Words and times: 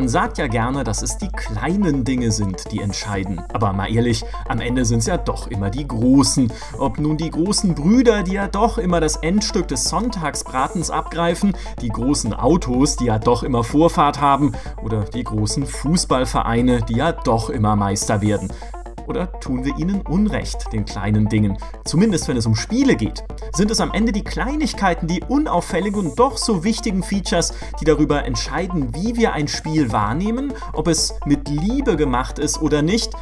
Man 0.00 0.08
sagt 0.08 0.38
ja 0.38 0.46
gerne, 0.46 0.82
dass 0.82 1.02
es 1.02 1.18
die 1.18 1.28
kleinen 1.28 2.04
Dinge 2.04 2.30
sind, 2.30 2.72
die 2.72 2.80
entscheiden. 2.80 3.42
Aber 3.52 3.74
mal 3.74 3.94
ehrlich, 3.94 4.24
am 4.48 4.58
Ende 4.58 4.86
sind 4.86 5.00
es 5.00 5.06
ja 5.06 5.18
doch 5.18 5.48
immer 5.48 5.68
die 5.68 5.86
großen. 5.86 6.50
Ob 6.78 6.98
nun 6.98 7.18
die 7.18 7.28
großen 7.28 7.74
Brüder, 7.74 8.22
die 8.22 8.32
ja 8.32 8.48
doch 8.48 8.78
immer 8.78 9.00
das 9.00 9.16
Endstück 9.16 9.68
des 9.68 9.84
Sonntagsbratens 9.84 10.88
abgreifen, 10.88 11.54
die 11.82 11.90
großen 11.90 12.32
Autos, 12.32 12.96
die 12.96 13.04
ja 13.04 13.18
doch 13.18 13.42
immer 13.42 13.62
Vorfahrt 13.62 14.22
haben, 14.22 14.52
oder 14.82 15.04
die 15.04 15.22
großen 15.22 15.66
Fußballvereine, 15.66 16.80
die 16.80 16.96
ja 16.96 17.12
doch 17.12 17.50
immer 17.50 17.76
Meister 17.76 18.22
werden 18.22 18.50
oder 19.10 19.30
tun 19.40 19.64
wir 19.64 19.76
ihnen 19.76 20.00
Unrecht, 20.02 20.72
den 20.72 20.86
kleinen 20.86 21.28
Dingen? 21.28 21.58
Zumindest 21.84 22.28
wenn 22.28 22.36
es 22.36 22.46
um 22.46 22.54
Spiele 22.54 22.96
geht. 22.96 23.24
Sind 23.52 23.70
es 23.70 23.80
am 23.80 23.92
Ende 23.92 24.12
die 24.12 24.24
Kleinigkeiten, 24.24 25.06
die 25.06 25.22
unauffälligen 25.28 26.06
und 26.06 26.18
doch 26.18 26.38
so 26.38 26.64
wichtigen 26.64 27.02
Features, 27.02 27.52
die 27.80 27.84
darüber 27.84 28.24
entscheiden, 28.24 28.94
wie 28.94 29.16
wir 29.16 29.32
ein 29.32 29.48
Spiel 29.48 29.92
wahrnehmen, 29.92 30.54
ob 30.72 30.88
es 30.88 31.14
mit 31.26 31.48
Liebe 31.48 31.96
gemacht 31.96 32.38
ist 32.38 32.62
oder 32.62 32.80
nicht? 32.80 33.12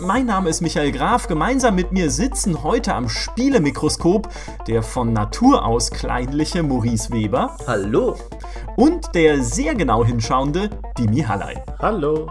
Mein 0.00 0.26
Name 0.26 0.48
ist 0.48 0.60
Michael 0.60 0.92
Graf. 0.92 1.26
Gemeinsam 1.26 1.74
mit 1.74 1.92
mir 1.92 2.10
sitzen 2.10 2.62
heute 2.62 2.94
am 2.94 3.08
Spielemikroskop 3.08 4.28
der 4.66 4.82
von 4.82 5.12
Natur 5.12 5.64
aus 5.64 5.90
kleinliche 5.90 6.62
Maurice 6.62 7.12
Weber. 7.12 7.56
Hallo. 7.66 8.16
Und 8.76 9.14
der 9.14 9.42
sehr 9.42 9.74
genau 9.74 10.04
hinschauende 10.04 10.70
Dimi 10.98 11.20
Hallei. 11.20 11.62
Hallo. 11.80 12.30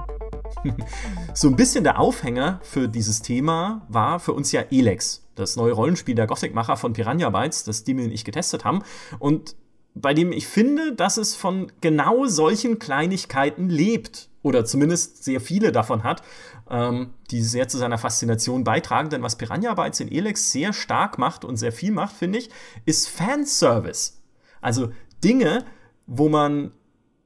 so 1.34 1.48
ein 1.48 1.55
bisschen 1.55 1.84
der 1.84 1.99
Aufhänger 1.99 2.59
für 2.63 2.88
dieses 2.88 3.22
Thema 3.22 3.86
war 3.90 4.20
für 4.20 4.34
uns 4.34 4.52
ja 4.52 4.62
Elex, 4.72 5.26
das 5.35 5.55
neue 5.55 5.73
Rollenspiel 5.73 6.16
der 6.16 6.27
Gothic-Macher 6.27 6.77
von 6.77 6.94
Piranha 6.94 7.30
Bytes, 7.30 7.63
das 7.63 7.84
Dimi 7.84 8.04
und 8.05 8.12
ich 8.12 8.26
getestet 8.26 8.66
haben. 8.66 8.84
Und 9.20 9.55
bei 9.96 10.13
dem 10.13 10.32
ich 10.32 10.48
finde, 10.48 10.93
dass 10.93 11.18
es 11.18 11.35
von 11.35 11.71
genau 11.82 12.26
solchen 12.26 12.80
Kleinigkeiten 12.80 13.70
lebt. 13.70 14.30
Oder 14.41 14.63
zumindest 14.63 15.26
sehr 15.26 15.41
viele 15.41 15.74
davon 15.74 16.04
hat, 16.04 16.21
ähm, 16.70 17.13
die 17.30 17.41
sehr 17.41 17.68
zu 17.68 17.77
seiner 17.77 17.98
Faszination 17.98 18.63
beitragen. 18.63 19.10
Denn 19.10 19.21
was 19.21 19.37
Piranha 19.37 19.74
Bytes 19.74 19.99
in 19.99 20.10
Elex 20.10 20.52
sehr 20.52 20.71
stark 20.71 21.18
macht 21.18 21.43
und 21.43 21.57
sehr 21.57 21.74
viel 21.74 21.91
macht, 21.91 22.15
finde 22.15 22.40
ich, 22.40 22.49
ist 22.85 23.10
Fanservice. 23.10 24.21
Also 24.62 24.91
Dinge, 25.21 25.65
wo 26.07 26.30
man 26.30 26.71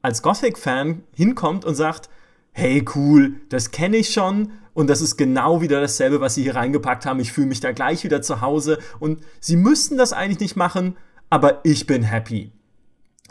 als 0.02 0.24
Gothic-Fan 0.24 1.04
hinkommt 1.14 1.66
und 1.66 1.76
sagt, 1.76 2.10
hey 2.54 2.86
cool, 2.96 3.36
das 3.50 3.72
kenne 3.72 3.98
ich 3.98 4.10
schon 4.14 4.52
und 4.74 4.90
das 4.90 5.02
ist 5.02 5.18
genau 5.18 5.62
wieder 5.62 5.82
dasselbe, 5.82 6.22
was 6.22 6.36
sie 6.36 6.44
hier 6.44 6.56
reingepackt 6.56 7.06
haben. 7.06 7.20
Ich 7.20 7.32
fühle 7.32 7.48
mich 7.48 7.60
da 7.60 7.72
gleich 7.72 8.04
wieder 8.04 8.22
zu 8.22 8.42
Hause 8.42 8.80
und 9.00 9.22
sie 9.40 9.58
müssten 9.58 9.98
das 9.98 10.14
eigentlich 10.14 10.40
nicht 10.40 10.56
machen, 10.56 10.96
aber 11.30 11.62
ich 11.64 11.86
bin 11.88 12.04
happy. 12.04 12.52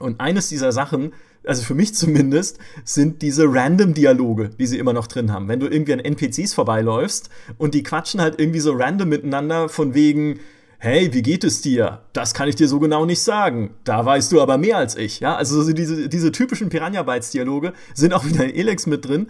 Und 0.01 0.21
eines 0.21 0.49
dieser 0.49 0.73
Sachen, 0.73 1.13
also 1.45 1.63
für 1.63 1.75
mich 1.75 1.95
zumindest, 1.95 2.59
sind 2.85 3.23
diese 3.23 3.45
Random-Dialoge, 3.47 4.51
die 4.59 4.67
sie 4.67 4.79
immer 4.79 4.93
noch 4.93 5.07
drin 5.07 5.33
haben. 5.33 5.49
Wenn 5.49 5.61
du 5.61 5.69
irgendwie 5.69 5.93
an 5.93 6.01
NPCs 6.01 6.55
vorbeiläufst 6.55 7.31
und 7.59 7.75
die 7.75 7.83
quatschen 7.83 8.21
halt 8.21 8.41
irgendwie 8.41 8.61
so 8.61 8.73
random 8.73 9.09
miteinander 9.09 9.69
von 9.69 9.95
wegen, 9.95 10.41
hey, 10.83 11.15
wie 11.15 11.23
geht 11.23 11.45
es 11.45 11.63
dir? 11.63 12.01
Das 12.13 12.35
kann 12.35 12.49
ich 12.49 12.57
dir 12.57 12.67
so 12.67 12.81
genau 12.81 13.07
nicht 13.07 13.23
sagen. 13.23 13.73
Da 13.85 14.05
weißt 14.05 14.33
du 14.33 14.43
aber 14.43 14.59
mehr 14.59 14.79
als 14.79 14.97
ich. 14.97 15.21
Ja, 15.21 15.37
also 15.37 15.63
so 15.63 15.73
diese, 15.73 16.09
diese 16.09 16.33
typischen 16.33 16.71
Piranha 16.71 17.05
Bytes 17.05 17.31
Dialoge 17.31 17.73
sind 17.95 18.13
auch 18.13 18.25
wieder 18.25 18.45
in 18.45 18.53
Elex 18.53 18.87
mit 18.87 19.07
drin. 19.07 19.29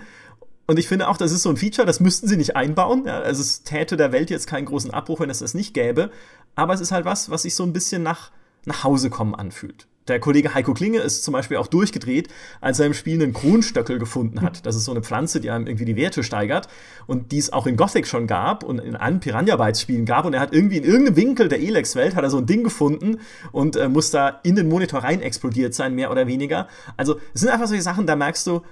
Und 0.67 0.78
ich 0.78 0.89
finde 0.89 1.09
auch, 1.09 1.19
das 1.19 1.31
ist 1.31 1.42
so 1.42 1.50
ein 1.50 1.59
Feature, 1.59 1.86
das 1.86 2.00
müssten 2.00 2.27
sie 2.27 2.39
nicht 2.39 2.56
einbauen. 2.56 3.05
Ja, 3.05 3.20
also 3.20 3.42
es 3.42 3.64
täte 3.64 3.98
der 3.98 4.12
Welt 4.12 4.31
jetzt 4.31 4.47
keinen 4.47 4.64
großen 4.64 4.92
Abbruch, 4.92 5.20
wenn 5.20 5.28
es 5.28 5.41
das 5.41 5.53
nicht 5.53 5.75
gäbe. 5.75 6.11
Aber 6.55 6.72
es 6.72 6.81
ist 6.81 6.91
halt 6.91 7.05
was, 7.05 7.28
was 7.28 7.42
sich 7.42 7.55
so 7.55 7.64
ein 7.64 7.75
bisschen 7.75 8.03
nach, 8.03 8.31
nach 8.64 8.83
Hause 8.83 9.11
kommen 9.11 9.34
anfühlt. 9.34 9.87
Der 10.08 10.19
Kollege 10.19 10.53
Heiko 10.53 10.75
Klinge 10.75 10.98
ist 10.98 11.22
zum 11.22 11.33
Beispiel 11.33 11.58
auch 11.58 11.69
durchgedreht, 11.69 12.28
als 12.61 12.81
er 12.81 12.86
im 12.86 12.95
Spiel 12.95 13.22
einen 13.22 13.33
Kronstöckel 13.33 14.00
gefunden 14.00 14.41
hat. 14.41 14.66
Das 14.66 14.75
ist 14.75 14.84
so 14.84 14.91
eine 14.91 15.03
Pflanze, 15.03 15.41
die 15.41 15.50
einem 15.50 15.66
irgendwie 15.66 15.84
die 15.84 15.94
Werte 15.94 16.25
steigert 16.25 16.66
und 17.06 17.31
die 17.31 17.38
es 17.38 17.53
auch 17.53 17.66
in 17.66 17.77
Gothic 17.77 18.09
schon 18.09 18.27
gab 18.27 18.65
und 18.65 18.81
in 18.81 18.97
allen 18.97 19.21
Piranha 19.21 19.54
Bytes 19.56 19.81
Spielen 19.81 20.04
gab. 20.04 20.25
Und 20.25 20.34
er 20.34 20.41
hat 20.41 20.53
irgendwie 20.53 20.78
in 20.78 20.84
irgendeinem 20.84 21.16
Winkel 21.16 21.49
der 21.49 21.60
Elex-Welt 21.60 22.16
hat 22.16 22.25
er 22.25 22.31
so 22.31 22.38
ein 22.38 22.47
Ding 22.47 22.65
gefunden 22.65 23.21
und 23.53 23.77
äh, 23.77 23.88
muss 23.88 24.10
da 24.10 24.41
in 24.43 24.56
den 24.56 24.69
Monitor 24.69 25.04
rein 25.04 25.21
explodiert 25.21 25.72
sein, 25.72 25.94
mehr 25.94 26.10
oder 26.10 26.27
weniger. 26.27 26.66
Also 26.97 27.21
es 27.32 27.43
sind 27.43 27.50
einfach 27.50 27.69
solche 27.69 27.82
Sachen, 27.82 28.06
da 28.06 28.16
merkst 28.16 28.47
du, 28.47 28.62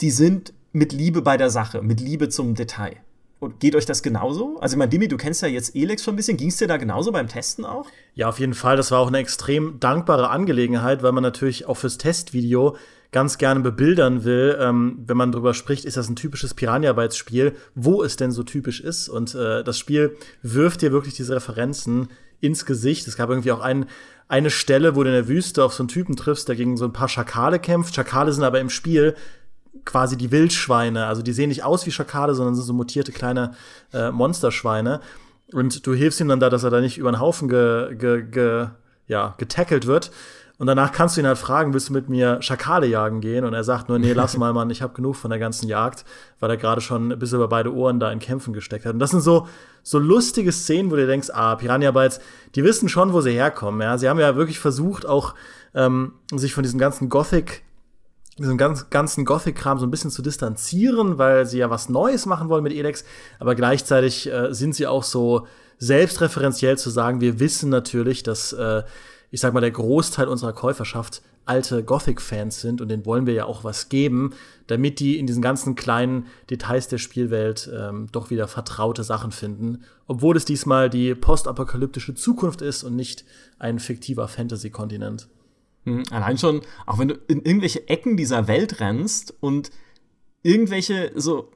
die 0.00 0.10
sind 0.10 0.52
mit 0.72 0.92
Liebe 0.92 1.22
bei 1.22 1.36
der 1.36 1.50
Sache, 1.50 1.82
mit 1.82 2.00
Liebe 2.00 2.28
zum 2.28 2.54
Detail. 2.54 2.96
Und 3.42 3.58
geht 3.58 3.74
euch 3.74 3.86
das 3.86 4.04
genauso? 4.04 4.60
Also, 4.60 4.74
ich 4.74 4.78
meine, 4.78 4.88
Dimi, 4.88 5.08
du 5.08 5.16
kennst 5.16 5.42
ja 5.42 5.48
jetzt 5.48 5.74
Elex 5.74 6.04
schon 6.04 6.14
ein 6.14 6.16
bisschen. 6.16 6.36
Ging 6.36 6.50
es 6.50 6.58
dir 6.58 6.68
da 6.68 6.76
genauso 6.76 7.10
beim 7.10 7.26
Testen 7.26 7.64
auch? 7.64 7.88
Ja, 8.14 8.28
auf 8.28 8.38
jeden 8.38 8.54
Fall. 8.54 8.76
Das 8.76 8.92
war 8.92 9.00
auch 9.00 9.08
eine 9.08 9.18
extrem 9.18 9.80
dankbare 9.80 10.30
Angelegenheit, 10.30 11.02
weil 11.02 11.10
man 11.10 11.24
natürlich 11.24 11.66
auch 11.66 11.76
fürs 11.76 11.98
Testvideo 11.98 12.76
ganz 13.10 13.38
gerne 13.38 13.58
bebildern 13.58 14.22
will, 14.22 14.56
ähm, 14.60 15.02
wenn 15.08 15.16
man 15.16 15.32
darüber 15.32 15.54
spricht, 15.54 15.84
ist 15.84 15.96
das 15.96 16.08
ein 16.08 16.14
typisches 16.14 16.54
Piranha-Bytes-Spiel, 16.54 17.56
wo 17.74 18.04
es 18.04 18.14
denn 18.14 18.30
so 18.30 18.44
typisch 18.44 18.80
ist. 18.80 19.08
Und 19.08 19.34
äh, 19.34 19.64
das 19.64 19.76
Spiel 19.76 20.16
wirft 20.42 20.80
dir 20.80 20.92
wirklich 20.92 21.14
diese 21.14 21.34
Referenzen 21.34 22.10
ins 22.40 22.64
Gesicht. 22.64 23.08
Es 23.08 23.16
gab 23.16 23.28
irgendwie 23.28 23.50
auch 23.50 23.60
ein, 23.60 23.86
eine 24.28 24.50
Stelle, 24.50 24.94
wo 24.94 25.02
du 25.02 25.08
in 25.08 25.16
der 25.16 25.26
Wüste 25.26 25.64
auf 25.64 25.74
so 25.74 25.82
einen 25.82 25.88
Typen 25.88 26.14
triffst, 26.14 26.48
der 26.48 26.54
gegen 26.54 26.76
so 26.76 26.84
ein 26.84 26.92
paar 26.92 27.08
Schakale 27.08 27.58
kämpft. 27.58 27.96
Schakale 27.96 28.32
sind 28.32 28.44
aber 28.44 28.60
im 28.60 28.70
Spiel 28.70 29.16
quasi 29.84 30.16
die 30.16 30.30
Wildschweine. 30.30 31.06
Also 31.06 31.22
die 31.22 31.32
sehen 31.32 31.48
nicht 31.48 31.64
aus 31.64 31.86
wie 31.86 31.90
Schakale, 31.90 32.34
sondern 32.34 32.54
sind 32.54 32.64
so 32.64 32.72
mutierte 32.72 33.12
kleine 33.12 33.52
äh, 33.92 34.10
Monsterschweine. 34.10 35.00
Und 35.52 35.86
du 35.86 35.94
hilfst 35.94 36.20
ihm 36.20 36.28
dann 36.28 36.40
da, 36.40 36.50
dass 36.50 36.64
er 36.64 36.70
da 36.70 36.80
nicht 36.80 36.98
über 36.98 37.10
den 37.10 37.20
Haufen 37.20 37.48
ge, 37.48 37.94
ge, 37.94 38.22
ge, 38.22 38.68
ja, 39.06 39.34
getackelt 39.38 39.86
wird. 39.86 40.10
Und 40.58 40.66
danach 40.66 40.92
kannst 40.92 41.16
du 41.16 41.20
ihn 41.20 41.26
halt 41.26 41.38
fragen, 41.38 41.74
willst 41.74 41.88
du 41.88 41.92
mit 41.92 42.08
mir 42.08 42.40
Schakale 42.40 42.86
jagen 42.86 43.20
gehen? 43.20 43.44
Und 43.44 43.52
er 43.52 43.64
sagt 43.64 43.88
nur, 43.88 43.98
nee, 43.98 44.12
lass 44.12 44.36
mal, 44.36 44.52
Mann, 44.52 44.70
ich 44.70 44.80
habe 44.80 44.94
genug 44.94 45.16
von 45.16 45.30
der 45.30 45.40
ganzen 45.40 45.66
Jagd, 45.66 46.04
weil 46.38 46.50
er 46.50 46.56
gerade 46.56 46.80
schon 46.80 47.18
bis 47.18 47.32
über 47.32 47.48
beide 47.48 47.74
Ohren 47.74 47.98
da 47.98 48.12
in 48.12 48.20
Kämpfen 48.20 48.52
gesteckt 48.52 48.86
hat. 48.86 48.92
Und 48.92 49.00
das 49.00 49.10
sind 49.10 49.22
so, 49.22 49.48
so 49.82 49.98
lustige 49.98 50.52
Szenen, 50.52 50.90
wo 50.90 50.96
du 50.96 51.06
denkst, 51.06 51.30
ah, 51.32 51.56
Piranha 51.56 51.90
Bytes, 51.90 52.20
die 52.54 52.62
wissen 52.62 52.88
schon, 52.88 53.12
wo 53.12 53.20
sie 53.20 53.32
herkommen. 53.32 53.80
Ja? 53.80 53.98
Sie 53.98 54.08
haben 54.08 54.20
ja 54.20 54.36
wirklich 54.36 54.60
versucht, 54.60 55.04
auch 55.04 55.34
ähm, 55.74 56.12
sich 56.32 56.54
von 56.54 56.62
diesem 56.62 56.78
ganzen 56.78 57.08
Gothic 57.08 57.64
diesen 58.42 58.58
ganz, 58.58 58.90
ganzen 58.90 59.24
Gothic-Kram 59.24 59.78
so 59.78 59.86
ein 59.86 59.90
bisschen 59.90 60.10
zu 60.10 60.22
distanzieren, 60.22 61.18
weil 61.18 61.46
sie 61.46 61.58
ja 61.58 61.70
was 61.70 61.88
Neues 61.88 62.26
machen 62.26 62.48
wollen 62.48 62.62
mit 62.62 62.72
Elex, 62.72 63.04
aber 63.38 63.54
gleichzeitig 63.54 64.30
äh, 64.30 64.52
sind 64.52 64.74
sie 64.74 64.86
auch 64.86 65.04
so 65.04 65.46
selbstreferenziell 65.78 66.78
zu 66.78 66.90
sagen, 66.90 67.20
wir 67.20 67.40
wissen 67.40 67.70
natürlich, 67.70 68.22
dass, 68.22 68.52
äh, 68.52 68.82
ich 69.30 69.40
sag 69.40 69.52
mal, 69.52 69.60
der 69.60 69.70
Großteil 69.70 70.28
unserer 70.28 70.52
Käuferschaft 70.52 71.22
alte 71.44 71.82
Gothic-Fans 71.82 72.60
sind 72.60 72.80
und 72.80 72.88
denen 72.88 73.04
wollen 73.04 73.26
wir 73.26 73.34
ja 73.34 73.46
auch 73.46 73.64
was 73.64 73.88
geben, 73.88 74.32
damit 74.68 75.00
die 75.00 75.18
in 75.18 75.26
diesen 75.26 75.42
ganzen 75.42 75.74
kleinen 75.74 76.26
Details 76.50 76.88
der 76.88 76.98
Spielwelt 76.98 77.68
ähm, 77.74 78.06
doch 78.12 78.30
wieder 78.30 78.46
vertraute 78.46 79.02
Sachen 79.02 79.32
finden, 79.32 79.82
obwohl 80.06 80.36
es 80.36 80.44
diesmal 80.44 80.88
die 80.88 81.14
postapokalyptische 81.14 82.14
Zukunft 82.14 82.62
ist 82.62 82.84
und 82.84 82.94
nicht 82.94 83.24
ein 83.58 83.80
fiktiver 83.80 84.28
Fantasy-Kontinent. 84.28 85.28
Hm, 85.84 86.04
allein 86.10 86.38
schon, 86.38 86.60
auch 86.86 86.98
wenn 86.98 87.08
du 87.08 87.14
in 87.28 87.42
irgendwelche 87.42 87.88
Ecken 87.88 88.16
dieser 88.16 88.46
Welt 88.46 88.80
rennst 88.80 89.34
und 89.40 89.70
irgendwelche 90.42 91.12
so 91.14 91.50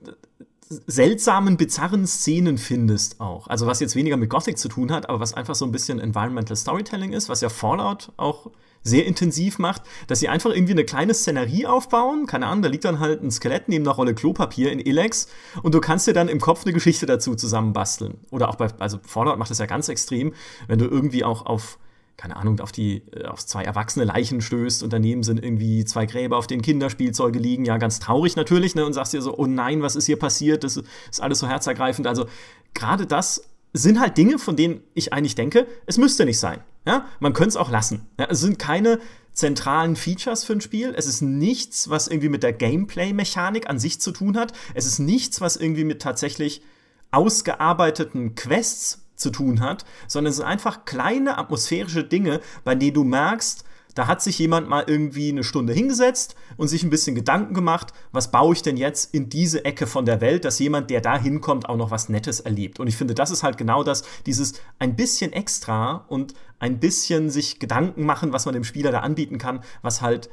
seltsamen, 0.69 1.56
bizarren 1.56 2.06
Szenen 2.06 2.59
findest 2.59 3.20
auch. 3.20 3.47
Also 3.47 3.66
was 3.66 3.81
jetzt 3.81 3.94
weniger 3.94 4.16
mit 4.16 4.31
Gothic 4.31 4.59
zu 4.59 4.69
tun 4.69 4.91
hat, 4.91 5.09
aber 5.09 5.20
was 5.20 5.34
einfach 5.34 5.54
so 5.54 5.64
ein 5.64 5.72
bisschen 5.72 6.00
Environmental 6.00 6.56
Storytelling 6.56 7.12
ist, 7.12 7.28
was 7.28 7.41
ja 7.41 7.48
Fallout 7.48 8.12
auch 8.16 8.50
sehr 8.82 9.04
intensiv 9.04 9.59
macht, 9.59 9.82
dass 10.06 10.20
sie 10.20 10.28
einfach 10.28 10.50
irgendwie 10.50 10.72
eine 10.72 10.84
kleine 10.84 11.12
Szenerie 11.12 11.66
aufbauen. 11.66 12.26
Keine 12.26 12.47
Ahnung, 12.47 12.62
da 12.62 12.69
liegt 12.69 12.84
dann 12.84 13.00
halt 13.00 13.22
ein 13.22 13.31
Skelett 13.31 13.69
neben 13.69 13.84
einer 13.84 13.94
Rolle 13.94 14.14
Klopapier 14.14 14.70
in 14.72 14.84
Elex 14.84 15.28
und 15.62 15.75
du 15.75 15.81
kannst 15.81 16.06
dir 16.06 16.12
dann 16.12 16.28
im 16.28 16.41
Kopf 16.41 16.64
eine 16.64 16.72
Geschichte 16.72 17.06
dazu 17.06 17.34
zusammenbasteln. 17.34 18.19
Oder 18.31 18.48
auch 18.48 18.56
bei, 18.56 18.69
also 18.78 18.98
Fallout 19.03 19.38
macht 19.38 19.50
das 19.50 19.58
ja 19.58 19.66
ganz 19.66 19.88
extrem, 19.88 20.34
wenn 20.69 20.78
du 20.78 20.87
irgendwie 20.87 21.25
auch 21.25 21.46
auf 21.46 21.78
keine 22.16 22.36
Ahnung, 22.36 22.60
auf 22.60 22.72
die, 22.72 23.02
äh, 23.12 23.26
auf 23.26 23.44
zwei 23.44 23.62
erwachsene 23.62 24.04
Leichen 24.04 24.40
stößt 24.40 24.82
und 24.82 24.92
daneben 24.92 25.22
sind 25.22 25.42
irgendwie 25.42 25.84
zwei 25.84 26.06
Gräber, 26.06 26.36
auf 26.38 26.46
denen 26.46 26.62
Kinderspielzeuge 26.62 27.38
liegen. 27.38 27.64
Ja, 27.64 27.76
ganz 27.78 28.00
traurig 28.00 28.36
natürlich, 28.36 28.74
ne? 28.74 28.86
Und 28.86 28.92
sagst 28.92 29.12
dir 29.12 29.22
so, 29.22 29.36
oh 29.36 29.46
nein, 29.46 29.82
was 29.82 29.96
ist 29.96 30.06
hier 30.06 30.18
passiert? 30.18 30.64
Das 30.64 30.76
ist 30.76 31.20
alles 31.20 31.38
so 31.38 31.48
herzergreifend. 31.48 32.06
Also, 32.06 32.26
gerade 32.74 33.06
das 33.06 33.42
sind 33.72 34.00
halt 34.00 34.16
Dinge, 34.16 34.38
von 34.38 34.56
denen 34.56 34.80
ich 34.94 35.12
eigentlich 35.12 35.34
denke, 35.34 35.66
es 35.86 35.98
müsste 35.98 36.24
nicht 36.24 36.38
sein. 36.38 36.60
Ja, 36.86 37.06
man 37.20 37.32
könnte 37.32 37.50
es 37.50 37.56
auch 37.56 37.70
lassen. 37.70 38.06
Ja, 38.18 38.26
es 38.30 38.40
sind 38.40 38.58
keine 38.58 39.00
zentralen 39.32 39.96
Features 39.96 40.44
für 40.44 40.54
ein 40.54 40.60
Spiel. 40.60 40.94
Es 40.96 41.06
ist 41.06 41.20
nichts, 41.20 41.90
was 41.90 42.08
irgendwie 42.08 42.30
mit 42.30 42.42
der 42.42 42.54
Gameplay-Mechanik 42.54 43.68
an 43.68 43.78
sich 43.78 44.00
zu 44.00 44.12
tun 44.12 44.38
hat. 44.38 44.52
Es 44.72 44.86
ist 44.86 44.98
nichts, 44.98 45.40
was 45.40 45.56
irgendwie 45.56 45.84
mit 45.84 46.00
tatsächlich 46.00 46.62
ausgearbeiteten 47.10 48.34
Quests 48.34 49.06
zu 49.16 49.30
tun 49.30 49.60
hat, 49.60 49.84
sondern 50.06 50.30
es 50.30 50.36
sind 50.36 50.46
einfach 50.46 50.84
kleine 50.84 51.38
atmosphärische 51.38 52.04
Dinge, 52.04 52.40
bei 52.64 52.74
denen 52.74 52.94
du 52.94 53.04
merkst, 53.04 53.64
da 53.96 54.06
hat 54.06 54.20
sich 54.20 54.38
jemand 54.38 54.68
mal 54.68 54.84
irgendwie 54.86 55.30
eine 55.30 55.42
Stunde 55.42 55.72
hingesetzt 55.72 56.36
und 56.58 56.68
sich 56.68 56.82
ein 56.82 56.90
bisschen 56.90 57.14
Gedanken 57.14 57.54
gemacht, 57.54 57.94
was 58.12 58.30
baue 58.30 58.52
ich 58.52 58.60
denn 58.60 58.76
jetzt 58.76 59.14
in 59.14 59.30
diese 59.30 59.64
Ecke 59.64 59.86
von 59.86 60.04
der 60.04 60.20
Welt, 60.20 60.44
dass 60.44 60.58
jemand, 60.58 60.90
der 60.90 61.00
da 61.00 61.18
hinkommt, 61.18 61.66
auch 61.66 61.78
noch 61.78 61.90
was 61.90 62.10
Nettes 62.10 62.40
erlebt. 62.40 62.78
Und 62.78 62.88
ich 62.88 62.96
finde, 62.96 63.14
das 63.14 63.30
ist 63.30 63.42
halt 63.42 63.56
genau 63.56 63.82
das, 63.82 64.04
dieses 64.26 64.60
ein 64.78 64.96
bisschen 64.96 65.32
extra 65.32 66.04
und 66.08 66.34
ein 66.58 66.78
bisschen 66.78 67.30
sich 67.30 67.58
Gedanken 67.58 68.04
machen, 68.04 68.34
was 68.34 68.44
man 68.44 68.52
dem 68.52 68.64
Spieler 68.64 68.92
da 68.92 69.00
anbieten 69.00 69.38
kann, 69.38 69.60
was 69.80 70.02
halt 70.02 70.28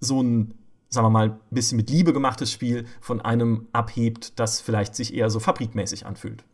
so 0.00 0.20
ein 0.20 0.54
sagen 0.88 1.06
wir 1.06 1.10
mal, 1.10 1.30
ein 1.30 1.40
bisschen 1.50 1.76
mit 1.76 1.88
Liebe 1.88 2.12
gemachtes 2.12 2.52
Spiel 2.52 2.84
von 3.00 3.22
einem 3.22 3.66
abhebt, 3.72 4.38
das 4.38 4.60
vielleicht 4.60 4.94
sich 4.94 5.14
eher 5.14 5.30
so 5.30 5.40
fabrikmäßig 5.40 6.04
anfühlt. 6.04 6.44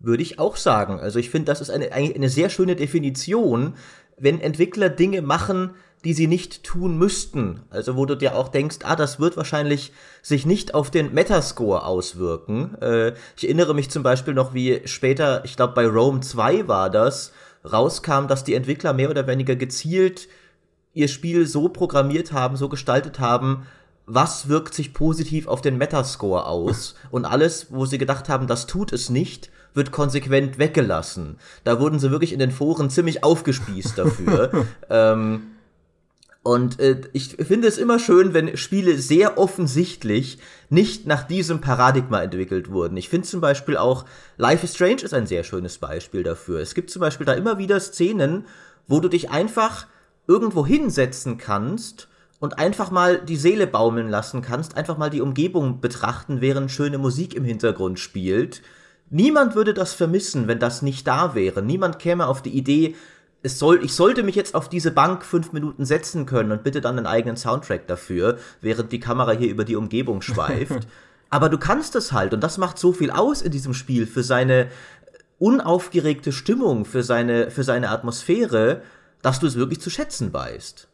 Würde 0.00 0.22
ich 0.22 0.38
auch 0.38 0.56
sagen. 0.56 1.00
Also 1.00 1.18
ich 1.18 1.30
finde, 1.30 1.46
das 1.46 1.60
ist 1.60 1.70
eine, 1.70 1.92
eine 1.92 2.28
sehr 2.28 2.50
schöne 2.50 2.76
Definition, 2.76 3.74
wenn 4.16 4.40
Entwickler 4.40 4.88
Dinge 4.88 5.22
machen, 5.22 5.74
die 6.04 6.12
sie 6.12 6.28
nicht 6.28 6.62
tun 6.62 6.96
müssten. 6.96 7.62
Also 7.70 7.96
wo 7.96 8.06
du 8.06 8.14
dir 8.14 8.36
auch 8.36 8.48
denkst, 8.48 8.78
ah, 8.84 8.94
das 8.94 9.18
wird 9.18 9.36
wahrscheinlich 9.36 9.92
sich 10.22 10.46
nicht 10.46 10.74
auf 10.74 10.90
den 10.90 11.12
Metascore 11.12 11.84
auswirken. 11.84 12.76
Äh, 12.80 13.14
ich 13.36 13.44
erinnere 13.44 13.74
mich 13.74 13.90
zum 13.90 14.02
Beispiel 14.02 14.34
noch, 14.34 14.54
wie 14.54 14.82
später, 14.84 15.44
ich 15.44 15.56
glaube 15.56 15.74
bei 15.74 15.86
Rome 15.86 16.20
2 16.20 16.68
war 16.68 16.90
das, 16.90 17.32
rauskam, 17.64 18.28
dass 18.28 18.44
die 18.44 18.54
Entwickler 18.54 18.92
mehr 18.92 19.10
oder 19.10 19.26
weniger 19.26 19.56
gezielt 19.56 20.28
ihr 20.94 21.08
Spiel 21.08 21.46
so 21.46 21.68
programmiert 21.68 22.32
haben, 22.32 22.56
so 22.56 22.68
gestaltet 22.68 23.20
haben, 23.20 23.66
was 24.06 24.48
wirkt 24.48 24.74
sich 24.74 24.94
positiv 24.94 25.46
auf 25.46 25.60
den 25.60 25.76
Metascore 25.78 26.46
aus 26.46 26.94
und 27.10 27.24
alles, 27.24 27.66
wo 27.70 27.84
sie 27.86 27.98
gedacht 27.98 28.28
haben, 28.28 28.46
das 28.46 28.66
tut 28.66 28.92
es 28.92 29.10
nicht, 29.10 29.50
wird 29.74 29.92
konsequent 29.92 30.58
weggelassen. 30.58 31.36
Da 31.64 31.80
wurden 31.80 31.98
sie 31.98 32.10
wirklich 32.10 32.32
in 32.32 32.38
den 32.38 32.50
Foren 32.50 32.90
ziemlich 32.90 33.24
aufgespießt 33.24 33.98
dafür. 33.98 34.66
ähm, 34.90 35.42
und 36.42 36.80
äh, 36.80 37.02
ich 37.12 37.36
finde 37.36 37.68
es 37.68 37.76
immer 37.76 37.98
schön, 37.98 38.32
wenn 38.32 38.56
Spiele 38.56 38.96
sehr 38.96 39.36
offensichtlich 39.36 40.38
nicht 40.70 41.06
nach 41.06 41.24
diesem 41.24 41.60
Paradigma 41.60 42.22
entwickelt 42.22 42.70
wurden. 42.70 42.96
Ich 42.96 43.08
finde 43.08 43.28
zum 43.28 43.40
Beispiel 43.40 43.76
auch 43.76 44.04
Life 44.36 44.64
is 44.64 44.74
Strange 44.74 45.02
ist 45.02 45.12
ein 45.12 45.26
sehr 45.26 45.44
schönes 45.44 45.78
Beispiel 45.78 46.22
dafür. 46.22 46.60
Es 46.60 46.74
gibt 46.74 46.90
zum 46.90 47.00
Beispiel 47.00 47.26
da 47.26 47.34
immer 47.34 47.58
wieder 47.58 47.78
Szenen, 47.80 48.46
wo 48.86 49.00
du 49.00 49.08
dich 49.08 49.30
einfach 49.30 49.86
irgendwo 50.26 50.64
hinsetzen 50.64 51.38
kannst 51.38 52.08
und 52.40 52.58
einfach 52.58 52.90
mal 52.90 53.20
die 53.20 53.36
Seele 53.36 53.66
baumeln 53.66 54.08
lassen 54.08 54.42
kannst, 54.42 54.76
einfach 54.76 54.96
mal 54.96 55.10
die 55.10 55.20
Umgebung 55.20 55.80
betrachten, 55.80 56.40
während 56.40 56.70
schöne 56.70 56.98
Musik 56.98 57.34
im 57.34 57.44
Hintergrund 57.44 57.98
spielt. 57.98 58.62
Niemand 59.10 59.54
würde 59.54 59.74
das 59.74 59.94
vermissen, 59.94 60.48
wenn 60.48 60.58
das 60.58 60.82
nicht 60.82 61.06
da 61.06 61.34
wäre. 61.34 61.62
Niemand 61.62 61.98
käme 61.98 62.26
auf 62.26 62.42
die 62.42 62.50
Idee, 62.56 62.94
es 63.42 63.58
soll, 63.58 63.84
ich 63.84 63.94
sollte 63.94 64.22
mich 64.22 64.34
jetzt 64.34 64.54
auf 64.54 64.68
diese 64.68 64.90
Bank 64.90 65.24
fünf 65.24 65.52
Minuten 65.52 65.84
setzen 65.84 66.26
können 66.26 66.50
und 66.50 66.64
bitte 66.64 66.80
dann 66.80 66.98
einen 66.98 67.06
eigenen 67.06 67.36
Soundtrack 67.36 67.86
dafür, 67.86 68.38
während 68.60 68.92
die 68.92 69.00
Kamera 69.00 69.32
hier 69.32 69.48
über 69.48 69.64
die 69.64 69.76
Umgebung 69.76 70.22
schweift. 70.22 70.86
Aber 71.30 71.48
du 71.48 71.58
kannst 71.58 71.94
es 71.94 72.12
halt 72.12 72.32
und 72.34 72.42
das 72.42 72.58
macht 72.58 72.78
so 72.78 72.92
viel 72.92 73.10
aus 73.10 73.42
in 73.42 73.52
diesem 73.52 73.74
Spiel 73.74 74.06
für 74.06 74.22
seine 74.22 74.68
unaufgeregte 75.38 76.32
Stimmung, 76.32 76.84
für 76.84 77.02
seine, 77.02 77.50
für 77.50 77.62
seine 77.62 77.90
Atmosphäre, 77.90 78.82
dass 79.22 79.38
du 79.38 79.46
es 79.46 79.56
wirklich 79.56 79.80
zu 79.80 79.90
schätzen 79.90 80.32
weißt. 80.32 80.87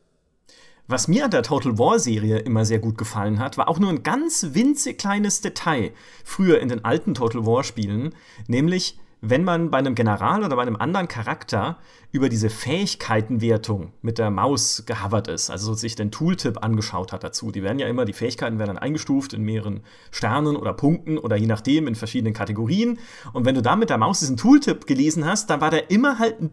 Was 0.86 1.08
mir 1.08 1.24
an 1.24 1.30
der 1.30 1.42
Total 1.42 1.78
War 1.78 1.98
Serie 1.98 2.40
immer 2.40 2.66
sehr 2.66 2.78
gut 2.78 2.98
gefallen 2.98 3.38
hat, 3.38 3.56
war 3.56 3.68
auch 3.68 3.78
nur 3.78 3.88
ein 3.88 4.02
ganz 4.02 4.48
winzig 4.50 4.98
kleines 4.98 5.40
Detail 5.40 5.92
früher 6.24 6.60
in 6.60 6.68
den 6.68 6.84
alten 6.84 7.14
Total 7.14 7.46
War 7.46 7.64
Spielen, 7.64 8.14
nämlich 8.48 8.98
wenn 9.22 9.44
man 9.44 9.70
bei 9.70 9.78
einem 9.78 9.94
General 9.94 10.44
oder 10.44 10.56
bei 10.56 10.60
einem 10.60 10.76
anderen 10.76 11.08
Charakter 11.08 11.78
über 12.12 12.28
diese 12.28 12.50
Fähigkeitenwertung 12.50 13.94
mit 14.02 14.18
der 14.18 14.30
Maus 14.30 14.84
gehovert 14.84 15.28
ist, 15.28 15.48
also 15.48 15.72
sich 15.72 15.96
den 15.96 16.10
Tooltip 16.10 16.62
angeschaut 16.62 17.14
hat 17.14 17.24
dazu. 17.24 17.50
Die 17.50 17.62
werden 17.62 17.78
ja 17.78 17.88
immer, 17.88 18.04
die 18.04 18.12
Fähigkeiten 18.12 18.58
werden 18.58 18.74
dann 18.74 18.78
eingestuft 18.78 19.32
in 19.32 19.42
mehreren 19.42 19.80
Sternen 20.10 20.54
oder 20.54 20.74
Punkten 20.74 21.16
oder 21.16 21.36
je 21.36 21.46
nachdem 21.46 21.88
in 21.88 21.94
verschiedenen 21.94 22.34
Kategorien. 22.34 22.98
Und 23.32 23.46
wenn 23.46 23.54
du 23.54 23.62
da 23.62 23.76
mit 23.76 23.88
der 23.88 23.96
Maus 23.96 24.20
diesen 24.20 24.36
Tooltip 24.36 24.86
gelesen 24.86 25.24
hast, 25.24 25.48
dann 25.48 25.62
war 25.62 25.70
der 25.70 25.90
immer 25.90 26.18
halt 26.18 26.42
ein 26.42 26.50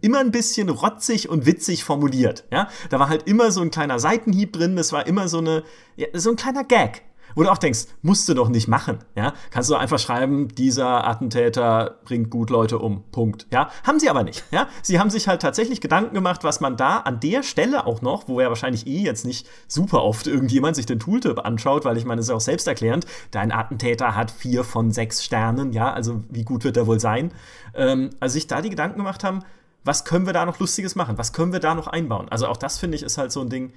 immer 0.00 0.18
ein 0.20 0.30
bisschen 0.30 0.68
rotzig 0.68 1.28
und 1.28 1.46
witzig 1.46 1.84
formuliert. 1.84 2.44
Ja, 2.50 2.68
da 2.90 2.98
war 2.98 3.08
halt 3.08 3.26
immer 3.28 3.50
so 3.50 3.60
ein 3.60 3.70
kleiner 3.70 3.98
Seitenhieb 3.98 4.52
drin. 4.52 4.76
Das 4.76 4.92
war 4.92 5.06
immer 5.06 5.28
so 5.28 5.38
eine, 5.38 5.62
ja, 5.96 6.06
so 6.14 6.30
ein 6.30 6.36
kleiner 6.36 6.64
Gag. 6.64 7.02
Wo 7.34 7.42
du 7.42 7.50
auch 7.50 7.58
denkst, 7.58 7.86
musst 8.02 8.28
du 8.28 8.34
doch 8.34 8.48
nicht 8.48 8.68
machen, 8.68 8.98
ja? 9.14 9.32
Kannst 9.50 9.70
du 9.70 9.76
einfach 9.76 9.98
schreiben, 9.98 10.48
dieser 10.48 11.06
Attentäter 11.06 11.98
bringt 12.04 12.30
gut 12.30 12.50
Leute 12.50 12.78
um, 12.78 13.04
Punkt, 13.12 13.46
ja? 13.52 13.70
Haben 13.84 14.00
sie 14.00 14.10
aber 14.10 14.22
nicht, 14.22 14.44
ja? 14.50 14.66
Sie 14.82 14.98
haben 14.98 15.10
sich 15.10 15.28
halt 15.28 15.42
tatsächlich 15.42 15.80
Gedanken 15.80 16.14
gemacht, 16.14 16.42
was 16.42 16.60
man 16.60 16.76
da 16.76 16.98
an 16.98 17.20
der 17.20 17.42
Stelle 17.42 17.86
auch 17.86 18.02
noch, 18.02 18.28
wo 18.28 18.40
ja 18.40 18.48
wahrscheinlich 18.48 18.86
eh 18.86 19.02
jetzt 19.02 19.24
nicht 19.24 19.46
super 19.66 20.02
oft 20.02 20.26
irgendjemand 20.26 20.76
sich 20.76 20.86
den 20.86 20.98
Tooltip 20.98 21.38
anschaut, 21.44 21.84
weil 21.84 21.96
ich 21.96 22.04
meine, 22.04 22.20
es 22.20 22.28
ist 22.28 22.34
auch 22.34 22.40
selbsterklärend, 22.40 23.06
dein 23.30 23.52
Attentäter 23.52 24.14
hat 24.16 24.30
vier 24.30 24.64
von 24.64 24.90
sechs 24.90 25.22
Sternen, 25.24 25.72
ja? 25.72 25.92
Also 25.92 26.24
wie 26.30 26.44
gut 26.44 26.64
wird 26.64 26.76
er 26.76 26.86
wohl 26.86 26.98
sein? 26.98 27.32
Ähm, 27.74 28.10
also 28.20 28.32
sich 28.32 28.46
da 28.46 28.62
die 28.62 28.70
Gedanken 28.70 28.98
gemacht 28.98 29.22
haben, 29.22 29.44
was 29.88 30.04
können 30.04 30.26
wir 30.26 30.34
da 30.34 30.44
noch 30.44 30.60
Lustiges 30.60 30.94
machen? 30.94 31.18
Was 31.18 31.32
können 31.32 31.52
wir 31.52 31.60
da 31.60 31.74
noch 31.74 31.86
einbauen? 31.86 32.28
Also 32.28 32.46
auch 32.46 32.58
das 32.58 32.78
finde 32.78 32.96
ich 32.96 33.02
ist 33.02 33.16
halt 33.16 33.32
so 33.32 33.40
ein 33.40 33.48
Ding, 33.48 33.72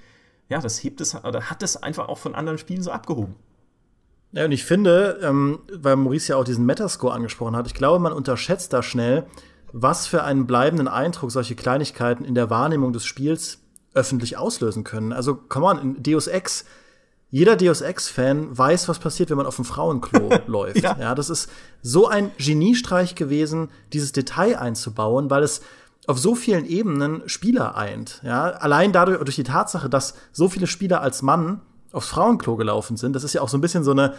ja, 0.49 0.59
das 0.59 0.83
hebt 0.83 0.99
es 0.99 1.15
oder 1.15 1.49
hat 1.49 1.63
es 1.63 1.81
einfach 1.81 2.09
auch 2.09 2.17
von 2.17 2.35
anderen 2.35 2.57
Spielen 2.57 2.83
so 2.83 2.91
abgehoben. 2.91 3.35
Ja, 4.33 4.45
und 4.45 4.51
ich 4.51 4.65
finde, 4.65 5.19
ähm, 5.23 5.59
weil 5.73 5.95
Maurice 5.95 6.33
ja 6.33 6.37
auch 6.37 6.43
diesen 6.43 6.65
Metascore 6.65 7.13
angesprochen 7.13 7.55
hat, 7.55 7.65
ich 7.65 7.73
glaube, 7.73 7.99
man 7.99 8.13
unterschätzt 8.13 8.73
da 8.73 8.83
schnell, 8.83 9.25
was 9.71 10.05
für 10.05 10.23
einen 10.23 10.47
bleibenden 10.47 10.89
Eindruck 10.89 11.31
solche 11.31 11.55
Kleinigkeiten 11.55 12.25
in 12.25 12.35
der 12.35 12.49
Wahrnehmung 12.49 12.91
des 12.91 13.05
Spiels 13.05 13.59
öffentlich 13.93 14.37
auslösen 14.37 14.83
können. 14.83 15.13
Also, 15.13 15.35
come 15.35 15.65
on, 15.65 15.79
in 15.79 16.03
Deus 16.03 16.27
Ex, 16.27 16.65
jeder 17.29 17.55
Deus 17.55 17.79
Ex-Fan 17.79 18.57
weiß, 18.57 18.89
was 18.89 18.99
passiert, 18.99 19.29
wenn 19.29 19.37
man 19.37 19.45
auf 19.45 19.55
dem 19.55 19.65
Frauenklo 19.65 20.29
läuft. 20.47 20.83
Ja. 20.83 20.97
ja, 20.99 21.15
das 21.15 21.29
ist 21.29 21.49
so 21.81 22.07
ein 22.07 22.31
Geniestreich 22.37 23.15
gewesen, 23.15 23.69
dieses 23.93 24.11
Detail 24.11 24.59
einzubauen, 24.59 25.29
weil 25.29 25.43
es 25.43 25.61
auf 26.07 26.19
so 26.19 26.35
vielen 26.35 26.65
Ebenen 26.65 27.21
Spieler 27.27 27.75
eint. 27.75 28.21
Ja, 28.23 28.45
allein 28.45 28.91
dadurch, 28.91 29.23
durch 29.23 29.35
die 29.35 29.43
Tatsache, 29.43 29.89
dass 29.89 30.15
so 30.31 30.49
viele 30.49 30.67
Spieler 30.67 31.01
als 31.01 31.21
Mann 31.21 31.61
aufs 31.91 32.07
Frauenklo 32.07 32.55
gelaufen 32.55 32.97
sind. 32.97 33.15
Das 33.15 33.23
ist 33.23 33.33
ja 33.33 33.41
auch 33.41 33.49
so 33.49 33.57
ein 33.57 33.61
bisschen 33.61 33.83
so 33.83 33.91
eine 33.91 34.13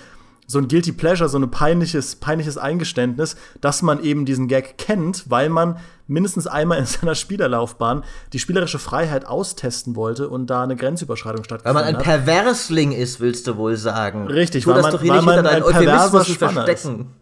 so 0.47 0.59
ein 0.59 0.69
guilty 0.69 0.93
pleasure, 0.93 1.29
so 1.29 1.39
ein 1.39 1.51
peinliches 1.51 2.17
peinliches 2.17 2.59
Eingeständnis, 2.59 3.37
dass 3.61 3.81
man 3.81 4.03
eben 4.03 4.27
diesen 4.27 4.49
Gag 4.49 4.77
kennt, 4.77 5.31
weil 5.31 5.49
man 5.49 5.79
mindestens 6.07 6.47
einmal 6.47 6.79
in 6.79 6.87
seiner 6.87 7.15
Spielerlaufbahn 7.15 8.05
die 8.33 8.39
spielerische 8.39 8.79
Freiheit 8.79 9.25
austesten 9.25 9.97
wollte 9.97 10.29
und 10.29 10.49
da 10.49 10.63
eine 10.63 10.77
Grenzüberschreitung 10.77 11.45
stattgefunden 11.45 11.79
hat. 11.79 11.87
Weil 11.87 11.95
man 11.95 12.01
ein 12.01 12.25
Perversling 12.25 12.93
ist, 12.93 13.21
willst 13.21 13.47
du 13.47 13.57
wohl 13.57 13.77
sagen. 13.77 14.27
Richtig, 14.27 14.65
tu 14.65 14.71
weil 14.71 14.77
das 14.77 14.85
man, 14.85 14.93
doch 14.93 15.03
hier 15.03 15.13
nicht 15.13 15.25
hinter 15.25 15.43
deinen 15.43 15.63
Euphemismus 15.63 16.37
verstecken. 16.37 17.01
Ist. 17.01 17.22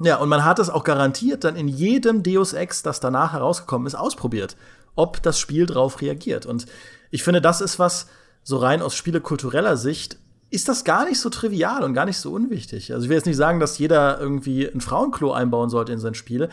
Ja, 0.00 0.16
und 0.16 0.28
man 0.28 0.44
hat 0.44 0.58
es 0.58 0.70
auch 0.70 0.84
garantiert 0.84 1.44
dann 1.44 1.56
in 1.56 1.68
jedem 1.68 2.22
Deus 2.22 2.52
Ex, 2.52 2.82
das 2.82 3.00
danach 3.00 3.32
herausgekommen 3.32 3.86
ist, 3.86 3.96
ausprobiert, 3.96 4.56
ob 4.94 5.22
das 5.22 5.38
Spiel 5.38 5.66
drauf 5.66 6.00
reagiert. 6.00 6.46
Und 6.46 6.66
ich 7.10 7.22
finde, 7.22 7.40
das 7.40 7.60
ist 7.60 7.78
was, 7.78 8.06
so 8.44 8.56
rein 8.56 8.80
aus 8.80 8.94
spielekultureller 8.94 9.76
Sicht 9.76 10.16
ist 10.50 10.68
das 10.68 10.84
gar 10.84 11.04
nicht 11.04 11.20
so 11.20 11.28
trivial 11.28 11.84
und 11.84 11.92
gar 11.92 12.06
nicht 12.06 12.18
so 12.18 12.32
unwichtig. 12.32 12.92
Also 12.92 13.04
ich 13.04 13.10
will 13.10 13.16
jetzt 13.16 13.26
nicht 13.26 13.36
sagen, 13.36 13.60
dass 13.60 13.78
jeder 13.78 14.18
irgendwie 14.18 14.66
ein 14.66 14.80
Frauenklo 14.80 15.32
einbauen 15.32 15.68
sollte 15.68 15.92
in 15.92 15.98
sein 15.98 16.14
Spiel, 16.14 16.48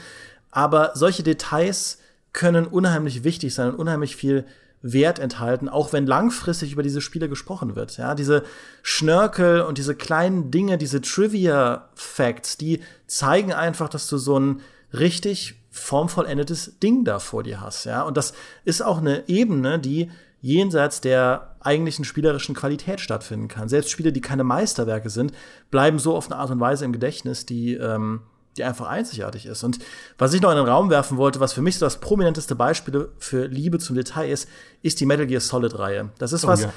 aber 0.52 0.92
solche 0.96 1.24
Details 1.24 2.00
können 2.34 2.68
unheimlich 2.68 3.24
wichtig 3.24 3.54
sein 3.54 3.70
und 3.70 3.76
unheimlich 3.76 4.16
viel 4.16 4.46
Wert 4.88 5.18
enthalten, 5.18 5.68
auch 5.68 5.94
wenn 5.94 6.06
langfristig 6.06 6.72
über 6.72 6.84
diese 6.84 7.02
Spiele 7.02 7.28
gesprochen 7.28 7.76
wird. 7.76 7.98
Ja, 7.98 8.14
diese 8.14 8.44
Schnörkel 8.84 9.62
und 9.62 9.80
diese 9.80 9.96
kleinen 9.96 10.52
Dinge, 10.52 10.78
diese 10.78 11.02
Trivia-Facts, 11.02 12.58
die 12.58 12.82
zeigen 13.08 13.52
einfach, 13.52 13.90
dass 13.90 14.08
du 14.08 14.18
so 14.18 14.40
ein 14.40 14.62
richtig 14.94 15.56
formvollendetes 15.72 16.78
Ding 16.80 17.04
da 17.04 17.18
vor 17.18 17.42
dir 17.42 17.62
hast. 17.62 17.86
Ja, 17.86 18.04
und 18.04 18.16
das 18.16 18.34
ist 18.64 18.84
auch 18.84 19.00
eine 19.00 19.28
Ebene, 19.28 19.80
die 19.80 20.12
jenseits 20.40 21.02
der 21.02 21.56
eigentlichen 21.62 22.06
spielerischen 22.06 22.54
Qualität 22.54 23.02
stattfinden 23.02 23.48
kann. 23.48 23.68
Selbst 23.68 23.90
Spiele, 23.90 24.14
die 24.14 24.22
keine 24.22 24.44
Meisterwerke 24.44 25.10
sind, 25.10 25.34
bleiben 25.72 25.98
so 25.98 26.16
auf 26.16 26.28
eine 26.28 26.40
Art 26.40 26.52
und 26.52 26.60
Weise 26.60 26.86
im 26.86 26.94
Gedächtnis, 26.94 27.48
die, 27.48 27.74
ähm, 27.74 28.22
die 28.58 28.64
einfach 28.64 28.88
einzigartig 28.88 29.46
ist. 29.46 29.64
Und 29.64 29.80
was 30.18 30.34
ich 30.34 30.42
noch 30.42 30.52
in 30.52 30.58
den 30.58 30.68
Raum 30.68 30.90
werfen 30.90 31.18
wollte, 31.18 31.40
was 31.40 31.54
für 31.54 31.62
mich 31.62 31.78
so 31.78 31.86
das 31.86 32.00
prominenteste 32.00 32.56
Beispiel 32.56 33.10
für 33.20 33.48
Liebe 33.48 33.80
zum 33.80 33.96
Detail 33.96 34.30
ist, 34.30 34.50
ist 34.82 35.00
die 35.00 35.06
Metal 35.06 35.28
Gear 35.28 35.42
Solid-Reihe. 35.42 36.10
Das 36.18 36.34
ist 36.34 36.46
oh, 36.46 36.50
was, 36.50 36.64
ja 36.64 36.74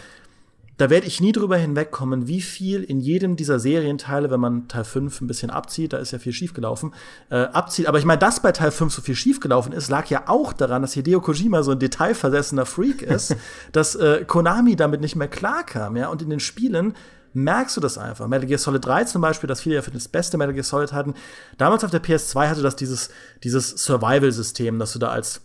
da 0.79 0.91
werde 0.91 1.07
ich 1.09 1.21
nie 1.21 1.33
drüber 1.33 1.57
hinwegkommen, 1.57 2.29
wie 2.29 2.41
viel 2.41 2.85
in 2.85 3.01
jedem 3.01 3.35
dieser 3.35 3.59
Serienteile, 3.59 4.31
wenn 4.31 4.41
man 4.41 4.69
Teil 4.69 4.85
5 4.85 5.21
ein 5.21 5.27
bisschen 5.27 5.51
abzieht, 5.51 5.93
da 5.93 5.99
ist 5.99 6.13
ja 6.13 6.21
viel 6.21 6.33
schiefgelaufen, 6.33 6.95
äh, 7.31 7.37
abzieht. 7.37 7.89
Aber 7.89 7.99
ich 7.99 8.05
meine, 8.05 8.21
dass 8.21 8.41
bei 8.41 8.53
Teil 8.53 8.71
5 8.71 8.95
so 8.95 9.03
viel 9.03 9.17
schiefgelaufen 9.17 9.73
ist, 9.73 9.91
lag 9.91 10.07
ja 10.07 10.29
auch 10.29 10.53
daran, 10.53 10.83
dass 10.83 10.95
Hideo 10.95 11.21
Kojima 11.21 11.65
so 11.65 11.73
ein 11.73 11.81
detailversessener 11.81 12.65
Freak 12.65 13.03
ist, 13.03 13.37
dass 13.73 13.97
äh, 13.97 14.25
Konami 14.25 14.77
damit 14.77 15.01
nicht 15.01 15.17
mehr 15.17 15.29
klarkam, 15.29 15.97
ja. 15.97 16.09
Und 16.09 16.23
in 16.23 16.31
den 16.31 16.41
Spielen 16.41 16.95
merkst 17.35 17.77
du 17.77 17.81
das 17.81 17.99
einfach. 17.99 18.29
Metal 18.29 18.47
Gear 18.47 18.59
Solid 18.59 18.85
3 18.85 19.05
zum 19.05 19.21
Beispiel, 19.21 19.49
das 19.49 19.61
viele 19.61 19.75
ja 19.75 19.83
für 19.83 19.91
das 19.91 20.07
beste 20.07 20.39
Metal 20.39 20.55
Gear 20.55 20.65
Solid 20.65 20.93
hatten. 20.93 21.15
Damals 21.57 21.83
auf 21.83 21.91
der 21.91 22.03
PS2 22.03 22.49
hatte 22.49 22.63
das 22.63 22.77
dieses, 22.77 23.11
dieses 23.43 23.71
Survival-System, 23.71 24.79
dass 24.79 24.93
du 24.93 25.01
da 25.01 25.09
als 25.09 25.41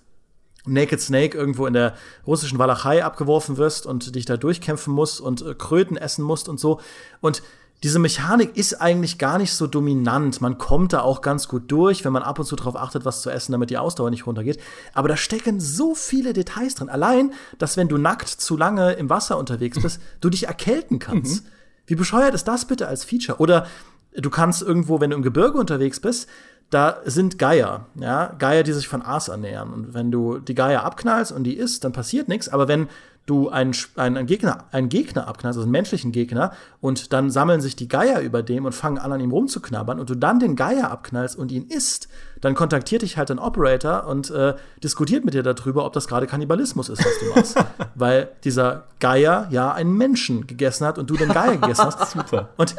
Naked 0.65 1.01
Snake 1.01 1.37
irgendwo 1.37 1.65
in 1.65 1.73
der 1.73 1.95
russischen 2.25 2.57
Walachei 2.57 3.03
abgeworfen 3.03 3.57
wirst 3.57 3.85
und 3.85 4.15
dich 4.15 4.25
da 4.25 4.37
durchkämpfen 4.37 4.93
musst 4.93 5.19
und 5.19 5.41
äh, 5.41 5.53
Kröten 5.55 5.97
essen 5.97 6.23
musst 6.23 6.47
und 6.47 6.59
so. 6.59 6.79
Und 7.19 7.43
diese 7.83 7.99
Mechanik 7.99 8.55
ist 8.55 8.75
eigentlich 8.81 9.17
gar 9.17 9.37
nicht 9.37 9.53
so 9.53 9.67
dominant. 9.67 10.39
Man 10.39 10.57
kommt 10.57 10.93
da 10.93 11.01
auch 11.01 11.19
ganz 11.21 11.49
gut 11.49 11.63
durch, 11.69 12.05
wenn 12.05 12.13
man 12.13 12.23
ab 12.23 12.39
und 12.39 12.45
zu 12.45 12.55
darauf 12.55 12.77
achtet, 12.77 13.03
was 13.03 13.21
zu 13.21 13.29
essen, 13.29 13.51
damit 13.51 13.69
die 13.71 13.77
Ausdauer 13.77 14.09
nicht 14.09 14.25
runtergeht. 14.25 14.57
Aber 14.93 15.09
da 15.09 15.17
stecken 15.17 15.59
so 15.59 15.93
viele 15.93 16.31
Details 16.31 16.75
drin. 16.75 16.87
Allein, 16.87 17.33
dass 17.57 17.75
wenn 17.75 17.89
du 17.89 17.97
nackt 17.97 18.29
zu 18.29 18.55
lange 18.55 18.93
im 18.93 19.09
Wasser 19.09 19.37
unterwegs 19.37 19.81
bist, 19.81 19.99
du 20.21 20.29
dich 20.29 20.47
erkälten 20.47 20.99
kannst. 20.99 21.43
Mhm. 21.43 21.49
Wie 21.85 21.95
bescheuert 21.95 22.33
ist 22.33 22.47
das 22.47 22.65
bitte 22.65 22.87
als 22.87 23.03
Feature? 23.03 23.39
Oder 23.39 23.67
du 24.15 24.29
kannst 24.29 24.61
irgendwo, 24.61 24.99
wenn 24.99 25.09
du 25.09 25.15
im 25.15 25.23
Gebirge 25.23 25.57
unterwegs 25.57 25.99
bist, 25.99 26.29
da 26.69 26.97
sind 27.05 27.37
Geier, 27.37 27.85
ja, 27.95 28.33
Geier, 28.39 28.63
die 28.63 28.73
sich 28.73 28.87
von 28.87 29.03
Aas 29.03 29.27
ernähren. 29.27 29.71
Und 29.71 29.93
wenn 29.93 30.11
du 30.11 30.39
die 30.39 30.55
Geier 30.55 30.83
abknallst 30.83 31.31
und 31.31 31.43
die 31.43 31.55
isst, 31.55 31.83
dann 31.83 31.91
passiert 31.91 32.27
nichts. 32.27 32.49
Aber 32.49 32.67
wenn 32.67 32.87
du 33.25 33.49
einen, 33.49 33.73
einen, 33.95 34.25
Gegner, 34.25 34.65
einen 34.71 34.89
Gegner 34.89 35.27
abknallst, 35.27 35.57
also 35.57 35.65
einen 35.65 35.71
menschlichen 35.71 36.11
Gegner, 36.11 36.51
und 36.81 37.13
dann 37.13 37.29
sammeln 37.29 37.61
sich 37.61 37.75
die 37.75 37.87
Geier 37.87 38.19
über 38.19 38.43
dem 38.43 38.65
und 38.65 38.73
fangen 38.73 38.97
an, 38.97 39.11
an 39.11 39.21
ihm 39.21 39.31
rumzuknabbern, 39.31 39.99
und 39.99 40.09
du 40.09 40.15
dann 40.15 40.39
den 40.39 40.55
Geier 40.55 40.91
abknallst 40.91 41.37
und 41.37 41.51
ihn 41.51 41.67
isst, 41.67 42.09
dann 42.41 42.55
kontaktiert 42.55 43.03
dich 43.03 43.17
halt 43.17 43.31
ein 43.31 43.39
Operator 43.39 44.07
und 44.07 44.29
äh, 44.31 44.55
diskutiert 44.83 45.23
mit 45.23 45.33
dir 45.33 45.43
darüber, 45.43 45.85
ob 45.85 45.93
das 45.93 46.07
gerade 46.07 46.27
Kannibalismus 46.27 46.89
ist, 46.89 47.05
was 47.05 47.19
du 47.19 47.25
machst. 47.35 47.65
Weil 47.95 48.29
dieser 48.43 48.85
Geier 48.99 49.47
ja 49.51 49.71
einen 49.71 49.95
Menschen 49.95 50.47
gegessen 50.47 50.85
hat 50.85 50.97
und 50.97 51.09
du 51.09 51.15
den 51.15 51.29
Geier 51.29 51.57
gegessen 51.57 51.85
hast. 51.85 52.11
Super. 52.11 52.49
Und 52.57 52.75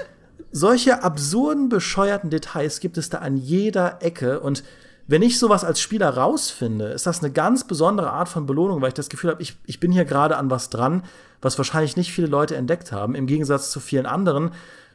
solche 0.53 1.03
absurden, 1.03 1.69
bescheuerten 1.69 2.31
Details 2.31 2.81
gibt 2.81 2.99
es 2.99 3.11
da 3.11 3.19
an 3.19 3.37
jeder 3.37 4.03
Ecke 4.03 4.41
und 4.41 4.63
wenn 5.07 5.23
ich 5.23 5.39
sowas 5.39 5.65
als 5.65 5.81
Spieler 5.81 6.09
rausfinde, 6.11 6.87
ist 6.87 7.07
das 7.07 7.23
eine 7.23 7.31
ganz 7.31 7.67
besondere 7.67 8.11
Art 8.11 8.29
von 8.29 8.47
Belohnung, 8.47 8.81
weil 8.81 8.89
ich 8.89 8.95
das 8.95 9.11
Gefühl 9.11 9.31
habe, 9.31 9.43
ich, 9.43 9.57
ich 9.67 9.79
bin 9.79 9.93
hier 9.93 10.07
gerade 10.07 10.37
an 10.37 10.51
was 10.51 10.71
dran, 10.71 11.03
was 11.43 11.59
wahrscheinlich 11.59 11.97
nicht 11.97 12.11
viele 12.11 12.27
Leute 12.27 12.57
entdeckt 12.57 12.91
haben, 12.91 13.15
im 13.15 13.27
Gegensatz 13.27 13.71
zu 13.71 13.81
vielen 13.81 14.07
anderen 14.07 14.53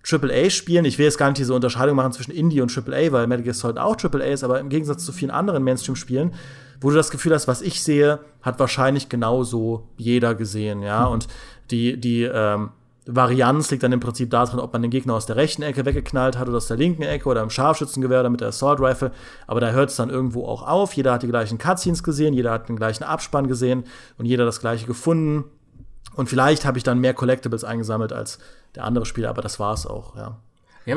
AAA-Spielen. 0.09 0.85
Ich 0.85 0.97
will 0.97 1.05
jetzt 1.05 1.19
gar 1.19 1.27
nicht 1.27 1.37
diese 1.37 1.53
Unterscheidung 1.53 1.95
machen 1.95 2.13
zwischen 2.13 2.31
Indie 2.31 2.61
und 2.61 2.75
AAA, 2.75 3.11
weil 3.11 3.27
Metal 3.27 3.43
Gear 3.43 3.53
Solid 3.53 3.77
auch 3.77 3.97
AAA 4.01 4.31
ist, 4.31 4.43
aber 4.43 4.59
im 4.59 4.69
Gegensatz 4.69 5.05
zu 5.05 5.11
vielen 5.11 5.31
anderen 5.31 5.63
Mainstream-Spielen, 5.63 6.33
wo 6.81 6.89
du 6.89 6.95
das 6.95 7.11
Gefühl 7.11 7.33
hast, 7.35 7.47
was 7.47 7.61
ich 7.61 7.83
sehe, 7.83 8.19
hat 8.41 8.57
wahrscheinlich 8.57 9.09
genauso 9.09 9.89
jeder 9.97 10.33
gesehen, 10.33 10.81
ja. 10.81 11.05
Mhm. 11.05 11.11
Und 11.11 11.27
die, 11.69 11.99
die, 11.99 12.23
ähm, 12.23 12.71
Varianz 13.15 13.71
liegt 13.71 13.83
dann 13.83 13.91
im 13.91 13.99
Prinzip 13.99 14.29
darin, 14.29 14.59
ob 14.59 14.73
man 14.73 14.81
den 14.81 14.91
Gegner 14.91 15.15
aus 15.15 15.25
der 15.25 15.35
rechten 15.35 15.61
Ecke 15.61 15.85
weggeknallt 15.85 16.37
hat 16.37 16.47
oder 16.47 16.57
aus 16.57 16.67
der 16.67 16.77
linken 16.77 17.03
Ecke 17.03 17.27
oder 17.27 17.41
im 17.41 17.49
Scharfschützengewehr 17.49 18.19
oder 18.19 18.29
mit 18.29 18.41
der 18.41 18.49
Assault 18.49 18.79
Rifle. 18.79 19.11
Aber 19.47 19.59
da 19.59 19.71
hört 19.71 19.89
es 19.89 19.95
dann 19.95 20.09
irgendwo 20.09 20.45
auch 20.45 20.63
auf. 20.67 20.93
Jeder 20.93 21.13
hat 21.13 21.23
die 21.23 21.27
gleichen 21.27 21.57
Cutscenes 21.57 22.03
gesehen, 22.03 22.33
jeder 22.33 22.51
hat 22.51 22.69
den 22.69 22.75
gleichen 22.75 23.03
Abspann 23.03 23.47
gesehen 23.47 23.83
und 24.17 24.25
jeder 24.25 24.45
das 24.45 24.59
gleiche 24.59 24.85
gefunden. 24.85 25.45
Und 26.15 26.29
vielleicht 26.29 26.65
habe 26.65 26.77
ich 26.77 26.83
dann 26.83 26.99
mehr 26.99 27.13
Collectibles 27.13 27.63
eingesammelt 27.63 28.13
als 28.13 28.39
der 28.75 28.83
andere 28.83 29.05
Spieler, 29.05 29.29
aber 29.29 29.41
das 29.41 29.59
war 29.59 29.73
es 29.73 29.85
auch, 29.85 30.15
ja. 30.15 30.37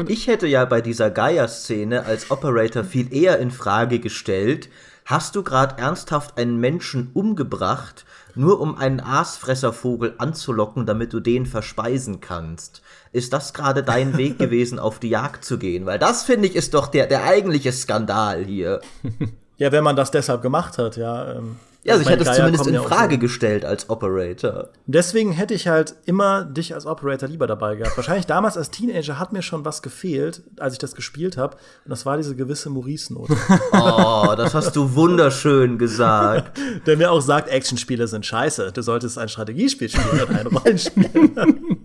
Ich 0.09 0.27
hätte 0.27 0.47
ja 0.47 0.65
bei 0.65 0.81
dieser 0.81 1.11
Gaia-Szene 1.11 2.07
als 2.07 2.31
Operator 2.31 2.83
viel 2.83 3.13
eher 3.13 3.39
in 3.39 3.51
Frage 3.51 3.99
gestellt, 3.99 4.71
hast 5.05 5.37
du 5.37 5.43
gerade 5.43 5.77
ernsthaft 5.79 6.39
einen 6.39 6.57
Menschen 6.57 7.11
umgebracht, 7.13 8.07
nur 8.35 8.61
um 8.61 8.77
einen 8.77 9.01
Aasfresservogel 9.01 10.15
anzulocken, 10.19 10.87
damit 10.87 11.13
du 11.13 11.21
den 11.21 11.47
verspeisen 11.47 12.21
kannst. 12.21 12.83
Ist 13.13 13.33
das 13.33 13.53
gerade 13.55 13.83
dein 13.83 14.17
Weg 14.17 14.39
gewesen, 14.39 14.79
auf 14.79 14.99
die 14.99 15.11
Jagd 15.11 15.45
zu 15.45 15.59
gehen? 15.59 15.87
Weil 15.87 15.99
das, 15.99 16.25
finde 16.25 16.49
ich, 16.49 16.57
ist 16.57 16.75
doch 16.75 16.89
der, 16.89 17.07
der 17.07 17.25
eigentliche 17.25 17.73
Skandal 17.73 18.45
hier. 18.45 18.81
Ja, 19.59 19.71
wenn 19.71 19.85
man 19.85 19.95
das 19.95 20.11
deshalb 20.11 20.43
gemacht 20.43 20.77
hat, 20.79 20.97
ja. 20.97 21.35
Ähm 21.35 21.57
ja, 21.85 21.95
also 21.95 22.05
ich 22.05 22.11
hätte 22.11 22.29
es 22.29 22.37
zumindest 22.37 22.67
in 22.69 22.77
Frage 22.77 23.19
gestellt 23.19 23.65
als 23.65 23.91
Operator. 23.91 24.69
Deswegen 24.87 25.33
hätte 25.33 25.55
ich 25.55 25.67
halt 25.67 25.97
immer 26.05 26.45
dich 26.45 26.75
als 26.75 26.87
Operator 26.87 27.29
lieber 27.29 27.49
dabei 27.49 27.75
gehabt. 27.75 27.97
Wahrscheinlich 27.97 28.27
damals 28.27 28.57
als 28.57 28.71
Teenager 28.71 29.19
hat 29.19 29.33
mir 29.33 29.43
schon 29.43 29.65
was 29.65 29.83
gefehlt, 29.83 30.43
als 30.61 30.75
ich 30.75 30.79
das 30.79 30.95
gespielt 30.95 31.37
habe. 31.37 31.57
Und 31.85 31.91
das 31.91 32.07
war 32.07 32.17
diese 32.17 32.37
gewisse 32.37 32.71
Maurice-Note. 32.71 33.37
Oh, 33.73 34.35
das 34.37 34.55
hast 34.55 34.77
du 34.77 34.95
wunderschön 34.95 35.79
gesagt. 35.79 36.59
Der 36.87 36.97
mir 36.97 37.11
auch 37.11 37.21
sagt, 37.21 37.49
Actionspiele 37.49 38.07
sind 38.07 38.25
scheiße. 38.27 38.73
Du 38.73 38.83
solltest 38.83 39.19
ein 39.19 39.29
Strategiespiel 39.29 39.89
spielen 39.89 40.29
und 40.29 40.37
ein 40.37 40.47
Rollenspiel. 40.47 41.09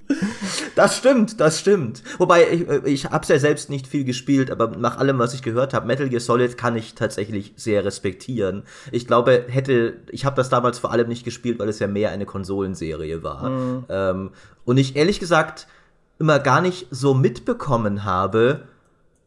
das 0.75 0.97
stimmt, 0.97 1.39
das 1.39 1.59
stimmt. 1.59 2.03
Wobei, 2.17 2.51
ich, 2.51 2.67
ich 2.85 3.05
hab's 3.05 3.27
ja 3.27 3.39
selbst 3.39 3.69
nicht 3.69 3.87
viel 3.87 4.03
gespielt, 4.03 4.51
aber 4.51 4.67
nach 4.77 4.97
allem, 4.97 5.19
was 5.19 5.33
ich 5.33 5.41
gehört 5.41 5.73
habe, 5.73 5.87
Metal 5.87 6.09
Gear 6.09 6.21
Solid 6.21 6.57
kann 6.57 6.75
ich 6.75 6.95
tatsächlich 6.95 7.53
sehr 7.55 7.85
respektieren. 7.85 8.63
Ich 8.91 9.07
glaube, 9.07 9.45
hätte 9.47 9.95
ich 10.11 10.25
habe 10.25 10.35
das 10.35 10.49
damals 10.49 10.79
vor 10.79 10.91
allem 10.91 11.07
nicht 11.07 11.23
gespielt, 11.23 11.59
weil 11.59 11.69
es 11.69 11.79
ja 11.79 11.87
mehr 11.87 12.11
eine 12.11 12.25
Konsolenserie 12.25 13.23
war. 13.23 13.49
Mhm. 13.49 13.85
Ähm, 13.89 14.29
und 14.65 14.77
ich 14.77 14.95
ehrlich 14.95 15.19
gesagt 15.19 15.67
immer 16.19 16.39
gar 16.39 16.61
nicht 16.61 16.87
so 16.91 17.13
mitbekommen 17.13 18.03
habe, 18.03 18.63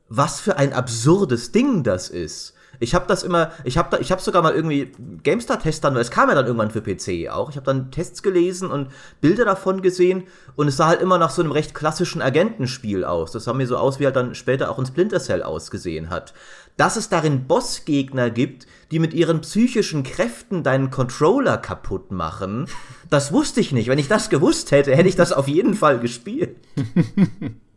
was 0.09 0.41
für 0.41 0.57
ein 0.57 0.73
absurdes 0.73 1.53
Ding 1.53 1.83
das 1.85 2.09
ist. 2.09 2.55
Ich 2.81 2.95
habe 2.95 3.05
das 3.07 3.23
immer, 3.23 3.53
ich 3.65 3.77
habe 3.77 3.99
ich 4.01 4.11
habe 4.11 4.23
sogar 4.23 4.43
mal 4.43 4.55
irgendwie 4.55 4.91
GameStar-Testern, 5.23 5.95
weil 5.95 6.01
es 6.01 6.11
kam 6.11 6.31
ja 6.31 6.35
dann 6.35 6.47
irgendwann 6.47 6.71
für 6.71 6.81
PC 6.81 7.29
auch. 7.31 7.51
Ich 7.51 7.57
habe 7.57 7.67
dann 7.67 7.91
Tests 7.91 8.23
gelesen 8.23 8.71
und 8.71 8.89
Bilder 9.21 9.45
davon 9.45 9.83
gesehen 9.83 10.25
und 10.57 10.67
es 10.67 10.79
sah 10.79 10.87
halt 10.87 11.03
immer 11.03 11.19
nach 11.19 11.31
so 11.31 11.43
einem 11.43 11.53
recht 11.53 11.75
klassischen 11.75 12.23
Agentenspiel 12.23 13.05
aus. 13.05 13.33
Das 13.33 13.45
sah 13.45 13.53
mir 13.53 13.67
so 13.67 13.77
aus, 13.77 14.01
wie 14.01 14.07
halt 14.07 14.17
dann 14.17 14.35
später 14.35 14.71
auch 14.71 14.79
ein 14.79 14.87
Splinter 14.87 15.21
Cell 15.21 15.43
ausgesehen 15.43 16.09
hat. 16.09 16.33
Dass 16.79 16.97
es 16.97 17.11
darin 17.11 17.47
Bossgegner 17.47 18.31
gibt, 18.31 18.67
die 18.91 18.99
mit 18.99 19.13
ihren 19.13 19.43
psychischen 19.43 20.03
Kräften 20.03 20.63
deinen 20.63 20.91
Controller 20.91 21.59
kaputt 21.59 22.11
machen, 22.11 22.67
das 23.11 23.31
wusste 23.31 23.61
ich 23.61 23.73
nicht. 23.73 23.89
Wenn 23.89 23.99
ich 23.99 24.09
das 24.09 24.31
gewusst 24.31 24.71
hätte, 24.71 24.97
hätte 24.97 25.09
ich 25.09 25.17
das 25.17 25.33
auf 25.33 25.49
jeden 25.49 25.75
Fall 25.75 26.01
gespielt. 26.01 26.57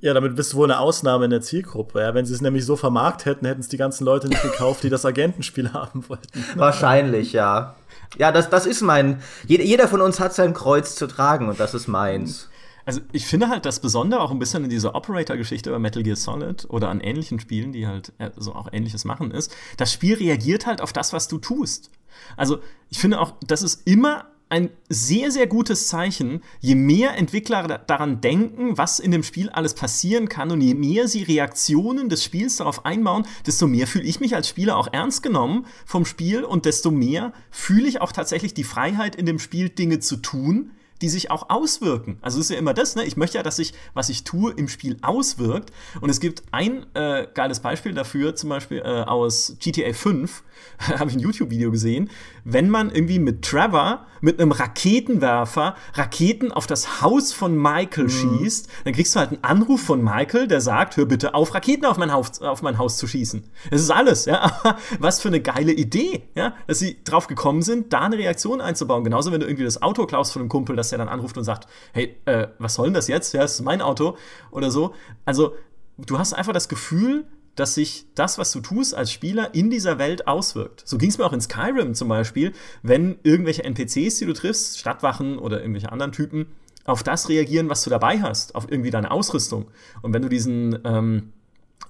Ja, 0.00 0.14
damit 0.14 0.36
bist 0.36 0.52
du 0.52 0.58
wohl 0.58 0.70
eine 0.70 0.80
Ausnahme 0.80 1.24
in 1.24 1.30
der 1.30 1.40
Zielgruppe. 1.40 2.00
Ja, 2.00 2.14
wenn 2.14 2.26
sie 2.26 2.34
es 2.34 2.40
nämlich 2.40 2.64
so 2.64 2.76
vermarkt 2.76 3.24
hätten, 3.24 3.46
hätten 3.46 3.60
es 3.60 3.68
die 3.68 3.76
ganzen 3.76 4.04
Leute 4.04 4.28
nicht 4.28 4.42
gekauft, 4.42 4.82
die 4.82 4.90
das 4.90 5.04
Agentenspiel 5.04 5.72
haben 5.72 6.08
wollten. 6.08 6.44
Wahrscheinlich, 6.54 7.32
ja. 7.32 7.76
Ja, 8.18 8.30
das, 8.30 8.50
das 8.50 8.66
ist 8.66 8.82
mein. 8.82 9.22
Jeder 9.46 9.88
von 9.88 10.00
uns 10.00 10.20
hat 10.20 10.34
sein 10.34 10.54
Kreuz 10.54 10.94
zu 10.94 11.06
tragen 11.06 11.48
und 11.48 11.58
das 11.58 11.74
ist 11.74 11.88
meins. 11.88 12.48
Also 12.84 13.00
ich 13.12 13.26
finde 13.26 13.48
halt 13.48 13.64
das 13.64 13.80
Besondere 13.80 14.20
auch 14.20 14.30
ein 14.30 14.38
bisschen 14.38 14.64
in 14.64 14.70
dieser 14.70 14.94
Operator-Geschichte 14.94 15.70
bei 15.70 15.78
Metal 15.78 16.02
Gear 16.02 16.16
Solid 16.16 16.66
oder 16.68 16.88
an 16.88 17.00
ähnlichen 17.00 17.38
Spielen, 17.38 17.72
die 17.72 17.86
halt 17.86 18.12
äh, 18.18 18.30
so 18.36 18.54
auch 18.54 18.68
ähnliches 18.72 19.04
machen, 19.04 19.30
ist, 19.30 19.54
das 19.76 19.92
Spiel 19.92 20.16
reagiert 20.16 20.66
halt 20.66 20.80
auf 20.80 20.92
das, 20.92 21.12
was 21.12 21.28
du 21.28 21.38
tust. 21.38 21.90
Also 22.36 22.58
ich 22.90 22.98
finde 22.98 23.20
auch, 23.20 23.34
das 23.46 23.62
ist 23.62 23.86
immer 23.86 24.26
ein 24.52 24.68
sehr, 24.90 25.30
sehr 25.30 25.46
gutes 25.46 25.88
Zeichen, 25.88 26.42
je 26.60 26.74
mehr 26.74 27.16
Entwickler 27.16 27.78
daran 27.78 28.20
denken, 28.20 28.76
was 28.76 28.98
in 28.98 29.10
dem 29.10 29.22
Spiel 29.22 29.48
alles 29.48 29.72
passieren 29.72 30.28
kann 30.28 30.50
und 30.50 30.60
je 30.60 30.74
mehr 30.74 31.08
sie 31.08 31.22
Reaktionen 31.22 32.10
des 32.10 32.22
Spiels 32.22 32.58
darauf 32.58 32.84
einbauen, 32.84 33.24
desto 33.46 33.66
mehr 33.66 33.86
fühle 33.86 34.04
ich 34.04 34.20
mich 34.20 34.34
als 34.34 34.46
Spieler 34.46 34.76
auch 34.76 34.92
ernst 34.92 35.22
genommen 35.22 35.64
vom 35.86 36.04
Spiel 36.04 36.44
und 36.44 36.66
desto 36.66 36.90
mehr 36.90 37.32
fühle 37.50 37.88
ich 37.88 38.02
auch 38.02 38.12
tatsächlich 38.12 38.52
die 38.52 38.64
Freiheit 38.64 39.16
in 39.16 39.24
dem 39.24 39.38
Spiel, 39.38 39.70
Dinge 39.70 40.00
zu 40.00 40.18
tun, 40.18 40.72
die 41.02 41.08
sich 41.08 41.30
auch 41.30 41.50
auswirken. 41.50 42.16
Also 42.22 42.38
es 42.38 42.46
ist 42.46 42.50
ja 42.50 42.58
immer 42.58 42.74
das, 42.74 42.94
ne? 42.94 43.04
Ich 43.04 43.16
möchte 43.16 43.36
ja, 43.36 43.42
dass 43.42 43.56
sich, 43.56 43.74
was 43.92 44.08
ich 44.08 44.22
tue, 44.22 44.52
im 44.52 44.68
Spiel 44.68 44.96
auswirkt. 45.02 45.72
Und 46.00 46.08
es 46.08 46.20
gibt 46.20 46.44
ein 46.52 46.86
äh, 46.94 47.26
geiles 47.34 47.60
Beispiel 47.60 47.92
dafür, 47.92 48.36
zum 48.36 48.50
Beispiel 48.50 48.78
äh, 48.78 49.02
aus 49.02 49.56
GTA 49.58 49.92
5, 49.92 50.44
habe 50.78 51.10
ich 51.10 51.16
ein 51.16 51.20
YouTube-Video 51.20 51.72
gesehen, 51.72 52.08
wenn 52.44 52.68
man 52.68 52.90
irgendwie 52.90 53.18
mit 53.18 53.42
Trevor 53.42 54.06
mit 54.22 54.40
einem 54.40 54.52
Raketenwerfer 54.52 55.74
Raketen 55.94 56.52
auf 56.52 56.66
das 56.66 57.02
Haus 57.02 57.32
von 57.32 57.56
Michael 57.56 58.04
mhm. 58.04 58.08
schießt, 58.08 58.68
dann 58.84 58.94
kriegst 58.94 59.14
du 59.14 59.20
halt 59.20 59.30
einen 59.30 59.44
Anruf 59.44 59.82
von 59.82 60.02
Michael, 60.02 60.48
der 60.48 60.60
sagt, 60.60 60.96
hör 60.96 61.04
bitte 61.04 61.34
auf, 61.34 61.54
Raketen 61.54 61.84
auf 61.84 61.98
mein 61.98 62.12
Haus, 62.12 62.40
auf 62.40 62.62
mein 62.62 62.78
Haus 62.78 62.96
zu 62.96 63.06
schießen. 63.06 63.44
Das 63.70 63.80
ist 63.80 63.90
alles, 63.90 64.24
ja. 64.24 64.40
Aber 64.40 64.78
was 64.98 65.20
für 65.20 65.28
eine 65.28 65.40
geile 65.40 65.72
Idee, 65.72 66.22
ja, 66.34 66.54
dass 66.66 66.78
sie 66.78 67.02
drauf 67.04 67.26
gekommen 67.26 67.62
sind, 67.62 67.92
da 67.92 68.02
eine 68.02 68.16
Reaktion 68.16 68.60
einzubauen. 68.60 69.04
Genauso, 69.04 69.32
wenn 69.32 69.40
du 69.40 69.46
irgendwie 69.46 69.64
das 69.64 69.82
Auto 69.82 70.06
klaust 70.06 70.32
von 70.32 70.40
einem 70.40 70.48
Kumpel, 70.48 70.76
dass 70.76 70.90
der 70.90 70.98
dann 70.98 71.08
anruft 71.08 71.36
und 71.36 71.44
sagt, 71.44 71.66
hey, 71.92 72.16
äh, 72.24 72.46
was 72.58 72.74
soll 72.74 72.86
denn 72.86 72.94
das 72.94 73.08
jetzt? 73.08 73.34
Ja, 73.34 73.42
das 73.42 73.54
ist 73.54 73.62
mein 73.62 73.82
Auto 73.82 74.16
oder 74.52 74.70
so. 74.70 74.94
Also, 75.24 75.54
du 75.98 76.18
hast 76.18 76.32
einfach 76.32 76.52
das 76.52 76.68
Gefühl, 76.68 77.26
dass 77.56 77.74
sich 77.74 78.06
das, 78.14 78.38
was 78.38 78.52
du 78.52 78.60
tust 78.60 78.94
als 78.94 79.12
Spieler, 79.12 79.54
in 79.54 79.70
dieser 79.70 79.98
Welt 79.98 80.26
auswirkt. 80.26 80.82
So 80.86 80.98
ging 80.98 81.10
es 81.10 81.18
mir 81.18 81.26
auch 81.26 81.32
in 81.32 81.40
Skyrim 81.40 81.94
zum 81.94 82.08
Beispiel, 82.08 82.52
wenn 82.82 83.18
irgendwelche 83.22 83.64
NPCs, 83.64 84.18
die 84.18 84.26
du 84.26 84.32
triffst, 84.32 84.78
Stadtwachen 84.78 85.38
oder 85.38 85.60
irgendwelche 85.60 85.92
anderen 85.92 86.12
Typen, 86.12 86.46
auf 86.84 87.02
das 87.02 87.28
reagieren, 87.28 87.68
was 87.68 87.84
du 87.84 87.90
dabei 87.90 88.20
hast, 88.20 88.54
auf 88.54 88.66
irgendwie 88.70 88.90
deine 88.90 89.10
Ausrüstung. 89.10 89.66
Und 90.00 90.12
wenn 90.14 90.22
du 90.22 90.28
diesen 90.28 90.78
ähm, 90.84 91.32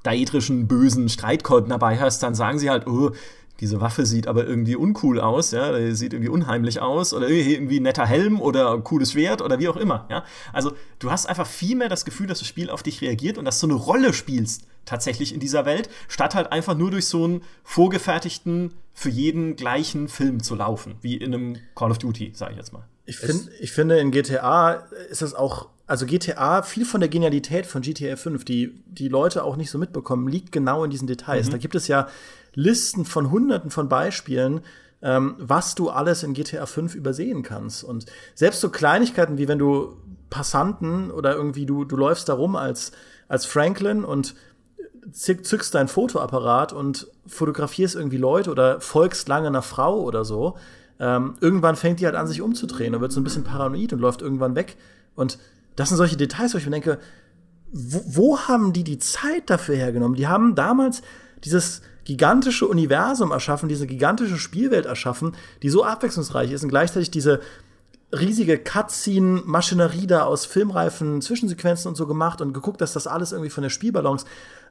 daedrischen, 0.02 0.66
bösen 0.68 1.08
Streitkolben 1.08 1.70
dabei 1.70 1.98
hast, 1.98 2.22
dann 2.22 2.34
sagen 2.34 2.58
sie 2.58 2.68
halt, 2.68 2.86
oh, 2.86 3.12
diese 3.62 3.80
Waffe 3.80 4.06
sieht 4.06 4.26
aber 4.26 4.44
irgendwie 4.44 4.74
uncool 4.74 5.20
aus, 5.20 5.52
ja, 5.52 5.78
die 5.78 5.94
sieht 5.94 6.12
irgendwie 6.12 6.30
unheimlich 6.30 6.80
aus 6.80 7.14
oder 7.14 7.28
irgendwie 7.28 7.78
ein 7.78 7.84
netter 7.84 8.04
Helm 8.04 8.40
oder 8.40 8.76
cooles 8.80 9.12
Schwert 9.12 9.40
oder 9.40 9.60
wie 9.60 9.68
auch 9.68 9.76
immer, 9.76 10.04
ja. 10.10 10.24
Also 10.52 10.72
du 10.98 11.12
hast 11.12 11.26
einfach 11.26 11.46
viel 11.46 11.76
mehr 11.76 11.88
das 11.88 12.04
Gefühl, 12.04 12.26
dass 12.26 12.40
das 12.40 12.48
Spiel 12.48 12.70
auf 12.70 12.82
dich 12.82 13.00
reagiert 13.00 13.38
und 13.38 13.44
dass 13.44 13.60
du 13.60 13.68
eine 13.68 13.76
Rolle 13.76 14.14
spielst 14.14 14.66
tatsächlich 14.84 15.32
in 15.32 15.38
dieser 15.38 15.64
Welt, 15.64 15.88
statt 16.08 16.34
halt 16.34 16.50
einfach 16.50 16.76
nur 16.76 16.90
durch 16.90 17.06
so 17.06 17.22
einen 17.22 17.42
vorgefertigten, 17.62 18.72
für 18.94 19.10
jeden 19.10 19.54
gleichen 19.54 20.08
Film 20.08 20.42
zu 20.42 20.56
laufen, 20.56 20.96
wie 21.00 21.16
in 21.16 21.32
einem 21.32 21.56
Call 21.76 21.92
of 21.92 21.98
Duty, 21.98 22.32
sage 22.34 22.52
ich 22.52 22.58
jetzt 22.58 22.72
mal. 22.72 22.84
Ich, 23.06 23.16
find, 23.16 23.48
ich 23.60 23.70
finde, 23.70 23.98
in 24.00 24.10
GTA 24.10 24.72
ist 25.08 25.22
es 25.22 25.34
auch 25.34 25.68
also 25.86 26.06
GTA, 26.06 26.62
viel 26.62 26.84
von 26.84 27.00
der 27.00 27.08
Genialität 27.08 27.66
von 27.66 27.82
GTA 27.82 28.16
5, 28.16 28.44
die 28.44 28.82
die 28.86 29.08
Leute 29.08 29.44
auch 29.44 29.56
nicht 29.56 29.70
so 29.70 29.78
mitbekommen, 29.78 30.26
liegt 30.26 30.50
genau 30.50 30.84
in 30.84 30.90
diesen 30.90 31.06
Details. 31.06 31.48
Mhm. 31.48 31.50
Da 31.52 31.58
gibt 31.58 31.74
es 31.74 31.86
ja 31.86 32.08
Listen 32.54 33.04
von 33.04 33.30
hunderten 33.30 33.70
von 33.70 33.88
Beispielen, 33.88 34.60
ähm, 35.02 35.34
was 35.38 35.74
du 35.74 35.90
alles 35.90 36.22
in 36.22 36.34
GTA 36.34 36.66
5 36.66 36.94
übersehen 36.94 37.42
kannst. 37.42 37.84
Und 37.84 38.06
selbst 38.34 38.60
so 38.60 38.70
Kleinigkeiten 38.70 39.38
wie 39.38 39.48
wenn 39.48 39.58
du 39.58 39.96
Passanten 40.30 41.10
oder 41.10 41.34
irgendwie 41.34 41.66
du, 41.66 41.84
du 41.84 41.96
läufst 41.96 42.28
da 42.28 42.34
rum 42.34 42.56
als, 42.56 42.92
als 43.28 43.44
Franklin 43.44 44.04
und 44.04 44.34
zückst 45.12 45.74
dein 45.74 45.88
Fotoapparat 45.88 46.72
und 46.72 47.08
fotografierst 47.26 47.96
irgendwie 47.96 48.16
Leute 48.16 48.50
oder 48.50 48.80
folgst 48.80 49.28
lange 49.28 49.48
einer 49.48 49.62
Frau 49.62 50.00
oder 50.00 50.24
so. 50.24 50.56
Ähm, 51.00 51.34
irgendwann 51.40 51.76
fängt 51.76 52.00
die 52.00 52.06
halt 52.06 52.14
an, 52.14 52.28
sich 52.28 52.40
umzudrehen 52.40 52.94
und 52.94 53.00
wird 53.00 53.12
so 53.12 53.20
ein 53.20 53.24
bisschen 53.24 53.44
paranoid 53.44 53.92
und 53.92 53.98
läuft 53.98 54.22
irgendwann 54.22 54.54
weg. 54.54 54.76
Und 55.14 55.38
das 55.76 55.88
sind 55.88 55.98
solche 55.98 56.16
Details, 56.16 56.54
wo 56.54 56.58
ich 56.58 56.64
mir 56.64 56.70
denke, 56.70 56.98
wo, 57.72 58.02
wo 58.06 58.38
haben 58.38 58.72
die 58.72 58.84
die 58.84 58.98
Zeit 58.98 59.50
dafür 59.50 59.74
hergenommen? 59.74 60.16
Die 60.16 60.28
haben 60.28 60.54
damals 60.54 61.02
dieses 61.44 61.82
gigantische 62.04 62.66
Universum 62.66 63.30
erschaffen, 63.30 63.68
diese 63.68 63.86
gigantische 63.86 64.36
Spielwelt 64.36 64.86
erschaffen, 64.86 65.36
die 65.62 65.70
so 65.70 65.84
abwechslungsreich 65.84 66.50
ist 66.50 66.62
und 66.62 66.68
gleichzeitig 66.68 67.10
diese 67.10 67.40
riesige 68.12 68.58
Cutscene-Maschinerie 68.58 70.06
da 70.06 70.24
aus 70.24 70.44
filmreifen 70.44 71.22
Zwischensequenzen 71.22 71.88
und 71.88 71.96
so 71.96 72.06
gemacht 72.06 72.40
und 72.40 72.52
geguckt, 72.52 72.80
dass 72.80 72.92
das 72.92 73.06
alles 73.06 73.32
irgendwie 73.32 73.50
von 73.50 73.62
der 73.62 73.70
Spielbalance 73.70 74.26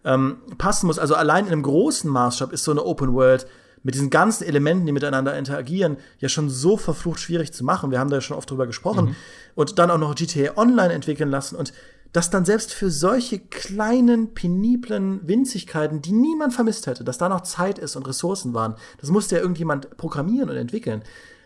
ähm, 0.05 0.37
passen 0.57 0.87
muss. 0.87 0.99
Also 0.99 1.15
allein 1.15 1.47
in 1.47 1.53
einem 1.53 1.63
großen 1.63 2.09
Maßstab 2.09 2.53
ist 2.53 2.63
so 2.63 2.71
eine 2.71 2.85
Open 2.85 3.13
World 3.13 3.47
mit 3.83 3.95
diesen 3.95 4.11
ganzen 4.11 4.43
Elementen, 4.43 4.85
die 4.85 4.91
miteinander 4.91 5.35
interagieren, 5.35 5.97
ja 6.19 6.29
schon 6.29 6.49
so 6.49 6.77
verflucht 6.77 7.19
schwierig 7.19 7.51
zu 7.51 7.63
machen. 7.63 7.89
Wir 7.89 7.99
haben 7.99 8.11
da 8.11 8.17
ja 8.17 8.21
schon 8.21 8.37
oft 8.37 8.49
drüber 8.49 8.67
gesprochen. 8.67 9.05
Mhm. 9.05 9.15
Und 9.55 9.79
dann 9.79 9.89
auch 9.89 9.97
noch 9.97 10.13
GTA 10.13 10.55
Online 10.55 10.93
entwickeln 10.93 11.29
lassen 11.29 11.55
und 11.55 11.73
dass 12.13 12.29
dann 12.29 12.45
selbst 12.45 12.73
für 12.73 12.91
solche 12.91 13.39
kleinen, 13.39 14.33
peniblen 14.33 15.27
Winzigkeiten, 15.27 16.01
die 16.01 16.11
niemand 16.11 16.53
vermisst 16.53 16.87
hätte, 16.87 17.03
dass 17.03 17.17
da 17.17 17.29
noch 17.29 17.41
Zeit 17.41 17.79
ist 17.79 17.95
und 17.95 18.07
Ressourcen 18.07 18.53
waren, 18.53 18.75
das 18.99 19.09
musste 19.09 19.35
ja 19.35 19.41
irgendjemand 19.41 19.97
programmieren 19.97 20.49
und 20.49 20.57
entwickeln. 20.57 21.03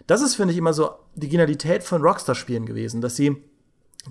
Das 0.08 0.22
ist, 0.22 0.36
finde 0.36 0.54
ich, 0.54 0.58
immer 0.58 0.74
so 0.74 0.92
die 1.16 1.30
Genialität 1.30 1.84
von 1.84 2.02
Rockstar-Spielen 2.02 2.66
gewesen, 2.66 3.02
dass 3.02 3.16
sie 3.16 3.44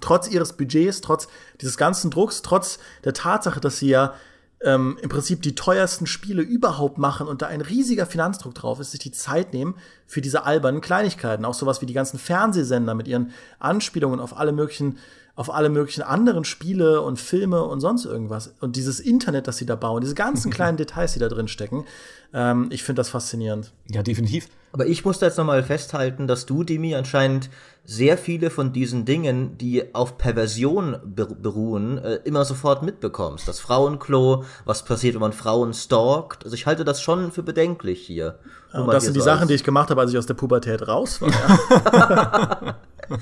trotz 0.00 0.28
ihres 0.28 0.54
Budgets, 0.54 1.00
trotz 1.00 1.28
dieses 1.60 1.76
ganzen 1.76 2.10
Drucks, 2.10 2.42
trotz 2.42 2.78
der 3.04 3.14
Tatsache, 3.14 3.60
dass 3.60 3.78
sie 3.78 3.88
ja 3.88 4.14
ähm, 4.60 4.98
im 5.02 5.08
Prinzip 5.08 5.42
die 5.42 5.54
teuersten 5.54 6.06
Spiele 6.06 6.42
überhaupt 6.42 6.98
machen 6.98 7.28
und 7.28 7.42
da 7.42 7.46
ein 7.46 7.60
riesiger 7.60 8.06
Finanzdruck 8.06 8.54
drauf 8.54 8.80
ist, 8.80 8.92
sich 8.92 9.00
die 9.00 9.12
Zeit 9.12 9.52
nehmen 9.52 9.76
für 10.06 10.20
diese 10.20 10.44
albernen 10.44 10.80
Kleinigkeiten. 10.80 11.44
Auch 11.44 11.54
sowas 11.54 11.80
wie 11.80 11.86
die 11.86 11.94
ganzen 11.94 12.18
Fernsehsender 12.18 12.94
mit 12.94 13.06
ihren 13.06 13.32
Anspielungen 13.58 14.20
auf 14.20 14.36
alle 14.36 14.52
möglichen 14.52 14.98
auf 15.36 15.52
alle 15.52 15.68
möglichen 15.68 16.02
anderen 16.02 16.44
Spiele 16.44 17.00
und 17.00 17.18
Filme 17.18 17.64
und 17.64 17.80
sonst 17.80 18.04
irgendwas. 18.04 18.54
Und 18.60 18.76
dieses 18.76 19.00
Internet, 19.00 19.48
das 19.48 19.56
sie 19.56 19.66
da 19.66 19.74
bauen, 19.74 20.00
diese 20.00 20.14
ganzen 20.14 20.50
kleinen 20.52 20.76
Details, 20.76 21.14
die 21.14 21.18
da 21.18 21.28
drin 21.28 21.48
stecken, 21.48 21.84
ähm, 22.32 22.68
ich 22.70 22.84
finde 22.84 23.00
das 23.00 23.08
faszinierend. 23.08 23.72
Ja, 23.88 24.02
definitiv. 24.02 24.48
Aber 24.72 24.86
ich 24.86 25.04
muss 25.04 25.18
da 25.18 25.26
jetzt 25.26 25.38
nochmal 25.38 25.62
festhalten, 25.62 26.26
dass 26.26 26.46
du, 26.46 26.62
Demi, 26.64 26.94
anscheinend 26.94 27.50
sehr 27.84 28.16
viele 28.16 28.50
von 28.50 28.72
diesen 28.72 29.04
Dingen, 29.04 29.58
die 29.58 29.94
auf 29.94 30.18
Perversion 30.18 30.96
beruhen, 31.04 31.98
äh, 31.98 32.14
immer 32.24 32.44
sofort 32.44 32.82
mitbekommst. 32.82 33.46
Das 33.46 33.60
Frauenklo, 33.60 34.44
was 34.64 34.84
passiert, 34.84 35.14
wenn 35.14 35.20
man 35.20 35.32
Frauen 35.32 35.74
stalkt. 35.74 36.44
Also 36.44 36.54
ich 36.54 36.66
halte 36.66 36.84
das 36.84 37.02
schon 37.02 37.30
für 37.30 37.42
bedenklich 37.42 38.06
hier. 38.06 38.38
Ja, 38.72 38.80
und 38.80 38.92
das 38.92 39.04
sind 39.04 39.14
die 39.16 39.20
Sachen, 39.20 39.48
die 39.48 39.54
ich 39.54 39.64
gemacht 39.64 39.90
habe, 39.90 40.00
als 40.00 40.12
ich 40.12 40.18
aus 40.18 40.26
der 40.26 40.34
Pubertät 40.34 40.86
raus 40.86 41.20
war. 41.20 41.30
Ja. 41.30 42.76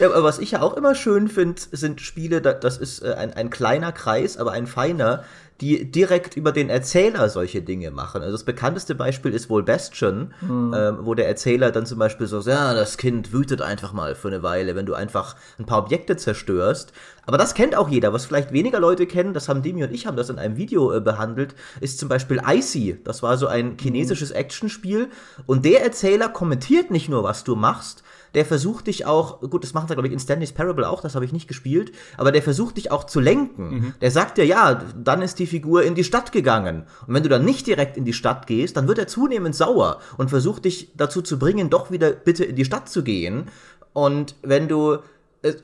Ja, 0.00 0.08
aber 0.08 0.24
was 0.24 0.38
ich 0.38 0.52
ja 0.52 0.62
auch 0.62 0.76
immer 0.76 0.94
schön 0.94 1.28
finde, 1.28 1.60
sind 1.70 2.00
Spiele, 2.00 2.40
das 2.40 2.78
ist 2.78 3.02
äh, 3.02 3.14
ein, 3.14 3.32
ein 3.34 3.50
kleiner 3.50 3.92
Kreis, 3.92 4.36
aber 4.36 4.52
ein 4.52 4.66
feiner, 4.66 5.24
die 5.62 5.88
direkt 5.88 6.36
über 6.36 6.50
den 6.50 6.68
Erzähler 6.70 7.28
solche 7.28 7.62
Dinge 7.62 7.92
machen. 7.92 8.20
Also 8.20 8.32
das 8.32 8.42
bekannteste 8.42 8.96
Beispiel 8.96 9.32
ist 9.32 9.48
wohl 9.48 9.62
Bastion, 9.62 10.34
mhm. 10.40 10.74
ähm, 10.76 10.98
wo 11.02 11.14
der 11.14 11.28
Erzähler 11.28 11.70
dann 11.70 11.86
zum 11.86 12.00
Beispiel 12.00 12.26
so, 12.26 12.40
ja, 12.40 12.74
das 12.74 12.96
Kind 12.96 13.32
wütet 13.32 13.62
einfach 13.62 13.92
mal 13.92 14.16
für 14.16 14.26
eine 14.26 14.42
Weile, 14.42 14.74
wenn 14.74 14.86
du 14.86 14.94
einfach 14.94 15.36
ein 15.60 15.66
paar 15.66 15.78
Objekte 15.78 16.16
zerstörst. 16.16 16.92
Aber 17.26 17.38
das 17.38 17.54
kennt 17.54 17.76
auch 17.76 17.88
jeder. 17.88 18.12
Was 18.12 18.26
vielleicht 18.26 18.52
weniger 18.52 18.80
Leute 18.80 19.06
kennen, 19.06 19.34
das 19.34 19.48
haben 19.48 19.62
Demi 19.62 19.84
und 19.84 19.92
ich 19.92 20.08
haben 20.08 20.16
das 20.16 20.30
in 20.30 20.38
einem 20.40 20.56
Video 20.56 20.92
äh, 20.92 21.00
behandelt, 21.00 21.54
ist 21.80 22.00
zum 22.00 22.08
Beispiel 22.08 22.42
Icy. 22.44 22.98
Das 23.04 23.22
war 23.22 23.38
so 23.38 23.46
ein 23.46 23.76
chinesisches 23.80 24.30
mhm. 24.30 24.36
Actionspiel. 24.36 25.10
Und 25.46 25.64
der 25.64 25.84
Erzähler 25.84 26.28
kommentiert 26.28 26.90
nicht 26.90 27.08
nur, 27.08 27.22
was 27.22 27.44
du 27.44 27.54
machst, 27.54 28.02
der 28.34 28.44
versucht 28.44 28.86
dich 28.86 29.06
auch, 29.06 29.40
gut, 29.40 29.62
das 29.64 29.74
macht 29.74 29.90
er, 29.90 29.96
glaube 29.96 30.08
ich, 30.08 30.12
in 30.12 30.18
Stanley's 30.18 30.52
Parable 30.52 30.88
auch, 30.88 31.00
das 31.00 31.14
habe 31.14 31.24
ich 31.24 31.32
nicht 31.32 31.48
gespielt, 31.48 31.92
aber 32.16 32.32
der 32.32 32.42
versucht 32.42 32.76
dich 32.76 32.90
auch 32.90 33.04
zu 33.04 33.20
lenken. 33.20 33.68
Mhm. 33.68 33.94
Der 34.00 34.10
sagt 34.10 34.38
dir, 34.38 34.46
ja, 34.46 34.82
dann 34.96 35.22
ist 35.22 35.38
die 35.38 35.46
Figur 35.46 35.82
in 35.82 35.94
die 35.94 36.04
Stadt 36.04 36.32
gegangen. 36.32 36.84
Und 37.06 37.14
wenn 37.14 37.22
du 37.22 37.28
dann 37.28 37.44
nicht 37.44 37.66
direkt 37.66 37.96
in 37.96 38.04
die 38.04 38.12
Stadt 38.12 38.46
gehst, 38.46 38.76
dann 38.76 38.88
wird 38.88 38.98
er 38.98 39.06
zunehmend 39.06 39.54
sauer 39.54 39.98
und 40.16 40.30
versucht 40.30 40.64
dich 40.64 40.92
dazu 40.96 41.22
zu 41.22 41.38
bringen, 41.38 41.70
doch 41.70 41.90
wieder 41.90 42.10
bitte 42.12 42.44
in 42.44 42.56
die 42.56 42.64
Stadt 42.64 42.88
zu 42.88 43.02
gehen. 43.02 43.48
Und 43.92 44.36
wenn 44.42 44.68
du 44.68 44.98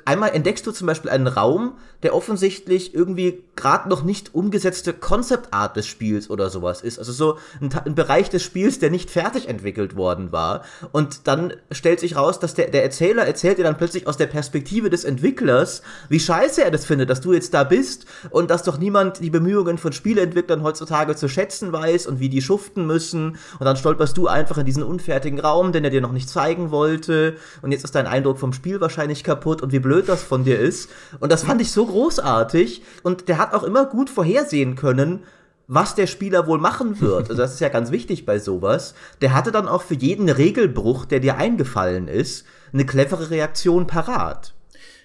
einmal 0.04 0.30
entdeckst 0.30 0.66
du 0.66 0.72
zum 0.72 0.86
Beispiel 0.86 1.10
einen 1.10 1.28
Raum, 1.28 1.74
der 2.02 2.14
offensichtlich 2.14 2.94
irgendwie 2.94 3.44
gerade 3.56 3.88
noch 3.88 4.04
nicht 4.04 4.34
umgesetzte 4.34 4.92
Concept 4.92 5.52
Art 5.52 5.76
des 5.76 5.86
Spiels 5.86 6.30
oder 6.30 6.48
sowas 6.48 6.80
ist. 6.80 6.98
Also 6.98 7.12
so 7.12 7.38
ein, 7.60 7.70
ein, 7.84 7.94
Bereich 7.96 8.30
des 8.30 8.42
Spiels, 8.44 8.78
der 8.78 8.90
nicht 8.90 9.10
fertig 9.10 9.48
entwickelt 9.48 9.96
worden 9.96 10.30
war. 10.30 10.62
Und 10.92 11.26
dann 11.26 11.54
stellt 11.72 11.98
sich 11.98 12.14
raus, 12.14 12.38
dass 12.38 12.54
der, 12.54 12.70
der 12.70 12.84
Erzähler 12.84 13.26
erzählt 13.26 13.58
dir 13.58 13.64
dann 13.64 13.76
plötzlich 13.76 14.06
aus 14.06 14.16
der 14.16 14.28
Perspektive 14.28 14.90
des 14.90 15.04
Entwicklers, 15.04 15.82
wie 16.08 16.20
scheiße 16.20 16.62
er 16.62 16.70
das 16.70 16.84
findet, 16.84 17.10
dass 17.10 17.20
du 17.20 17.32
jetzt 17.32 17.52
da 17.52 17.64
bist 17.64 18.06
und 18.30 18.50
dass 18.50 18.62
doch 18.62 18.78
niemand 18.78 19.20
die 19.20 19.30
Bemühungen 19.30 19.78
von 19.78 19.92
Spieleentwicklern 19.92 20.62
heutzutage 20.62 21.16
zu 21.16 21.28
schätzen 21.28 21.72
weiß 21.72 22.06
und 22.06 22.20
wie 22.20 22.28
die 22.28 22.42
schuften 22.42 22.86
müssen. 22.86 23.38
Und 23.58 23.64
dann 23.64 23.76
stolperst 23.76 24.16
du 24.16 24.28
einfach 24.28 24.58
in 24.58 24.66
diesen 24.66 24.84
unfertigen 24.84 25.40
Raum, 25.40 25.72
den 25.72 25.82
er 25.82 25.90
dir 25.90 26.00
noch 26.00 26.12
nicht 26.12 26.28
zeigen 26.28 26.70
wollte. 26.70 27.36
Und 27.62 27.72
jetzt 27.72 27.84
ist 27.84 27.96
dein 27.96 28.06
Eindruck 28.06 28.38
vom 28.38 28.52
Spiel 28.52 28.80
wahrscheinlich 28.80 29.24
kaputt 29.24 29.62
und 29.68 29.72
wie 29.72 29.80
blöd 29.80 30.08
das 30.08 30.22
von 30.22 30.44
dir 30.44 30.58
ist. 30.58 30.88
Und 31.20 31.30
das 31.30 31.42
fand 31.42 31.60
ich 31.60 31.70
so 31.70 31.84
großartig. 31.84 32.82
Und 33.02 33.28
der 33.28 33.36
hat 33.36 33.52
auch 33.52 33.64
immer 33.64 33.84
gut 33.84 34.08
vorhersehen 34.08 34.76
können, 34.76 35.24
was 35.66 35.94
der 35.94 36.06
Spieler 36.06 36.46
wohl 36.46 36.58
machen 36.58 37.02
wird. 37.02 37.28
Also 37.28 37.34
das 37.34 37.52
ist 37.52 37.60
ja 37.60 37.68
ganz 37.68 37.90
wichtig 37.90 38.24
bei 38.24 38.38
sowas. 38.38 38.94
Der 39.20 39.34
hatte 39.34 39.52
dann 39.52 39.68
auch 39.68 39.82
für 39.82 39.94
jeden 39.94 40.30
Regelbruch, 40.30 41.04
der 41.04 41.20
dir 41.20 41.36
eingefallen 41.36 42.08
ist, 42.08 42.46
eine 42.72 42.86
clevere 42.86 43.28
Reaktion 43.28 43.86
parat. 43.86 44.54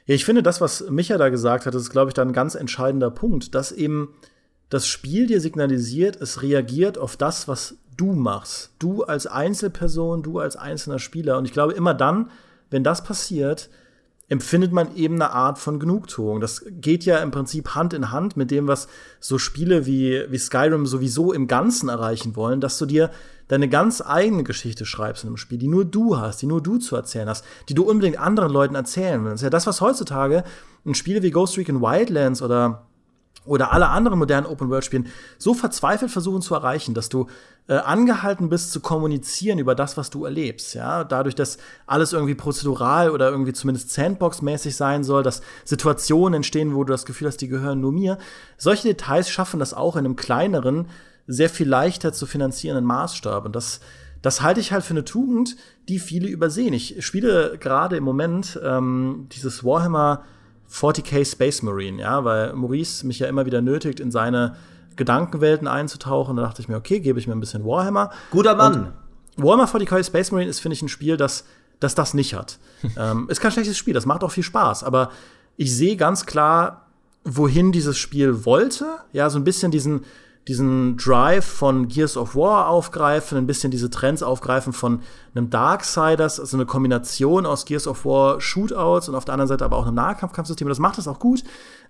Ja, 0.06 0.16
ich 0.16 0.24
finde, 0.24 0.44
das, 0.44 0.62
was 0.62 0.90
Micha 0.90 1.18
da 1.18 1.28
gesagt 1.28 1.66
hat, 1.66 1.76
ist, 1.76 1.90
glaube 1.90 2.10
ich, 2.10 2.14
da 2.14 2.22
ein 2.22 2.32
ganz 2.32 2.56
entscheidender 2.56 3.12
Punkt, 3.12 3.54
dass 3.54 3.74
eben 3.74 4.14
das 4.70 4.88
Spiel 4.88 5.28
dir 5.28 5.42
signalisiert, 5.42 6.22
es 6.22 6.42
reagiert 6.42 6.98
auf 6.98 7.18
das, 7.18 7.50
was 7.50 7.76
du 7.98 8.14
machst. 8.14 8.72
Du 8.80 9.04
als 9.04 9.28
Einzelperson, 9.28 10.24
du 10.24 10.40
als 10.40 10.56
einzelner 10.56 11.00
Spieler. 11.00 11.38
Und 11.38 11.46
ich 11.46 11.52
glaube, 11.52 11.74
immer 11.74 11.94
dann, 11.94 12.32
wenn 12.70 12.86
das 12.86 13.04
passiert, 13.04 13.70
empfindet 14.34 14.72
man 14.72 14.96
eben 14.96 15.14
eine 15.22 15.30
Art 15.30 15.60
von 15.60 15.80
Genugtuung. 15.80 16.42
Das 16.42 16.66
geht 16.68 17.06
ja 17.06 17.20
im 17.20 17.30
Prinzip 17.30 17.76
Hand 17.76 17.94
in 17.94 18.10
Hand 18.10 18.36
mit 18.36 18.50
dem, 18.50 18.68
was 18.68 18.88
so 19.20 19.38
Spiele 19.38 19.86
wie, 19.86 20.26
wie 20.28 20.40
Skyrim 20.40 20.88
sowieso 20.88 21.32
im 21.32 21.48
Ganzen 21.48 21.88
erreichen 21.88 22.36
wollen, 22.36 22.60
dass 22.60 22.80
du 22.80 22.88
dir 22.88 23.12
deine 23.48 23.70
ganz 23.70 24.02
eigene 24.02 24.44
Geschichte 24.44 24.88
schreibst 24.88 25.24
in 25.24 25.28
einem 25.28 25.38
Spiel, 25.38 25.60
die 25.60 25.68
nur 25.68 25.86
du 25.86 26.18
hast, 26.18 26.42
die 26.42 26.48
nur 26.48 26.64
du 26.64 26.80
zu 26.80 26.96
erzählen 26.96 27.30
hast, 27.30 27.46
die 27.70 27.76
du 27.76 27.84
unbedingt 27.84 28.18
anderen 28.18 28.52
Leuten 28.52 28.74
erzählen 28.74 29.24
willst. 29.24 29.44
Ja, 29.44 29.52
das, 29.52 29.68
was 29.68 29.82
heutzutage 29.82 30.44
in 30.84 30.96
Spiele 30.96 31.22
wie 31.22 31.30
Ghost 31.30 31.56
Recon 31.56 31.80
Wildlands 31.80 32.42
oder 32.42 32.88
oder 33.46 33.74
alle 33.74 33.90
anderen 33.90 34.20
modernen 34.20 34.48
Open-World-Spielen 34.48 35.08
so 35.38 35.54
verzweifelt 35.54 36.12
versuchen 36.12 36.42
zu 36.42 36.56
erreichen, 36.56 36.94
dass 36.94 37.10
du 37.10 37.28
äh, 37.68 37.76
angehalten 37.76 38.50
bist 38.50 38.72
zu 38.72 38.80
kommunizieren 38.82 39.60
über 39.60 39.76
das, 39.76 39.96
was 39.98 40.10
du 40.10 40.26
erlebst. 40.26 40.74
Ja, 40.74 41.04
dadurch, 41.04 41.36
dass 41.36 41.58
alles 41.86 42.14
irgendwie 42.14 42.36
prozedural 42.36 43.10
oder 43.10 43.30
irgendwie 43.30 43.54
zumindest 43.54 43.92
Sandbox-mäßig 43.92 44.76
sein 44.76 45.04
soll, 45.04 45.24
dass 45.24 45.42
Situationen 45.64 46.36
entstehen, 46.36 46.76
wo 46.76 46.84
du 46.84 46.92
das 46.92 47.06
Gefühl 47.06 47.28
hast, 47.28 47.38
die 47.38 47.48
gehören 47.48 47.80
nur 47.80 47.92
mir. 47.92 48.18
Solche 48.58 48.90
Details 48.90 49.30
schaffen 49.30 49.60
das 49.60 49.74
auch 49.74 49.96
in 49.96 50.06
einem 50.06 50.16
kleineren, 50.16 50.88
sehr 51.26 51.50
viel 51.50 51.70
leichter 51.70 52.12
zu 52.12 52.26
finanzierenden 52.26 52.86
Maßstab. 52.86 53.46
Und 53.46 53.56
das, 53.56 53.80
das 54.22 54.42
halte 54.42 54.60
ich 54.60 54.74
halt 54.74 54.84
für 54.84 54.94
eine 54.94 55.06
Tugend, 55.06 55.56
die 55.88 56.00
viele 56.00 56.28
übersehen. 56.28 56.74
Ich 56.74 57.06
spiele 57.06 57.58
gerade 57.60 57.96
im 57.96 58.04
Moment 58.04 58.60
ähm, 58.62 59.28
dieses 59.32 59.64
Warhammer 59.64 60.24
40k 60.74 61.30
Space 61.30 61.62
Marine, 61.62 62.02
ja, 62.02 62.26
weil 62.26 62.54
Maurice 62.54 63.06
mich 63.06 63.20
ja 63.20 63.28
immer 63.28 63.46
wieder 63.46 63.62
nötigt, 63.62 64.00
in 64.00 64.12
seine 64.12 64.56
Gedankenwelten 64.96 65.68
einzutauchen. 65.68 66.36
Da 66.36 66.44
dachte 66.44 66.62
ich 66.62 66.68
mir, 66.68 66.78
okay, 66.78 67.00
gebe 67.00 67.20
ich 67.20 67.28
mir 67.28 67.34
ein 67.34 67.40
bisschen 67.40 67.64
Warhammer. 67.64 68.12
Guter 68.32 68.56
Mann. 68.56 68.94
Und 69.36 69.44
Warhammer 69.44 69.66
40k 69.66 70.04
Space 70.04 70.32
Marine 70.32 70.50
ist, 70.50 70.60
finde 70.60 70.74
ich, 70.74 70.82
ein 70.82 70.90
Spiel, 70.90 71.16
das, 71.16 71.46
das 71.80 71.96
das 71.96 72.14
nicht 72.14 72.34
hat. 72.34 72.58
ähm, 72.98 73.30
ist 73.30 73.40
kein 73.40 73.52
schlechtes 73.52 73.78
Spiel, 73.78 73.94
das 73.94 74.06
macht 74.06 74.24
auch 74.24 74.32
viel 74.32 74.44
Spaß, 74.44 74.84
aber 74.84 75.12
ich 75.58 75.76
sehe 75.76 75.96
ganz 75.96 76.26
klar, 76.26 76.88
wohin 77.24 77.72
dieses 77.72 77.98
Spiel 77.98 78.46
wollte. 78.46 78.98
Ja, 79.12 79.30
so 79.30 79.38
ein 79.38 79.44
bisschen 79.44 79.72
diesen, 79.72 80.04
diesen 80.48 80.98
Drive 80.98 81.46
von 81.46 81.88
Gears 81.88 82.18
of 82.18 82.36
War 82.36 82.68
aufgreifen, 82.68 83.38
ein 83.38 83.48
bisschen 83.48 83.72
diese 83.72 83.90
Trends 83.90 84.22
aufgreifen 84.22 84.74
von 84.74 85.02
einem 85.34 85.50
Darksiders, 85.50 86.40
also 86.40 86.58
eine 86.58 86.66
Kombination 86.66 87.46
aus 87.46 87.66
Gears 87.66 87.88
of 87.88 88.06
War 88.06 88.42
Shootouts 88.42 89.08
und 89.08 89.16
auf 89.16 89.26
der 89.26 89.34
anderen 89.34 89.48
Seite 89.48 89.64
aber 89.64 89.78
auch 89.78 89.86
einem 89.86 89.96
Nahkampfkampfsystem. 89.96 90.68
Das 90.68 90.80
macht 90.80 90.98
das 90.98 91.08
auch 91.08 91.20
gut, 91.20 91.44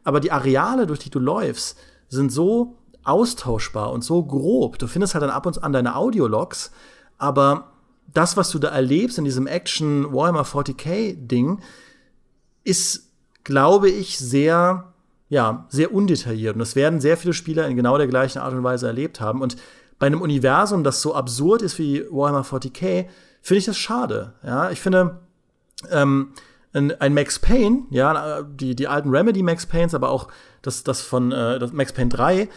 aber 0.03 0.19
die 0.19 0.31
Areale, 0.31 0.85
durch 0.85 0.99
die 0.99 1.09
du 1.09 1.19
läufst, 1.19 1.77
sind 2.09 2.31
so 2.31 2.75
austauschbar 3.03 3.91
und 3.91 4.03
so 4.03 4.23
grob. 4.23 4.77
Du 4.77 4.87
findest 4.87 5.15
halt 5.15 5.23
dann 5.23 5.31
ab 5.31 5.45
und 5.45 5.63
an 5.63 5.73
deine 5.73 5.95
Audiologs, 5.95 6.71
aber 7.17 7.71
das, 8.13 8.37
was 8.37 8.51
du 8.51 8.59
da 8.59 8.69
erlebst 8.69 9.17
in 9.17 9.25
diesem 9.25 9.47
Action 9.47 10.13
Warhammer 10.13 10.43
40k 10.43 11.15
Ding, 11.15 11.59
ist, 12.63 13.09
glaube 13.43 13.89
ich, 13.89 14.19
sehr 14.19 14.92
ja, 15.33 15.65
sehr 15.69 15.91
undetailliert. 15.91 16.53
Und 16.53 16.59
das 16.59 16.75
werden 16.75 17.01
sehr 17.01 17.17
viele 17.17 17.33
Spieler 17.33 17.67
in 17.67 17.75
genau 17.75 17.97
der 17.97 18.05
gleichen 18.05 18.37
Art 18.37 18.53
und 18.53 18.63
Weise 18.63 18.85
erlebt 18.85 19.19
haben. 19.19 19.41
Und 19.41 19.55
bei 19.97 20.05
einem 20.05 20.21
Universum, 20.21 20.83
das 20.83 21.01
so 21.01 21.15
absurd 21.15 21.63
ist 21.63 21.79
wie 21.79 22.05
Warhammer 22.11 22.43
40k, 22.43 23.07
finde 23.41 23.57
ich 23.57 23.65
das 23.65 23.77
schade. 23.77 24.33
Ja, 24.43 24.69
ich 24.69 24.79
finde, 24.79 25.21
ähm, 25.89 26.33
ein, 26.71 27.15
Max 27.15 27.39
Payne, 27.39 27.85
ja, 27.89 28.43
die, 28.43 28.75
die 28.75 28.87
alten 28.87 29.09
Remedy 29.09 29.41
Max 29.41 29.65
Paynes, 29.65 29.95
aber 29.95 30.11
auch 30.11 30.27
das, 30.61 30.83
das 30.83 31.01
von 31.01 31.31
äh, 31.31 31.57
das 31.57 31.73
Max 31.73 31.93
Payne 31.93 32.09
3, 32.09 32.47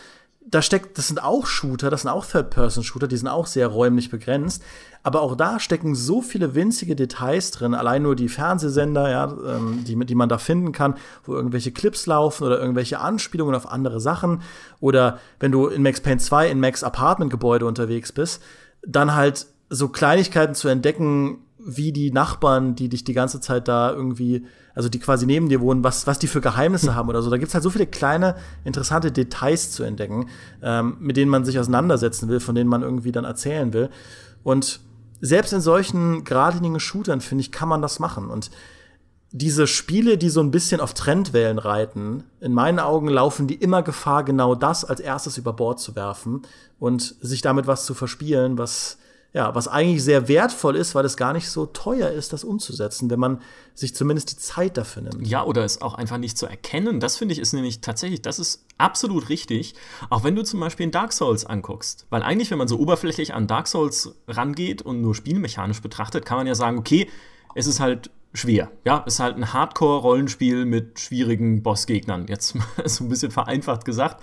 da 0.49 0.63
steckt, 0.63 0.97
das 0.97 1.09
sind 1.09 1.23
auch 1.23 1.47
Shooter, 1.47 1.91
das 1.91 2.03
sind 2.03 2.11
auch 2.11 2.25
Third-Person-Shooter, 2.25 3.09
die 3.09 3.17
sind 3.17 3.27
auch 3.27 3.47
sehr 3.47 3.67
räumlich 3.67 4.11
begrenzt. 4.11 4.63
Aber 5.03 5.21
auch 5.21 5.37
da 5.37 5.59
stecken 5.59 5.95
so 5.95 6.23
viele 6.23 6.55
winzige 6.55 6.95
Details 6.95 7.51
drin, 7.51 7.75
allein 7.75 8.03
nur 8.03 8.15
die 8.15 8.29
Fernsehsender, 8.29 9.11
ja, 9.11 9.25
ähm, 9.25 9.85
die, 9.85 9.99
die 10.07 10.15
man 10.15 10.29
da 10.29 10.39
finden 10.39 10.73
kann, 10.73 10.95
wo 11.25 11.35
irgendwelche 11.35 11.73
Clips 11.73 12.07
laufen 12.07 12.45
oder 12.45 12.61
irgendwelche 12.61 13.01
Anspielungen 13.01 13.55
auf 13.55 13.71
andere 13.71 14.01
Sachen. 14.01 14.43
Oder 14.79 15.19
wenn 15.41 15.53
du 15.53 15.67
in 15.67 15.83
Max 15.83 16.01
Payne 16.01 16.19
2 16.19 16.51
in 16.51 16.61
Max 16.61 16.85
Apartment-Gebäude 16.85 17.67
unterwegs 17.67 18.13
bist, 18.13 18.41
dann 18.87 19.15
halt 19.15 19.47
so 19.69 19.89
Kleinigkeiten 19.89 20.55
zu 20.55 20.69
entdecken, 20.69 21.39
wie 21.59 21.93
die 21.93 22.13
Nachbarn, 22.13 22.77
die 22.77 22.89
dich 22.89 23.03
die 23.03 23.15
ganze 23.15 23.41
Zeit 23.41 23.67
da 23.67 23.91
irgendwie 23.93 24.47
also 24.77 24.91
die 24.91 25.01
quasi 25.01 25.27
neben 25.27 25.49
dir 25.49 25.61
wohnen, 25.61 25.83
was, 25.83 26.07
was 26.07 26.21
die 26.21 26.29
für 26.29 26.41
Geheimnisse 26.41 26.95
haben 26.95 27.09
oder 27.09 27.23
so. 27.23 27.31
Da 27.31 27.39
gibt's 27.39 27.55
halt 27.55 27.65
so 27.65 27.71
viele 27.71 27.87
kleine, 27.87 28.37
interessante 28.63 29.11
Details 29.11 29.73
zu 29.73 29.83
entdecken, 29.83 30.29
ähm, 30.63 30.99
mit 31.01 31.17
denen 31.17 31.31
man 31.31 31.45
sich 31.45 31.59
auseinandersetzen 31.59 32.29
will, 32.29 32.39
von 32.39 32.55
denen 32.55 32.71
man 32.71 32.83
irgendwie 32.83 33.11
dann 33.11 33.25
erzählen 33.25 33.73
will. 33.73 33.89
Und 34.45 34.81
selbst 35.21 35.55
in 35.55 35.63
solchen 35.63 36.25
geradlinigen 36.25 36.79
Shootern, 36.79 37.23
finde 37.23 37.41
ich, 37.41 37.51
kann 37.51 37.71
man 37.71 37.81
das 37.81 37.99
machen. 37.99 38.29
Und 38.29 38.51
diese 39.33 39.67
Spiele, 39.67 40.19
die 40.19 40.29
so 40.29 40.41
ein 40.41 40.51
bisschen 40.51 40.81
auf 40.81 40.93
Trendwellen 40.93 41.59
reiten, 41.59 42.25
in 42.41 42.53
meinen 42.53 42.79
Augen 42.79 43.09
laufen 43.09 43.47
die 43.47 43.55
immer 43.55 43.83
Gefahr, 43.83 44.25
genau 44.25 44.55
das 44.55 44.85
als 44.85 45.01
erstes 45.01 45.39
über 45.39 45.55
Bord 45.55 45.81
zu 45.81 45.97
werfen 45.97 46.43
und 46.79 47.17
sich 47.21 47.41
damit 47.41 47.67
was 47.67 47.87
zu 47.87 47.95
verspielen, 47.95 48.59
was 48.59 48.99
ja, 49.33 49.55
was 49.55 49.69
eigentlich 49.69 50.03
sehr 50.03 50.29
wertvoll 50.29 50.77
ist, 50.77 50.95
weil 50.95 51.05
es 51.05 51.17
gar 51.17 51.33
nicht 51.33 51.51
so 51.51 51.67
teuer 51.67 52.11
ist, 52.11 52.33
das 52.33 52.43
umzusetzen, 52.43 53.11
wenn 53.11 53.21
man 53.21 53.43
sich 53.75 53.95
zumindest 53.95 54.33
die 54.33 54.37
Zeit 54.37 54.79
dafür 54.79 55.03
nimmt. 55.03 55.27
Ja, 55.27 55.45
oder 55.45 55.65
es 55.65 55.83
auch 55.83 55.95
einfach 55.95 56.17
nicht 56.17 56.39
zu 56.39 56.47
erkennen. 56.47 57.01
Das 57.01 57.19
finde 57.19 57.35
ich 57.35 57.41
ist 57.41 57.53
nämlich 57.53 57.83
tatsächlich, 57.83 58.23
das 58.23 58.39
ist 58.39 58.65
absolut 58.79 59.29
richtig. 59.29 59.75
Auch 60.09 60.25
wenn 60.25 60.35
du 60.35 60.43
zum 60.43 60.61
Beispiel 60.61 60.85
in 60.85 60.91
Dark 60.91 61.13
Souls 61.13 61.45
anguckst. 61.45 62.07
Weil 62.09 62.23
eigentlich, 62.23 62.51
wenn 62.51 62.59
man 62.59 62.69
so 62.69 62.79
oberflächlich 62.79 63.35
an 63.35 63.47
Dark 63.47 63.69
Souls 63.69 64.15
rangeht 64.27 64.81
und 64.81 65.03
nur 65.03 65.15
spielmechanisch 65.15 65.83
betrachtet, 65.83 66.25
kann 66.25 66.39
man 66.39 66.47
ja 66.47 66.55
sagen, 66.55 66.79
okay, 66.79 67.09
es 67.55 67.67
ist 67.67 67.81
halt 67.81 68.11
schwer. 68.33 68.71
Ja, 68.85 69.03
es 69.07 69.15
ist 69.15 69.21
halt 69.21 69.37
ein 69.37 69.53
Hardcore-Rollenspiel 69.53 70.65
mit 70.65 71.01
schwierigen 71.01 71.63
Bossgegnern. 71.63 72.27
Jetzt 72.29 72.55
so 72.85 73.05
ein 73.05 73.09
bisschen 73.09 73.31
vereinfacht 73.31 73.85
gesagt. 73.85 74.23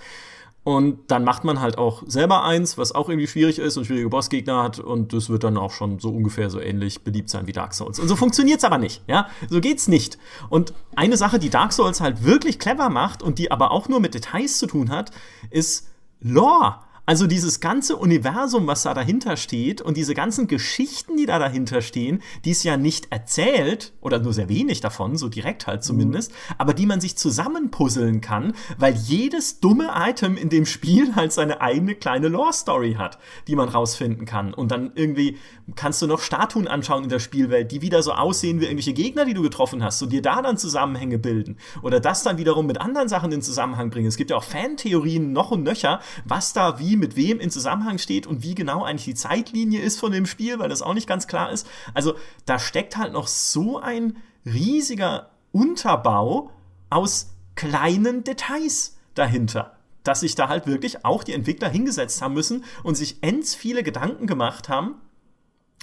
Und 0.64 1.12
dann 1.12 1.26
macht 1.26 1.44
man 1.44 1.60
halt 1.60 1.78
auch 1.78 2.04
selber 2.06 2.46
eins, 2.46 2.78
was 2.78 2.94
auch 2.94 3.10
irgendwie 3.10 3.28
schwierig 3.28 3.60
ist 3.60 3.76
und 3.76 3.86
schwierige 3.86 4.10
Bossgegner 4.10 4.64
hat. 4.64 4.80
Und 4.80 5.12
das 5.12 5.30
wird 5.30 5.44
dann 5.44 5.58
auch 5.58 5.72
schon 5.72 6.00
so 6.00 6.10
ungefähr 6.10 6.50
so 6.50 6.60
ähnlich 6.60 7.04
beliebt 7.04 7.30
sein 7.30 7.48
wie 7.48 7.52
Dark 7.52 7.74
Souls. 7.74 8.00
Und 8.00 8.08
so 8.08 8.16
funktioniert's 8.16 8.64
aber 8.64 8.78
nicht, 8.78 9.02
ja. 9.08 9.28
So 9.50 9.60
geht's 9.60 9.90
nicht. 9.90 10.18
Und 10.50 10.74
eine 10.96 11.18
Sache, 11.18 11.38
die 11.38 11.50
Dark 11.50 11.74
Souls 11.74 12.00
halt 12.00 12.24
wirklich 12.24 12.60
clever 12.60 12.90
macht 12.90 13.22
und 13.22 13.40
die 13.40 13.52
aber 13.52 13.72
auch 13.72 13.90
nur 13.90 14.00
mit 14.00 14.14
Details 14.14 14.58
zu 14.58 14.68
tun 14.68 14.90
hat, 14.90 15.12
ist 15.50 15.90
Lore. 16.22 16.76
Also 17.06 17.28
dieses 17.28 17.60
ganze 17.60 17.98
Universum, 17.98 18.66
was 18.66 18.84
da 18.84 18.94
dahinter 18.94 19.36
steht 19.36 19.82
und 19.82 19.98
diese 19.98 20.14
ganzen 20.14 20.48
Geschichten, 20.48 21.18
die 21.18 21.26
da 21.26 21.38
dahinter 21.38 21.82
stehen, 21.82 22.22
die 22.46 22.52
es 22.52 22.64
ja 22.64 22.78
nicht 22.78 23.12
erzählt 23.12 23.92
oder 24.00 24.20
nur 24.20 24.32
sehr 24.32 24.48
wenig 24.48 24.80
davon, 24.80 25.18
so 25.18 25.28
direkt 25.28 25.68
halt 25.68 25.84
zumindest, 25.84 26.32
mhm. 26.32 26.56
aber 26.60 26.74
die 26.74 26.86
man 26.86 27.02
sich 27.02 27.18
zusammenpuzzeln 27.18 28.22
kann, 28.22 28.54
weil 28.78 28.96
jedes 28.96 29.60
dumme 29.60 29.90
Item 29.94 30.38
in 30.38 30.48
dem 30.48 30.66
Spiel 30.66 31.14
halt 31.14 31.34
seine 31.34 31.60
eigene 31.60 31.96
kleine 31.96 32.30
Lore-Story 32.30 32.94
hat, 32.98 33.20
die 33.48 33.58
man 33.58 33.68
rausfinden 33.68 34.26
kann. 34.26 34.54
Und 34.54 34.72
dann 34.72 34.94
irgendwie 34.96 35.38
kannst 35.76 36.02
du 36.02 36.08
noch 36.08 36.22
Statuen 36.22 36.70
anschauen 36.70 37.04
in 37.04 37.10
der 37.10 37.20
Spielwelt, 37.20 37.74
die 37.74 37.82
wieder 37.82 38.02
so 38.02 38.14
aussehen 38.14 38.62
wie 38.62 38.66
irgendwelche 38.66 38.94
Gegner, 38.94 39.26
die 39.26 39.34
du 39.34 39.42
getroffen 39.42 39.84
hast 39.84 40.02
und 40.02 40.14
dir 40.14 40.22
da 40.22 40.42
dann 40.42 40.58
Zusammenhänge 40.58 41.20
bilden. 41.20 41.58
Oder 41.82 42.00
das 42.00 42.24
dann 42.24 42.38
wiederum 42.38 42.66
mit 42.66 42.80
anderen 42.80 43.10
Sachen 43.10 43.34
in 43.34 43.42
Zusammenhang 43.42 43.90
bringen. 43.90 44.08
Es 44.08 44.16
gibt 44.16 44.30
ja 44.30 44.38
auch 44.38 44.44
Fantheorien 44.44 45.34
noch 45.34 45.52
und 45.52 45.64
nöcher, 45.64 46.00
was 46.24 46.54
da 46.54 46.80
wie 46.80 46.93
mit 46.98 47.16
wem 47.16 47.40
in 47.40 47.50
Zusammenhang 47.50 47.98
steht 47.98 48.28
und 48.28 48.44
wie 48.44 48.56
genau 48.56 48.84
eigentlich 48.84 49.06
die 49.06 49.16
Zeitlinie 49.16 49.82
ist 49.82 50.00
von 50.00 50.12
dem 50.12 50.26
Spiel, 50.26 50.60
weil 50.60 50.70
das 50.70 50.82
auch 50.82 50.94
nicht 50.94 51.08
ganz 51.08 51.28
klar 51.28 51.52
ist. 51.52 51.68
Also 51.94 52.16
da 52.46 52.60
steckt 52.60 52.98
halt 52.98 53.14
noch 53.14 53.28
so 53.28 53.80
ein 53.80 54.18
riesiger 54.46 55.30
Unterbau 55.52 56.52
aus 56.90 57.34
kleinen 57.56 58.24
Details 58.24 58.98
dahinter 59.14 59.78
dass 60.04 60.20
sich 60.20 60.36
da 60.36 60.50
halt 60.50 60.68
wirklich 60.68 61.06
auch 61.06 61.24
die 61.24 61.34
Entwickler 61.34 61.70
hingesetzt 61.70 62.22
haben 62.22 62.34
müssen 62.34 62.66
und 62.84 62.96
sich 62.96 63.24
ends 63.24 63.56
viele 63.56 63.84
Gedanken 63.84 64.28
gemacht 64.28 64.70
haben, 64.70 64.96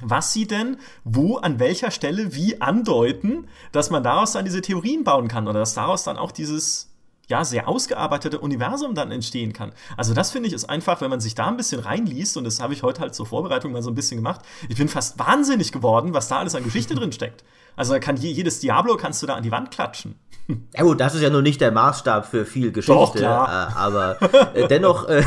was 0.03 0.33
sie 0.33 0.46
denn 0.46 0.79
wo 1.05 1.37
an 1.37 1.59
welcher 1.59 1.90
Stelle 1.90 2.35
wie 2.35 2.61
andeuten, 2.61 3.49
dass 3.73 3.90
man 3.90 4.03
daraus 4.03 4.33
dann 4.33 4.44
diese 4.44 4.62
Theorien 4.62 5.05
bauen 5.05 5.29
kann 5.29 5.49
oder 5.49 5.61
dass 5.61 5.75
daraus 5.75 6.05
dann 6.05 6.16
auch 6.16 6.33
dieses 6.33 6.89
ja, 7.31 7.45
sehr 7.45 7.69
ausgearbeitete 7.69 8.40
Universum 8.40 8.95
dann 8.95 9.12
entstehen 9.12 9.53
kann. 9.53 9.73
Also 9.97 10.14
das 10.14 10.33
finde 10.33 10.49
ich 10.49 10.55
ist 10.55 10.69
einfach, 10.69 11.01
wenn 11.01 11.11
man 11.11 11.21
sich 11.21 11.37
da 11.37 11.47
ein 11.47 11.57
bisschen 11.57 11.81
reinliest, 11.81 12.37
und 12.37 12.45
das 12.45 12.61
habe 12.61 12.75
ich 12.75 12.83
heute 12.83 13.01
halt 13.01 13.14
zur 13.14 13.25
Vorbereitung 13.25 13.73
mal 13.73 13.83
so 13.83 13.90
ein 13.90 13.95
bisschen 13.95 14.16
gemacht, 14.16 14.40
ich 14.69 14.77
bin 14.77 14.88
fast 14.88 15.19
wahnsinnig 15.19 15.71
geworden, 15.71 16.12
was 16.12 16.29
da 16.29 16.38
alles 16.38 16.57
an 16.57 16.64
Geschichte 16.64 16.95
drin 16.95 17.12
steckt. 17.12 17.45
Also 17.77 17.93
da 17.93 18.01
kann 18.01 18.16
jedes 18.16 18.59
Diablo 18.59 18.97
kannst 18.97 19.23
du 19.23 19.27
da 19.27 19.37
an 19.37 19.43
die 19.43 19.53
Wand 19.53 19.71
klatschen. 19.71 20.16
Ja 20.77 20.83
gut, 20.83 20.99
das 20.99 21.14
ist 21.14 21.21
ja 21.21 21.31
nur 21.31 21.43
nicht 21.43 21.61
der 21.61 21.71
Maßstab 21.71 22.27
für 22.27 22.45
viel 22.45 22.73
Geschichte, 22.73 22.93
Doch, 22.93 23.14
klar. 23.14 23.71
Äh, 23.71 23.79
aber 23.79 24.16
äh, 24.53 24.66
dennoch, 24.66 25.09
äh, 25.09 25.23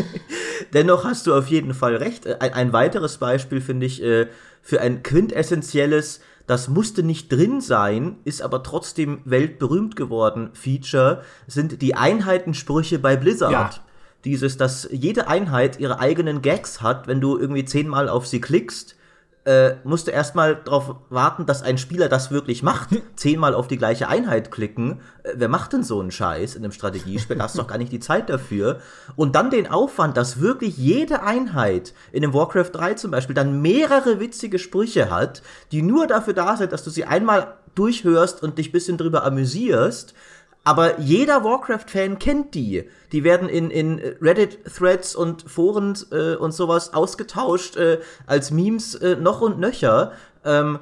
dennoch 0.72 1.04
hast 1.04 1.26
du 1.26 1.34
auf 1.34 1.48
jeden 1.48 1.74
Fall 1.74 1.96
recht. 1.96 2.26
Ein, 2.40 2.54
ein 2.54 2.72
weiteres 2.72 3.18
Beispiel 3.18 3.60
finde 3.60 3.84
ich 3.84 3.98
für 3.98 4.80
ein 4.80 5.02
quintessentielles 5.02 6.20
das 6.46 6.68
musste 6.68 7.02
nicht 7.02 7.30
drin 7.32 7.60
sein, 7.60 8.16
ist 8.24 8.42
aber 8.42 8.62
trotzdem 8.62 9.20
weltberühmt 9.24 9.96
geworden. 9.96 10.50
Feature 10.52 11.22
sind 11.46 11.82
die 11.82 11.94
Einheitensprüche 11.94 12.98
bei 12.98 13.16
Blizzard. 13.16 13.52
Ja. 13.52 13.70
Dieses, 14.24 14.56
dass 14.56 14.88
jede 14.90 15.28
Einheit 15.28 15.78
ihre 15.78 16.00
eigenen 16.00 16.42
Gags 16.42 16.82
hat, 16.82 17.06
wenn 17.06 17.20
du 17.20 17.38
irgendwie 17.38 17.64
zehnmal 17.64 18.08
auf 18.08 18.26
sie 18.26 18.40
klickst 18.40 18.95
äh, 19.46 19.76
musste 19.84 20.10
erstmal 20.10 20.56
darauf 20.56 20.96
warten, 21.08 21.46
dass 21.46 21.62
ein 21.62 21.78
Spieler 21.78 22.08
das 22.08 22.32
wirklich 22.32 22.64
macht. 22.64 22.88
Zehnmal 23.16 23.54
auf 23.54 23.68
die 23.68 23.78
gleiche 23.78 24.08
Einheit 24.08 24.50
klicken. 24.50 25.00
Äh, 25.22 25.34
wer 25.36 25.48
macht 25.48 25.72
denn 25.72 25.84
so 25.84 26.00
einen 26.00 26.10
Scheiß 26.10 26.56
in 26.56 26.64
einem 26.64 26.72
Strategiespiel? 26.72 27.36
Da 27.36 27.44
hast 27.44 27.54
du 27.54 27.62
doch 27.62 27.68
gar 27.68 27.78
nicht 27.78 27.92
die 27.92 28.00
Zeit 28.00 28.28
dafür. 28.28 28.80
Und 29.14 29.36
dann 29.36 29.50
den 29.50 29.68
Aufwand, 29.68 30.16
dass 30.16 30.40
wirklich 30.40 30.76
jede 30.76 31.22
Einheit 31.22 31.94
in 32.10 32.22
dem 32.22 32.34
Warcraft 32.34 32.70
3 32.72 32.94
zum 32.94 33.12
Beispiel 33.12 33.36
dann 33.36 33.62
mehrere 33.62 34.18
witzige 34.18 34.58
Sprüche 34.58 35.10
hat, 35.10 35.42
die 35.70 35.82
nur 35.82 36.08
dafür 36.08 36.34
da 36.34 36.56
sind, 36.56 36.72
dass 36.72 36.82
du 36.82 36.90
sie 36.90 37.04
einmal 37.04 37.54
durchhörst 37.76 38.42
und 38.42 38.58
dich 38.58 38.72
bisschen 38.72 38.98
drüber 38.98 39.24
amüsierst 39.24 40.14
aber 40.66 40.98
jeder 40.98 41.44
Warcraft-Fan 41.44 42.18
kennt 42.18 42.56
die. 42.56 42.90
Die 43.12 43.22
werden 43.22 43.48
in, 43.48 43.70
in 43.70 44.00
Reddit-Threads 44.20 45.14
und 45.14 45.48
Foren 45.48 45.96
äh, 46.10 46.34
und 46.34 46.50
sowas 46.50 46.92
ausgetauscht 46.92 47.76
äh, 47.76 48.00
als 48.26 48.50
Memes 48.50 48.96
äh, 48.96 49.14
noch 49.14 49.42
und 49.42 49.60
nöcher. 49.60 50.10
Ähm, 50.44 50.80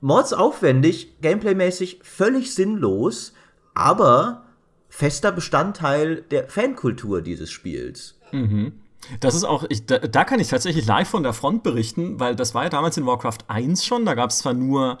Mords 0.00 0.32
aufwendig, 0.32 1.20
gameplaymäßig 1.20 2.00
völlig 2.02 2.52
sinnlos, 2.52 3.32
aber 3.72 4.46
fester 4.88 5.30
Bestandteil 5.30 6.22
der 6.32 6.48
Fankultur 6.48 7.22
dieses 7.22 7.52
Spiels. 7.52 8.18
Mhm. 8.32 8.72
Das 9.20 9.36
ist 9.36 9.44
auch, 9.44 9.64
ich, 9.68 9.86
da, 9.86 9.98
da, 9.98 10.24
kann 10.24 10.40
ich 10.40 10.48
tatsächlich 10.48 10.86
live 10.86 11.08
von 11.08 11.22
der 11.22 11.34
Front 11.34 11.62
berichten, 11.62 12.18
weil 12.18 12.34
das 12.34 12.52
war 12.56 12.64
ja 12.64 12.68
damals 12.68 12.96
in 12.96 13.06
Warcraft 13.06 13.38
1 13.46 13.86
schon, 13.86 14.04
da 14.04 14.14
gab 14.14 14.30
es 14.30 14.38
zwar 14.38 14.54
nur 14.54 14.98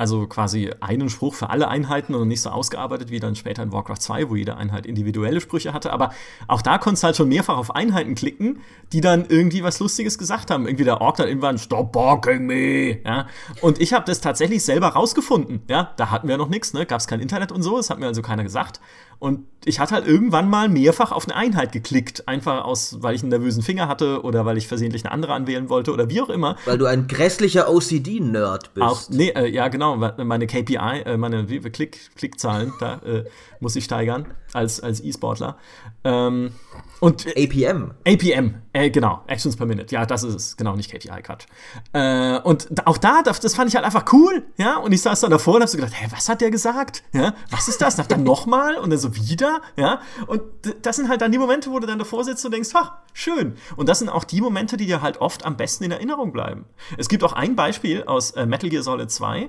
also 0.00 0.26
quasi 0.26 0.70
einen 0.80 1.10
Spruch 1.10 1.34
für 1.34 1.50
alle 1.50 1.68
Einheiten 1.68 2.14
und 2.14 2.26
nicht 2.26 2.40
so 2.40 2.48
ausgearbeitet 2.48 3.10
wie 3.10 3.20
dann 3.20 3.36
später 3.36 3.62
in 3.62 3.70
Warcraft 3.70 3.98
2, 3.98 4.30
wo 4.30 4.34
jede 4.34 4.56
Einheit 4.56 4.86
individuelle 4.86 5.42
Sprüche 5.42 5.74
hatte. 5.74 5.92
Aber 5.92 6.14
auch 6.48 6.62
da 6.62 6.78
konntest 6.78 7.02
du 7.02 7.06
halt 7.08 7.16
schon 7.16 7.28
mehrfach 7.28 7.58
auf 7.58 7.74
Einheiten 7.74 8.14
klicken, 8.14 8.60
die 8.94 9.02
dann 9.02 9.26
irgendwie 9.28 9.62
was 9.62 9.78
Lustiges 9.78 10.16
gesagt 10.16 10.50
haben. 10.50 10.66
Irgendwie 10.66 10.84
der 10.84 11.02
Ork 11.02 11.16
dann 11.16 11.28
irgendwann, 11.28 11.58
stop 11.58 11.92
barking 11.92 12.46
me. 12.46 13.02
Ja? 13.04 13.26
Und 13.60 13.78
ich 13.78 13.92
habe 13.92 14.06
das 14.06 14.22
tatsächlich 14.22 14.64
selber 14.64 14.88
rausgefunden. 14.88 15.64
Ja? 15.68 15.92
Da 15.98 16.10
hatten 16.10 16.28
wir 16.28 16.38
noch 16.38 16.48
nichts, 16.48 16.72
ne? 16.72 16.86
gab 16.86 17.00
es 17.00 17.06
kein 17.06 17.20
Internet 17.20 17.52
und 17.52 17.62
so, 17.62 17.76
das 17.76 17.90
hat 17.90 17.98
mir 17.98 18.06
also 18.06 18.22
keiner 18.22 18.42
gesagt. 18.42 18.80
Und 19.20 19.46
ich 19.66 19.78
hatte 19.78 19.94
halt 19.94 20.06
irgendwann 20.06 20.48
mal 20.48 20.70
mehrfach 20.70 21.12
auf 21.12 21.28
eine 21.28 21.36
Einheit 21.36 21.72
geklickt. 21.72 22.26
Einfach 22.26 22.64
aus, 22.64 22.96
weil 23.02 23.14
ich 23.14 23.20
einen 23.22 23.28
nervösen 23.28 23.62
Finger 23.62 23.86
hatte 23.86 24.22
oder 24.22 24.46
weil 24.46 24.56
ich 24.56 24.66
versehentlich 24.66 25.04
eine 25.04 25.12
andere 25.12 25.34
anwählen 25.34 25.68
wollte 25.68 25.92
oder 25.92 26.08
wie 26.08 26.22
auch 26.22 26.30
immer. 26.30 26.56
Weil 26.64 26.78
du 26.78 26.86
ein 26.86 27.06
grässlicher 27.06 27.70
OCD-Nerd 27.70 28.72
bist. 28.72 28.86
Auch, 28.86 29.10
nee, 29.10 29.28
äh, 29.28 29.46
ja, 29.46 29.68
genau. 29.68 29.96
Meine 29.96 30.46
KPI, 30.46 31.02
äh, 31.04 31.16
meine 31.18 31.44
Klick, 31.44 32.16
Klickzahlen, 32.16 32.72
da 32.80 32.94
äh, 33.04 33.24
muss 33.60 33.76
ich 33.76 33.84
steigern 33.84 34.26
als, 34.54 34.80
als 34.80 35.04
E-Sportler. 35.04 35.58
Ähm, 36.02 36.52
und 37.00 37.26
APM. 37.28 37.92
APM, 38.06 38.56
äh, 38.74 38.90
genau, 38.90 39.22
Actions 39.26 39.56
per 39.56 39.64
Minute. 39.64 39.94
Ja, 39.94 40.04
das 40.04 40.22
ist 40.22 40.34
es. 40.34 40.56
Genau, 40.56 40.76
nicht 40.76 40.90
KPI, 40.90 41.22
Quatsch. 41.22 41.46
Äh, 41.94 42.38
und 42.40 42.86
auch 42.86 42.98
da, 42.98 43.22
das 43.22 43.54
fand 43.54 43.68
ich 43.68 43.76
halt 43.76 43.86
einfach 43.86 44.04
cool, 44.12 44.44
ja. 44.58 44.76
Und 44.76 44.92
ich 44.92 45.00
saß 45.00 45.20
dann 45.20 45.30
davor 45.30 45.56
und 45.56 45.62
hab 45.62 45.68
so 45.70 45.78
gedacht, 45.78 45.94
hä, 45.94 46.08
was 46.10 46.28
hat 46.28 46.42
der 46.42 46.50
gesagt? 46.50 47.02
Ja, 47.12 47.34
was 47.50 47.68
ist 47.68 47.80
das? 47.80 47.96
dann 47.96 48.22
nochmal 48.22 48.76
und 48.76 48.90
dann 48.90 48.98
so 48.98 49.14
wieder, 49.14 49.60
ja. 49.76 50.00
Und 50.26 50.42
das 50.82 50.96
sind 50.96 51.08
halt 51.08 51.20
dann 51.20 51.32
die 51.32 51.38
Momente, 51.38 51.70
wo 51.70 51.78
du 51.78 51.86
dann 51.86 51.98
davor 51.98 52.24
sitzt 52.24 52.44
und 52.44 52.52
denkst, 52.52 52.74
ha, 52.74 53.02
schön. 53.12 53.54
Und 53.76 53.88
das 53.88 53.98
sind 53.98 54.08
auch 54.08 54.24
die 54.24 54.40
Momente, 54.40 54.76
die 54.76 54.86
dir 54.86 55.02
halt 55.02 55.20
oft 55.20 55.44
am 55.44 55.56
besten 55.56 55.84
in 55.84 55.90
Erinnerung 55.90 56.32
bleiben. 56.32 56.66
Es 56.98 57.08
gibt 57.08 57.24
auch 57.24 57.32
ein 57.32 57.56
Beispiel 57.56 58.04
aus 58.04 58.32
äh, 58.32 58.46
Metal 58.46 58.68
Gear 58.70 58.82
Solid 58.82 59.10
2, 59.10 59.48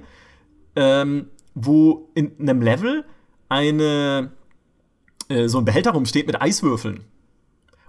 ähm, 0.76 1.30
wo 1.54 2.10
in 2.14 2.34
einem 2.40 2.62
Level 2.62 3.06
eine 3.50 4.32
äh, 5.32 5.50
so 5.50 5.58
ein 5.58 5.66
Behälter 5.66 5.92
rumsteht 5.92 6.28
mit 6.28 6.42
Eiswürfeln. 6.42 7.06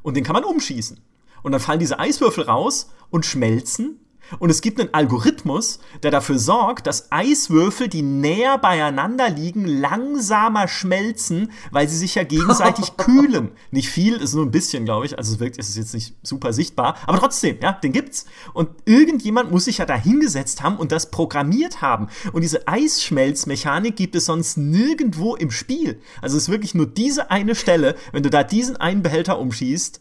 Und 0.02 0.16
den 0.16 0.24
kann 0.24 0.34
man 0.34 0.44
umschießen. 0.44 1.00
Und 1.42 1.52
dann 1.52 1.60
fallen 1.60 1.80
diese 1.80 1.98
Eiswürfel 1.98 2.44
raus 2.44 2.90
und 3.10 3.26
schmelzen 3.26 4.00
und 4.38 4.50
es 4.50 4.60
gibt 4.60 4.80
einen 4.80 4.92
Algorithmus, 4.92 5.80
der 6.02 6.10
dafür 6.10 6.38
sorgt, 6.38 6.86
dass 6.86 7.10
Eiswürfel, 7.10 7.88
die 7.88 8.02
näher 8.02 8.58
beieinander 8.58 9.28
liegen, 9.28 9.64
langsamer 9.64 10.68
schmelzen, 10.68 11.50
weil 11.70 11.88
sie 11.88 11.96
sich 11.96 12.14
ja 12.14 12.24
gegenseitig 12.24 12.96
kühlen. 12.96 13.52
Nicht 13.70 13.88
viel, 13.88 14.16
ist 14.16 14.34
nur 14.34 14.44
ein 14.44 14.50
bisschen, 14.50 14.84
glaube 14.84 15.06
ich. 15.06 15.18
Also 15.18 15.34
es 15.34 15.40
wirkt, 15.40 15.58
es 15.58 15.68
ist 15.68 15.76
jetzt 15.76 15.94
nicht 15.94 16.14
super 16.22 16.52
sichtbar, 16.52 16.96
aber 17.06 17.18
trotzdem, 17.18 17.58
ja, 17.60 17.72
den 17.72 17.92
gibt's. 17.92 18.26
Und 18.52 18.70
irgendjemand 18.84 19.50
muss 19.50 19.64
sich 19.64 19.78
ja 19.78 19.86
da 19.86 19.96
hingesetzt 19.96 20.62
haben 20.62 20.76
und 20.76 20.92
das 20.92 21.10
programmiert 21.10 21.82
haben. 21.82 22.08
Und 22.32 22.42
diese 22.42 22.66
Eisschmelzmechanik 22.68 23.96
gibt 23.96 24.14
es 24.14 24.26
sonst 24.26 24.56
nirgendwo 24.56 25.36
im 25.36 25.50
Spiel. 25.50 26.00
Also 26.20 26.36
es 26.36 26.44
ist 26.44 26.48
wirklich 26.48 26.74
nur 26.74 26.86
diese 26.86 27.30
eine 27.30 27.54
Stelle, 27.54 27.96
wenn 28.12 28.22
du 28.22 28.30
da 28.30 28.42
diesen 28.42 28.76
einen 28.76 29.02
Behälter 29.02 29.38
umschießt, 29.38 30.00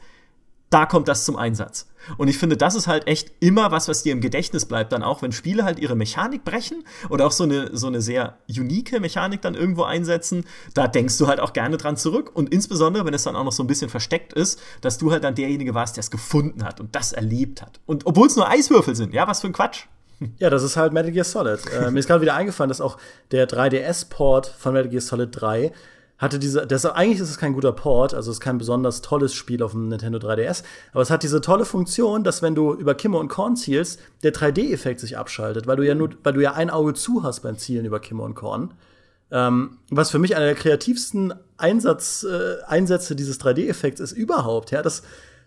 da 0.71 0.85
kommt 0.85 1.07
das 1.07 1.25
zum 1.25 1.35
Einsatz. 1.35 1.87
Und 2.17 2.29
ich 2.29 2.37
finde, 2.37 2.57
das 2.57 2.75
ist 2.75 2.87
halt 2.87 3.07
echt 3.07 3.31
immer 3.41 3.71
was, 3.71 3.87
was 3.87 4.03
dir 4.03 4.13
im 4.13 4.21
Gedächtnis 4.21 4.65
bleibt, 4.65 4.91
dann 4.91 5.03
auch, 5.03 5.21
wenn 5.21 5.31
Spiele 5.31 5.63
halt 5.63 5.77
ihre 5.79 5.95
Mechanik 5.95 6.43
brechen 6.43 6.83
oder 7.09 7.27
auch 7.27 7.31
so 7.31 7.43
eine, 7.43 7.75
so 7.77 7.87
eine 7.87 8.01
sehr 8.01 8.37
unique 8.49 8.99
Mechanik 8.99 9.41
dann 9.41 9.53
irgendwo 9.53 9.83
einsetzen, 9.83 10.45
da 10.73 10.87
denkst 10.87 11.17
du 11.19 11.27
halt 11.27 11.39
auch 11.39 11.53
gerne 11.53 11.77
dran 11.77 11.97
zurück. 11.97 12.31
Und 12.33 12.51
insbesondere, 12.51 13.05
wenn 13.05 13.13
es 13.13 13.23
dann 13.23 13.35
auch 13.35 13.43
noch 13.43 13.51
so 13.51 13.61
ein 13.63 13.67
bisschen 13.67 13.89
versteckt 13.89 14.33
ist, 14.33 14.59
dass 14.79 14.97
du 14.97 15.11
halt 15.11 15.23
dann 15.23 15.35
derjenige 15.35 15.75
warst, 15.75 15.97
der 15.97 16.01
es 16.01 16.09
gefunden 16.09 16.63
hat 16.63 16.79
und 16.79 16.95
das 16.95 17.11
erlebt 17.11 17.61
hat. 17.61 17.79
Und 17.85 18.05
obwohl 18.05 18.27
es 18.27 18.35
nur 18.35 18.49
Eiswürfel 18.49 18.95
sind, 18.95 19.13
ja, 19.13 19.27
was 19.27 19.41
für 19.41 19.47
ein 19.47 19.53
Quatsch. 19.53 19.85
Ja, 20.37 20.51
das 20.51 20.61
ist 20.61 20.77
halt 20.77 20.93
Metal 20.93 21.11
Gear 21.11 21.25
Solid. 21.25 21.61
äh, 21.73 21.89
mir 21.89 21.99
ist 21.99 22.05
gerade 22.05 22.21
wieder 22.21 22.35
eingefallen, 22.35 22.69
dass 22.69 22.79
auch 22.79 22.97
der 23.31 23.49
3DS-Port 23.49 24.45
von 24.55 24.73
Metal 24.73 24.89
Gear 24.89 25.01
Solid 25.01 25.29
3 25.31 25.71
hatte 26.21 26.37
diese, 26.37 26.67
das, 26.67 26.85
eigentlich 26.85 27.19
ist 27.19 27.29
es 27.29 27.37
kein 27.37 27.53
guter 27.53 27.71
Port, 27.71 28.13
also 28.13 28.29
es 28.29 28.37
ist 28.37 28.41
kein 28.41 28.59
besonders 28.59 29.01
tolles 29.01 29.33
Spiel 29.33 29.63
auf 29.63 29.71
dem 29.71 29.89
Nintendo 29.89 30.19
3DS, 30.19 30.63
aber 30.93 31.01
es 31.01 31.09
hat 31.09 31.23
diese 31.23 31.41
tolle 31.41 31.65
Funktion, 31.65 32.23
dass 32.23 32.43
wenn 32.43 32.53
du 32.53 32.73
über 32.73 32.93
Kimme 32.93 33.17
und 33.17 33.27
Korn 33.27 33.55
zielst, 33.55 33.99
der 34.23 34.31
3D-Effekt 34.31 34.99
sich 34.99 35.17
abschaltet, 35.17 35.65
weil 35.65 35.77
du 35.77 35.85
ja 35.85 35.95
nur, 35.95 36.11
weil 36.23 36.33
du 36.33 36.41
ja 36.41 36.53
ein 36.53 36.69
Auge 36.69 36.93
zu 36.93 37.23
hast 37.23 37.41
beim 37.41 37.57
Zielen 37.57 37.85
über 37.85 37.99
Kimme 37.99 38.21
und 38.21 38.35
Korn. 38.35 38.75
Ähm, 39.31 39.79
was 39.89 40.11
für 40.11 40.19
mich 40.19 40.35
einer 40.35 40.45
der 40.45 40.55
kreativsten 40.55 41.33
Einsatz, 41.57 42.23
äh, 42.23 42.61
Einsätze 42.67 43.15
dieses 43.15 43.39
3D-Effekts 43.39 43.99
ist 43.99 44.11
überhaupt, 44.11 44.71
ja, 44.71 44.81
das 44.81 45.03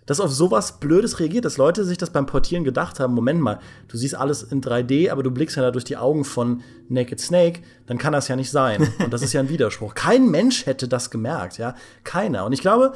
dass 0.07 0.21
auf 0.21 0.33
sowas 0.33 0.81
Blödes 0.81 1.19
reagiert, 1.19 1.45
dass 1.45 1.57
Leute 1.57 1.85
sich 1.85 1.97
das 1.97 2.11
beim 2.11 2.27
Portieren 2.27 2.65
gedacht 2.65 3.01
haben, 3.01 3.15
Moment 3.15 3.41
mal, 3.41 3.59
du 3.89 3.97
siehst 3.97 4.15
alles 4.15 4.43
in 4.43 4.61
3D, 4.61 5.11
aber 5.11 5.23
du 5.23 5.31
blickst 5.31 5.57
ja 5.57 5.63
da 5.63 5.71
durch 5.71 5.85
die 5.85 5.97
Augen 5.97 6.25
von 6.25 6.63
Naked 6.89 7.21
Snake, 7.21 7.61
dann 7.87 7.99
kann 7.99 8.13
das 8.13 8.29
ja 8.29 8.37
nicht 8.37 8.51
sein. 8.51 8.89
Und 8.99 9.13
das 9.13 9.23
ist 9.23 9.33
ja 9.33 9.41
ein 9.41 9.49
Widerspruch. 9.49 9.95
Kein 9.95 10.31
Mensch 10.31 10.67
hätte 10.67 10.89
das 10.89 11.11
gemerkt, 11.11 11.59
ja, 11.59 11.75
keiner. 12.03 12.45
Und 12.45 12.53
ich 12.53 12.61
glaube, 12.61 12.93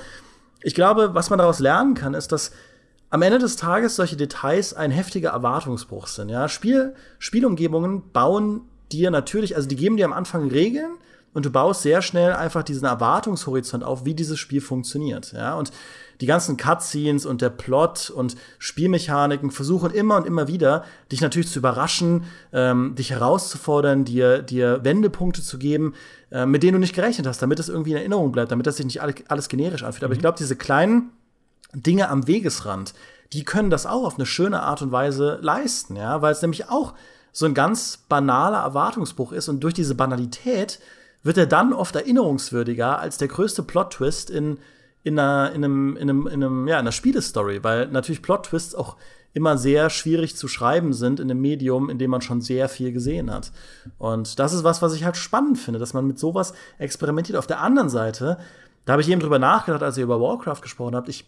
ich 0.62 0.74
glaube, 0.74 1.14
was 1.14 1.30
man 1.30 1.38
daraus 1.38 1.60
lernen 1.60 1.94
kann, 1.94 2.14
ist, 2.14 2.32
dass 2.32 2.52
am 3.10 3.22
Ende 3.22 3.38
des 3.38 3.56
Tages 3.56 3.96
solche 3.96 4.16
Details 4.16 4.74
ein 4.74 4.90
heftiger 4.90 5.30
Erwartungsbruch 5.30 6.08
sind, 6.08 6.28
ja. 6.28 6.48
Spiel, 6.48 6.94
Spielumgebungen 7.18 8.12
bauen 8.12 8.62
dir 8.92 9.10
natürlich, 9.10 9.56
also 9.56 9.66
die 9.66 9.76
geben 9.76 9.96
dir 9.96 10.04
am 10.04 10.12
Anfang 10.12 10.48
Regeln, 10.48 10.90
und 11.34 11.44
du 11.44 11.50
baust 11.50 11.82
sehr 11.82 12.02
schnell 12.02 12.32
einfach 12.32 12.62
diesen 12.62 12.86
Erwartungshorizont 12.86 13.84
auf, 13.84 14.04
wie 14.04 14.14
dieses 14.14 14.38
Spiel 14.38 14.60
funktioniert. 14.60 15.32
Ja? 15.32 15.54
Und 15.54 15.70
die 16.20 16.26
ganzen 16.26 16.56
Cutscenes 16.56 17.26
und 17.26 17.42
der 17.42 17.50
Plot 17.50 18.10
und 18.10 18.36
Spielmechaniken 18.58 19.50
versuchen 19.50 19.92
immer 19.92 20.16
und 20.16 20.26
immer 20.26 20.48
wieder, 20.48 20.84
dich 21.12 21.20
natürlich 21.20 21.48
zu 21.48 21.60
überraschen, 21.60 22.24
ähm, 22.52 22.94
dich 22.96 23.10
herauszufordern, 23.10 24.04
dir, 24.04 24.42
dir 24.42 24.82
Wendepunkte 24.82 25.42
zu 25.42 25.58
geben, 25.58 25.94
äh, 26.30 26.44
mit 26.44 26.62
denen 26.62 26.74
du 26.74 26.78
nicht 26.80 26.94
gerechnet 26.94 27.26
hast, 27.26 27.40
damit 27.40 27.60
es 27.60 27.68
irgendwie 27.68 27.92
in 27.92 27.98
Erinnerung 27.98 28.32
bleibt, 28.32 28.50
damit 28.50 28.66
das 28.66 28.76
sich 28.76 28.86
nicht 28.86 29.00
alles, 29.00 29.48
generisch 29.48 29.84
anfühlt. 29.84 30.02
Mhm. 30.02 30.04
Aber 30.06 30.12
ich 30.14 30.18
mhm. 30.18 30.22
glaube, 30.22 30.38
diese 30.38 30.56
kleinen 30.56 31.10
Dinge 31.72 32.08
am 32.08 32.26
Wegesrand, 32.26 32.94
die 33.32 33.44
können 33.44 33.70
das 33.70 33.86
auch 33.86 34.04
auf 34.04 34.16
eine 34.16 34.26
schöne 34.26 34.62
Art 34.62 34.82
und 34.82 34.90
Weise 34.90 35.38
leisten, 35.42 35.96
ja, 35.96 36.22
weil 36.22 36.32
es 36.32 36.42
nämlich 36.42 36.68
auch 36.68 36.94
so 37.30 37.46
ein 37.46 37.54
ganz 37.54 38.04
banaler 38.08 38.58
Erwartungsbruch 38.58 39.32
ist 39.32 39.48
und 39.48 39.60
durch 39.60 39.74
diese 39.74 39.94
Banalität 39.94 40.80
wird 41.22 41.36
er 41.36 41.46
dann 41.46 41.72
oft 41.72 41.94
erinnerungswürdiger 41.94 42.98
als 42.98 43.18
der 43.18 43.28
größte 43.28 43.62
Plot-Twist 43.62 44.30
in 44.30 44.58
in 45.08 45.18
einer, 45.18 45.52
in 45.52 45.64
einem, 45.64 45.96
in 45.96 46.10
einem, 46.10 46.26
in 46.26 46.44
einem, 46.44 46.68
ja, 46.68 46.76
in 46.76 46.80
einer 46.80 46.92
Spielestory, 46.92 47.64
weil 47.64 47.88
natürlich 47.88 48.22
Plot-Twists 48.22 48.74
auch 48.74 48.96
immer 49.34 49.58
sehr 49.58 49.90
schwierig 49.90 50.36
zu 50.36 50.48
schreiben 50.48 50.92
sind 50.92 51.20
in 51.20 51.30
einem 51.30 51.40
Medium, 51.40 51.90
in 51.90 51.98
dem 51.98 52.10
man 52.10 52.22
schon 52.22 52.40
sehr 52.40 52.68
viel 52.68 52.92
gesehen 52.92 53.30
hat. 53.30 53.52
Und 53.98 54.38
das 54.38 54.52
ist 54.52 54.64
was, 54.64 54.82
was 54.82 54.94
ich 54.94 55.04
halt 55.04 55.16
spannend 55.16 55.58
finde, 55.58 55.78
dass 55.78 55.94
man 55.94 56.06
mit 56.06 56.18
sowas 56.18 56.54
experimentiert. 56.78 57.38
Auf 57.38 57.46
der 57.46 57.60
anderen 57.60 57.88
Seite, 57.88 58.38
da 58.84 58.92
habe 58.92 59.02
ich 59.02 59.08
eben 59.08 59.20
drüber 59.20 59.38
nachgedacht, 59.38 59.82
als 59.82 59.96
ihr 59.98 60.04
über 60.04 60.20
Warcraft 60.20 60.62
gesprochen 60.62 60.96
habt. 60.96 61.08
Ich 61.08 61.26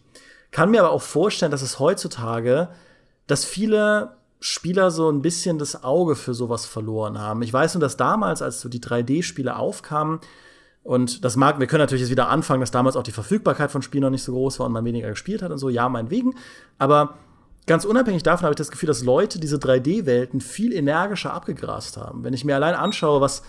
kann 0.51 0.71
mir 0.71 0.81
aber 0.81 0.91
auch 0.91 1.03
vorstellen, 1.03 1.53
dass 1.53 1.63
es 1.63 1.79
heutzutage, 1.79 2.69
dass 3.27 3.45
viele 3.45 4.17
Spieler 4.41 4.91
so 4.91 5.11
ein 5.11 5.23
bisschen 5.23 5.59
das 5.59 5.85
Auge 5.85 6.17
für 6.17 6.33
sowas 6.35 6.65
verloren 6.65 7.19
haben. 7.19 7.43
Ich 7.43 7.53
weiß 7.53 7.75
nur, 7.75 7.83
dass 7.83 7.97
damals, 7.99 8.41
als 8.41 8.61
so 8.61 8.69
die 8.69 8.81
3D-Spiele 8.81 9.57
aufkamen, 9.57 10.21
und 10.83 11.25
das 11.25 11.37
mag, 11.37 11.61
wir 11.61 11.67
können 11.67 11.81
natürlich 11.81 12.03
jetzt 12.03 12.11
wieder 12.11 12.29
anfangen, 12.29 12.61
dass 12.61 12.71
damals 12.71 12.97
auch 12.97 13.03
die 13.03 13.13
Verfügbarkeit 13.13 13.71
von 13.71 13.83
Spielen 13.83 14.03
noch 14.03 14.11
nicht 14.11 14.23
so 14.23 14.33
groß 14.33 14.59
war 14.59 14.67
und 14.67 14.73
man 14.73 14.85
weniger 14.85 15.11
gespielt 15.11 15.43
hat 15.43 15.53
und 15.53 15.59
so, 15.59 15.69
ja, 15.69 15.89
meinetwegen. 15.89 16.35
Aber 16.79 17.19
ganz 17.67 17.85
unabhängig 17.85 18.23
davon 18.23 18.45
habe 18.45 18.55
ich 18.55 18.59
das 18.59 18.71
Gefühl, 18.71 18.87
dass 18.87 19.05
Leute 19.05 19.39
diese 19.39 19.57
3D-Welten 19.57 20.41
viel 20.41 20.73
energischer 20.73 21.35
abgegrast 21.35 21.99
haben. 21.99 22.25
Wenn 22.25 22.33
ich 22.33 22.45
mir 22.45 22.55
allein 22.55 22.75
anschaue, 22.75 23.21
was, 23.21 23.43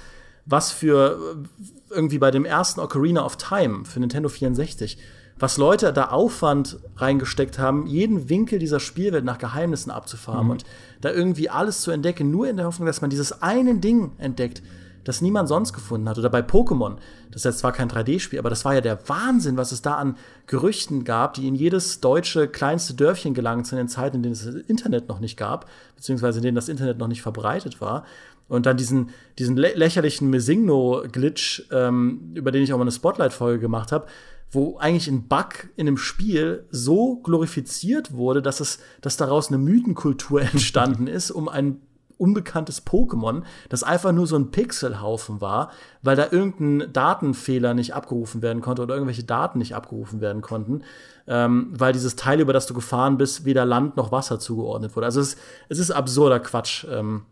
was 0.46 0.72
für 0.72 1.18
äh, 1.38 1.96
irgendwie 1.96 2.20
bei 2.20 2.32
dem 2.32 2.44
ersten 2.44 2.82
Ocarina 2.82 3.26
of 3.26 3.38
Time 3.38 3.86
für 3.86 4.02
Nintendo 4.02 4.28
64, 4.28 4.98
was 5.40 5.58
Leute 5.58 5.94
da 5.94 6.10
Aufwand 6.10 6.80
reingesteckt 6.98 7.58
haben, 7.58 7.88
jeden 7.88 8.30
Winkel 8.30 8.60
dieser 8.60 8.80
Spielwelt 8.82 9.24
nach 9.24 9.38
Geheimnissen 9.38 9.90
abzufahren 9.90 10.46
mhm. 10.46 10.52
und 10.52 10.66
da 11.00 11.12
irgendwie 11.12 11.50
alles 11.50 11.82
zu 11.82 11.92
entdecken, 11.92 12.30
nur 12.30 12.50
in 12.50 12.58
der 12.58 12.66
Hoffnung, 12.66 12.86
dass 12.86 13.02
man 13.02 13.10
dieses 13.10 13.42
eine 13.42 13.76
Ding 13.76 14.12
entdeckt, 14.18 14.62
das 15.04 15.22
niemand 15.22 15.50
sonst 15.50 15.74
gefunden 15.74 16.08
hat. 16.08 16.18
Oder 16.18 16.30
bei 16.30 16.42
Pokémon, 16.42 16.98
das 17.32 17.42
ist 17.42 17.46
jetzt 17.46 17.60
zwar 17.60 17.72
kein 17.72 17.90
3D-Spiel, 17.90 18.40
aber 18.40 18.50
das 18.50 18.66
war 18.66 18.74
ja 18.74 18.82
der 18.82 19.08
Wahnsinn, 19.08 19.58
was 19.58 19.72
es 19.72 19.82
da 19.82 19.96
an 19.96 20.18
Gerüchten 20.48 21.04
gab, 21.04 21.34
die 21.34 21.48
in 21.48 21.56
jedes 21.56 22.00
deutsche 22.00 22.48
kleinste 22.48 22.94
Dörfchen 22.94 23.34
gelangt 23.34 23.68
sind 23.68 23.80
in 23.80 23.88
Zeiten, 23.88 24.18
in 24.18 24.24
denen 24.24 24.34
es 24.34 24.46
das 24.46 24.56
Internet 24.56 25.10
noch 25.10 25.20
nicht 25.20 25.38
gab, 25.38 25.70
beziehungsweise 25.96 26.40
in 26.40 26.44
denen 26.44 26.56
das 26.56 26.70
Internet 26.70 26.98
noch 26.98 27.08
nicht 27.08 27.22
verbreitet 27.22 27.82
war. 27.82 28.06
Und 28.48 28.66
dann 28.66 28.76
diesen, 28.76 29.12
diesen 29.40 29.56
lä 29.56 29.74
lächerlichen 29.76 30.30
Mesigno-Glitch, 30.30 31.68
ähm, 31.72 32.34
über 32.34 32.52
den 32.52 32.64
ich 32.64 32.74
auch 32.74 32.78
mal 32.78 32.84
eine 32.84 32.92
Spotlight-Folge 32.92 33.60
gemacht 33.60 33.94
habe, 33.94 34.08
wo 34.52 34.78
eigentlich 34.78 35.08
ein 35.08 35.30
Bug 35.30 35.70
in 35.78 35.88
einem 35.88 35.98
Spiel 35.98 36.66
so 36.70 37.16
glorifiziert 37.18 38.12
wurde, 38.12 38.42
dass 38.42 38.60
es, 38.60 38.80
dass 39.00 39.16
daraus 39.16 39.48
eine 39.48 39.58
Mythenkultur 39.58 40.42
entstanden 40.54 41.08
ist, 41.08 41.32
um 41.32 41.48
ein 41.48 41.82
unbekanntes 42.22 42.86
Pokémon, 42.86 43.42
das 43.70 43.84
einfach 43.84 44.12
nur 44.12 44.28
so 44.28 44.38
ein 44.38 44.52
Pixelhaufen 44.52 45.42
war, 45.42 45.72
weil 46.04 46.16
da 46.16 46.28
irgendein 46.32 46.94
Datenfehler 46.94 47.74
nicht 47.74 47.96
abgerufen 47.96 48.42
werden 48.42 48.62
konnte 48.62 48.84
oder 48.84 48.94
irgendwelche 48.94 49.24
Daten 49.24 49.58
nicht 49.58 49.76
abgerufen 49.76 50.22
werden 50.22 50.42
konnten, 50.42 50.84
ähm, 51.28 51.70
weil 51.72 51.94
dieses 51.94 52.16
Teil, 52.16 52.40
über 52.40 52.54
das 52.54 52.68
du 52.68 52.74
gefahren 52.74 53.18
bist, 53.18 53.44
weder 53.44 53.66
Land 53.66 53.98
noch 53.98 54.12
Wasser 54.12 54.40
zugeordnet 54.40 54.96
wurde. 54.96 55.08
Also 55.08 55.20
es, 55.20 55.36
es 55.68 55.80
ist 55.80 55.92
absurder 55.92 56.40
Quatsch. 56.40 56.86
Ähm, 56.90 57.24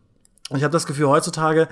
ich 0.55 0.63
habe 0.63 0.71
das 0.71 0.87
Gefühl, 0.87 1.07
heutzutage, 1.07 1.67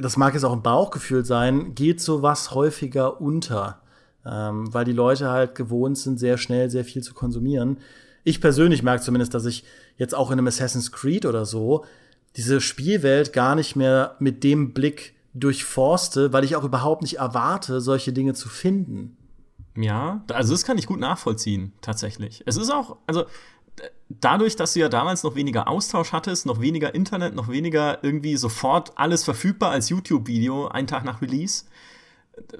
das 0.00 0.16
mag 0.16 0.34
jetzt 0.34 0.44
auch 0.44 0.52
ein 0.52 0.62
Bauchgefühl 0.62 1.24
sein, 1.24 1.74
geht 1.74 2.00
sowas 2.00 2.52
häufiger 2.54 3.20
unter. 3.20 3.80
Ähm, 4.24 4.72
weil 4.72 4.86
die 4.86 4.92
Leute 4.92 5.28
halt 5.28 5.54
gewohnt 5.54 5.98
sind, 5.98 6.18
sehr 6.18 6.38
schnell 6.38 6.70
sehr 6.70 6.84
viel 6.84 7.02
zu 7.02 7.12
konsumieren 7.12 7.78
ich 8.24 8.40
persönlich 8.40 8.82
merke 8.82 9.02
zumindest, 9.02 9.34
dass 9.34 9.44
ich 9.44 9.64
jetzt 9.96 10.14
auch 10.14 10.30
in 10.30 10.38
einem 10.38 10.48
Assassin's 10.48 10.90
Creed 10.90 11.26
oder 11.26 11.44
so 11.44 11.84
diese 12.36 12.60
Spielwelt 12.60 13.32
gar 13.32 13.54
nicht 13.54 13.76
mehr 13.76 14.16
mit 14.18 14.42
dem 14.42 14.72
Blick 14.72 15.14
durchforste, 15.34 16.32
weil 16.32 16.44
ich 16.44 16.56
auch 16.56 16.64
überhaupt 16.64 17.02
nicht 17.02 17.18
erwarte, 17.18 17.80
solche 17.80 18.12
Dinge 18.12 18.34
zu 18.34 18.48
finden. 18.48 19.16
Ja, 19.76 20.24
also 20.32 20.52
das 20.54 20.64
kann 20.64 20.78
ich 20.78 20.86
gut 20.86 21.00
nachvollziehen, 21.00 21.72
tatsächlich. 21.80 22.42
Es 22.46 22.56
ist 22.56 22.70
auch, 22.70 22.96
also 23.06 23.24
dadurch, 24.08 24.56
dass 24.56 24.72
du 24.72 24.80
ja 24.80 24.88
damals 24.88 25.22
noch 25.22 25.34
weniger 25.34 25.68
Austausch 25.68 26.12
hattest, 26.12 26.46
noch 26.46 26.60
weniger 26.60 26.94
Internet, 26.94 27.34
noch 27.34 27.48
weniger 27.48 28.02
irgendwie 28.02 28.36
sofort 28.36 28.92
alles 28.96 29.24
verfügbar 29.24 29.72
als 29.72 29.88
YouTube-Video, 29.88 30.68
einen 30.68 30.86
Tag 30.86 31.04
nach 31.04 31.22
Release, 31.22 31.64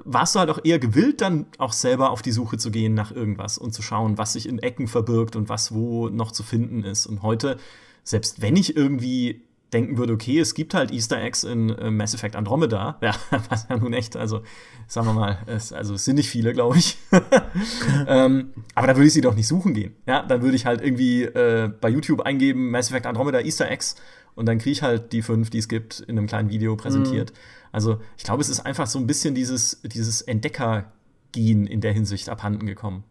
warst 0.05 0.35
du 0.35 0.41
halt 0.41 0.51
auch 0.51 0.61
eher 0.65 0.79
gewillt, 0.79 1.21
dann 1.21 1.47
auch 1.59 1.73
selber 1.73 2.11
auf 2.11 2.23
die 2.23 2.33
Suche 2.33 2.59
zu 2.59 2.71
gehen 2.71 2.95
nach 2.95 3.13
irgendwas 3.13 3.59
und 3.59 3.73
zu 3.73 3.83
schauen, 3.83 4.19
was 4.19 4.35
sich 4.35 4.49
in 4.49 4.59
Ecken 4.59 4.89
verbirgt 4.89 5.37
und 5.37 5.49
was 5.49 5.75
wo 5.75 6.09
noch 6.09 6.33
zu 6.33 6.43
finden 6.43 6.85
ist. 6.85 7.07
Und 7.07 7.23
heute, 7.23 7.59
selbst 8.03 8.41
wenn 8.41 8.57
ich 8.57 8.77
irgendwie 8.77 9.43
denken 9.75 9.99
würde, 9.99 10.13
okay, 10.13 10.39
es 10.39 10.55
gibt 10.55 10.73
halt 10.73 10.93
Easter 10.93 11.21
Eggs 11.21 11.43
in 11.43 11.71
äh, 11.71 11.91
Mass 11.91 12.15
Effect 12.15 12.37
Andromeda. 12.37 12.99
Ja, 13.05 13.13
was 13.51 13.67
ja 13.69 13.77
nun 13.77 13.93
echt, 13.93 14.17
also 14.17 14.43
sagen 14.87 15.09
wir 15.09 15.13
mal, 15.13 15.39
es, 15.47 15.73
also 15.73 15.95
es 15.95 16.05
sind 16.05 16.15
nicht 16.15 16.31
viele, 16.31 16.53
glaube 16.53 16.79
ich. 16.79 16.97
ähm, 18.07 18.51
aber 18.75 18.87
da 18.87 18.97
würde 18.97 19.09
ich 19.09 19.13
sie 19.13 19.21
doch 19.21 19.35
nicht 19.35 19.49
suchen 19.49 19.75
gehen. 19.75 19.97
Ja, 20.07 20.23
dann 20.23 20.41
würde 20.41 20.57
ich 20.57 20.65
halt 20.65 20.81
irgendwie 20.81 21.25
äh, 21.25 21.69
bei 21.81 21.91
YouTube 21.91 22.23
eingeben, 22.23 22.71
Mass 22.71 22.89
Effect 22.89 23.07
Andromeda 23.07 23.41
Easter 23.41 23.69
Eggs 23.69 23.97
und 24.35 24.47
dann 24.47 24.59
kriege 24.59 24.73
ich 24.73 24.83
halt 24.83 25.13
die 25.13 25.23
fünf, 25.23 25.51
die 25.51 25.59
es 25.59 25.69
gibt, 25.69 26.01
in 26.01 26.19
einem 26.19 26.27
kleinen 26.27 26.51
Video 26.51 26.77
präsentiert. 26.77 27.33
Mhm. 27.33 27.37
Also 27.73 28.01
ich 28.17 28.25
glaube, 28.25 28.41
es 28.41 28.49
ist 28.49 28.61
einfach 28.61 28.87
so 28.87 28.99
ein 28.99 29.07
bisschen 29.07 29.35
dieses, 29.35 29.81
dieses 29.83 30.23
Entdecker-Gen 30.23 31.67
in 31.67 31.81
der 31.81 31.93
Hinsicht 31.93 32.29
abhanden 32.29 32.67
gekommen. 32.67 33.05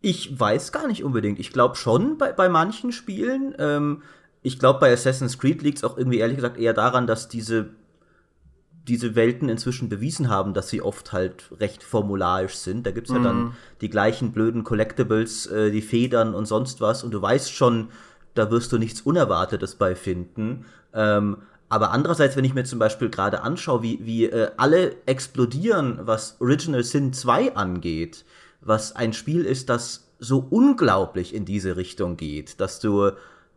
Ich 0.00 0.38
weiß 0.38 0.72
gar 0.72 0.86
nicht 0.88 1.04
unbedingt. 1.04 1.38
Ich 1.38 1.52
glaube 1.52 1.76
schon 1.76 2.18
bei, 2.18 2.32
bei 2.32 2.48
manchen 2.48 2.90
Spielen. 2.90 3.54
Ähm, 3.58 4.02
ich 4.42 4.58
glaube, 4.58 4.80
bei 4.80 4.92
Assassin's 4.92 5.38
Creed 5.38 5.62
liegt 5.62 5.78
es 5.78 5.84
auch 5.84 5.98
irgendwie 5.98 6.18
ehrlich 6.18 6.36
gesagt 6.36 6.58
eher 6.58 6.72
daran, 6.72 7.06
dass 7.06 7.28
diese, 7.28 7.70
diese 8.88 9.14
Welten 9.14 9.48
inzwischen 9.48 9.88
bewiesen 9.88 10.30
haben, 10.30 10.54
dass 10.54 10.68
sie 10.68 10.80
oft 10.80 11.12
halt 11.12 11.50
recht 11.60 11.82
formularisch 11.82 12.54
sind. 12.54 12.86
Da 12.86 12.92
gibt 12.92 13.08
es 13.08 13.14
ja 13.14 13.20
dann 13.20 13.38
mhm. 13.38 13.52
die 13.82 13.90
gleichen 13.90 14.32
blöden 14.32 14.64
Collectibles, 14.64 15.46
äh, 15.46 15.70
die 15.70 15.82
Federn 15.82 16.34
und 16.34 16.46
sonst 16.46 16.80
was. 16.80 17.04
Und 17.04 17.10
du 17.10 17.20
weißt 17.20 17.52
schon, 17.52 17.90
da 18.34 18.50
wirst 18.50 18.72
du 18.72 18.78
nichts 18.78 19.02
Unerwartetes 19.02 19.74
bei 19.74 19.94
finden. 19.94 20.64
Ähm, 20.94 21.38
aber 21.68 21.92
andererseits, 21.92 22.36
wenn 22.36 22.44
ich 22.44 22.54
mir 22.54 22.64
zum 22.64 22.78
Beispiel 22.78 23.10
gerade 23.10 23.42
anschaue, 23.42 23.82
wie, 23.82 23.98
wie 24.02 24.24
äh, 24.24 24.50
alle 24.56 24.96
explodieren, 25.06 26.00
was 26.02 26.36
Original 26.40 26.82
Sin 26.82 27.12
2 27.12 27.54
angeht, 27.54 28.24
was 28.60 28.96
ein 28.96 29.12
Spiel 29.12 29.44
ist, 29.44 29.68
das 29.68 30.08
so 30.18 30.46
unglaublich 30.50 31.34
in 31.34 31.44
diese 31.44 31.76
Richtung 31.76 32.16
geht, 32.16 32.60
dass 32.60 32.80
du 32.80 33.12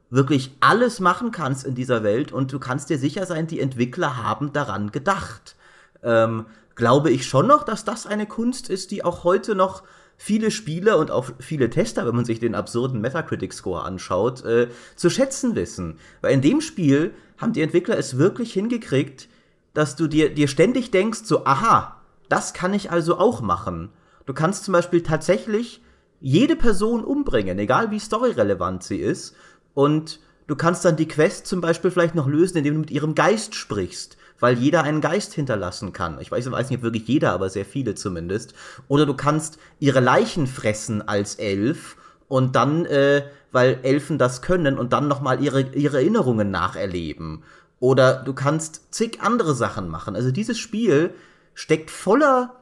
wirklich 0.09 0.55
alles 0.59 0.99
machen 0.99 1.31
kannst 1.31 1.65
in 1.65 1.73
dieser 1.73 2.03
Welt 2.03 2.31
und 2.31 2.53
du 2.53 2.59
kannst 2.59 2.89
dir 2.89 2.99
sicher 2.99 3.25
sein, 3.25 3.47
die 3.47 3.59
Entwickler 3.59 4.23
haben 4.23 4.53
daran 4.53 4.91
gedacht. 4.91 5.55
Ähm, 6.03 6.45
glaube 6.75 7.09
ich 7.09 7.25
schon 7.25 7.47
noch, 7.47 7.63
dass 7.63 7.83
das 7.83 8.05
eine 8.05 8.27
Kunst 8.27 8.69
ist, 8.69 8.91
die 8.91 9.03
auch 9.03 9.23
heute 9.23 9.55
noch 9.55 9.83
viele 10.17 10.51
Spieler 10.51 10.97
und 10.97 11.11
auch 11.11 11.31
viele 11.39 11.69
Tester, 11.69 12.05
wenn 12.05 12.15
man 12.15 12.25
sich 12.25 12.39
den 12.39 12.55
absurden 12.55 13.01
Metacritic-Score 13.01 13.83
anschaut, 13.83 14.43
äh, 14.45 14.69
zu 14.95 15.09
schätzen 15.09 15.55
wissen. 15.55 15.97
Weil 16.21 16.33
in 16.33 16.41
dem 16.41 16.61
Spiel 16.61 17.13
haben 17.37 17.53
die 17.53 17.61
Entwickler 17.61 17.97
es 17.97 18.17
wirklich 18.17 18.53
hingekriegt, 18.53 19.27
dass 19.73 19.95
du 19.95 20.07
dir, 20.07 20.33
dir 20.33 20.47
ständig 20.47 20.91
denkst, 20.91 21.21
so, 21.23 21.45
aha, 21.45 22.01
das 22.29 22.53
kann 22.53 22.73
ich 22.73 22.91
also 22.91 23.17
auch 23.17 23.41
machen. 23.41 23.89
Du 24.25 24.33
kannst 24.33 24.63
zum 24.63 24.71
Beispiel 24.71 25.03
tatsächlich 25.03 25.81
jede 26.21 26.55
Person 26.55 27.03
umbringen, 27.03 27.59
egal 27.59 27.91
wie 27.91 27.99
storyrelevant 27.99 28.83
sie 28.83 28.97
ist, 28.97 29.35
und 29.73 30.19
du 30.47 30.55
kannst 30.55 30.85
dann 30.85 30.95
die 30.95 31.07
Quest 31.07 31.47
zum 31.47 31.59
Beispiel 31.59 31.91
vielleicht 31.91 32.15
noch 32.15 32.27
lösen, 32.27 32.57
indem 32.57 32.75
du 32.75 32.79
mit 32.81 32.91
ihrem 32.91 33.15
Geist 33.15 33.55
sprichst, 33.55 34.17
weil 34.43 34.57
jeder 34.57 34.83
einen 34.83 34.99
Geist 34.99 35.33
hinterlassen 35.33 35.93
kann. 35.93 36.19
Ich 36.19 36.29
weiß, 36.29 36.45
ich 36.45 36.51
weiß 36.51 36.69
nicht, 36.69 36.79
ob 36.79 36.83
wirklich 36.83 37.07
jeder, 37.07 37.31
aber 37.31 37.49
sehr 37.49 37.63
viele 37.63 37.95
zumindest. 37.95 38.53
Oder 38.89 39.05
du 39.05 39.13
kannst 39.13 39.57
ihre 39.79 40.01
Leichen 40.01 40.47
fressen 40.47 41.01
als 41.01 41.35
Elf 41.35 41.95
und 42.27 42.53
dann, 42.53 42.85
äh, 42.85 43.23
weil 43.53 43.79
Elfen 43.83 44.17
das 44.17 44.41
können, 44.41 44.77
und 44.77 44.91
dann 44.91 45.07
nochmal 45.07 45.41
ihre, 45.41 45.61
ihre 45.61 45.95
Erinnerungen 45.95 46.51
nacherleben. 46.51 47.45
Oder 47.79 48.15
du 48.15 48.33
kannst 48.33 48.93
zig 48.93 49.21
andere 49.21 49.55
Sachen 49.55 49.87
machen. 49.87 50.13
Also 50.13 50.29
dieses 50.29 50.59
Spiel 50.59 51.13
steckt 51.53 51.89
voller 51.89 52.53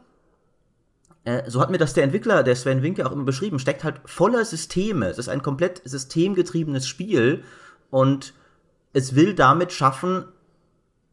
äh, 1.23 1.49
so 1.49 1.61
hat 1.61 1.71
mir 1.71 1.79
das 1.79 1.95
der 1.95 2.03
Entwickler, 2.03 2.43
der 2.43 2.55
Sven 2.55 2.83
Winke, 2.83 3.07
auch 3.07 3.11
immer 3.11 3.23
beschrieben, 3.23 3.57
steckt 3.57 3.83
halt 3.83 4.01
voller 4.05 4.45
Systeme. 4.45 5.07
Es 5.07 5.17
ist 5.17 5.29
ein 5.29 5.41
komplett 5.41 5.81
systemgetriebenes 5.83 6.87
Spiel 6.87 7.43
und 7.89 8.35
es 8.93 9.15
will 9.15 9.33
damit 9.33 9.71
schaffen, 9.71 10.25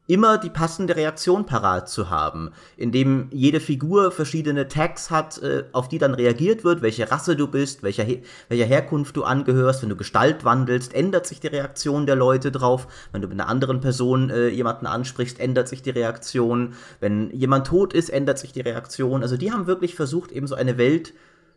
immer 0.08 0.38
die 0.38 0.48
passende 0.48 0.96
Reaktion 0.96 1.44
parat 1.44 1.88
zu 1.88 2.08
haben, 2.08 2.50
indem 2.76 3.28
jede 3.30 3.60
Figur 3.60 4.10
verschiedene 4.10 4.66
Tags 4.66 5.10
hat, 5.10 5.38
äh, 5.42 5.64
auf 5.72 5.88
die 5.88 5.98
dann 5.98 6.14
reagiert 6.14 6.64
wird, 6.64 6.80
welche 6.80 7.10
Rasse 7.10 7.36
du 7.36 7.46
bist, 7.46 7.82
welcher, 7.82 8.04
He 8.04 8.22
welcher 8.48 8.64
Herkunft 8.64 9.16
du 9.16 9.24
angehörst. 9.24 9.82
Wenn 9.82 9.90
du 9.90 9.96
Gestalt 9.96 10.44
wandelst, 10.46 10.94
ändert 10.94 11.26
sich 11.26 11.40
die 11.40 11.48
Reaktion 11.48 12.06
der 12.06 12.16
Leute 12.16 12.50
drauf. 12.50 12.88
Wenn 13.12 13.20
du 13.20 13.28
mit 13.28 13.38
einer 13.38 13.50
anderen 13.50 13.80
Person 13.80 14.30
äh, 14.30 14.48
jemanden 14.48 14.86
ansprichst, 14.86 15.38
ändert 15.38 15.68
sich 15.68 15.82
die 15.82 15.90
Reaktion. 15.90 16.72
Wenn 17.00 17.30
jemand 17.30 17.66
tot 17.66 17.92
ist, 17.92 18.08
ändert 18.08 18.38
sich 18.38 18.52
die 18.52 18.62
Reaktion. 18.62 19.22
Also 19.22 19.36
die 19.36 19.52
haben 19.52 19.66
wirklich 19.66 19.94
versucht, 19.94 20.32
eben 20.32 20.46
so 20.46 20.54
eine 20.54 20.78
Welt 20.78 21.12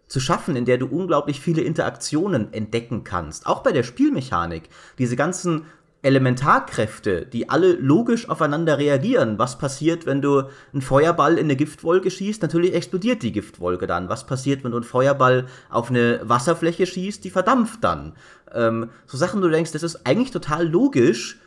zu 0.08 0.20
schaffen, 0.20 0.58
in 0.58 0.66
der 0.66 0.78
du 0.78 0.88
unglaublich 0.88 1.40
viele 1.40 1.62
Interaktionen 1.62 2.52
entdecken 2.52 3.06
kannst. 3.06 3.48
Auch 3.48 3.64
bei 3.64 3.72
der 3.72 3.84
Spielmechanik. 3.84 4.64
Diese 4.98 5.16
ganzen 5.16 5.66
Elementarkräfte, 6.04 7.28
die 7.28 7.50
alle 7.50 7.74
logisch 7.74 8.28
aufeinander 8.28 8.80
reagieren. 8.80 9.38
Was 9.38 9.60
passiert, 9.60 10.06
wenn 10.06 10.22
du 10.22 10.44
einen 10.74 10.82
Feuerball 10.82 11.34
in 11.38 11.46
eine 11.46 11.56
Giftwolke 11.56 12.10
schießt? 12.10 12.42
Natürlich 12.42 12.74
explodiert 12.74 13.22
die 13.22 13.32
Giftwolke 13.32 13.86
dann. 13.86 14.10
Was 14.10 14.26
passiert, 14.26 14.64
wenn 14.64 14.72
du 14.72 14.78
einen 14.78 14.84
Feuerball 14.84 15.46
auf 15.70 15.90
eine 15.90 16.22
Wasserfläche 16.24 16.88
schießt? 16.88 17.24
Die 17.24 17.30
verdampft 17.30 17.84
dann. 17.84 18.14
Ähm, 18.52 18.90
so 19.06 19.18
Sachen, 19.18 19.42
du 19.42 19.50
denkst, 19.50 19.72
das 19.74 19.84
ist 19.84 20.08
eigentlich 20.08 20.32
total 20.32 20.68
logisch, 20.68 21.40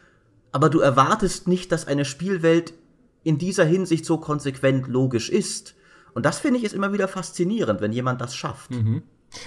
aber 0.53 0.71
du 0.71 0.79
erwartest 0.79 1.49
nicht, 1.49 1.73
dass 1.73 1.89
eine 1.89 2.05
Spielwelt 2.05 2.75
in 3.25 3.39
dieser 3.39 3.65
Hinsicht 3.65 4.05
so 4.05 4.19
konsequent 4.19 4.87
logisch 4.87 5.31
ist. 5.31 5.75
Und 6.13 6.25
das 6.25 6.39
finde 6.39 6.59
ich 6.59 6.65
ist 6.65 6.75
immer 6.75 6.93
wieder 6.93 7.09
faszinierend, 7.09 7.81
wenn 7.81 7.93
jemand 7.93 8.21
das 8.21 8.37
schafft. 8.37 8.71
Mhm. 8.71 9.03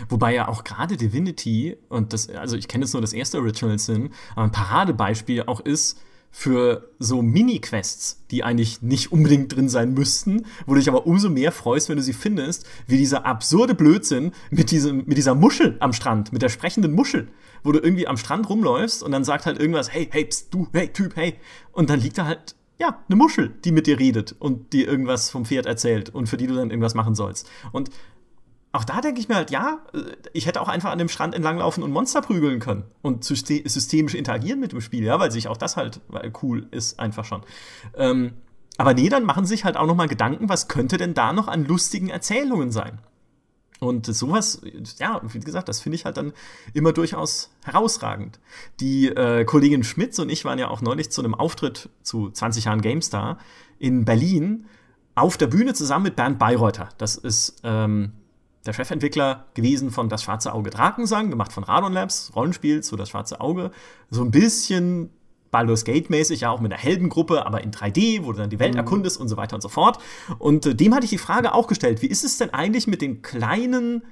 Wobei 0.10 0.34
ja 0.34 0.48
auch 0.48 0.64
gerade 0.64 0.98
Divinity, 0.98 1.78
und 1.90 2.14
das, 2.14 2.30
also 2.30 2.56
ich 2.56 2.68
kenne 2.68 2.86
jetzt 2.86 2.94
nur 2.94 3.02
das 3.02 3.14
erste 3.14 3.40
Original 3.40 3.80
Sin, 3.80 4.10
aber 4.36 4.44
ein 4.44 4.52
Paradebeispiel 4.52 5.44
auch 5.44 5.60
ist 5.60 6.00
für 6.30 6.92
so 7.00 7.22
Mini-Quests, 7.22 8.26
die 8.30 8.44
eigentlich 8.44 8.82
nicht 8.82 9.12
unbedingt 9.12 9.56
drin 9.56 9.70
sein 9.70 9.94
müssten, 9.94 10.46
wo 10.66 10.74
du 10.74 10.80
dich 10.80 10.90
aber 10.90 11.08
umso 11.08 11.30
mehr 11.30 11.52
freust, 11.52 11.90
wenn 11.90 11.98
du 11.98 12.04
sie 12.04 12.14
findest, 12.14 12.66
wie 12.86 12.98
dieser 12.98 13.26
absurde 13.26 13.74
Blödsinn 13.74 14.34
mit, 14.52 14.72
diesem, 14.72 15.06
mit 15.06 15.18
dieser 15.18 15.36
Muschel 15.36 15.78
am 15.80 15.94
Strand, 15.94 16.34
mit 16.34 16.42
der 16.42 16.50
sprechenden 16.50 16.94
Muschel, 16.94 17.30
wo 17.64 17.72
du 17.72 17.80
irgendwie 17.80 18.08
am 18.08 18.18
Strand 18.18 18.50
rumläufst 18.50 19.02
und 19.02 19.12
dann 19.12 19.24
sagt 19.24 19.46
halt 19.46 19.60
irgendwas, 19.60 19.92
hey, 19.92 20.08
hey, 20.12 20.26
pst, 20.26 20.54
du, 20.54 20.68
hey, 20.74 20.90
Typ, 20.90 21.16
hey. 21.16 21.36
Und 21.72 21.90
dann 21.90 22.00
liegt 22.00 22.18
da 22.18 22.26
halt 22.26 22.56
ja, 22.80 23.04
eine 23.08 23.16
Muschel, 23.16 23.56
die 23.66 23.72
mit 23.72 23.88
dir 23.88 23.98
redet 23.98 24.36
und 24.38 24.74
dir 24.74 24.88
irgendwas 24.88 25.30
vom 25.32 25.46
Pferd 25.46 25.66
erzählt 25.66 26.10
und 26.10 26.28
für 26.28 26.38
die 26.38 26.46
du 26.46 26.56
dann 26.56 26.70
irgendwas 26.70 26.94
machen 26.94 27.16
sollst. 27.16 27.50
Und 27.72 27.90
auch 28.72 28.84
da 28.84 29.02
denke 29.02 29.20
ich 29.20 29.30
mir 29.30 29.36
halt, 29.36 29.50
ja, 29.50 29.80
ich 30.34 30.46
hätte 30.46 30.62
auch 30.62 30.68
einfach 30.68 30.92
an 30.92 30.98
dem 30.98 31.10
Strand 31.10 31.34
entlanglaufen 31.34 31.84
und 31.84 31.92
Monster 31.92 32.22
prügeln 32.22 32.60
können 32.60 32.84
und 33.02 33.24
systemisch 33.24 34.14
interagieren 34.14 34.60
mit 34.60 34.72
dem 34.72 34.82
Spiel, 34.82 35.04
ja, 35.04 35.20
weil 35.20 35.32
sich 35.32 35.48
auch 35.48 35.58
das 35.58 35.78
halt 35.78 36.02
cool 36.44 36.68
ist, 36.72 37.00
einfach 37.00 37.26
schon. 37.26 37.42
Ähm, 37.96 38.34
aber 38.78 38.94
nee, 38.94 39.10
dann 39.10 39.24
machen 39.24 39.46
sich 39.46 39.66
halt 39.66 39.78
auch 39.78 39.88
noch 39.88 39.96
mal 39.96 40.08
Gedanken, 40.08 40.50
was 40.50 40.68
könnte 40.68 40.98
denn 40.98 41.14
da 41.14 41.34
noch 41.34 41.48
an 41.48 41.66
lustigen 41.66 42.10
Erzählungen 42.10 42.72
sein? 42.72 43.00
Und 43.80 44.08
sowas, 44.08 44.62
ja, 45.00 45.22
wie 45.24 45.40
gesagt, 45.40 45.70
das 45.70 45.82
finde 45.82 45.96
ich 45.98 46.06
halt 46.06 46.18
dann 46.18 46.34
immer 46.74 46.94
durchaus 46.94 47.52
herausragend. 47.64 48.40
Die 48.80 49.08
äh, 49.08 49.46
Kollegin 49.46 49.84
Schmitz 49.84 50.18
und 50.20 50.30
ich 50.30 50.46
waren 50.46 50.58
ja 50.58 50.70
auch 50.70 50.82
neulich 50.82 51.12
zu 51.12 51.22
einem 51.22 51.36
Auftritt 51.36 51.90
zu 52.02 52.32
20 52.32 52.66
Jahren 52.66 52.82
GameStar 52.82 53.38
in 53.78 54.04
Berlin 54.04 54.66
auf 55.14 55.38
der 55.38 55.48
Bühne 55.48 55.74
zusammen 55.74 56.06
mit 56.06 56.16
Bernd 56.16 56.40
Bayreuther. 56.40 56.90
Das 56.98 57.16
ist 57.18 57.62
ähm, 57.64 58.14
der 58.68 58.74
Chefentwickler 58.74 59.46
gewesen 59.54 59.92
von 59.92 60.10
Das 60.10 60.24
Schwarze 60.24 60.54
Auge 60.54 60.70
Drakensang, 60.70 61.30
gemacht 61.30 61.52
von 61.52 61.64
Radon 61.64 61.94
Labs, 61.94 62.32
Rollenspiel 62.36 62.84
zu 62.84 62.96
Das 62.96 63.10
Schwarze 63.10 63.42
Auge. 63.42 63.72
So 64.10 64.24
ein 64.24 64.32
bisschen 64.32 65.10
Baldur's 65.52 65.86
Gate-mäßig, 65.86 66.42
ja 66.42 66.52
auch 66.52 66.60
mit 66.60 66.72
einer 66.72 66.82
Heldengruppe, 66.82 67.46
aber 67.46 67.64
in 67.64 67.72
3D, 67.72 68.26
wo 68.26 68.32
du 68.32 68.40
dann 68.40 68.50
die 68.50 68.60
Welt 68.60 68.74
mhm. 68.74 68.80
erkundest 68.80 69.20
und 69.20 69.28
so 69.28 69.38
weiter 69.38 69.56
und 69.56 69.62
so 69.62 69.70
fort. 69.70 70.00
Und 70.38 70.66
äh, 70.66 70.76
dem 70.76 70.94
hatte 70.94 71.06
ich 71.06 71.10
die 71.10 71.18
Frage 71.18 71.54
auch 71.54 71.68
gestellt, 71.68 72.02
wie 72.02 72.08
ist 72.08 72.24
es 72.24 72.38
denn 72.38 72.54
eigentlich 72.54 72.88
mit 72.88 73.02
den 73.02 73.22
kleinen 73.22 74.04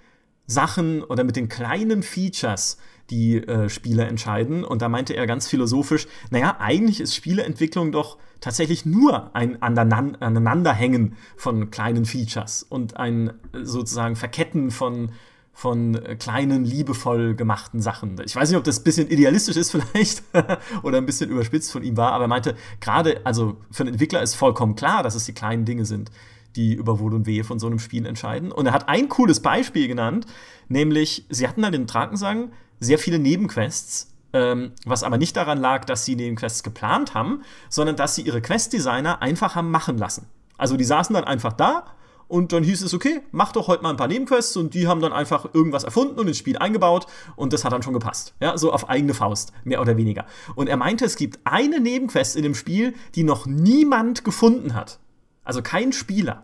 Sachen 0.48 1.04
oder 1.04 1.24
mit 1.24 1.36
den 1.36 1.50
kleinen 1.50 2.04
Features, 2.04 2.78
die 3.10 3.38
äh, 3.38 3.70
Spieler 3.70 4.08
entscheiden. 4.08 4.64
Und 4.64 4.82
da 4.82 4.90
meinte 4.90 5.14
er 5.14 5.28
ganz 5.28 5.48
philosophisch, 5.48 6.08
naja, 6.32 6.58
eigentlich 6.60 7.00
ist 7.00 7.16
Spieleentwicklung 7.16 7.92
doch 7.92 8.18
tatsächlich 8.42 8.86
nur 8.86 9.36
ein 9.36 9.62
Aneinanderhängen 9.62 11.16
von 11.36 11.72
kleinen 11.72 12.06
Features 12.06 12.64
und 12.64 12.98
ein 12.98 13.34
sozusagen 13.54 14.16
Verketten 14.16 14.72
von, 14.72 15.12
von 15.54 15.96
äh, 15.96 16.16
kleinen, 16.16 16.66
liebevoll 16.66 17.36
gemachten 17.36 17.82
Sachen. 17.82 18.20
Ich 18.26 18.36
weiß 18.36 18.50
nicht, 18.50 18.58
ob 18.58 18.64
das 18.64 18.80
ein 18.80 18.84
bisschen 18.84 19.10
idealistisch 19.10 19.56
ist 19.56 19.72
vielleicht 19.72 20.24
oder 20.84 20.98
ein 20.98 21.06
bisschen 21.06 21.30
überspitzt 21.30 21.72
von 21.72 21.84
ihm 21.84 21.98
war, 21.98 22.12
aber 22.12 22.26
er 22.26 22.30
meinte, 22.30 22.56
gerade, 22.82 23.22
also 23.24 23.58
für 23.72 23.84
einen 23.84 23.94
Entwickler 23.94 24.22
ist 24.22 24.36
vollkommen 24.36 24.76
klar, 24.76 25.02
dass 25.02 25.16
es 25.16 25.26
die 25.26 25.34
kleinen 25.34 25.66
Dinge 25.66 25.86
sind, 25.86 26.12
die 26.56 26.74
über 26.74 27.00
Wohl 27.00 27.14
und 27.14 27.26
Wehe 27.26 27.44
von 27.44 27.60
so 27.60 27.68
einem 27.68 27.80
Spiel 27.80 28.06
entscheiden. 28.06 28.52
Und 28.52 28.66
er 28.66 28.74
hat 28.74 28.90
ein 28.90 29.10
cooles 29.10 29.40
Beispiel 29.42 29.88
genannt, 29.88 30.26
nämlich, 30.68 31.26
sie 31.30 31.48
hatten 31.48 31.64
halt 31.64 31.74
den 31.74 31.88
Drakensang 31.88 32.52
sehr 32.80 33.00
viele 33.00 33.20
Nebenquests, 33.20 34.14
ähm, 34.34 34.74
was 34.86 35.04
aber 35.04 35.18
nicht 35.18 35.36
daran 35.38 35.60
lag, 35.60 35.86
dass 35.86 36.06
sie 36.06 36.16
Nebenquests 36.16 36.64
geplant 36.64 37.14
haben, 37.14 37.44
sondern 37.70 37.96
dass 37.96 38.16
sie 38.16 38.22
ihre 38.22 38.42
Questdesigner 38.42 39.22
einfach 39.22 39.56
haben 39.56 39.72
machen 39.72 39.98
lassen. 39.98 40.28
Also 40.58 40.78
die 40.78 40.84
saßen 40.84 41.14
dann 41.14 41.24
einfach 41.24 41.54
da 41.54 41.86
und 42.28 42.54
dann 42.54 42.64
hieß 42.64 42.82
es, 42.82 42.94
okay, 42.94 43.22
mach 43.32 43.52
doch 43.52 43.68
heute 43.68 43.84
mal 43.84 43.92
ein 43.92 43.98
paar 43.98 44.08
Nebenquests 44.08 44.58
und 44.58 44.74
die 44.74 44.88
haben 44.88 45.00
dann 45.00 45.14
einfach 45.14 45.54
irgendwas 45.54 45.84
erfunden 45.84 46.20
und 46.20 46.28
ins 46.28 46.38
Spiel 46.38 46.58
eingebaut 46.58 47.06
und 47.36 47.54
das 47.54 47.64
hat 47.64 47.72
dann 47.72 47.84
schon 47.84 47.94
gepasst. 47.94 48.34
Ja, 48.40 48.58
so 48.58 48.72
auf 48.72 48.90
eigene 48.90 49.14
Faust, 49.14 49.52
mehr 49.64 49.82
oder 49.82 49.96
weniger. 49.98 50.26
Und 50.56 50.68
er 50.68 50.78
meinte, 50.78 51.06
es 51.06 51.18
gibt 51.18 51.40
eine 51.44 51.80
Nebenquest 51.80 52.36
in 52.36 52.44
dem 52.44 52.56
Spiel, 52.56 52.94
die 53.14 53.24
noch 53.24 53.46
niemand 53.46 54.24
gefunden 54.24 54.74
hat. 54.74 55.00
Also 55.44 55.62
kein 55.62 55.94
Spieler. 55.94 56.44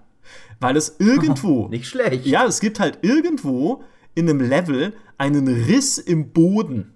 Weil 0.59 0.77
es 0.77 0.95
irgendwo. 0.99 1.67
Nicht 1.67 1.87
schlecht. 1.87 2.25
Ja, 2.25 2.45
es 2.45 2.59
gibt 2.59 2.79
halt 2.79 2.99
irgendwo 3.01 3.83
in 4.15 4.29
einem 4.29 4.41
Level 4.41 4.93
einen 5.17 5.47
Riss 5.47 5.97
im 5.97 6.31
Boden, 6.31 6.95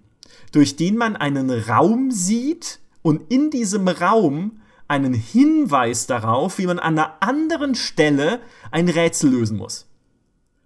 durch 0.51 0.75
den 0.75 0.97
man 0.97 1.15
einen 1.15 1.49
Raum 1.49 2.11
sieht 2.11 2.79
und 3.01 3.31
in 3.31 3.49
diesem 3.51 3.87
Raum 3.87 4.61
einen 4.87 5.13
Hinweis 5.13 6.07
darauf, 6.07 6.57
wie 6.57 6.67
man 6.67 6.79
an 6.79 6.97
einer 6.97 7.17
anderen 7.21 7.75
Stelle 7.75 8.39
ein 8.71 8.89
Rätsel 8.89 9.31
lösen 9.31 9.57
muss. 9.57 9.87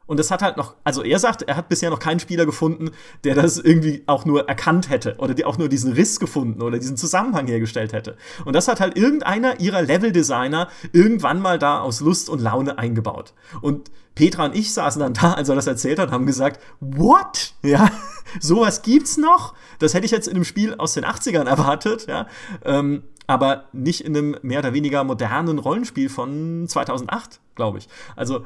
Und 0.09 0.19
das 0.19 0.31
hat 0.31 0.41
halt 0.41 0.57
noch, 0.57 0.73
also 0.83 1.03
er 1.03 1.19
sagt, 1.19 1.43
er 1.43 1.55
hat 1.55 1.69
bisher 1.69 1.91
noch 1.91 1.99
keinen 1.99 2.19
Spieler 2.19 2.47
gefunden, 2.47 2.89
der 3.23 3.35
das 3.35 3.59
irgendwie 3.59 4.01
auch 4.07 4.25
nur 4.25 4.49
erkannt 4.49 4.89
hätte 4.89 5.15
oder 5.19 5.35
die 5.35 5.45
auch 5.45 5.59
nur 5.59 5.69
diesen 5.69 5.93
Riss 5.93 6.19
gefunden 6.19 6.63
oder 6.63 6.79
diesen 6.79 6.97
Zusammenhang 6.97 7.45
hergestellt 7.45 7.93
hätte. 7.93 8.17
Und 8.43 8.53
das 8.55 8.67
hat 8.67 8.79
halt 8.79 8.97
irgendeiner 8.97 9.59
ihrer 9.59 9.83
Level-Designer 9.83 10.67
irgendwann 10.93 11.39
mal 11.39 11.59
da 11.59 11.81
aus 11.81 12.01
Lust 12.01 12.27
und 12.27 12.41
Laune 12.41 12.79
eingebaut. 12.79 13.35
Und 13.61 13.91
Petra 14.15 14.45
und 14.45 14.55
ich 14.55 14.73
saßen 14.73 14.99
dann 14.99 15.13
da, 15.13 15.33
als 15.33 15.49
er 15.49 15.55
das 15.55 15.67
erzählt 15.67 15.99
hat, 15.99 16.11
haben 16.11 16.25
gesagt, 16.25 16.59
what? 16.79 17.53
Ja, 17.63 17.89
sowas 18.39 18.81
gibt's 18.81 19.17
noch? 19.17 19.53
Das 19.79 19.93
hätte 19.93 20.05
ich 20.05 20.11
jetzt 20.11 20.27
in 20.27 20.35
einem 20.35 20.45
Spiel 20.45 20.75
aus 20.75 20.93
den 20.93 21.05
80ern 21.05 21.47
erwartet, 21.47 22.07
ja. 22.07 22.27
Ähm, 22.63 23.03
aber 23.27 23.65
nicht 23.73 24.01
in 24.01 24.17
einem 24.17 24.37
mehr 24.41 24.59
oder 24.59 24.73
weniger 24.73 25.03
modernen 25.03 25.59
Rollenspiel 25.59 26.09
von 26.09 26.67
2008, 26.67 27.39
glaube 27.55 27.77
ich. 27.77 27.87
Also 28.15 28.45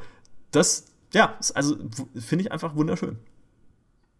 das, 0.52 0.88
ja, 1.14 1.38
also 1.56 1.78
finde 2.20 2.44
ich 2.44 2.52
einfach 2.52 2.76
wunderschön. 2.76 3.18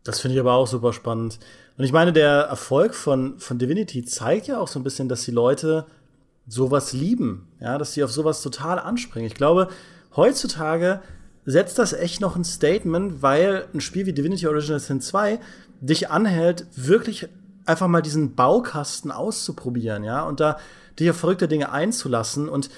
Das 0.04 0.20
finde 0.20 0.36
ich 0.36 0.40
aber 0.40 0.54
auch 0.54 0.68
super 0.68 0.94
spannend. 0.94 1.40
Und 1.78 1.84
ich 1.84 1.92
meine, 1.92 2.14
der 2.14 2.44
Erfolg 2.44 2.94
von, 2.94 3.40
von 3.40 3.58
Divinity 3.58 4.04
zeigt 4.06 4.48
ja 4.48 4.60
auch 4.60 4.68
so 4.68 4.80
ein 4.80 4.84
bisschen, 4.84 5.10
dass 5.10 5.24
die 5.24 5.32
Leute 5.32 5.86
sowas 6.48 6.94
lieben, 6.94 7.48
ja, 7.60 7.78
dass 7.78 7.94
sie 7.94 8.04
auf 8.04 8.12
sowas 8.12 8.42
total 8.42 8.80
anspringen. 8.80 9.28
Ich 9.28 9.36
glaube, 9.36 9.70
heutzutage 10.16 11.02
setzt 11.46 11.78
das 11.80 11.94
echt 11.94 12.22
noch 12.22 12.36
ein 12.36 12.44
Statement, 12.44 13.22
weil 13.22 13.66
ein 13.74 13.82
Spiel 13.82 14.06
wie 14.06 14.14
Divinity 14.14 14.48
Original 14.48 14.80
Sin 14.80 15.02
2 15.02 15.40
dich 15.82 16.10
anhält, 16.10 16.66
wirklich 16.76 17.28
einfach 17.66 17.88
mal 17.88 18.02
diesen 18.02 18.36
Baukasten 18.36 19.12
auszuprobieren, 19.12 20.04
ja, 20.04 20.24
und 20.24 20.40
da 20.40 20.58
dir 21.00 21.14
verrückte 21.14 21.48
Dinge 21.48 21.72
einzulassen. 21.72 22.50
Und 22.50 22.70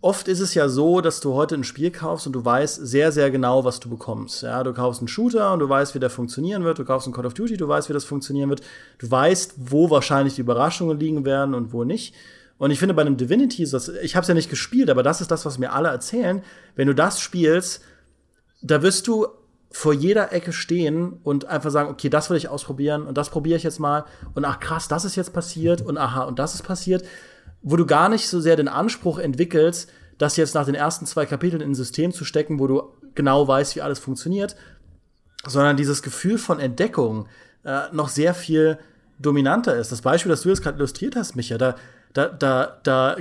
oft 0.00 0.28
ist 0.28 0.40
es 0.40 0.54
ja 0.54 0.68
so, 0.68 1.00
dass 1.00 1.20
du 1.20 1.34
heute 1.34 1.54
ein 1.54 1.64
Spiel 1.64 1.90
kaufst 1.90 2.26
und 2.26 2.32
du 2.32 2.44
weißt 2.44 2.86
sehr, 2.86 3.12
sehr 3.12 3.30
genau, 3.30 3.64
was 3.64 3.80
du 3.80 3.88
bekommst. 3.88 4.42
Ja, 4.42 4.62
du 4.62 4.72
kaufst 4.72 5.00
einen 5.00 5.08
Shooter 5.08 5.52
und 5.52 5.60
du 5.60 5.68
weißt, 5.68 5.94
wie 5.94 5.98
der 5.98 6.10
funktionieren 6.10 6.64
wird. 6.64 6.78
Du 6.78 6.84
kaufst 6.84 7.06
einen 7.06 7.14
Call 7.14 7.26
of 7.26 7.34
Duty, 7.34 7.56
du 7.56 7.68
weißt, 7.68 7.88
wie 7.88 7.92
das 7.92 8.04
funktionieren 8.04 8.50
wird. 8.50 8.62
Du 8.98 9.10
weißt, 9.10 9.54
wo 9.58 9.90
wahrscheinlich 9.90 10.34
die 10.34 10.42
Überraschungen 10.42 10.98
liegen 10.98 11.24
werden 11.24 11.54
und 11.54 11.72
wo 11.72 11.84
nicht. 11.84 12.14
Und 12.62 12.70
ich 12.70 12.78
finde 12.78 12.94
bei 12.94 13.02
einem 13.02 13.16
Divinity, 13.16 13.64
ich 13.64 14.14
habe 14.14 14.22
es 14.22 14.28
ja 14.28 14.34
nicht 14.34 14.48
gespielt, 14.48 14.88
aber 14.88 15.02
das 15.02 15.20
ist 15.20 15.32
das, 15.32 15.44
was 15.44 15.58
mir 15.58 15.72
alle 15.72 15.88
erzählen. 15.88 16.44
Wenn 16.76 16.86
du 16.86 16.94
das 16.94 17.18
spielst, 17.18 17.82
da 18.62 18.82
wirst 18.82 19.08
du 19.08 19.26
vor 19.72 19.92
jeder 19.92 20.32
Ecke 20.32 20.52
stehen 20.52 21.14
und 21.24 21.46
einfach 21.46 21.72
sagen, 21.72 21.90
okay, 21.90 22.08
das 22.08 22.30
will 22.30 22.36
ich 22.36 22.48
ausprobieren 22.48 23.04
und 23.04 23.18
das 23.18 23.30
probiere 23.30 23.56
ich 23.56 23.64
jetzt 23.64 23.80
mal 23.80 24.04
und 24.34 24.44
ach 24.44 24.60
krass, 24.60 24.86
das 24.86 25.04
ist 25.04 25.16
jetzt 25.16 25.32
passiert 25.32 25.82
und 25.82 25.98
aha, 25.98 26.22
und 26.22 26.38
das 26.38 26.54
ist 26.54 26.62
passiert, 26.62 27.04
wo 27.62 27.74
du 27.74 27.84
gar 27.84 28.08
nicht 28.08 28.28
so 28.28 28.40
sehr 28.40 28.54
den 28.54 28.68
Anspruch 28.68 29.18
entwickelst, 29.18 29.90
das 30.18 30.36
jetzt 30.36 30.54
nach 30.54 30.66
den 30.66 30.76
ersten 30.76 31.04
zwei 31.04 31.26
Kapiteln 31.26 31.62
in 31.62 31.72
ein 31.72 31.74
System 31.74 32.12
zu 32.12 32.24
stecken, 32.24 32.60
wo 32.60 32.68
du 32.68 32.82
genau 33.16 33.48
weißt, 33.48 33.74
wie 33.74 33.82
alles 33.82 33.98
funktioniert, 33.98 34.54
sondern 35.44 35.76
dieses 35.76 36.00
Gefühl 36.00 36.38
von 36.38 36.60
Entdeckung 36.60 37.26
äh, 37.64 37.86
noch 37.90 38.08
sehr 38.08 38.34
viel 38.34 38.78
dominanter 39.18 39.76
ist. 39.76 39.90
Das 39.90 40.02
Beispiel, 40.02 40.30
das 40.30 40.42
du 40.42 40.50
jetzt 40.50 40.62
gerade 40.62 40.76
illustriert 40.76 41.16
hast, 41.16 41.34
Micha, 41.34 41.58
da, 41.58 41.74
da, 42.12 42.28
da, 42.28 42.78
da 42.82 43.16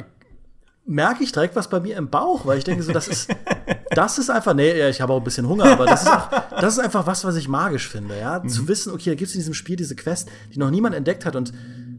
merke 0.86 1.24
ich 1.24 1.32
direkt 1.32 1.56
was 1.56 1.70
bei 1.70 1.80
mir 1.80 1.98
im 1.98 2.10
Bauch, 2.10 2.46
weil 2.46 2.58
ich 2.58 2.64
denke 2.64 2.84
so, 2.84 2.92
das 2.92 3.08
ist, 3.08 3.30
das 3.92 4.18
ist 4.18 4.30
einfach, 4.30 4.54
nee, 4.54 4.90
ich 4.90 5.02
habe 5.02 5.14
auch 5.14 5.18
ein 5.18 5.24
bisschen 5.24 5.48
Hunger, 5.48 5.66
aber 5.66 5.86
das 5.86 6.04
ist, 6.04 6.10
auch, 6.10 6.30
das 6.60 6.74
ist 6.74 6.80
einfach 6.80 7.08
was, 7.08 7.24
was 7.24 7.36
ich 7.36 7.48
magisch 7.48 7.88
finde, 7.88 8.18
ja. 8.18 8.40
Mhm. 8.40 8.50
Zu 8.50 8.68
wissen, 8.68 8.94
okay, 8.94 9.12
da 9.12 9.16
gibt 9.16 9.30
es 9.30 9.36
in 9.36 9.40
diesem 9.40 9.54
Spiel 9.54 9.76
diese 9.76 9.96
Quest, 9.96 10.30
die 10.54 10.60
noch 10.60 10.72
niemand 10.72 10.96
entdeckt 10.96 11.26
hat 11.26 11.36
und 11.36 11.54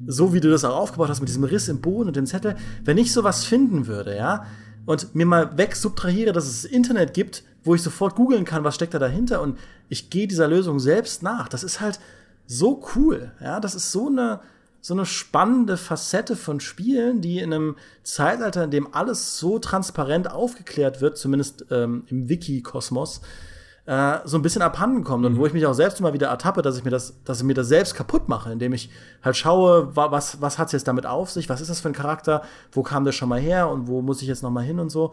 so 0.06 0.34
wie 0.34 0.40
du 0.40 0.50
das 0.50 0.64
auch 0.64 0.76
aufgebaut 0.76 1.08
hast 1.08 1.20
mit 1.20 1.28
diesem 1.28 1.44
Riss 1.44 1.68
im 1.68 1.80
Boden 1.80 2.08
und 2.08 2.16
dem 2.16 2.26
Zettel, 2.26 2.56
wenn 2.84 2.98
ich 2.98 3.12
sowas 3.12 3.44
finden 3.44 3.86
würde, 3.86 4.16
ja, 4.16 4.46
und 4.84 5.14
mir 5.14 5.26
mal 5.26 5.56
weg 5.56 5.76
subtrahiere, 5.76 6.32
dass 6.32 6.46
es 6.46 6.64
Internet 6.64 7.14
gibt, 7.14 7.44
wo 7.62 7.74
ich 7.74 7.82
sofort 7.82 8.16
googeln 8.16 8.44
kann, 8.44 8.64
was 8.64 8.74
steckt 8.74 8.94
da 8.94 8.98
dahinter 8.98 9.40
und 9.40 9.58
ich 9.88 10.10
gehe 10.10 10.26
dieser 10.26 10.48
Lösung 10.48 10.80
selbst 10.80 11.22
nach. 11.22 11.48
Das 11.48 11.62
ist 11.62 11.80
halt 11.80 12.00
so 12.46 12.82
cool, 12.96 13.30
ja, 13.40 13.60
das 13.60 13.76
ist 13.76 13.92
so 13.92 14.08
eine 14.08 14.40
so 14.82 14.94
eine 14.94 15.06
spannende 15.06 15.76
Facette 15.76 16.34
von 16.34 16.58
Spielen, 16.58 17.20
die 17.20 17.38
in 17.38 17.54
einem 17.54 17.76
Zeitalter, 18.02 18.64
in 18.64 18.72
dem 18.72 18.92
alles 18.92 19.38
so 19.38 19.60
transparent 19.60 20.28
aufgeklärt 20.28 21.00
wird, 21.00 21.16
zumindest 21.16 21.66
ähm, 21.70 22.02
im 22.08 22.28
Wiki-Kosmos, 22.28 23.20
äh, 23.86 24.18
so 24.24 24.36
ein 24.36 24.42
bisschen 24.42 24.60
abhanden 24.60 25.04
kommt 25.04 25.24
und 25.24 25.38
wo 25.38 25.46
ich 25.46 25.52
mich 25.52 25.66
auch 25.66 25.72
selbst 25.72 26.00
immer 26.00 26.12
wieder 26.12 26.26
ertappe, 26.26 26.62
dass 26.62 26.76
ich 26.76 26.84
mir 26.84 26.90
das, 26.90 27.14
dass 27.24 27.38
ich 27.38 27.44
mir 27.44 27.54
das 27.54 27.68
selbst 27.68 27.94
kaputt 27.94 28.28
mache, 28.28 28.50
indem 28.50 28.72
ich 28.72 28.90
halt 29.22 29.36
schaue, 29.36 29.94
was, 29.94 30.40
was 30.40 30.58
hat 30.58 30.66
es 30.66 30.72
jetzt 30.72 30.88
damit 30.88 31.06
auf 31.06 31.30
sich, 31.30 31.48
was 31.48 31.60
ist 31.60 31.70
das 31.70 31.80
für 31.80 31.88
ein 31.88 31.94
Charakter, 31.94 32.42
wo 32.72 32.82
kam 32.82 33.04
der 33.04 33.12
schon 33.12 33.28
mal 33.28 33.40
her 33.40 33.68
und 33.68 33.86
wo 33.86 34.02
muss 34.02 34.20
ich 34.20 34.28
jetzt 34.28 34.42
noch 34.42 34.50
mal 34.50 34.64
hin 34.64 34.80
und 34.80 34.90
so. 34.90 35.12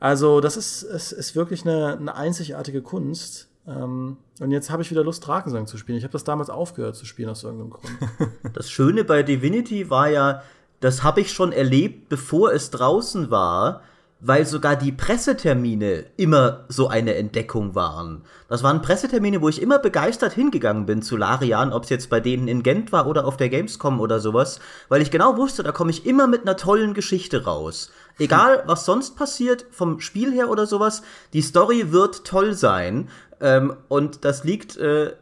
Also 0.00 0.40
das 0.40 0.56
ist, 0.56 0.82
es 0.82 1.12
ist 1.12 1.36
wirklich 1.36 1.66
eine, 1.66 1.98
eine 1.98 2.14
einzigartige 2.14 2.80
Kunst. 2.80 3.48
Ähm, 3.66 4.16
und 4.40 4.50
jetzt 4.50 4.70
habe 4.70 4.82
ich 4.82 4.90
wieder 4.90 5.04
Lust, 5.04 5.26
Drakensang 5.26 5.66
zu 5.66 5.78
spielen. 5.78 5.98
Ich 5.98 6.04
habe 6.04 6.12
das 6.12 6.24
damals 6.24 6.50
aufgehört 6.50 6.96
zu 6.96 7.06
spielen 7.06 7.30
aus 7.30 7.44
irgendeinem 7.44 7.70
Grund. 7.70 7.92
Das 8.52 8.70
Schöne 8.70 9.04
bei 9.04 9.22
Divinity 9.22 9.90
war 9.90 10.08
ja, 10.08 10.42
das 10.80 11.02
habe 11.02 11.20
ich 11.20 11.32
schon 11.32 11.52
erlebt, 11.52 12.08
bevor 12.08 12.52
es 12.52 12.70
draußen 12.70 13.30
war, 13.30 13.82
weil 14.26 14.46
sogar 14.46 14.74
die 14.74 14.92
Pressetermine 14.92 16.06
immer 16.16 16.64
so 16.68 16.88
eine 16.88 17.14
Entdeckung 17.14 17.74
waren. 17.74 18.22
Das 18.48 18.62
waren 18.62 18.80
Pressetermine, 18.80 19.42
wo 19.42 19.50
ich 19.50 19.60
immer 19.60 19.78
begeistert 19.78 20.32
hingegangen 20.32 20.86
bin 20.86 21.02
zu 21.02 21.18
Larian, 21.18 21.74
ob 21.74 21.84
es 21.84 21.90
jetzt 21.90 22.08
bei 22.08 22.20
denen 22.20 22.48
in 22.48 22.62
Gent 22.62 22.90
war 22.90 23.06
oder 23.06 23.26
auf 23.26 23.36
der 23.36 23.50
Gamescom 23.50 24.00
oder 24.00 24.20
sowas, 24.20 24.60
weil 24.88 25.02
ich 25.02 25.10
genau 25.10 25.36
wusste, 25.36 25.62
da 25.62 25.72
komme 25.72 25.90
ich 25.90 26.06
immer 26.06 26.26
mit 26.26 26.42
einer 26.42 26.56
tollen 26.56 26.94
Geschichte 26.94 27.44
raus. 27.44 27.90
Egal, 28.18 28.62
was 28.66 28.86
sonst 28.86 29.16
passiert, 29.16 29.66
vom 29.70 30.00
Spiel 30.00 30.32
her 30.32 30.48
oder 30.48 30.66
sowas, 30.66 31.02
die 31.34 31.42
Story 31.42 31.92
wird 31.92 32.24
toll 32.24 32.54
sein. 32.54 33.08
Ähm, 33.40 33.76
und 33.88 34.24
das 34.24 34.44
liegt 34.44 34.76
äh, 34.76 35.12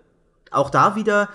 auch 0.50 0.70
da 0.70 0.96
wieder 0.96 1.28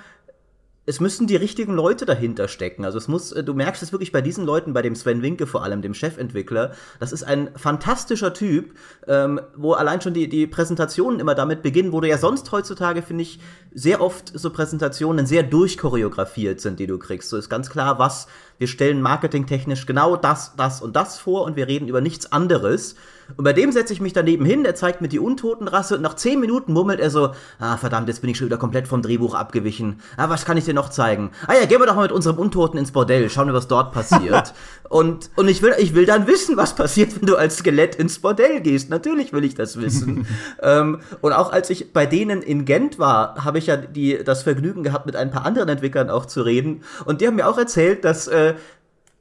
es 0.90 1.02
müssen 1.02 1.28
die 1.28 1.36
richtigen 1.36 1.74
Leute 1.74 2.06
dahinter 2.06 2.48
stecken. 2.48 2.86
Also 2.86 2.98
es 2.98 3.10
muss, 3.10 3.34
äh, 3.34 3.44
du 3.44 3.54
merkst 3.54 3.84
es 3.84 3.92
wirklich 3.92 4.14
bei 4.14 4.22
diesen 4.22 4.46
Leuten, 4.46 4.72
bei 4.72 4.82
dem 4.82 4.96
Sven 4.96 5.22
Winke 5.22 5.46
vor 5.46 5.64
allem, 5.64 5.82
dem 5.82 5.94
Chefentwickler. 5.94 6.72
Das 7.02 7.12
ist 7.12 7.24
ein 7.24 7.50
fantastischer 7.58 8.34
Typ, 8.34 8.74
ähm, 9.06 9.42
wo 9.56 9.74
allein 9.74 10.00
schon 10.02 10.14
die, 10.14 10.30
die 10.30 10.48
Präsentationen 10.48 11.20
immer 11.20 11.36
damit 11.36 11.62
beginnen, 11.62 11.92
wo 11.92 12.00
du 12.00 12.08
ja 12.08 12.18
sonst 12.18 12.54
heutzutage, 12.54 13.02
finde 13.02 13.24
ich, 13.24 13.42
sehr 13.74 14.00
oft 14.00 14.32
so 14.34 14.50
Präsentationen 14.50 15.26
sehr 15.26 15.44
durchchoreografiert 15.44 16.62
sind, 16.62 16.80
die 16.80 16.88
du 16.88 16.98
kriegst. 16.98 17.30
So 17.30 17.36
ist 17.36 17.50
ganz 17.50 17.70
klar, 17.70 18.00
was, 18.00 18.28
wir 18.58 18.68
stellen 18.68 19.02
marketingtechnisch 19.02 19.86
genau 19.88 20.16
das, 20.16 20.56
das 20.56 20.82
und 20.82 20.96
das 20.96 21.20
vor 21.20 21.44
und 21.44 21.58
wir 21.58 21.68
reden 21.68 21.90
über 21.90 22.00
nichts 22.00 22.32
anderes. 22.32 22.96
Und 23.36 23.44
bei 23.44 23.54
dem 23.54 23.72
setze 23.72 23.94
ich 23.94 24.02
mich 24.02 24.14
daneben 24.14 24.46
hin, 24.46 24.64
er 24.64 24.76
zeigt 24.76 25.02
mir 25.02 25.08
die 25.08 25.20
Untotenrasse 25.20 25.96
und 25.96 26.02
nach 26.02 26.16
zehn 26.16 26.40
Minuten 26.40 26.74
murmelt 26.74 27.00
er 27.00 27.10
so, 27.10 27.32
ah 27.60 27.78
verdammt, 27.78 28.08
jetzt 28.08 28.22
bin 28.22 28.30
ich 28.30 28.38
schon 28.38 28.48
wieder 28.48 28.58
komplett 28.58 28.88
vom 28.88 29.02
Drehbuch 29.02 29.36
abgewichen. 29.36 30.00
Ah, 30.16 30.30
was 30.30 30.46
kann 30.46 30.58
ich 30.58 30.66
dir 30.66 30.74
noch 30.74 30.90
zeigen? 30.90 31.32
Ah 31.48 31.54
ja, 31.54 31.66
gehen 31.66 31.80
wir 31.80 31.86
doch 31.86 31.96
mal 31.96 32.04
mit 32.04 32.12
unserem 32.12 32.38
Untoten 32.38 32.78
ins 32.78 32.92
Bordell, 32.92 33.30
schauen 33.30 33.48
wir, 33.48 33.54
was 33.54 33.68
dort 33.68 33.92
passiert. 33.92 34.54
und 34.90 35.30
und 35.36 35.48
ich, 35.48 35.62
will, 35.62 35.74
ich 35.78 35.94
will 35.94 36.06
dann 36.06 36.28
wissen, 36.28 36.58
was 36.58 36.76
passiert, 36.76 37.20
wenn 37.20 37.28
du 37.28 37.36
als 37.36 37.58
Skelett 37.58 37.96
ins 37.96 38.20
Bordell 38.20 38.62
gehst. 38.62 38.90
Natürlich 38.90 39.34
will 39.34 39.44
ich 39.44 39.56
das 39.56 39.80
wissen. 39.80 40.26
ähm, 40.62 41.00
und 41.22 41.34
auch 41.34 41.52
als 41.52 41.70
ich 41.70 41.92
bei 41.92 42.06
denen 42.06 42.42
in 42.42 42.66
Gent 42.66 43.00
war, 43.00 43.44
habe 43.44 43.58
ich 43.58 43.68
ja 43.68 43.78
die, 43.78 44.24
das 44.24 44.44
Vergnügen 44.44 44.84
gehabt, 44.84 45.06
mit 45.06 45.16
ein 45.16 45.32
paar 45.32 45.46
anderen 45.46 45.70
Entwicklern 45.70 46.10
auch 46.10 46.26
zu 46.26 46.42
reden. 46.42 46.84
Und 47.06 47.22
die 47.22 47.28
haben 47.28 47.36
mir 47.36 47.48
auch 47.48 47.58
erzählt, 47.58 48.06
dass 48.06 48.28
äh, 48.28 48.56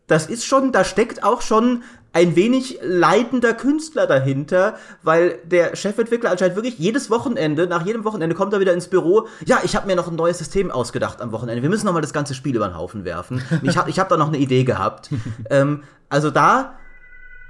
das 0.06 0.26
ist 0.26 0.44
schon, 0.44 0.70
da 0.70 0.84
steckt 0.84 1.24
auch 1.24 1.42
schon 1.42 1.82
ein 2.16 2.34
wenig 2.34 2.78
leidender 2.80 3.52
Künstler 3.52 4.06
dahinter, 4.06 4.76
weil 5.02 5.38
der 5.44 5.76
Chefentwickler 5.76 6.30
anscheinend 6.30 6.56
wirklich 6.56 6.78
jedes 6.78 7.10
Wochenende, 7.10 7.66
nach 7.66 7.84
jedem 7.84 8.04
Wochenende 8.04 8.34
kommt 8.34 8.54
er 8.54 8.60
wieder 8.60 8.72
ins 8.72 8.88
Büro. 8.88 9.28
Ja, 9.44 9.60
ich 9.64 9.76
habe 9.76 9.86
mir 9.86 9.96
noch 9.96 10.08
ein 10.08 10.14
neues 10.14 10.38
System 10.38 10.70
ausgedacht 10.70 11.20
am 11.20 11.30
Wochenende. 11.32 11.60
Wir 11.60 11.68
müssen 11.68 11.84
noch 11.84 11.92
mal 11.92 12.00
das 12.00 12.14
ganze 12.14 12.32
Spiel 12.32 12.56
über 12.56 12.68
den 12.68 12.74
Haufen 12.74 13.04
werfen. 13.04 13.42
Ich 13.62 13.76
habe 13.76 13.90
ich 13.90 13.98
hab 13.98 14.08
da 14.08 14.16
noch 14.16 14.28
eine 14.28 14.38
Idee 14.38 14.64
gehabt. 14.64 15.10
ähm, 15.50 15.82
also 16.08 16.30
da, 16.30 16.78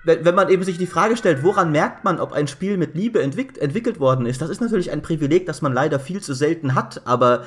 wenn, 0.03 0.25
wenn 0.25 0.35
man 0.35 0.49
eben 0.49 0.65
sich 0.65 0.79
die 0.79 0.89
Frage 0.89 1.17
stellt, 1.17 1.45
woran 1.45 1.71
merkt 1.71 2.03
man, 2.03 2.19
ob 2.19 2.33
ein 2.33 2.49
Spiel 2.49 2.77
mit 2.77 2.97
Liebe 2.97 3.23
entwick 3.23 3.63
entwickelt 3.63 4.01
worden 4.01 4.27
ist, 4.27 4.43
das 4.43 4.51
ist 4.51 4.61
natürlich 4.61 4.91
ein 4.91 5.01
Privileg, 5.01 5.47
das 5.47 5.63
man 5.63 5.75
leider 5.75 6.01
viel 6.01 6.21
zu 6.21 6.35
selten 6.35 6.75
hat, 6.75 7.03
aber 7.05 7.45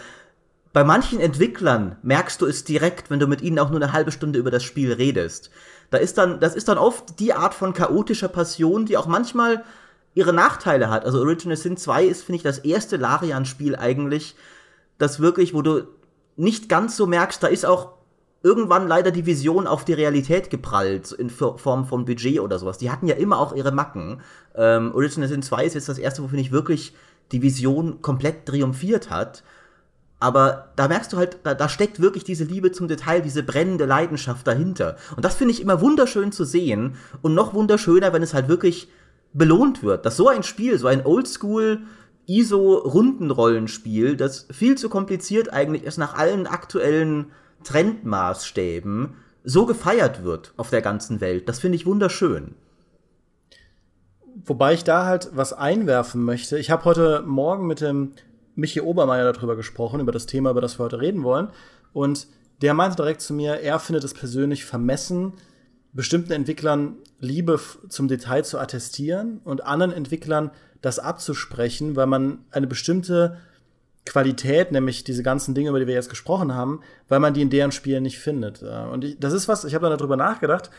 bei 0.71 0.83
manchen 0.83 1.19
Entwicklern 1.19 1.97
merkst 2.03 2.41
du 2.41 2.45
es 2.45 2.63
direkt, 2.63 3.09
wenn 3.09 3.19
du 3.19 3.27
mit 3.27 3.41
ihnen 3.41 3.59
auch 3.59 3.71
nur 3.71 3.81
eine 3.81 3.91
halbe 3.91 4.11
Stunde 4.11 4.37
über 4.37 4.51
das 4.51 4.63
Spiel 4.63 4.93
redest. 4.93 5.49
Da 5.89 5.97
ist 5.97 6.17
dann, 6.17 6.39
das 6.39 6.55
ist 6.55 6.67
dann 6.67 6.77
oft 6.77 7.19
die 7.19 7.33
Art 7.33 7.53
von 7.53 7.73
chaotischer 7.73 8.27
Passion, 8.27 8.85
die 8.85 8.97
auch 8.97 9.07
manchmal 9.07 9.63
ihre 10.13 10.33
Nachteile 10.33 10.89
hat. 10.89 11.05
Also 11.05 11.19
Original 11.19 11.57
Sin 11.57 11.77
2 11.77 12.05
ist, 12.05 12.23
finde 12.23 12.37
ich, 12.37 12.43
das 12.43 12.59
erste 12.59 12.97
Larian-Spiel 12.97 13.75
eigentlich, 13.75 14.35
das 14.97 15.19
wirklich, 15.19 15.53
wo 15.53 15.61
du 15.61 15.83
nicht 16.35 16.69
ganz 16.69 16.95
so 16.95 17.05
merkst, 17.05 17.41
da 17.41 17.47
ist 17.47 17.65
auch 17.65 17.93
irgendwann 18.41 18.87
leider 18.87 19.11
die 19.11 19.25
Vision 19.25 19.67
auf 19.67 19.83
die 19.83 19.93
Realität 19.93 20.49
geprallt, 20.49 21.11
in 21.11 21.29
Form 21.29 21.85
von 21.85 22.05
Budget 22.05 22.39
oder 22.39 22.57
sowas. 22.57 22.77
Die 22.77 22.91
hatten 22.91 23.07
ja 23.07 23.15
immer 23.15 23.39
auch 23.39 23.53
ihre 23.53 23.71
Macken. 23.71 24.21
Ähm, 24.55 24.93
Original 24.93 25.27
Sin 25.27 25.41
2 25.41 25.65
ist 25.65 25.73
jetzt 25.73 25.89
das 25.89 25.97
erste, 25.97 26.23
wo, 26.23 26.27
finde 26.27 26.41
ich, 26.41 26.51
wirklich 26.51 26.93
die 27.31 27.41
Vision 27.41 28.01
komplett 28.01 28.45
triumphiert 28.45 29.09
hat. 29.09 29.43
Aber 30.19 30.71
da 30.75 30.87
merkst 30.87 31.13
du 31.13 31.17
halt, 31.17 31.37
da, 31.43 31.53
da, 31.53 31.69
steckt 31.69 32.01
wirklich 32.01 32.25
diese 32.25 32.43
Liebe 32.43 32.71
zum 32.73 32.89
Detail, 32.89 33.21
diese 33.21 33.41
brennende 33.41 33.85
Leidenschaft 33.85 34.45
dahinter. 34.45 34.97
Und 35.15 35.23
das 35.23 35.35
finde 35.35 35.53
ich 35.53 35.61
immer 35.61 35.79
wunderschön 35.79 36.33
zu 36.33 36.43
sehen. 36.43 36.95
Und 37.21 37.35
noch 37.35 37.53
wunderschöner, 37.53 38.11
wenn 38.11 38.21
es 38.21 38.33
halt 38.33 38.49
wirklich 38.49 38.89
belohnt 39.33 39.81
wird. 39.81 40.05
Dass 40.05 40.17
so 40.17 40.27
ein 40.27 40.43
Spiel, 40.43 40.77
so 40.77 40.87
ein 40.87 41.05
Oldschool 41.05 41.79
ISO-Rundenrollenspiel, 42.27 44.17
das 44.17 44.47
viel 44.51 44.77
zu 44.77 44.89
kompliziert 44.89 45.51
eigentlich 45.51 45.83
ist 45.83 45.97
nach 45.97 46.15
allen 46.15 46.47
aktuellen 46.47 47.31
Trendmaßstäben, 47.63 49.15
so 49.43 49.65
gefeiert 49.65 50.23
wird 50.23 50.53
auf 50.57 50.69
der 50.69 50.81
ganzen 50.81 51.21
Welt. 51.21 51.49
Das 51.49 51.59
finde 51.59 51.77
ich 51.77 51.85
wunderschön. 51.85 52.55
Wobei 54.45 54.73
ich 54.73 54.83
da 54.83 55.05
halt 55.05 55.31
was 55.33 55.53
einwerfen 55.53 56.23
möchte. 56.23 56.59
Ich 56.59 56.69
habe 56.69 56.85
heute 56.85 57.23
Morgen 57.25 57.67
mit 57.67 57.81
dem 57.81 58.13
Michi 58.59 58.81
Obermeier 58.81 59.31
darüber 59.31 59.55
gesprochen, 59.55 59.99
über 59.99 60.11
das 60.11 60.25
Thema, 60.25 60.51
über 60.51 60.61
das 60.61 60.79
wir 60.79 60.85
heute 60.85 61.01
reden 61.01 61.23
wollen. 61.23 61.49
Und 61.93 62.27
der 62.61 62.73
meinte 62.73 62.97
direkt 62.97 63.21
zu 63.21 63.33
mir, 63.33 63.61
er 63.61 63.79
findet 63.79 64.03
es 64.03 64.13
persönlich 64.13 64.65
vermessen, 64.65 65.33
bestimmten 65.93 66.33
Entwicklern 66.33 66.97
Liebe 67.19 67.59
zum 67.89 68.07
Detail 68.07 68.43
zu 68.43 68.59
attestieren 68.59 69.41
und 69.43 69.63
anderen 69.63 69.91
Entwicklern 69.91 70.51
das 70.81 70.99
abzusprechen, 70.99 71.95
weil 71.95 72.05
man 72.05 72.45
eine 72.51 72.67
bestimmte 72.67 73.37
Qualität, 74.05 74.71
nämlich 74.71 75.03
diese 75.03 75.23
ganzen 75.23 75.53
Dinge, 75.53 75.69
über 75.69 75.79
die 75.79 75.87
wir 75.87 75.93
jetzt 75.93 76.09
gesprochen 76.09 76.53
haben, 76.53 76.81
weil 77.07 77.19
man 77.19 77.33
die 77.33 77.41
in 77.41 77.49
deren 77.49 77.71
Spielen 77.71 78.03
nicht 78.03 78.19
findet. 78.19 78.63
Und 78.63 79.03
ich, 79.03 79.19
das 79.19 79.33
ist 79.33 79.47
was, 79.47 79.65
ich 79.65 79.75
habe 79.75 79.89
da 79.89 79.95
darüber 79.95 80.15
nachgedacht. 80.15 80.69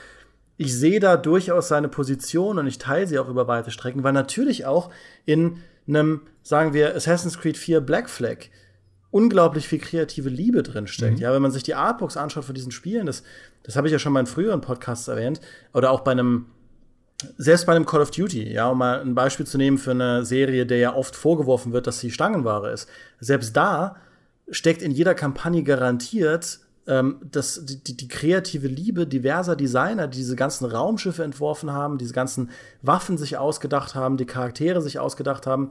Ich 0.57 0.77
sehe 0.77 1.01
da 1.01 1.17
durchaus 1.17 1.69
seine 1.69 1.89
Position 1.89 2.59
und 2.59 2.67
ich 2.67 2.79
teile 2.79 3.07
sie 3.07 3.19
auch 3.19 3.29
über 3.29 3.49
weite 3.49 3.71
Strecken, 3.71 4.03
weil 4.03 4.13
natürlich 4.13 4.67
auch 4.67 4.91
in 5.25 5.59
einem, 5.87 6.23
sagen 6.43 6.73
wir, 6.73 6.95
Assassin's 6.95 7.39
Creed 7.39 7.57
4 7.57 7.81
Black 7.81 8.09
Flag 8.09 8.47
unglaublich 9.11 9.67
viel 9.67 9.81
kreative 9.81 10.29
Liebe 10.29 10.63
drin 10.63 10.87
steckt. 10.87 11.17
Mhm. 11.17 11.23
Ja, 11.23 11.33
wenn 11.33 11.43
man 11.43 11.51
sich 11.51 11.63
die 11.63 11.75
Artbooks 11.75 12.17
anschaut 12.17 12.45
von 12.45 12.55
diesen 12.55 12.71
Spielen, 12.71 13.07
das, 13.07 13.23
das 13.63 13.77
habe 13.77 13.89
ich 13.89 13.93
ja 13.93 13.99
schon 13.99 14.13
mal 14.13 14.21
in 14.21 14.27
früheren 14.27 14.61
Podcasts 14.61 15.09
erwähnt, 15.09 15.41
oder 15.75 15.91
auch 15.91 16.01
bei 16.01 16.13
einem, 16.13 16.47
selbst 17.37 17.67
bei 17.67 17.75
einem 17.75 17.87
Call 17.87 18.01
of 18.01 18.11
Duty, 18.11 18.53
ja, 18.53 18.69
um 18.69 18.79
mal 18.79 19.01
ein 19.01 19.15
Beispiel 19.15 19.47
zu 19.47 19.59
nehmen 19.59 19.79
für 19.79 19.91
eine 19.91 20.25
Serie, 20.25 20.65
der 20.65 20.79
ja 20.79 20.95
oft 20.95 21.17
vorgeworfen 21.17 21.73
wird, 21.73 21.87
dass 21.87 22.01
sie 22.01 22.11
Stangenware 22.11 22.71
ist. 22.71 22.89
Selbst 23.19 23.57
da 23.57 23.97
steckt 24.51 24.83
in 24.83 24.93
jeder 24.93 25.15
Kampagne 25.15 25.63
garantiert 25.63 26.61
ähm, 26.87 27.17
das, 27.31 27.65
die, 27.65 27.97
die, 27.97 28.09
kreative 28.09 28.67
Liebe 28.67 29.07
diverser 29.07 29.57
Designer, 29.57 30.09
die 30.09 30.19
diese 30.19 30.37
ganzen 30.37 30.65
Raumschiffe 30.65 31.23
entworfen 31.23 31.73
haben, 31.73 31.99
diese 31.99 32.15
ganzen 32.15 32.51
Waffen 32.83 33.19
sich 33.19 33.37
ausgedacht 33.37 33.95
haben, 33.95 34.17
die 34.17 34.25
Charaktere 34.25 34.81
sich 34.81 34.99
ausgedacht 34.99 35.47
haben 35.47 35.71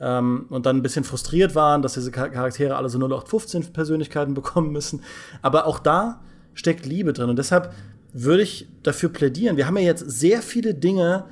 ähm, 0.00 0.46
und 0.50 0.66
dann 0.66 0.76
ein 0.76 0.82
bisschen 0.82 1.04
frustriert 1.04 1.54
waren, 1.54 1.82
dass 1.82 1.94
diese 1.94 2.10
Charaktere 2.10 2.76
alle 2.76 2.88
so 2.88 2.98
0815 2.98 3.72
Persönlichkeiten 3.72 4.34
bekommen 4.34 4.72
müssen. 4.72 5.02
Aber 5.42 5.66
auch 5.66 5.78
da 5.78 6.20
steckt 6.54 6.86
Liebe 6.86 7.12
drin 7.12 7.30
und 7.30 7.38
deshalb 7.38 7.72
würde 8.12 8.42
ich 8.42 8.68
dafür 8.82 9.10
plädieren. 9.10 9.56
Wir 9.56 9.66
haben 9.66 9.76
ja 9.76 9.84
jetzt 9.84 10.10
sehr 10.10 10.42
viele 10.42 10.74
Dinge 10.74 11.26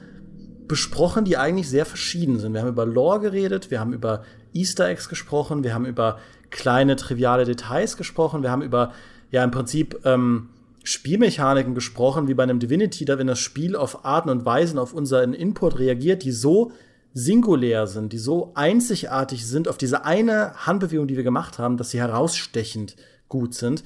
besprochen, 0.69 1.25
die 1.25 1.37
eigentlich 1.37 1.69
sehr 1.69 1.87
verschieden 1.87 2.39
sind. 2.39 2.53
Wir 2.53 2.61
haben 2.63 2.69
über 2.69 2.87
Lore 2.87 3.21
geredet, 3.21 3.71
wir 3.71 3.81
haben 3.81 3.93
über 3.93 4.23
Easter 4.53 4.89
Eggs 4.89 5.09
gesprochen, 5.09 5.65
wir 5.65 5.75
haben 5.75 5.87
über 5.87 6.19
kleine 6.51 6.97
triviale 6.97 7.45
Details 7.45 7.97
gesprochen, 7.97 8.43
wir 8.43 8.51
haben 8.51 8.63
über 8.63 8.93
ja 9.37 9.45
im 9.45 9.51
Prinzip 9.51 10.01
ähm, 10.05 10.49
Spielmechaniken 10.83 11.75
gesprochen, 11.75 12.27
wie 12.27 12.35
bei 12.35 12.43
einem 12.43 12.59
Divinity, 12.59 13.05
da 13.05 13.19
wenn 13.19 13.27
das 13.27 13.39
Spiel 13.39 13.77
auf 13.77 14.05
Arten 14.05 14.31
und 14.31 14.47
Weisen 14.47 14.79
auf 14.79 14.95
unseren 14.95 15.35
Input 15.35 15.79
reagiert, 15.79 16.25
die 16.25 16.33
so 16.33 16.73
singulär 17.13 17.87
sind, 17.87 18.13
die 18.13 18.19
so 18.19 18.53
einzigartig 18.55 19.47
sind 19.47 19.69
auf 19.69 19.77
diese 19.77 20.05
eine 20.05 20.67
Handbewegung, 20.67 21.07
die 21.07 21.17
wir 21.17 21.23
gemacht 21.23 21.59
haben, 21.59 21.77
dass 21.77 21.91
sie 21.91 22.01
herausstechend 22.01 22.97
gut 23.29 23.55
sind. 23.55 23.85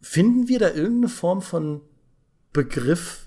Finden 0.00 0.48
wir 0.48 0.58
da 0.58 0.68
irgendeine 0.68 1.08
Form 1.08 1.42
von 1.42 1.80
Begriff 2.52 3.26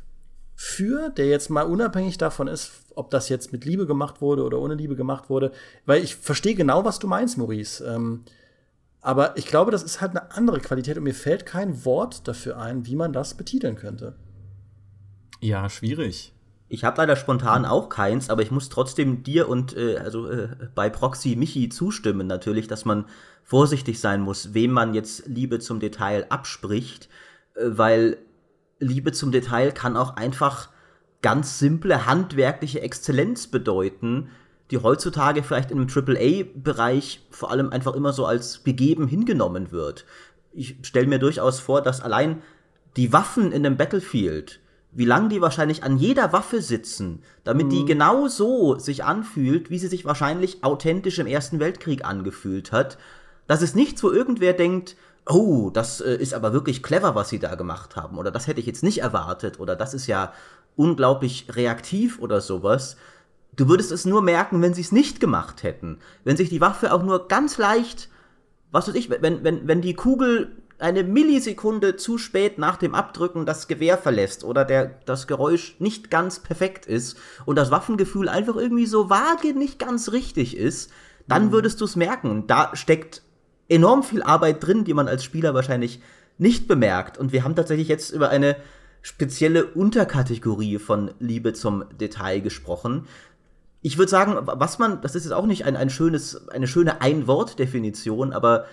für, 0.55 1.09
der 1.09 1.27
jetzt 1.27 1.49
mal 1.49 1.63
unabhängig 1.63 2.17
davon 2.17 2.47
ist, 2.47 2.71
ob 2.95 3.11
das 3.11 3.29
jetzt 3.29 3.53
mit 3.53 3.63
Liebe 3.63 3.85
gemacht 3.85 4.19
wurde 4.19 4.43
oder 4.43 4.59
ohne 4.59 4.75
Liebe 4.75 4.97
gemacht 4.97 5.29
wurde? 5.29 5.51
Weil 5.85 6.03
ich 6.03 6.15
verstehe 6.15 6.55
genau, 6.55 6.83
was 6.83 6.99
du 6.99 7.07
meinst, 7.07 7.37
Maurice. 7.37 7.83
Ähm, 7.85 8.25
aber 9.05 9.37
ich 9.37 9.45
glaube, 9.45 9.69
das 9.69 9.83
ist 9.83 10.01
halt 10.01 10.11
eine 10.11 10.31
andere 10.31 10.59
Qualität 10.59 10.97
und 10.97 11.03
mir 11.03 11.13
fällt 11.13 11.45
kein 11.45 11.85
Wort 11.85 12.27
dafür 12.27 12.57
ein, 12.57 12.87
wie 12.87 12.95
man 12.95 13.13
das 13.13 13.35
betiteln 13.35 13.75
könnte. 13.75 14.15
Ja, 15.41 15.69
schwierig. 15.69 16.33
Ich 16.69 16.83
habe 16.83 16.97
leider 16.97 17.15
spontan 17.15 17.65
auch 17.65 17.89
keins, 17.89 18.31
aber 18.31 18.41
ich 18.41 18.49
muss 18.49 18.69
trotzdem 18.69 19.21
dir 19.21 19.47
und 19.47 19.77
äh, 19.77 19.97
also 19.97 20.27
äh, 20.27 20.49
bei 20.73 20.89
Proxy 20.89 21.35
Michi 21.35 21.69
zustimmen 21.69 22.25
natürlich, 22.25 22.67
dass 22.67 22.83
man 22.83 23.05
vorsichtig 23.43 23.99
sein 23.99 24.21
muss, 24.21 24.55
wem 24.55 24.71
man 24.71 24.95
jetzt 24.95 25.27
Liebe 25.27 25.59
zum 25.59 25.79
Detail 25.79 26.25
abspricht, 26.29 27.07
äh, 27.53 27.61
weil 27.63 28.17
Liebe 28.79 29.11
zum 29.11 29.31
Detail 29.31 29.71
kann 29.71 29.97
auch 29.97 30.15
einfach 30.15 30.69
ganz 31.21 31.59
simple 31.59 32.07
handwerkliche 32.07 32.81
Exzellenz 32.81 33.45
bedeuten, 33.45 34.29
die 34.71 34.77
heutzutage 34.77 35.43
vielleicht 35.43 35.71
im 35.71 35.87
AAA-Bereich 35.87 37.25
vor 37.29 37.51
allem 37.51 37.69
einfach 37.69 37.93
immer 37.93 38.13
so 38.13 38.25
als 38.25 38.63
gegeben 38.63 39.07
hingenommen 39.07 39.71
wird. 39.71 40.05
Ich 40.53 40.77
stelle 40.81 41.07
mir 41.07 41.19
durchaus 41.19 41.59
vor, 41.59 41.81
dass 41.81 42.01
allein 42.01 42.41
die 42.97 43.13
Waffen 43.13 43.51
in 43.51 43.65
einem 43.65 43.77
Battlefield, 43.77 44.59
wie 44.91 45.05
lange 45.05 45.29
die 45.29 45.41
wahrscheinlich 45.41 45.83
an 45.83 45.97
jeder 45.97 46.31
Waffe 46.31 46.61
sitzen, 46.61 47.21
damit 47.43 47.67
mhm. 47.67 47.71
die 47.71 47.85
genau 47.85 48.27
so 48.27 48.79
sich 48.79 49.03
anfühlt, 49.03 49.69
wie 49.69 49.77
sie 49.77 49.87
sich 49.87 50.05
wahrscheinlich 50.05 50.63
authentisch 50.63 51.19
im 51.19 51.27
Ersten 51.27 51.59
Weltkrieg 51.59 52.05
angefühlt 52.05 52.71
hat. 52.71 52.97
Das 53.47 53.61
ist 53.61 53.75
nichts, 53.75 54.01
wo 54.03 54.09
irgendwer 54.09 54.53
denkt, 54.53 54.95
oh, 55.27 55.69
das 55.69 56.01
äh, 56.01 56.15
ist 56.15 56.33
aber 56.33 56.53
wirklich 56.53 56.81
clever, 56.81 57.15
was 57.15 57.29
sie 57.29 57.39
da 57.39 57.55
gemacht 57.55 57.95
haben, 57.95 58.17
oder 58.17 58.31
das 58.31 58.47
hätte 58.47 58.59
ich 58.59 58.65
jetzt 58.65 58.83
nicht 58.83 58.99
erwartet, 58.99 59.59
oder 59.59 59.75
das 59.75 59.93
ist 59.93 60.07
ja 60.07 60.33
unglaublich 60.75 61.47
reaktiv 61.51 62.19
oder 62.19 62.41
sowas, 62.41 62.97
Du 63.55 63.69
würdest 63.69 63.91
es 63.91 64.05
nur 64.05 64.21
merken, 64.21 64.61
wenn 64.61 64.73
sie 64.73 64.81
es 64.81 64.91
nicht 64.91 65.19
gemacht 65.19 65.63
hätten. 65.63 65.99
Wenn 66.23 66.37
sich 66.37 66.49
die 66.49 66.61
Waffe 66.61 66.93
auch 66.93 67.03
nur 67.03 67.27
ganz 67.27 67.57
leicht, 67.57 68.09
was 68.71 68.87
weiß 68.87 68.95
ich, 68.95 69.09
wenn, 69.09 69.43
wenn, 69.43 69.67
wenn 69.67 69.81
die 69.81 69.93
Kugel 69.93 70.51
eine 70.77 71.03
Millisekunde 71.03 71.95
zu 71.95 72.17
spät 72.17 72.57
nach 72.57 72.75
dem 72.75 72.95
Abdrücken 72.95 73.45
das 73.45 73.67
Gewehr 73.67 73.97
verlässt 73.97 74.43
oder 74.43 74.65
der, 74.65 74.99
das 75.05 75.27
Geräusch 75.27 75.77
nicht 75.79 76.11
ganz 76.11 76.39
perfekt 76.39 76.85
ist 76.85 77.17
und 77.45 77.55
das 77.55 77.71
Waffengefühl 77.71 78.27
einfach 78.27 78.57
irgendwie 78.57 78.85
so 78.85 79.09
vage 79.09 79.57
nicht 79.57 79.79
ganz 79.79 80.11
richtig 80.11 80.57
ist, 80.57 80.91
dann 81.27 81.47
mhm. 81.47 81.51
würdest 81.53 81.79
du 81.79 81.85
es 81.85 81.95
merken. 81.95 82.45
Da 82.47 82.75
steckt 82.75 83.21
enorm 83.69 84.03
viel 84.03 84.21
Arbeit 84.21 84.65
drin, 84.65 84.83
die 84.83 84.93
man 84.93 85.07
als 85.07 85.23
Spieler 85.23 85.53
wahrscheinlich 85.53 86.01
nicht 86.37 86.67
bemerkt. 86.67 87.17
Und 87.17 87.31
wir 87.31 87.45
haben 87.45 87.55
tatsächlich 87.55 87.87
jetzt 87.87 88.11
über 88.11 88.29
eine 88.29 88.57
spezielle 89.01 89.65
Unterkategorie 89.67 90.79
von 90.79 91.11
Liebe 91.19 91.53
zum 91.53 91.85
Detail 91.99 92.41
gesprochen 92.41 93.07
ich 93.85 93.99
würde 93.99 94.09
sagen, 94.09 94.35
was 94.41 94.79
man, 94.79 94.99
das 95.01 95.13
ist 95.13 95.25
jetzt 95.25 95.33
auch 95.33 95.45
nicht 95.45 95.63
ein, 95.65 95.75
ein 95.75 95.91
schönes, 95.91 96.47
eine 96.49 96.65
schöne 96.65 97.01
Ein-Wort-Definition, 97.01 98.33
aber 98.33 98.65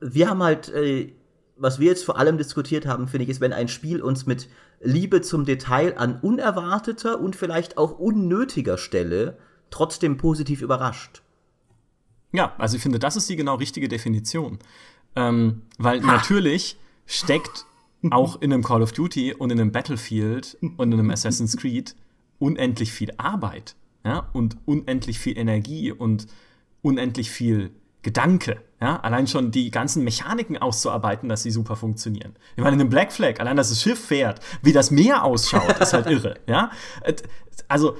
wir 0.00 0.28
haben 0.28 0.42
halt, 0.42 0.68
äh, 0.68 1.14
was 1.56 1.80
wir 1.80 1.86
jetzt 1.86 2.04
vor 2.04 2.18
allem 2.18 2.36
diskutiert 2.36 2.84
haben, 2.84 3.08
finde 3.08 3.24
ich, 3.24 3.30
ist, 3.30 3.40
wenn 3.40 3.54
ein 3.54 3.68
Spiel 3.68 4.02
uns 4.02 4.26
mit 4.26 4.50
Liebe 4.82 5.22
zum 5.22 5.46
Detail 5.46 5.96
an 5.96 6.20
unerwarteter 6.20 7.20
und 7.20 7.36
vielleicht 7.36 7.78
auch 7.78 7.98
unnötiger 7.98 8.76
Stelle 8.76 9.38
trotzdem 9.70 10.18
positiv 10.18 10.60
überrascht. 10.60 11.22
Ja, 12.32 12.52
also 12.58 12.76
ich 12.76 12.82
finde, 12.82 12.98
das 12.98 13.16
ist 13.16 13.30
die 13.30 13.36
genau 13.36 13.54
richtige 13.54 13.88
Definition. 13.88 14.58
Ähm, 15.16 15.62
weil 15.78 16.02
ha. 16.02 16.06
natürlich 16.06 16.78
steckt 17.06 17.64
auch 18.10 18.42
in 18.42 18.52
einem 18.52 18.62
Call 18.62 18.82
of 18.82 18.92
Duty 18.92 19.32
und 19.32 19.50
in 19.52 19.58
einem 19.58 19.72
Battlefield 19.72 20.58
und 20.60 20.92
in 20.92 20.98
einem 21.00 21.10
Assassin's 21.10 21.56
Creed 21.56 21.96
unendlich 22.38 22.92
viel 22.92 23.14
Arbeit 23.16 23.74
ja, 24.04 24.28
und 24.32 24.56
unendlich 24.64 25.18
viel 25.18 25.36
Energie 25.38 25.92
und 25.92 26.26
unendlich 26.82 27.30
viel 27.30 27.70
Gedanke. 28.02 28.62
Ja, 28.80 28.98
allein 29.00 29.26
schon 29.26 29.50
die 29.50 29.70
ganzen 29.70 30.04
Mechaniken 30.04 30.56
auszuarbeiten, 30.56 31.28
dass 31.28 31.42
sie 31.42 31.50
super 31.50 31.76
funktionieren. 31.76 32.34
Ich 32.56 32.62
meine, 32.62 32.74
in 32.74 32.80
einem 32.80 32.88
Black 32.88 33.12
Flag, 33.12 33.38
allein 33.38 33.56
dass 33.56 33.68
das 33.68 33.82
Schiff 33.82 34.02
fährt, 34.02 34.40
wie 34.62 34.72
das 34.72 34.90
Meer 34.90 35.22
ausschaut, 35.24 35.78
ist 35.78 35.92
halt 35.92 36.06
irre. 36.10 36.36
Ja, 36.46 36.70
also 37.68 37.96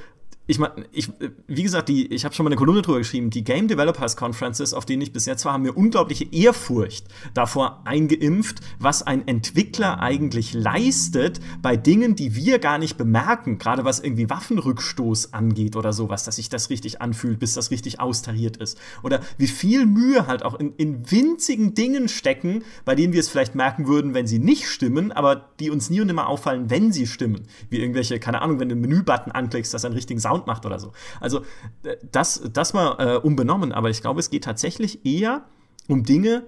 ich 0.46 0.58
meine, 0.58 0.74
ich, 0.90 1.08
wie 1.46 1.62
gesagt, 1.62 1.88
die, 1.88 2.12
ich 2.12 2.24
habe 2.24 2.34
schon 2.34 2.42
mal 2.42 2.48
eine 2.48 2.56
Kolumne 2.56 2.82
drüber 2.82 2.98
geschrieben, 2.98 3.30
die 3.30 3.44
Game 3.44 3.68
Developers 3.68 4.16
Conferences, 4.16 4.74
auf 4.74 4.84
denen 4.84 5.00
ich 5.00 5.12
bis 5.12 5.26
jetzt 5.26 5.44
war, 5.44 5.52
haben 5.52 5.62
mir 5.62 5.76
unglaubliche 5.76 6.26
Ehrfurcht 6.32 7.06
davor 7.34 7.82
eingeimpft, 7.84 8.60
was 8.80 9.04
ein 9.04 9.28
Entwickler 9.28 10.00
eigentlich 10.00 10.52
leistet 10.52 11.40
bei 11.62 11.76
Dingen, 11.76 12.16
die 12.16 12.34
wir 12.34 12.58
gar 12.58 12.78
nicht 12.78 12.96
bemerken, 12.96 13.58
gerade 13.58 13.84
was 13.84 14.00
irgendwie 14.00 14.28
Waffenrückstoß 14.28 15.32
angeht 15.34 15.76
oder 15.76 15.92
sowas, 15.92 16.24
dass 16.24 16.36
sich 16.36 16.48
das 16.48 16.68
richtig 16.68 17.00
anfühlt, 17.00 17.38
bis 17.38 17.54
das 17.54 17.70
richtig 17.70 18.00
austariert 18.00 18.56
ist. 18.56 18.76
Oder 19.04 19.20
wie 19.38 19.46
viel 19.46 19.86
Mühe 19.86 20.26
halt 20.26 20.44
auch 20.44 20.58
in, 20.58 20.74
in 20.76 21.08
winzigen 21.12 21.74
Dingen 21.74 22.08
stecken, 22.08 22.64
bei 22.84 22.96
denen 22.96 23.12
wir 23.12 23.20
es 23.20 23.28
vielleicht 23.28 23.54
merken 23.54 23.86
würden, 23.86 24.14
wenn 24.14 24.26
sie 24.26 24.40
nicht 24.40 24.66
stimmen, 24.66 25.12
aber 25.12 25.50
die 25.60 25.70
uns 25.70 25.90
nie 25.90 26.00
und 26.00 26.08
immer 26.08 26.26
auffallen, 26.26 26.70
wenn 26.70 26.90
sie 26.90 27.06
stimmen. 27.06 27.42
Wie 27.68 27.78
irgendwelche, 27.78 28.18
keine 28.18 28.42
Ahnung, 28.42 28.58
wenn 28.58 28.68
du 28.68 28.74
einen 28.74 28.80
Menübutton 28.80 29.30
anklickst, 29.30 29.72
dass 29.72 29.84
einen 29.84 29.94
richtigen 29.94 30.18
Sound 30.18 30.39
Sound 30.40 30.46
macht 30.46 30.66
oder 30.66 30.78
so. 30.78 30.92
Also 31.20 31.40
äh, 31.82 31.96
das, 32.10 32.42
das 32.52 32.72
mal 32.72 32.96
äh, 32.98 33.18
unbenommen, 33.18 33.72
aber 33.72 33.90
ich 33.90 34.00
glaube, 34.00 34.20
es 34.20 34.30
geht 34.30 34.44
tatsächlich 34.44 35.04
eher 35.04 35.44
um 35.88 36.04
Dinge, 36.04 36.44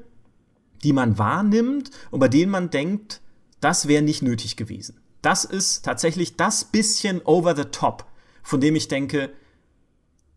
die 0.84 0.92
man 0.92 1.18
wahrnimmt 1.18 1.90
und 2.10 2.20
bei 2.20 2.28
denen 2.28 2.50
man 2.50 2.70
denkt, 2.70 3.20
das 3.60 3.88
wäre 3.88 4.02
nicht 4.02 4.22
nötig 4.22 4.56
gewesen. 4.56 5.00
Das 5.20 5.44
ist 5.44 5.84
tatsächlich 5.84 6.36
das 6.36 6.64
bisschen 6.64 7.22
over 7.24 7.54
the 7.54 7.64
top, 7.64 8.06
von 8.42 8.60
dem 8.60 8.74
ich 8.74 8.88
denke, 8.88 9.30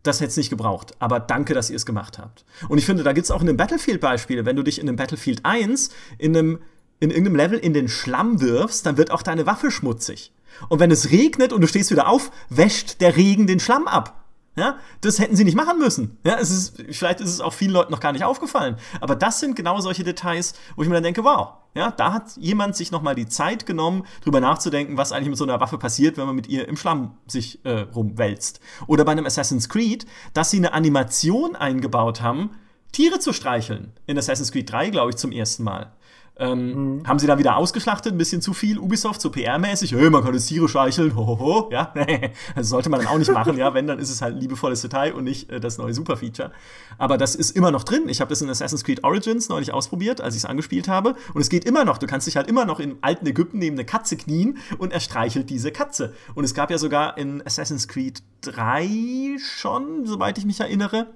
das 0.04 0.20
hätte 0.20 0.30
es 0.30 0.36
nicht 0.36 0.50
gebraucht. 0.50 0.94
Aber 1.00 1.18
danke, 1.18 1.52
dass 1.52 1.68
ihr 1.68 1.74
es 1.74 1.84
gemacht 1.84 2.18
habt. 2.18 2.44
Und 2.68 2.78
ich 2.78 2.86
finde, 2.86 3.02
da 3.02 3.12
gibt 3.12 3.24
es 3.24 3.32
auch 3.32 3.42
in 3.42 3.48
einem 3.48 3.56
Battlefield 3.56 4.00
Beispiele. 4.00 4.46
Wenn 4.46 4.54
du 4.54 4.62
dich 4.62 4.78
in 4.80 4.88
einem 4.88 4.96
Battlefield 4.96 5.44
1 5.44 5.90
in 6.18 6.36
einem 6.36 6.58
in 6.98 7.10
irgendeinem 7.10 7.36
Level 7.36 7.58
in 7.58 7.74
den 7.74 7.88
Schlamm 7.88 8.40
wirfst, 8.40 8.86
dann 8.86 8.96
wird 8.96 9.10
auch 9.10 9.22
deine 9.22 9.44
Waffe 9.44 9.70
schmutzig. 9.70 10.32
Und 10.68 10.80
wenn 10.80 10.90
es 10.90 11.10
regnet 11.10 11.52
und 11.52 11.60
du 11.60 11.66
stehst 11.66 11.90
wieder 11.90 12.08
auf, 12.08 12.30
wäscht 12.48 13.00
der 13.00 13.16
Regen 13.16 13.46
den 13.46 13.60
Schlamm 13.60 13.86
ab. 13.86 14.22
Ja, 14.58 14.78
das 15.02 15.18
hätten 15.18 15.36
sie 15.36 15.44
nicht 15.44 15.56
machen 15.56 15.78
müssen. 15.78 16.16
Ja, 16.24 16.38
es 16.38 16.50
ist, 16.50 16.82
vielleicht 16.90 17.20
ist 17.20 17.28
es 17.28 17.42
auch 17.42 17.52
vielen 17.52 17.72
Leuten 17.72 17.92
noch 17.92 18.00
gar 18.00 18.12
nicht 18.12 18.24
aufgefallen. 18.24 18.76
Aber 19.02 19.14
das 19.14 19.38
sind 19.38 19.54
genau 19.54 19.78
solche 19.80 20.02
Details, 20.02 20.54
wo 20.76 20.82
ich 20.82 20.88
mir 20.88 20.94
dann 20.94 21.02
denke, 21.02 21.24
wow, 21.24 21.48
ja, 21.74 21.90
da 21.90 22.14
hat 22.14 22.34
jemand 22.38 22.74
sich 22.74 22.90
nochmal 22.90 23.14
die 23.14 23.26
Zeit 23.26 23.66
genommen, 23.66 24.04
drüber 24.24 24.40
nachzudenken, 24.40 24.96
was 24.96 25.12
eigentlich 25.12 25.28
mit 25.28 25.36
so 25.36 25.44
einer 25.44 25.60
Waffe 25.60 25.76
passiert, 25.76 26.16
wenn 26.16 26.24
man 26.24 26.34
mit 26.34 26.46
ihr 26.48 26.66
im 26.68 26.78
Schlamm 26.78 27.18
sich 27.26 27.62
äh, 27.66 27.80
rumwälzt. 27.80 28.60
Oder 28.86 29.04
bei 29.04 29.12
einem 29.12 29.26
Assassin's 29.26 29.68
Creed, 29.68 30.06
dass 30.32 30.50
sie 30.50 30.56
eine 30.56 30.72
Animation 30.72 31.54
eingebaut 31.54 32.22
haben, 32.22 32.52
Tiere 32.92 33.18
zu 33.18 33.34
streicheln. 33.34 33.92
In 34.06 34.16
Assassin's 34.16 34.52
Creed 34.52 34.72
3, 34.72 34.88
glaube 34.88 35.10
ich, 35.10 35.16
zum 35.16 35.32
ersten 35.32 35.64
Mal. 35.64 35.92
Ähm, 36.38 36.98
mhm. 36.98 37.08
Haben 37.08 37.18
sie 37.18 37.26
da 37.26 37.38
wieder 37.38 37.56
ausgeschlachtet, 37.56 38.12
ein 38.12 38.18
bisschen 38.18 38.42
zu 38.42 38.52
viel 38.52 38.78
Ubisoft, 38.78 39.22
so 39.22 39.30
PR-mäßig, 39.30 39.96
hey, 39.96 40.10
man 40.10 40.22
kann 40.22 40.34
das 40.34 40.44
Tiere 40.44 40.68
streicheln, 40.68 41.16
hohoho, 41.16 41.70
ja, 41.72 41.94
das 42.54 42.68
sollte 42.68 42.90
man 42.90 43.00
dann 43.00 43.08
auch 43.08 43.16
nicht 43.16 43.32
machen, 43.32 43.56
ja, 43.56 43.72
wenn, 43.72 43.86
dann 43.86 43.98
ist 43.98 44.10
es 44.10 44.20
halt 44.20 44.34
ein 44.34 44.40
liebevolles 44.40 44.82
Detail 44.82 45.14
und 45.14 45.24
nicht 45.24 45.50
äh, 45.50 45.60
das 45.60 45.78
neue 45.78 45.94
Super-Feature. 45.94 46.52
Aber 46.98 47.16
das 47.16 47.34
ist 47.34 47.56
immer 47.56 47.70
noch 47.70 47.84
drin. 47.84 48.08
Ich 48.08 48.20
habe 48.20 48.28
das 48.28 48.42
in 48.42 48.50
Assassin's 48.50 48.84
Creed 48.84 49.02
Origins 49.02 49.48
neulich 49.48 49.72
ausprobiert, 49.72 50.20
als 50.20 50.34
ich 50.34 50.42
es 50.42 50.44
angespielt 50.44 50.88
habe 50.88 51.14
und 51.32 51.40
es 51.40 51.48
geht 51.48 51.64
immer 51.64 51.86
noch. 51.86 51.96
Du 51.96 52.06
kannst 52.06 52.26
dich 52.26 52.36
halt 52.36 52.48
immer 52.48 52.66
noch 52.66 52.80
in 52.80 52.96
alten 53.00 53.26
Ägypten 53.26 53.58
neben 53.58 53.76
eine 53.76 53.86
Katze 53.86 54.18
knien 54.18 54.58
und 54.76 54.92
er 54.92 55.00
streichelt 55.00 55.48
diese 55.48 55.72
Katze. 55.72 56.12
Und 56.34 56.44
es 56.44 56.52
gab 56.52 56.70
ja 56.70 56.76
sogar 56.76 57.16
in 57.16 57.44
Assassin's 57.46 57.88
Creed 57.88 58.22
3 58.42 59.38
schon, 59.38 60.04
soweit 60.04 60.36
ich 60.36 60.44
mich 60.44 60.60
erinnere, 60.60 61.06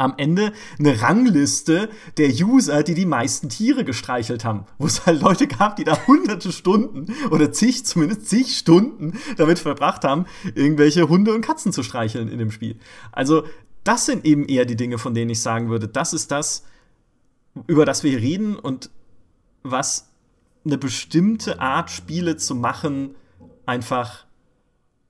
am 0.00 0.14
Ende 0.16 0.52
eine 0.78 1.02
Rangliste 1.02 1.90
der 2.16 2.30
User, 2.30 2.82
die 2.82 2.94
die 2.94 3.06
meisten 3.06 3.50
Tiere 3.50 3.84
gestreichelt 3.84 4.44
haben. 4.44 4.64
Wo 4.78 4.86
es 4.86 5.04
halt 5.04 5.20
Leute 5.20 5.46
gab, 5.46 5.76
die 5.76 5.84
da 5.84 5.98
hunderte 6.06 6.52
Stunden 6.52 7.14
oder 7.30 7.52
zig, 7.52 7.84
zumindest 7.84 8.28
zig 8.28 8.56
Stunden 8.56 9.18
damit 9.36 9.58
verbracht 9.58 10.04
haben, 10.04 10.24
irgendwelche 10.54 11.08
Hunde 11.08 11.34
und 11.34 11.42
Katzen 11.42 11.72
zu 11.72 11.82
streicheln 11.82 12.28
in 12.28 12.38
dem 12.38 12.50
Spiel. 12.50 12.76
Also, 13.12 13.44
das 13.84 14.06
sind 14.06 14.24
eben 14.24 14.46
eher 14.46 14.64
die 14.64 14.76
Dinge, 14.76 14.98
von 14.98 15.14
denen 15.14 15.30
ich 15.30 15.42
sagen 15.42 15.68
würde, 15.68 15.88
das 15.88 16.12
ist 16.12 16.30
das, 16.30 16.64
über 17.66 17.84
das 17.84 18.02
wir 18.02 18.18
reden 18.18 18.56
und 18.56 18.90
was 19.62 20.10
eine 20.64 20.78
bestimmte 20.78 21.60
Art 21.60 21.90
Spiele 21.90 22.36
zu 22.36 22.54
machen 22.54 23.14
einfach 23.66 24.24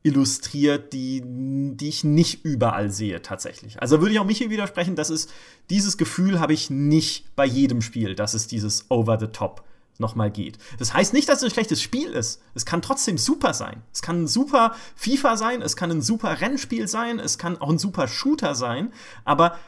illustriert, 0.02 0.92
die, 0.92 1.22
die 1.24 1.88
ich 1.88 2.04
nicht 2.04 2.44
überall 2.44 2.90
sehe 2.90 3.20
tatsächlich. 3.20 3.80
Also 3.82 4.00
würde 4.00 4.12
ich 4.12 4.18
auch 4.18 4.24
Michi 4.24 4.48
widersprechen, 4.48 4.96
dass 4.96 5.10
es 5.10 5.28
dieses 5.68 5.98
Gefühl 5.98 6.40
habe 6.40 6.54
ich 6.54 6.70
nicht 6.70 7.34
bei 7.36 7.44
jedem 7.44 7.82
Spiel, 7.82 8.14
dass 8.14 8.34
es 8.34 8.46
dieses 8.46 8.90
Over 8.90 9.18
the 9.18 9.26
Top 9.26 9.64
nochmal 9.98 10.30
geht. 10.30 10.58
Das 10.78 10.94
heißt 10.94 11.12
nicht, 11.12 11.28
dass 11.28 11.38
es 11.38 11.44
ein 11.44 11.50
schlechtes 11.50 11.82
Spiel 11.82 12.10
ist. 12.10 12.40
Es 12.54 12.64
kann 12.64 12.80
trotzdem 12.80 13.18
super 13.18 13.52
sein. 13.52 13.82
Es 13.92 14.00
kann 14.00 14.22
ein 14.22 14.26
super 14.26 14.74
FIFA 14.96 15.36
sein, 15.36 15.60
es 15.62 15.76
kann 15.76 15.90
ein 15.90 16.02
super 16.02 16.40
Rennspiel 16.40 16.88
sein, 16.88 17.18
es 17.18 17.36
kann 17.36 17.58
auch 17.58 17.68
ein 17.68 17.78
super 17.78 18.08
Shooter 18.08 18.54
sein, 18.54 18.92
aber 19.24 19.58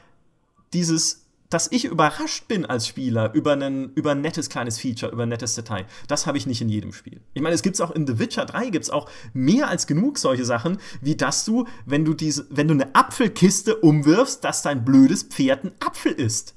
dieses 0.73 1.27
dass 1.53 1.71
ich 1.71 1.85
überrascht 1.85 2.49
bin 2.49 2.65
als 2.65 2.87
Spieler 2.87 3.33
über, 3.35 3.53
einen, 3.53 3.93
über 3.95 4.13
ein 4.13 4.21
nettes 4.21 4.49
kleines 4.49 4.79
Feature, 4.79 5.13
über 5.13 5.25
ein 5.25 5.29
nettes 5.29 5.55
Detail. 5.55 5.87
Das 6.09 6.27
habe 6.27 6.39
ich 6.39 6.47
nicht 6.47 6.63
in 6.63 6.69
jedem 6.69 6.93
Spiel. 6.93 7.21
Ich 7.35 7.43
meine, 7.43 7.55
es 7.55 7.63
gibt 7.63 7.75
es 7.75 7.81
auch 7.81 7.91
in 7.91 8.07
The 8.07 8.19
Witcher 8.19 8.47
3 8.47 8.71
gibt 8.71 8.85
es 8.85 8.91
auch 8.91 9.09
mehr 9.35 9.69
als 9.69 9.87
genug 9.87 10.19
solche 10.19 10.45
Sachen, 10.45 10.79
wie 11.01 11.17
dass 11.17 11.45
du, 11.45 11.67
wenn 11.85 12.05
du 12.05 12.15
diese, 12.15 12.47
wenn 12.51 12.69
du 12.69 12.75
eine 12.75 12.95
Apfelkiste 12.95 13.77
umwirfst, 13.77 14.43
dass 14.43 14.63
dein 14.63 14.85
blödes 14.85 15.25
Pferd 15.25 15.65
ein 15.65 15.73
Apfel 15.81 16.13
ist. 16.13 16.55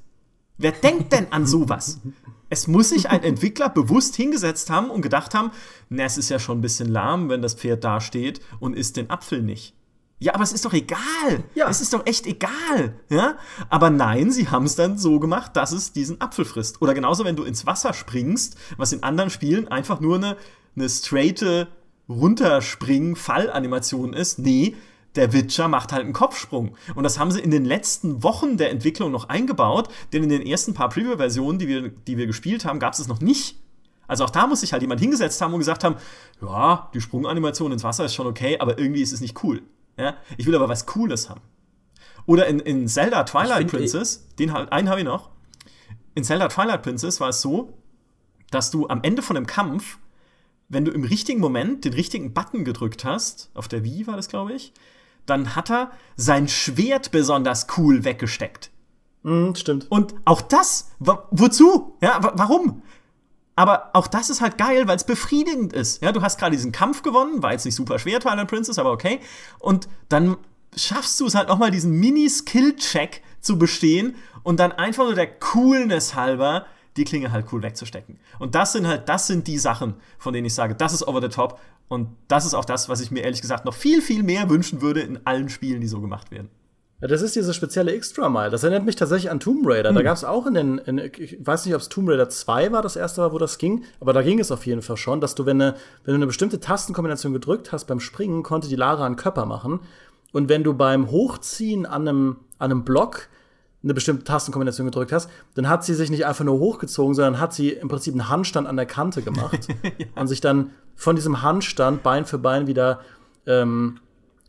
Wer 0.58 0.72
denkt 0.72 1.12
denn 1.12 1.30
an 1.32 1.46
sowas? 1.46 2.00
Es 2.48 2.66
muss 2.66 2.90
sich 2.90 3.10
ein 3.10 3.22
Entwickler 3.22 3.68
bewusst 3.68 4.16
hingesetzt 4.16 4.70
haben 4.70 4.90
und 4.90 5.02
gedacht 5.02 5.34
haben, 5.34 5.50
na, 5.88 6.04
es 6.04 6.16
ist 6.16 6.28
ja 6.30 6.38
schon 6.38 6.58
ein 6.58 6.62
bisschen 6.62 6.88
lahm, 6.88 7.28
wenn 7.28 7.42
das 7.42 7.54
Pferd 7.54 7.84
da 7.84 8.00
steht 8.00 8.40
und 8.60 8.74
isst 8.74 8.96
den 8.96 9.10
Apfel 9.10 9.42
nicht. 9.42 9.75
Ja, 10.18 10.34
aber 10.34 10.44
es 10.44 10.52
ist 10.52 10.64
doch 10.64 10.72
egal. 10.72 11.44
Ja. 11.54 11.68
Es 11.68 11.82
ist 11.82 11.92
doch 11.92 12.06
echt 12.06 12.26
egal. 12.26 12.98
Ja? 13.10 13.36
Aber 13.68 13.90
nein, 13.90 14.30
sie 14.30 14.48
haben 14.48 14.64
es 14.64 14.74
dann 14.74 14.96
so 14.96 15.20
gemacht, 15.20 15.54
dass 15.56 15.72
es 15.72 15.92
diesen 15.92 16.22
Apfel 16.22 16.46
frisst. 16.46 16.80
Oder 16.80 16.94
genauso, 16.94 17.24
wenn 17.24 17.36
du 17.36 17.44
ins 17.44 17.66
Wasser 17.66 17.92
springst, 17.92 18.56
was 18.78 18.92
in 18.92 19.02
anderen 19.02 19.30
Spielen 19.30 19.68
einfach 19.68 20.00
nur 20.00 20.16
eine, 20.16 20.38
eine 20.74 20.88
straighte 20.88 21.68
Runterspringen-Fallanimation 22.08 24.14
ist. 24.14 24.38
Nee, 24.38 24.74
der 25.16 25.34
Witcher 25.34 25.68
macht 25.68 25.92
halt 25.92 26.04
einen 26.04 26.14
Kopfsprung. 26.14 26.76
Und 26.94 27.04
das 27.04 27.18
haben 27.18 27.30
sie 27.30 27.40
in 27.40 27.50
den 27.50 27.66
letzten 27.66 28.22
Wochen 28.22 28.56
der 28.56 28.70
Entwicklung 28.70 29.10
noch 29.10 29.28
eingebaut, 29.28 29.90
denn 30.12 30.22
in 30.22 30.30
den 30.30 30.46
ersten 30.46 30.72
paar 30.72 30.88
Preview-Versionen, 30.88 31.58
die 31.58 31.68
wir, 31.68 31.90
die 31.90 32.16
wir 32.16 32.26
gespielt 32.26 32.64
haben, 32.64 32.78
gab 32.78 32.94
es 32.94 33.00
es 33.00 33.08
noch 33.08 33.20
nicht. 33.20 33.58
Also 34.08 34.24
auch 34.24 34.30
da 34.30 34.46
muss 34.46 34.60
sich 34.60 34.72
halt 34.72 34.82
jemand 34.82 35.00
hingesetzt 35.00 35.40
haben 35.40 35.52
und 35.52 35.58
gesagt 35.58 35.82
haben, 35.84 35.96
ja, 36.40 36.88
die 36.94 37.00
Sprunganimation 37.00 37.72
ins 37.72 37.82
Wasser 37.82 38.04
ist 38.04 38.14
schon 38.14 38.28
okay, 38.28 38.60
aber 38.60 38.78
irgendwie 38.78 39.02
ist 39.02 39.12
es 39.12 39.20
nicht 39.20 39.42
cool. 39.42 39.62
Ja? 39.96 40.16
Ich 40.36 40.46
will 40.46 40.54
aber 40.54 40.68
was 40.68 40.86
Cooles 40.86 41.28
haben. 41.28 41.40
Oder 42.26 42.46
in, 42.46 42.58
in 42.60 42.88
Zelda 42.88 43.24
Twilight 43.24 43.68
Princess, 43.68 44.28
den 44.38 44.50
einen 44.50 44.88
habe 44.88 45.00
ich 45.00 45.06
noch. 45.06 45.30
In 46.14 46.24
Zelda 46.24 46.48
Twilight 46.48 46.82
Princess 46.82 47.20
war 47.20 47.28
es 47.28 47.40
so, 47.40 47.74
dass 48.50 48.70
du 48.70 48.88
am 48.88 49.02
Ende 49.02 49.22
von 49.22 49.36
einem 49.36 49.46
Kampf, 49.46 49.98
wenn 50.68 50.84
du 50.84 50.90
im 50.90 51.04
richtigen 51.04 51.40
Moment 51.40 51.84
den 51.84 51.92
richtigen 51.92 52.34
Button 52.34 52.64
gedrückt 52.64 53.04
hast, 53.04 53.50
auf 53.54 53.68
der 53.68 53.84
Wii 53.84 54.06
war 54.06 54.16
das, 54.16 54.28
glaube 54.28 54.52
ich, 54.54 54.72
dann 55.24 55.54
hat 55.54 55.70
er 55.70 55.90
sein 56.16 56.48
Schwert 56.48 57.10
besonders 57.10 57.66
cool 57.76 58.04
weggesteckt. 58.04 58.70
Mm, 59.22 59.54
stimmt. 59.54 59.90
Und 59.90 60.14
auch 60.24 60.40
das, 60.40 60.90
wozu? 60.98 61.96
Ja, 62.00 62.32
warum? 62.34 62.82
Aber 63.56 63.90
auch 63.94 64.06
das 64.06 64.30
ist 64.30 64.40
halt 64.40 64.58
geil, 64.58 64.86
weil 64.86 64.96
es 64.96 65.04
befriedigend 65.04 65.72
ist. 65.72 66.02
Ja, 66.02 66.12
du 66.12 66.22
hast 66.22 66.38
gerade 66.38 66.54
diesen 66.54 66.72
Kampf 66.72 67.02
gewonnen, 67.02 67.42
war 67.42 67.52
jetzt 67.52 67.64
nicht 67.64 67.74
super 67.74 67.98
schwer, 67.98 68.20
Twilight 68.20 68.48
Princess, 68.48 68.78
aber 68.78 68.92
okay. 68.92 69.18
Und 69.58 69.88
dann 70.08 70.36
schaffst 70.76 71.18
du 71.18 71.26
es 71.26 71.34
halt 71.34 71.48
nochmal, 71.48 71.70
diesen 71.70 71.98
Mini-Skill-Check 71.98 73.22
zu 73.40 73.58
bestehen 73.58 74.14
und 74.42 74.60
dann 74.60 74.72
einfach 74.72 75.04
nur 75.04 75.14
der 75.14 75.26
Coolness 75.38 76.14
halber 76.14 76.66
die 76.96 77.04
Klinge 77.04 77.32
halt 77.32 77.46
cool 77.52 77.62
wegzustecken. 77.62 78.18
Und 78.38 78.54
das 78.54 78.72
sind 78.72 78.86
halt, 78.86 79.08
das 79.08 79.26
sind 79.26 79.46
die 79.46 79.58
Sachen, 79.58 79.94
von 80.18 80.32
denen 80.32 80.46
ich 80.46 80.54
sage, 80.54 80.74
das 80.74 80.92
ist 80.92 81.06
over 81.06 81.20
the 81.20 81.28
top. 81.28 81.60
Und 81.88 82.08
das 82.28 82.44
ist 82.44 82.54
auch 82.54 82.64
das, 82.64 82.88
was 82.88 83.00
ich 83.00 83.10
mir 83.10 83.20
ehrlich 83.20 83.40
gesagt 83.40 83.64
noch 83.64 83.74
viel, 83.74 84.02
viel 84.02 84.22
mehr 84.22 84.48
wünschen 84.50 84.80
würde 84.80 85.00
in 85.00 85.24
allen 85.26 85.48
Spielen, 85.48 85.80
die 85.80 85.86
so 85.86 86.00
gemacht 86.00 86.30
werden. 86.30 86.50
Ja, 87.00 87.08
das 87.08 87.20
ist 87.20 87.36
diese 87.36 87.52
spezielle 87.52 87.92
Extra 87.92 88.28
Mile. 88.30 88.50
Das 88.50 88.62
erinnert 88.62 88.84
mich 88.86 88.96
tatsächlich 88.96 89.30
an 89.30 89.38
Tomb 89.38 89.66
Raider. 89.66 89.90
Hm. 89.90 89.96
Da 89.96 90.02
gab 90.02 90.16
es 90.16 90.24
auch 90.24 90.46
in 90.46 90.54
den, 90.54 90.78
in, 90.78 90.98
ich 90.98 91.36
weiß 91.44 91.66
nicht, 91.66 91.74
ob 91.74 91.80
es 91.82 91.88
Tomb 91.88 92.08
Raider 92.08 92.28
2 92.28 92.72
war, 92.72 92.80
das 92.80 92.96
erste 92.96 93.20
Mal, 93.20 93.32
wo 93.32 93.38
das 93.38 93.58
ging, 93.58 93.84
aber 94.00 94.12
da 94.12 94.22
ging 94.22 94.38
es 94.38 94.50
auf 94.50 94.66
jeden 94.66 94.82
Fall 94.82 94.96
schon, 94.96 95.20
dass 95.20 95.34
du, 95.34 95.44
wenn, 95.44 95.60
eine, 95.60 95.74
wenn 96.04 96.12
du 96.12 96.16
eine 96.16 96.26
bestimmte 96.26 96.58
Tastenkombination 96.58 97.32
gedrückt 97.32 97.72
hast 97.72 97.84
beim 97.84 98.00
Springen, 98.00 98.42
konnte 98.42 98.68
die 98.68 98.76
Lara 98.76 99.04
einen 99.04 99.16
Körper 99.16 99.44
machen. 99.44 99.80
Und 100.32 100.48
wenn 100.48 100.64
du 100.64 100.74
beim 100.74 101.10
Hochziehen 101.10 101.86
an 101.86 102.08
einem, 102.08 102.36
an 102.58 102.70
einem 102.70 102.84
Block 102.84 103.28
eine 103.82 103.94
bestimmte 103.94 104.24
Tastenkombination 104.24 104.86
gedrückt 104.86 105.12
hast, 105.12 105.30
dann 105.54 105.68
hat 105.68 105.84
sie 105.84 105.94
sich 105.94 106.10
nicht 106.10 106.26
einfach 106.26 106.44
nur 106.44 106.58
hochgezogen, 106.58 107.14
sondern 107.14 107.38
hat 107.38 107.52
sie 107.52 107.70
im 107.70 107.88
Prinzip 107.88 108.14
einen 108.14 108.28
Handstand 108.28 108.66
an 108.66 108.76
der 108.76 108.86
Kante 108.86 109.22
gemacht 109.22 109.68
ja. 109.82 110.06
und 110.16 110.26
sich 110.26 110.40
dann 110.40 110.70
von 110.96 111.14
diesem 111.14 111.42
Handstand 111.42 112.02
Bein 112.02 112.24
für 112.24 112.38
Bein 112.38 112.66
wieder 112.66 113.00
ähm, 113.46 114.00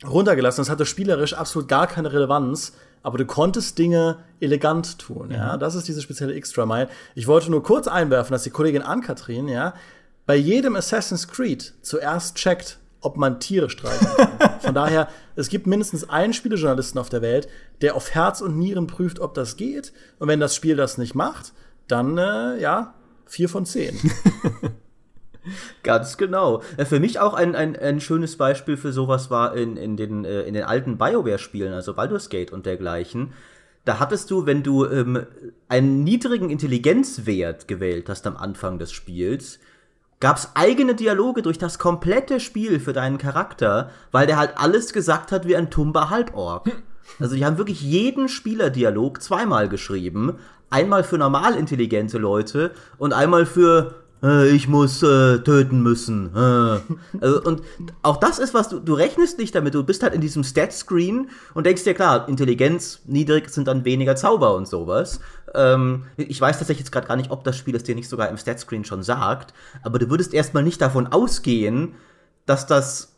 runtergelassen. 0.05 0.61
Das 0.61 0.69
hatte 0.69 0.85
spielerisch 0.85 1.33
absolut 1.33 1.67
gar 1.67 1.87
keine 1.87 2.11
Relevanz, 2.11 2.73
aber 3.03 3.17
du 3.17 3.25
konntest 3.25 3.77
Dinge 3.77 4.19
elegant 4.39 4.99
tun. 4.99 5.31
Ja, 5.31 5.55
mhm. 5.55 5.59
das 5.59 5.75
ist 5.75 5.87
diese 5.87 6.01
spezielle 6.01 6.33
Extra 6.33 6.65
Mile. 6.65 6.89
Ich 7.15 7.27
wollte 7.27 7.49
nur 7.49 7.63
kurz 7.63 7.87
einwerfen, 7.87 8.33
dass 8.33 8.43
die 8.43 8.49
Kollegin 8.49 8.81
Ann-Kathrin, 8.81 9.47
ja, 9.47 9.73
bei 10.25 10.35
jedem 10.35 10.75
Assassin's 10.75 11.27
Creed 11.27 11.73
zuerst 11.81 12.35
checkt, 12.35 12.79
ob 12.99 13.15
man 13.15 13.39
Tiere 13.39 13.69
streichen 13.69 14.07
kann. 14.07 14.59
Von 14.59 14.73
daher, 14.73 15.07
es 15.35 15.49
gibt 15.49 15.67
mindestens 15.67 16.09
einen 16.09 16.33
Spielejournalisten 16.33 16.99
auf 16.99 17.09
der 17.09 17.21
Welt, 17.21 17.47
der 17.81 17.95
auf 17.95 18.13
Herz 18.13 18.41
und 18.41 18.57
Nieren 18.57 18.87
prüft, 18.87 19.19
ob 19.19 19.33
das 19.35 19.55
geht. 19.55 19.93
Und 20.19 20.27
wenn 20.27 20.39
das 20.39 20.55
Spiel 20.55 20.75
das 20.75 20.97
nicht 20.97 21.15
macht, 21.15 21.53
dann, 21.87 22.17
äh, 22.17 22.59
ja, 22.59 22.95
vier 23.25 23.47
von 23.47 23.65
zehn. 23.65 23.97
Ganz 25.83 26.17
genau. 26.17 26.61
Äh, 26.77 26.85
für 26.85 26.99
mich 26.99 27.19
auch 27.19 27.33
ein, 27.33 27.55
ein, 27.55 27.75
ein 27.75 27.99
schönes 27.99 28.37
Beispiel 28.37 28.77
für 28.77 28.91
sowas 28.91 29.29
war 29.29 29.55
in, 29.55 29.77
in, 29.77 29.97
den, 29.97 30.25
äh, 30.25 30.41
in 30.41 30.53
den 30.53 30.63
alten 30.63 30.97
BioWare-Spielen, 30.97 31.73
also 31.73 31.93
Baldur's 31.93 32.29
Gate 32.29 32.51
und 32.51 32.65
dergleichen. 32.65 33.33
Da 33.85 33.99
hattest 33.99 34.31
du, 34.31 34.45
wenn 34.45 34.63
du 34.63 34.85
ähm, 34.85 35.25
einen 35.69 36.03
niedrigen 36.03 36.49
Intelligenzwert 36.49 37.67
gewählt 37.67 38.09
hast 38.09 38.27
am 38.27 38.35
Anfang 38.35 38.79
des 38.79 38.91
Spiels, 38.91 39.59
gab 40.19 40.37
es 40.37 40.51
eigene 40.55 40.95
Dialoge 40.95 41.41
durch 41.41 41.57
das 41.57 41.79
komplette 41.79 42.39
Spiel 42.39 42.79
für 42.79 42.93
deinen 42.93 43.17
Charakter, 43.17 43.91
weil 44.11 44.27
der 44.27 44.37
halt 44.37 44.57
alles 44.57 44.91
gesagt 44.93 45.31
hat 45.31 45.47
wie 45.47 45.55
ein 45.55 45.69
tumber 45.69 46.09
Halborg. 46.09 46.65
Hm. 46.65 46.73
Also 47.19 47.35
die 47.35 47.45
haben 47.45 47.57
wirklich 47.57 47.81
jeden 47.81 48.27
Spielerdialog 48.27 49.21
zweimal 49.21 49.69
geschrieben. 49.69 50.37
Einmal 50.69 51.03
für 51.03 51.17
normal 51.17 51.55
intelligente 51.55 52.17
Leute 52.17 52.71
und 52.97 53.13
einmal 53.13 53.45
für 53.45 53.95
ich 54.21 54.67
muss 54.67 55.03
äh, 55.03 55.39
töten 55.39 55.81
müssen. 55.81 56.35
Äh. 56.35 56.79
Also, 57.19 57.41
und 57.43 57.61
auch 58.03 58.17
das 58.17 58.37
ist 58.37 58.53
was, 58.53 58.69
du, 58.69 58.79
du 58.79 58.93
rechnest 58.93 59.39
nicht 59.39 59.55
damit, 59.55 59.73
du 59.73 59.83
bist 59.83 60.03
halt 60.03 60.13
in 60.13 60.21
diesem 60.21 60.43
Stat-Screen 60.43 61.29
und 61.53 61.65
denkst 61.65 61.83
dir, 61.83 61.93
klar, 61.93 62.27
Intelligenz 62.27 62.99
niedrig 63.05 63.49
sind 63.49 63.67
dann 63.67 63.85
weniger 63.85 64.15
Zauber 64.15 64.55
und 64.55 64.67
sowas. 64.67 65.19
Ähm, 65.55 66.03
ich 66.17 66.39
weiß 66.39 66.57
tatsächlich 66.59 66.85
jetzt 66.85 66.91
gerade 66.91 67.07
gar 67.07 67.15
nicht, 67.15 67.31
ob 67.31 67.43
das 67.43 67.57
Spiel 67.57 67.75
es 67.75 67.83
dir 67.83 67.95
nicht 67.95 68.09
sogar 68.09 68.29
im 68.29 68.37
Stat-Screen 68.37 68.85
schon 68.85 69.03
sagt, 69.03 69.53
aber 69.83 69.99
du 69.99 70.09
würdest 70.09 70.33
erstmal 70.33 70.63
nicht 70.63 70.81
davon 70.81 71.07
ausgehen, 71.07 71.95
dass 72.45 72.67
das 72.67 73.16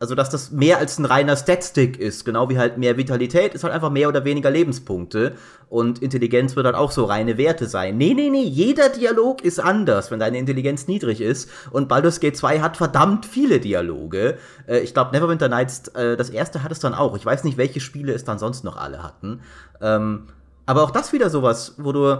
also, 0.00 0.14
dass 0.14 0.28
das 0.28 0.50
mehr 0.50 0.78
als 0.78 0.98
ein 0.98 1.04
reiner 1.04 1.36
Statstick 1.36 1.98
ist, 1.98 2.24
genau 2.24 2.48
wie 2.48 2.58
halt 2.58 2.78
mehr 2.78 2.96
Vitalität, 2.96 3.54
ist 3.54 3.62
halt 3.62 3.72
einfach 3.72 3.90
mehr 3.90 4.08
oder 4.08 4.24
weniger 4.24 4.50
Lebenspunkte. 4.50 5.36
Und 5.68 6.02
Intelligenz 6.02 6.56
wird 6.56 6.66
halt 6.66 6.74
auch 6.76 6.90
so 6.90 7.04
reine 7.04 7.38
Werte 7.38 7.66
sein. 7.66 7.96
Nee, 7.96 8.12
nee, 8.12 8.28
nee, 8.28 8.42
jeder 8.42 8.88
Dialog 8.88 9.42
ist 9.42 9.60
anders, 9.60 10.10
wenn 10.10 10.18
deine 10.18 10.38
Intelligenz 10.38 10.88
niedrig 10.88 11.20
ist. 11.20 11.48
Und 11.70 11.88
Baldur's 11.88 12.20
Gate 12.20 12.36
2 12.36 12.60
hat 12.60 12.76
verdammt 12.76 13.24
viele 13.24 13.60
Dialoge. 13.60 14.36
Äh, 14.66 14.80
ich 14.80 14.94
glaube, 14.94 15.12
Neverwinter 15.12 15.48
Nights, 15.48 15.88
äh, 15.88 16.16
das 16.16 16.30
erste 16.30 16.62
hat 16.62 16.72
es 16.72 16.80
dann 16.80 16.92
auch. 16.94 17.16
Ich 17.16 17.24
weiß 17.24 17.44
nicht, 17.44 17.56
welche 17.56 17.80
Spiele 17.80 18.12
es 18.12 18.24
dann 18.24 18.38
sonst 18.38 18.64
noch 18.64 18.76
alle 18.76 19.02
hatten. 19.02 19.40
Ähm, 19.80 20.26
aber 20.66 20.82
auch 20.82 20.90
das 20.90 21.12
wieder 21.12 21.30
sowas, 21.30 21.76
wo 21.78 21.92
du 21.92 22.18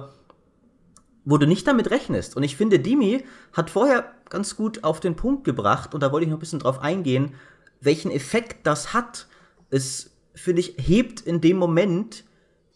wo 1.27 1.39
du 1.39 1.47
nicht 1.47 1.67
damit 1.67 1.91
rechnest. 1.91 2.37
Und 2.37 2.43
ich 2.43 2.57
finde, 2.57 2.79
Dimi 2.79 3.25
hat 3.55 3.71
vorher 3.71 4.05
ganz 4.29 4.57
gut 4.57 4.85
auf 4.85 5.01
den 5.01 5.17
Punkt 5.17 5.45
gebracht, 5.45 5.95
und 5.95 6.03
da 6.03 6.13
wollte 6.13 6.25
ich 6.25 6.31
noch 6.31 6.37
ein 6.37 6.41
bisschen 6.41 6.59
drauf 6.59 6.81
eingehen, 6.81 7.33
welchen 7.85 8.11
Effekt 8.11 8.67
das 8.67 8.93
hat. 8.93 9.27
Es, 9.71 10.11
finde 10.35 10.61
ich, 10.61 10.75
hebt 10.79 11.21
in 11.21 11.41
dem 11.41 11.57
Moment 11.57 12.25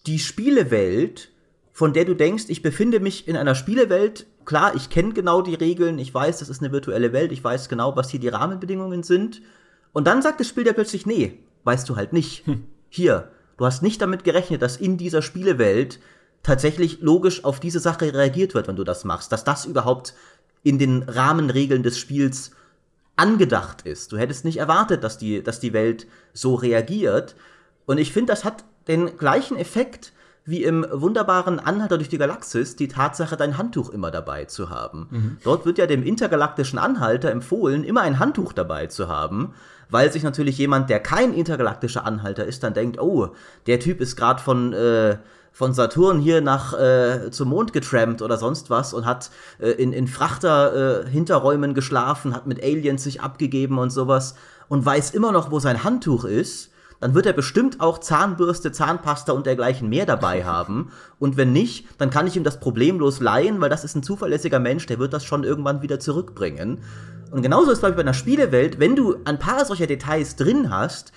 die 0.07 0.19
Spielewelt, 0.19 1.31
von 1.73 1.93
der 1.93 2.05
du 2.05 2.15
denkst, 2.15 2.45
ich 2.49 2.63
befinde 2.63 3.01
mich 3.01 3.29
in 3.29 3.37
einer 3.37 3.55
Spielewelt. 3.55 4.27
Klar, 4.45 4.75
ich 4.75 4.91
kenne 4.91 5.13
genau 5.13 5.43
die 5.43 5.55
Regeln, 5.55 5.99
ich 5.99 6.13
weiß, 6.13 6.39
das 6.39 6.49
ist 6.49 6.63
eine 6.63 6.73
virtuelle 6.73 7.13
Welt, 7.13 7.33
ich 7.33 7.45
weiß 7.45 7.69
genau, 7.69 7.95
was 7.97 8.11
hier 8.11 8.21
die 8.21 8.29
Rahmenbedingungen 8.29 9.03
sind. 9.03 9.43
Und 9.93 10.07
dann 10.07 10.23
sagt 10.23 10.41
das 10.41 10.49
Spiel 10.49 10.65
dir 10.65 10.73
plötzlich, 10.73 11.07
nee, 11.07 11.39
weißt 11.65 11.89
du 11.89 11.97
halt 11.97 12.13
nicht. 12.13 12.47
Hm. 12.47 12.65
Hier, 12.89 13.31
du 13.59 13.67
hast 13.67 13.83
nicht 13.83 14.01
damit 14.01 14.25
gerechnet, 14.25 14.63
dass 14.63 14.77
in 14.77 14.97
dieser 14.97 15.23
Spielewelt 15.23 16.01
tatsächlich 16.43 17.01
logisch 17.01 17.45
auf 17.45 17.61
diese 17.61 17.81
Sache 17.81 18.15
reagiert 18.15 18.55
wird, 18.55 18.69
wenn 18.69 18.77
du 18.77 18.85
das 18.85 19.05
machst, 19.05 19.33
dass 19.33 19.45
das 19.45 19.67
überhaupt 19.67 20.15
in 20.63 20.79
den 20.79 21.03
Rahmenregeln 21.03 21.83
des 21.83 21.99
Spiels 21.99 22.53
angedacht 23.19 23.83
ist. 23.83 24.13
Du 24.13 24.17
hättest 24.17 24.45
nicht 24.45 24.59
erwartet, 24.59 25.05
dass 25.05 25.19
die, 25.19 25.43
dass 25.43 25.61
die 25.61 25.73
Welt 25.73 26.07
so 26.33 26.55
reagiert. 26.55 27.37
Und 27.87 27.99
ich 27.99 28.13
finde, 28.13 28.33
das 28.33 28.45
hat 28.45 28.65
den 28.87 29.17
gleichen 29.17 29.57
Effekt 29.57 30.13
wie 30.45 30.65
im 30.65 30.87
wunderbaren 30.91 31.61
Anhalter 31.61 31.99
durch 31.99 32.09
die 32.09 32.17
Galaxis 32.17 32.75
die 32.75 32.89
Tatsache, 32.89 33.37
dein 33.37 33.59
Handtuch 33.59 33.91
immer 33.91 34.11
dabei 34.11 34.47
zu 34.47 34.71
haben. 34.71 35.07
Mhm. 35.11 35.37
Dort 35.45 35.67
wird 35.67 35.77
ja 35.77 35.87
dem 35.87 36.03
intergalaktischen 36.03 36.79
Anhalter 36.79 37.31
empfohlen, 37.31 37.85
immer 37.85 38.01
ein 38.01 38.19
Handtuch 38.19 38.55
dabei 38.55 38.87
zu 38.87 39.09
haben, 39.09 39.53
weil 39.91 40.11
sich 40.11 40.23
natürlich 40.23 40.57
jemand, 40.57 40.89
der 40.89 41.01
kein 41.01 41.35
intergalaktischer 41.35 42.07
Anhalter 42.07 42.47
ist, 42.47 42.63
dann 42.63 42.73
denkt, 42.73 42.99
oh, 42.99 43.35
der 43.67 43.79
Typ 43.79 44.01
ist 44.01 44.17
gerade 44.17 44.41
von 44.43 44.73
äh, 44.73 45.19
von 45.59 45.73
Saturn 45.75 46.21
hier 46.21 46.41
nach 46.41 46.73
äh, 46.79 47.33
zum 47.33 47.49
Mond 47.49 47.73
getrampt 47.73 48.23
oder 48.23 48.37
sonst 48.37 48.71
was 48.71 48.95
und 48.95 49.05
hat 49.05 49.33
äh, 49.59 49.71
in, 49.71 49.93
in 49.93 50.07
Frachter 50.07 51.03
äh, 51.05 51.11
Hinterräumen 51.11 51.75
geschlafen, 51.75 52.33
hat 52.33 52.47
mit 52.47 52.63
Aliens 52.63 53.03
sich 53.03 53.23
abgegeben 53.23 53.77
und 53.79 53.91
sowas 53.91 54.37
und 54.69 54.87
weiß 54.87 55.11
immer 55.11 55.33
noch, 55.33 55.51
wo 55.51 55.59
sein 55.59 55.83
Handtuch 55.83 56.25
ist, 56.25 56.71
dann 57.01 57.15
wird 57.15 57.27
er 57.27 57.33
bestimmt 57.33 57.81
auch 57.81 57.99
Zahnbürste, 57.99 58.71
Zahnpasta 58.71 59.33
und 59.33 59.47
dergleichen 59.47 59.89
mehr 59.89 60.07
dabei 60.07 60.45
haben. 60.45 60.93
Und 61.19 61.37
wenn 61.37 61.53
nicht, 61.53 61.89
dann 61.99 62.11
kann 62.11 62.29
ich 62.29 62.37
ihm 62.37 62.45
das 62.45 62.61
problemlos 62.61 63.19
leihen, 63.19 63.61
weil 63.61 63.69
das 63.69 63.83
ist 63.83 63.97
ein 63.97 64.05
zuverlässiger 64.05 64.61
Mensch, 64.61 64.87
der 64.87 65.01
wird 65.01 65.13
das 65.13 65.25
schon 65.25 65.43
irgendwann 65.43 65.83
wieder 65.83 65.99
zurückbringen. 65.99 66.83
Und 67.33 67.43
genauso 67.43 67.73
ist, 67.73 67.81
glaube 67.81 67.95
ich, 67.95 67.97
bei 67.97 68.03
einer 68.03 68.15
Spielewelt, 68.15 68.79
wenn 68.79 68.95
du 68.95 69.17
ein 69.25 69.41
paar 69.41 69.65
solcher 69.65 69.89
Details 69.89 70.37
drin 70.37 70.71
hast, 70.71 71.11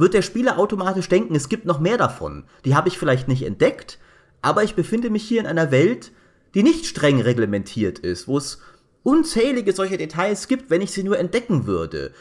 wird 0.00 0.14
der 0.14 0.22
Spieler 0.22 0.58
automatisch 0.58 1.08
denken, 1.08 1.34
es 1.34 1.48
gibt 1.48 1.64
noch 1.64 1.80
mehr 1.80 1.98
davon. 1.98 2.44
Die 2.64 2.74
habe 2.74 2.88
ich 2.88 2.98
vielleicht 2.98 3.28
nicht 3.28 3.42
entdeckt, 3.42 3.98
aber 4.42 4.64
ich 4.64 4.74
befinde 4.74 5.10
mich 5.10 5.22
hier 5.22 5.40
in 5.40 5.46
einer 5.46 5.70
Welt, 5.70 6.12
die 6.54 6.62
nicht 6.62 6.86
streng 6.86 7.20
reglementiert 7.20 7.98
ist, 7.98 8.26
wo 8.26 8.38
es 8.38 8.60
unzählige 9.02 9.72
solche 9.72 9.98
Details 9.98 10.48
gibt, 10.48 10.70
wenn 10.70 10.80
ich 10.80 10.92
sie 10.92 11.04
nur 11.04 11.18
entdecken 11.18 11.66
würde. 11.66 12.12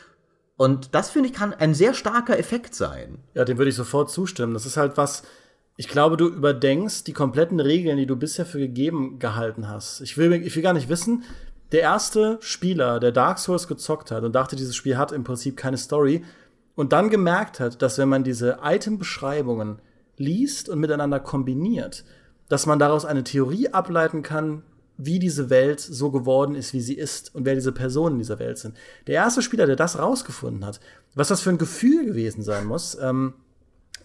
Und 0.58 0.94
das, 0.94 1.10
finde 1.10 1.30
ich, 1.30 1.36
kann 1.36 1.54
ein 1.54 1.74
sehr 1.74 1.94
starker 1.94 2.38
Effekt 2.38 2.76
sein. 2.76 3.20
Ja, 3.34 3.46
dem 3.46 3.58
würde 3.58 3.70
ich 3.70 3.76
sofort 3.76 4.12
zustimmen. 4.12 4.54
Das 4.54 4.66
ist 4.66 4.78
halt 4.78 4.98
was, 4.98 5.24
ich 5.78 5.88
glaube, 5.88 6.18
du 6.18 6.28
überdenkst 6.28 7.06
die 7.06 7.14
kompletten 7.14 7.62
Regeln, 7.62 7.96
die 7.96 8.06
du 8.06 8.18
bisher 8.18 8.46
für 8.46 8.60
gegeben 8.60 9.20
gehalten 9.20 9.70
hast. 9.70 10.02
Ich 10.02 10.18
will, 10.18 10.34
ich 10.34 10.54
will 10.56 10.64
gar 10.64 10.74
nicht 10.74 10.90
wissen, 10.90 11.24
der 11.72 11.82
erste 11.82 12.38
Spieler, 12.42 13.00
der 13.00 13.14
Dark 13.14 13.40
Souls 13.40 13.68
gezockt 13.68 14.12
hat 14.12 14.24
und 14.24 14.34
dachte, 14.34 14.56
dieses 14.56 14.76
Spiel 14.76 14.98
hat 14.98 15.14
im 15.14 15.24
Prinzip 15.24 15.56
keine 15.56 15.78
Story, 15.78 16.26
und 16.80 16.94
dann 16.94 17.10
gemerkt 17.10 17.60
hat, 17.60 17.82
dass 17.82 17.98
wenn 17.98 18.08
man 18.08 18.24
diese 18.24 18.60
Item-Beschreibungen 18.64 19.82
liest 20.16 20.70
und 20.70 20.80
miteinander 20.80 21.20
kombiniert, 21.20 22.06
dass 22.48 22.68
man 22.68 22.80
daraus 22.80 23.04
eine 23.04 23.26
Theorie 23.26 23.68
ableiten 23.68 24.24
kann, 24.24 24.64
wie 24.96 25.20
diese 25.20 25.50
Welt 25.50 25.82
so 25.82 26.10
geworden 26.10 26.56
ist, 26.56 26.74
wie 26.74 26.80
sie 26.80 26.94
ist 26.94 27.36
und 27.36 27.44
wer 27.44 27.54
diese 27.54 27.74
Personen 27.74 28.16
in 28.16 28.20
dieser 28.20 28.40
Welt 28.40 28.60
sind. 28.60 28.78
Der 29.08 29.16
erste 29.16 29.42
Spieler, 29.42 29.66
der 29.66 29.76
das 29.76 30.00
rausgefunden 30.00 30.64
hat, 30.64 30.80
was 31.16 31.28
das 31.28 31.42
für 31.42 31.50
ein 31.50 31.58
Gefühl 31.58 32.06
gewesen 32.06 32.44
sein 32.44 32.66
muss, 32.66 32.98
ähm, 33.02 33.34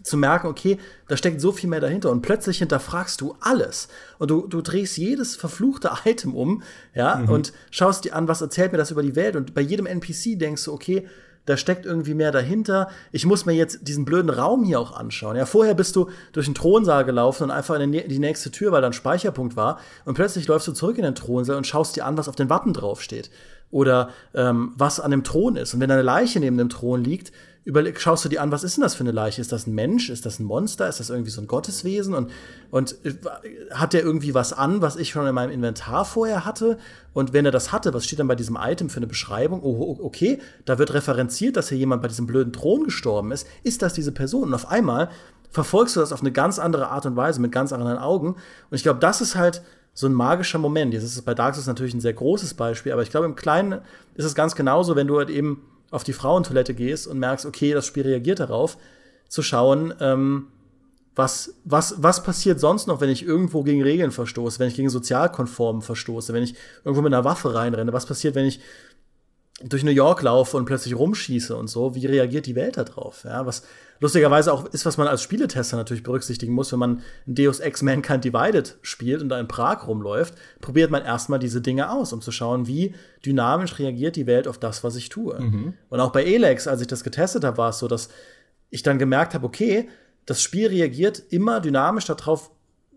zu 0.03 0.16
merken, 0.16 0.49
okay, 0.49 0.79
da 1.07 1.16
steckt 1.16 1.41
so 1.41 1.53
viel 1.53 1.70
mehr 1.70 1.81
dahinter 1.81 2.11
und 2.11 2.22
plötzlich 2.22 2.59
hinterfragst 2.59 3.20
du 3.20 3.37
alles 3.39 3.87
und 4.18 4.33
du, 4.33 4.49
du 4.49 4.62
drehst 4.62 4.97
jedes 4.97 5.37
verfluchte 5.37 5.93
Item 6.05 6.35
um, 6.35 6.64
ja, 6.93 7.18
mhm. 7.18 7.29
und 7.29 7.53
schaust 7.70 8.05
dir 8.05 8.16
an, 8.16 8.27
was 8.27 8.41
erzählt 8.41 8.72
mir 8.72 8.79
das 8.79 8.91
über 8.91 9.05
die 9.05 9.14
Welt 9.14 9.37
und 9.37 9.55
bei 9.55 9.61
jedem 9.61 9.87
NPC 9.87 10.37
denkst 10.37 10.64
du, 10.64 10.72
okay, 10.72 11.07
da 11.47 11.57
steckt 11.57 11.84
irgendwie 11.86 12.14
mehr 12.14 12.32
dahinter. 12.32 12.88
Ich 13.12 13.26
muss 13.26 13.45
mir 13.45 13.53
jetzt 13.53 13.86
diesen 13.86 14.05
blöden 14.05 14.30
Raum 14.30 14.64
hier 14.64 14.80
auch 14.80 14.92
anschauen. 14.92 15.36
Ja, 15.36 15.47
vorher 15.47 15.74
bist 15.74 15.97
du 15.97 16.09
durch 16.32 16.47
den 16.47 16.55
Thronsaal 16.55 17.05
gelaufen 17.05 17.45
und 17.45 17.51
einfach 17.51 17.78
in 17.78 17.92
die 17.92 18.18
nächste 18.18 18.51
Tür, 18.51 18.72
weil 18.72 18.80
da 18.80 18.88
ein 18.88 18.92
Speicherpunkt 18.92 19.57
war. 19.57 19.78
Und 20.05 20.14
plötzlich 20.14 20.47
läufst 20.47 20.68
du 20.68 20.72
zurück 20.72 20.97
in 20.97 21.05
den 21.05 21.14
Thronsaal 21.14 21.57
und 21.57 21.66
schaust 21.66 21.97
dir 21.97 22.07
an, 22.07 22.16
was 22.16 22.28
auf 22.28 22.36
den 22.36 22.51
Wappen 22.51 22.72
draufsteht. 22.72 23.30
Oder 23.71 24.11
ähm, 24.35 24.73
was 24.77 25.01
an 25.01 25.11
dem 25.11 25.25
Thron 25.25 25.57
ist. 25.57 25.75
Und 25.75 25.81
wenn 25.81 25.91
eine 25.91 26.03
Leiche 26.03 26.41
neben 26.41 26.57
dem 26.57 26.69
Thron 26.69 27.03
liegt, 27.03 27.33
überleg, 27.65 27.99
schaust 28.01 28.25
du 28.25 28.29
dir 28.29 28.43
an, 28.43 28.53
was 28.53 28.62
ist 28.62 28.77
denn 28.77 28.83
das 28.83 28.95
für 28.95 29.03
eine 29.03 29.11
Leiche? 29.11 29.41
Ist 29.41 29.53
das 29.53 29.67
ein 29.67 29.75
Mensch? 29.75 30.11
Ist 30.11 30.27
das 30.27 30.39
ein 30.39 30.45
Monster? 30.45 30.89
Ist 30.89 31.01
das 31.01 31.11
irgendwie 31.11 31.31
so 31.31 31.41
ein 31.41 31.47
Gotteswesen? 31.47 32.15
Und, 32.15 32.31
und 32.71 32.97
äh, 33.05 33.15
hat 33.73 33.95
der 33.95 34.03
irgendwie 34.03 34.35
was 34.35 34.53
an, 34.53 34.83
was 34.83 34.97
ich 34.97 35.11
schon 35.11 35.27
in 35.27 35.35
meinem 35.35 35.51
Inventar 35.51 36.05
vorher 36.05 36.45
hatte? 36.45 36.79
Und 37.15 37.33
wenn 37.33 37.47
er 37.47 37.53
das 37.53 37.73
hatte, 37.73 37.95
was 37.95 38.05
steht 38.05 38.19
dann 38.19 38.29
bei 38.29 38.35
diesem 38.35 38.59
Item 38.61 38.91
für 38.91 38.99
eine 38.99 39.07
Beschreibung? 39.07 39.62
Oh, 39.62 39.99
okay, 40.03 40.41
da 40.67 40.79
wird 40.79 40.93
referenziert, 40.93 41.57
dass 41.57 41.71
hier 41.71 41.79
jemand 41.79 42.03
bei 42.03 42.09
diesem 42.09 42.27
blöden 42.27 42.53
Thron 42.53 42.85
gestorben 42.85 43.33
ist. 43.33 43.47
Ist 43.62 43.83
das 43.83 43.95
diese 43.95 44.12
Person? 44.12 44.45
Und 44.45 44.55
auf 44.55 44.71
einmal 44.71 45.09
verfolgst 45.51 45.97
du 45.97 46.01
das 46.01 46.12
auf 46.12 46.21
eine 46.21 46.33
ganz 46.33 46.59
andere 46.59 46.89
Art 46.89 47.07
und 47.07 47.17
Weise, 47.17 47.41
mit 47.41 47.53
ganz 47.53 47.73
anderen 47.73 47.97
Augen. 47.97 48.35
Und 48.35 48.77
ich 48.77 48.83
glaube, 48.83 49.01
das 49.01 49.21
ist 49.21 49.37
halt 49.37 49.62
so 49.95 50.07
ein 50.07 50.12
magischer 50.12 50.59
Moment. 50.59 50.92
Jetzt 50.92 51.05
ist 51.05 51.16
es 51.16 51.22
bei 51.22 51.34
Dark 51.34 51.55
Souls 51.55 51.66
natürlich 51.66 51.95
ein 51.95 52.01
sehr 52.01 52.12
großes 52.12 52.55
Beispiel, 52.55 52.92
aber 52.92 53.03
ich 53.03 53.11
glaube, 53.11 53.26
im 53.26 53.36
Kleinen 53.36 53.80
ist 54.14 54.24
es 54.24 54.34
ganz 54.34 54.55
genauso, 54.55 54.97
wenn 54.97 55.07
du 55.07 55.16
halt 55.18 55.30
eben 55.30 55.62
auf 55.90 56.05
die 56.05 56.12
Frauentoilette 56.12 56.74
gehst 56.74 57.07
und 57.07 57.18
merkst, 57.20 57.47
okay, 57.47 57.72
das 57.72 57.86
Spiel 57.86 58.03
reagiert 58.03 58.40
darauf, 58.40 58.76
zu 59.28 59.42
schauen, 59.42 59.95
ähm, 60.01 60.49
was, 61.14 61.55
was, 61.64 62.03
was 62.03 62.24
passiert 62.24 62.59
sonst 62.59 62.88
noch, 62.88 63.01
wenn 63.01 63.09
ich 63.09 63.24
irgendwo 63.24 63.62
gegen 63.62 63.82
Regeln 63.82 64.11
verstoße, 64.11 64.59
wenn 64.59 64.66
ich 64.66 64.74
gegen 64.74 64.90
sozialkonform 64.90 65.80
verstoße, 65.80 66.32
wenn 66.32 66.42
ich 66.42 66.57
irgendwo 66.84 67.03
mit 67.03 67.14
einer 67.14 67.24
Waffe 67.24 67.55
reinrenne? 67.55 67.92
Was 67.92 68.07
passiert, 68.07 68.34
wenn 68.34 68.47
ich 68.47 68.59
durch 69.62 69.84
New 69.84 69.90
York 69.90 70.22
laufe 70.22 70.57
und 70.57 70.64
plötzlich 70.64 70.96
rumschieße 70.96 71.57
und 71.57 71.68
so? 71.68 71.94
Wie 71.94 72.07
reagiert 72.07 72.46
die 72.46 72.57
Welt 72.57 72.76
darauf? 72.76 73.24
Ja, 73.24 73.46
was 73.46 73.62
lustigerweise 74.00 74.52
auch 74.52 74.66
ist, 74.66 74.84
was 74.84 74.96
man 74.96 75.07
als 75.07 75.22
Spieletester 75.22 75.76
natürlich 75.76 76.02
berücksichtigen 76.02 76.52
muss, 76.52 76.72
wenn 76.72 76.80
man 76.80 77.02
Deus 77.26 77.61
Ex 77.61 77.82
Mankind 77.82 78.24
Divided 78.24 78.76
spielt 78.82 79.22
und 79.22 79.28
da 79.28 79.38
in 79.38 79.46
Prag 79.46 79.86
rumläuft, 79.86 80.34
probiert 80.61 80.90
man 80.90 81.05
erstmal 81.05 81.38
diese 81.38 81.61
Dinge 81.61 81.90
aus, 81.90 82.12
um 82.12 82.20
zu 82.20 82.32
schauen, 82.32 82.66
wie 82.66 82.94
dynamisch 83.24 83.78
reagiert 83.78 84.16
die 84.16 84.26
Welt 84.26 84.48
auf 84.48 84.59
das, 84.59 84.82
was 84.82 84.96
ich 84.96 85.09
tue. 85.09 85.40
Mhm. 85.40 85.74
Und 85.88 86.00
auch 86.00 86.11
bei 86.11 86.24
Elex, 86.24 86.66
als 86.66 86.80
ich 86.80 86.88
das 86.88 87.05
getestet 87.05 87.44
habe, 87.44 87.59
war 87.59 87.70
es 87.70 87.78
so, 87.78 87.86
dass 87.86 88.09
ich 88.70 88.82
dann 88.82 88.98
gemerkt 88.98 89.34
habe, 89.34 89.46
okay, 89.46 89.88
das 90.26 90.42
Spiel 90.42 90.66
reagiert 90.66 91.22
immer 91.30 91.61
dynamisch 91.61 92.07
darauf, 92.07 92.50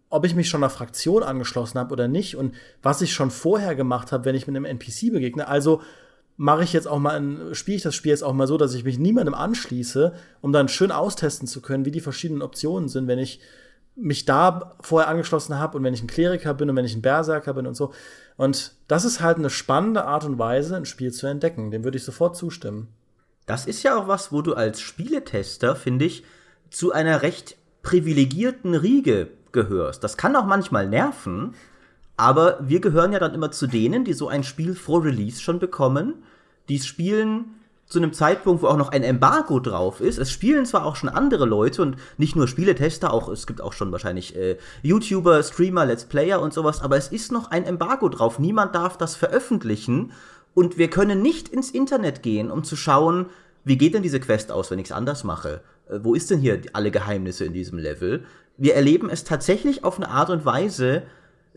ob 0.10 0.26
ich 0.26 0.34
mich 0.34 0.50
schon 0.50 0.64
einer 0.64 0.70
Fraktion 0.70 1.22
angeschlossen 1.22 1.78
habe 1.78 1.92
oder 1.92 2.08
nicht 2.08 2.36
und 2.36 2.56
was 2.82 3.02
ich 3.02 3.14
schon 3.14 3.30
vorher 3.30 3.76
gemacht 3.76 4.12
habe, 4.12 4.26
wenn 4.26 4.36
ich 4.36 4.48
mit 4.48 4.56
einem 4.56 4.66
NPC 4.66 5.12
begegne. 5.12 5.48
Also 5.48 5.82
mache 6.38 6.64
ich 6.64 6.72
jetzt 6.72 6.88
auch 6.88 7.00
mal 7.00 7.54
spiele 7.54 7.78
ich 7.78 7.84
das 7.84 7.96
Spiel 7.96 8.12
jetzt 8.12 8.24
auch 8.24 8.34
mal 8.34 8.48
so, 8.48 8.58
dass 8.58 8.76
ich 8.76 8.84
mich 8.84 9.00
niemandem 9.00 9.34
anschließe, 9.34 10.14
um 10.42 10.54
dann 10.54 10.70
schön 10.70 10.92
austesten 10.92 11.48
zu 11.48 11.62
können, 11.62 11.86
wie 11.86 11.92
die 11.92 12.00
verschiedenen 12.00 12.44
Optionen 12.44 12.88
sind, 12.88 13.08
wenn 13.08 13.20
ich 13.20 13.42
mich 13.96 14.26
da 14.26 14.76
vorher 14.80 15.10
angeschlossen 15.10 15.58
habe 15.58 15.78
und 15.78 15.84
wenn 15.84 15.96
ich 15.96 16.04
ein 16.04 16.08
Kleriker 16.08 16.54
bin 16.54 16.70
und 16.70 16.76
wenn 16.76 16.86
ich 16.86 16.96
ein 16.96 17.02
Berserker 17.02 17.56
bin 17.56 17.66
und 17.66 17.76
so. 17.76 17.92
Und 18.38 18.74
das 18.88 19.04
ist 19.04 19.22
halt 19.22 19.38
eine 19.38 19.50
spannende 19.50 20.06
Art 20.06 20.24
und 20.24 20.38
Weise, 20.38 20.76
ein 20.76 20.86
Spiel 20.86 21.12
zu 21.12 21.26
entdecken. 21.26 21.72
Dem 21.72 21.84
würde 21.84 21.98
ich 21.98 22.04
sofort 22.04 22.38
zustimmen. 22.38 22.90
Das 23.48 23.66
ist 23.66 23.82
ja 23.82 23.98
auch 23.98 24.08
was, 24.08 24.32
wo 24.32 24.44
du 24.44 24.54
als 24.54 24.80
Spieletester, 24.80 25.76
finde 25.76 26.06
ich, 26.06 26.24
zu 26.70 26.92
einer 26.92 27.24
recht 27.24 27.58
privilegierten 27.82 28.76
Riege 28.76 29.30
gehörst. 29.52 30.04
Das 30.04 30.18
kann 30.18 30.36
auch 30.36 30.46
manchmal 30.46 30.88
nerven, 30.88 31.56
aber 32.18 32.58
wir 32.62 32.82
gehören 32.82 33.14
ja 33.14 33.20
dann 33.20 33.34
immer 33.34 33.52
zu 33.52 33.68
denen, 33.68 34.04
die 34.04 34.14
so 34.14 34.28
ein 34.28 34.44
Spiel 34.44 34.76
vor 34.76 35.04
Release 35.04 35.40
schon 35.42 35.60
bekommen, 35.60 36.16
die 36.68 36.80
spielen 36.80 37.46
zu 37.86 38.00
einem 38.00 38.12
Zeitpunkt, 38.12 38.62
wo 38.62 38.68
auch 38.68 38.78
noch 38.78 38.90
ein 38.90 39.04
Embargo 39.04 39.60
drauf 39.60 40.02
ist. 40.02 40.18
Es 40.18 40.30
spielen 40.30 40.66
zwar 40.66 40.86
auch 40.86 40.98
schon 40.98 41.08
andere 41.08 41.46
Leute 41.46 41.82
und 41.82 41.96
nicht 42.18 42.36
nur 42.36 42.48
Spieletester, 42.48 43.14
auch 43.14 43.30
es 43.30 43.48
gibt 43.48 43.62
auch 43.62 43.72
schon 43.72 43.92
wahrscheinlich 43.94 44.36
äh, 44.36 44.58
YouTuber, 44.84 45.42
Streamer, 45.42 45.86
Let's 45.86 46.04
Player 46.04 46.42
und 46.42 46.54
sowas, 46.54 46.82
aber 46.82 46.98
es 46.98 47.08
ist 47.08 47.32
noch 47.32 47.52
ein 47.52 47.64
Embargo 47.64 48.10
drauf. 48.10 48.40
Niemand 48.40 48.76
darf 48.76 48.98
das 48.98 49.16
veröffentlichen 49.16 50.12
und 50.54 50.78
wir 50.78 50.90
können 50.90 51.22
nicht 51.22 51.48
ins 51.48 51.72
Internet 51.72 52.24
gehen, 52.24 52.52
um 52.52 52.64
zu 52.66 52.76
schauen, 52.76 53.28
wie 53.64 53.78
geht 53.78 53.94
denn 53.94 54.04
diese 54.04 54.20
Quest 54.20 54.52
aus, 54.52 54.70
wenn 54.70 54.80
ich 54.80 54.88
es 54.88 54.92
anders 54.92 55.24
mache? 55.24 55.62
Äh, 55.90 56.00
wo 56.02 56.14
ist 56.14 56.30
denn 56.30 56.40
hier 56.40 56.60
alle 56.74 56.92
Geheimnisse 56.92 57.46
in 57.46 57.54
diesem 57.54 57.78
Level? 57.78 58.26
Wir 58.58 58.76
erleben 58.76 59.10
es 59.10 59.24
tatsächlich 59.24 59.86
auf 59.86 59.98
eine 59.98 60.10
Art 60.10 60.30
und 60.30 60.44
Weise, 60.46 61.04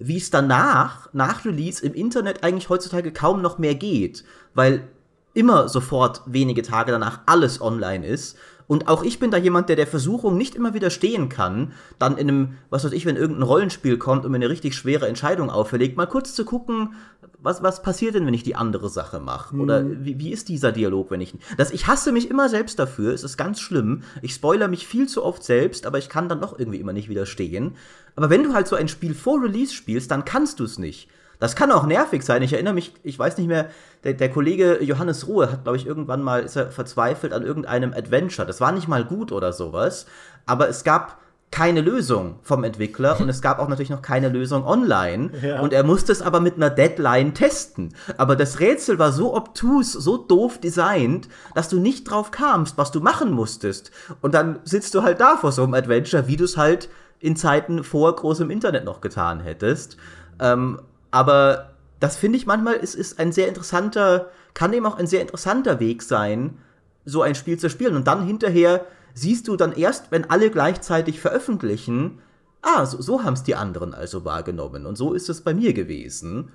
wie 0.01 0.17
es 0.17 0.31
danach, 0.31 1.09
nach 1.13 1.45
Release 1.45 1.85
im 1.85 1.95
Internet 1.95 2.43
eigentlich 2.43 2.69
heutzutage 2.69 3.13
kaum 3.13 3.43
noch 3.43 3.59
mehr 3.59 3.75
geht, 3.75 4.25
weil 4.55 4.89
immer 5.35 5.69
sofort 5.69 6.23
wenige 6.27 6.63
Tage 6.63 6.91
danach 6.91 7.21
alles 7.27 7.61
online 7.61 8.07
ist. 8.07 8.37
Und 8.71 8.87
auch 8.87 9.03
ich 9.03 9.19
bin 9.19 9.33
da 9.33 9.37
jemand, 9.37 9.69
der 9.69 9.75
der 9.75 9.89
Versuchung 9.89 10.37
nicht 10.37 10.55
immer 10.55 10.75
widerstehen 10.75 11.29
kann, 11.29 11.73
dann 11.99 12.17
in 12.17 12.29
einem, 12.29 12.49
was 12.71 12.85
weiß 12.85 12.93
ich, 12.93 13.05
wenn 13.05 13.17
irgendein 13.17 13.43
Rollenspiel 13.43 13.99
kommt 13.99 14.25
und 14.25 14.31
mir 14.31 14.37
eine 14.37 14.49
richtig 14.49 14.77
schwere 14.77 15.09
Entscheidung 15.09 15.51
auferlegt, 15.51 15.97
mal 15.97 16.07
kurz 16.07 16.37
zu 16.37 16.45
gucken, 16.45 16.95
was, 17.41 17.65
was 17.65 17.83
passiert 17.83 18.15
denn, 18.15 18.27
wenn 18.27 18.35
ich 18.35 18.45
die 18.45 18.55
andere 18.55 18.89
Sache 18.89 19.19
mache? 19.19 19.57
Mhm. 19.57 19.61
Oder 19.61 20.05
wie, 20.05 20.21
wie 20.21 20.31
ist 20.31 20.49
dieser 20.49 20.71
Dialog, 20.71 21.11
wenn 21.11 21.21
ich. 21.21 21.35
Das, 21.57 21.73
ich 21.73 21.89
hasse 21.89 22.13
mich 22.13 22.31
immer 22.31 22.49
selbst 22.49 22.79
dafür, 22.79 23.13
es 23.13 23.25
ist 23.25 23.37
ganz 23.37 23.59
schlimm. 23.59 24.05
Ich 24.23 24.35
spoiler 24.35 24.69
mich 24.69 24.87
viel 24.87 25.09
zu 25.09 25.25
oft 25.25 25.43
selbst, 25.43 25.85
aber 25.85 25.99
ich 25.99 26.09
kann 26.09 26.29
dann 26.29 26.41
doch 26.41 26.57
irgendwie 26.57 26.79
immer 26.79 26.93
nicht 26.93 27.09
widerstehen. 27.09 27.73
Aber 28.15 28.31
wenn 28.31 28.45
du 28.45 28.55
halt 28.55 28.69
so 28.69 28.77
ein 28.77 28.87
Spiel 28.87 29.15
vor 29.15 29.43
Release 29.43 29.75
spielst, 29.75 30.13
dann 30.13 30.25
kannst 30.25 30.61
du 30.61 30.65
es 30.65 30.79
nicht. 30.79 31.09
Das 31.41 31.57
kann 31.57 31.73
auch 31.73 31.87
nervig 31.87 32.23
sein. 32.23 32.43
Ich 32.43 32.53
erinnere 32.53 32.75
mich, 32.75 32.95
ich 33.03 33.19
weiß 33.19 33.39
nicht 33.39 33.49
mehr, 33.49 33.71
der, 34.05 34.13
der 34.13 34.31
Kollege 34.31 34.83
Johannes 34.83 35.27
Ruhe 35.27 35.51
hat, 35.51 35.65
glaube 35.65 35.77
ich, 35.77 35.87
irgendwann 35.87 36.23
mal, 36.23 36.43
ist 36.43 36.57
er 36.57 36.71
verzweifelt 36.71 37.33
an 37.33 37.43
irgendeinem 37.43 37.93
Adventure. 37.93 38.47
Das 38.47 38.61
war 38.61 38.71
nicht 38.73 38.87
mal 38.87 39.05
gut 39.05 39.33
oder 39.33 39.53
sowas, 39.53 40.07
aber 40.47 40.69
es 40.69 40.85
gab 40.85 41.19
keine 41.51 41.81
Lösung 41.81 42.39
vom 42.43 42.63
Entwickler 42.63 43.21
und 43.21 43.29
es 43.29 43.43
gab 43.43 43.59
auch 43.59 43.69
natürlich 43.69 43.91
noch 43.91 44.03
keine 44.03 44.29
Lösung 44.29 44.65
online 44.65 45.31
ja. 45.43 45.61
und 45.61 45.73
er 45.73 45.83
musste 45.83 46.13
es 46.13 46.23
aber 46.23 46.39
mit 46.39 46.55
einer 46.55 46.71
Deadline 46.71 47.35
testen. 47.35 47.95
Aber 48.17 48.37
das 48.37 48.61
Rätsel 48.61 49.01
war 49.01 49.11
so 49.11 49.35
obtus, 49.35 49.93
so 49.93 50.17
doof 50.17 50.59
designt, 50.59 51.29
dass 51.55 51.69
du 51.69 51.81
nicht 51.81 52.05
drauf 52.05 52.31
kamst, 52.31 52.79
was 52.79 52.93
du 52.93 53.01
machen 53.01 53.33
musstest. 53.33 53.91
Und 54.21 54.35
dann 54.35 54.61
sitzt 54.63 54.95
du 54.95 55.03
halt 55.03 55.21
da 55.21 55.37
vor 55.37 55.51
so 55.51 55.65
einem 55.65 55.75
Adventure, 55.75 56.29
wie 56.29 56.37
du 56.37 56.45
es 56.45 56.57
halt 56.57 56.89
in 57.19 57.35
Zeiten 57.35 57.83
vor 57.83 58.15
großem 58.15 58.49
Internet 58.51 58.85
noch 58.85 59.01
getan 59.01 59.41
hättest. 59.41 59.97
Ähm, 60.39 60.81
aber 61.11 61.71
das 62.01 62.17
finde 62.17 62.39
ich 62.39 62.47
manchmal 62.47 62.75
ist, 62.75 62.95
ist 62.95 63.19
ein 63.19 63.33
sehr 63.33 63.49
interessanter, 63.49 64.31
kann 64.55 64.73
eben 64.73 64.87
auch 64.87 64.97
ein 64.97 65.07
sehr 65.07 65.21
interessanter 65.21 65.81
Weg 65.81 66.03
sein, 66.03 66.59
so 67.05 67.23
ein 67.23 67.35
Spiel 67.35 67.59
zu 67.59 67.69
spielen. 67.71 67.95
Und 67.95 68.07
dann 68.07 68.27
hinterher 68.27 68.87
siehst 69.15 69.49
du 69.49 69.57
dann 69.57 69.73
erst, 69.73 70.11
wenn 70.11 70.29
alle 70.31 70.51
gleichzeitig 70.51 71.21
veröffentlichen, 71.21 72.21
ah, 72.63 72.87
so, 72.87 73.01
so 73.01 73.23
haben 73.23 73.35
es 73.35 73.43
die 73.43 73.55
anderen 73.55 73.95
also 73.95 74.25
wahrgenommen. 74.25 74.87
Und 74.87 74.97
so 74.97 75.13
ist 75.13 75.29
es 75.29 75.43
bei 75.43 75.55
mir 75.55 75.73
gewesen. 75.73 76.51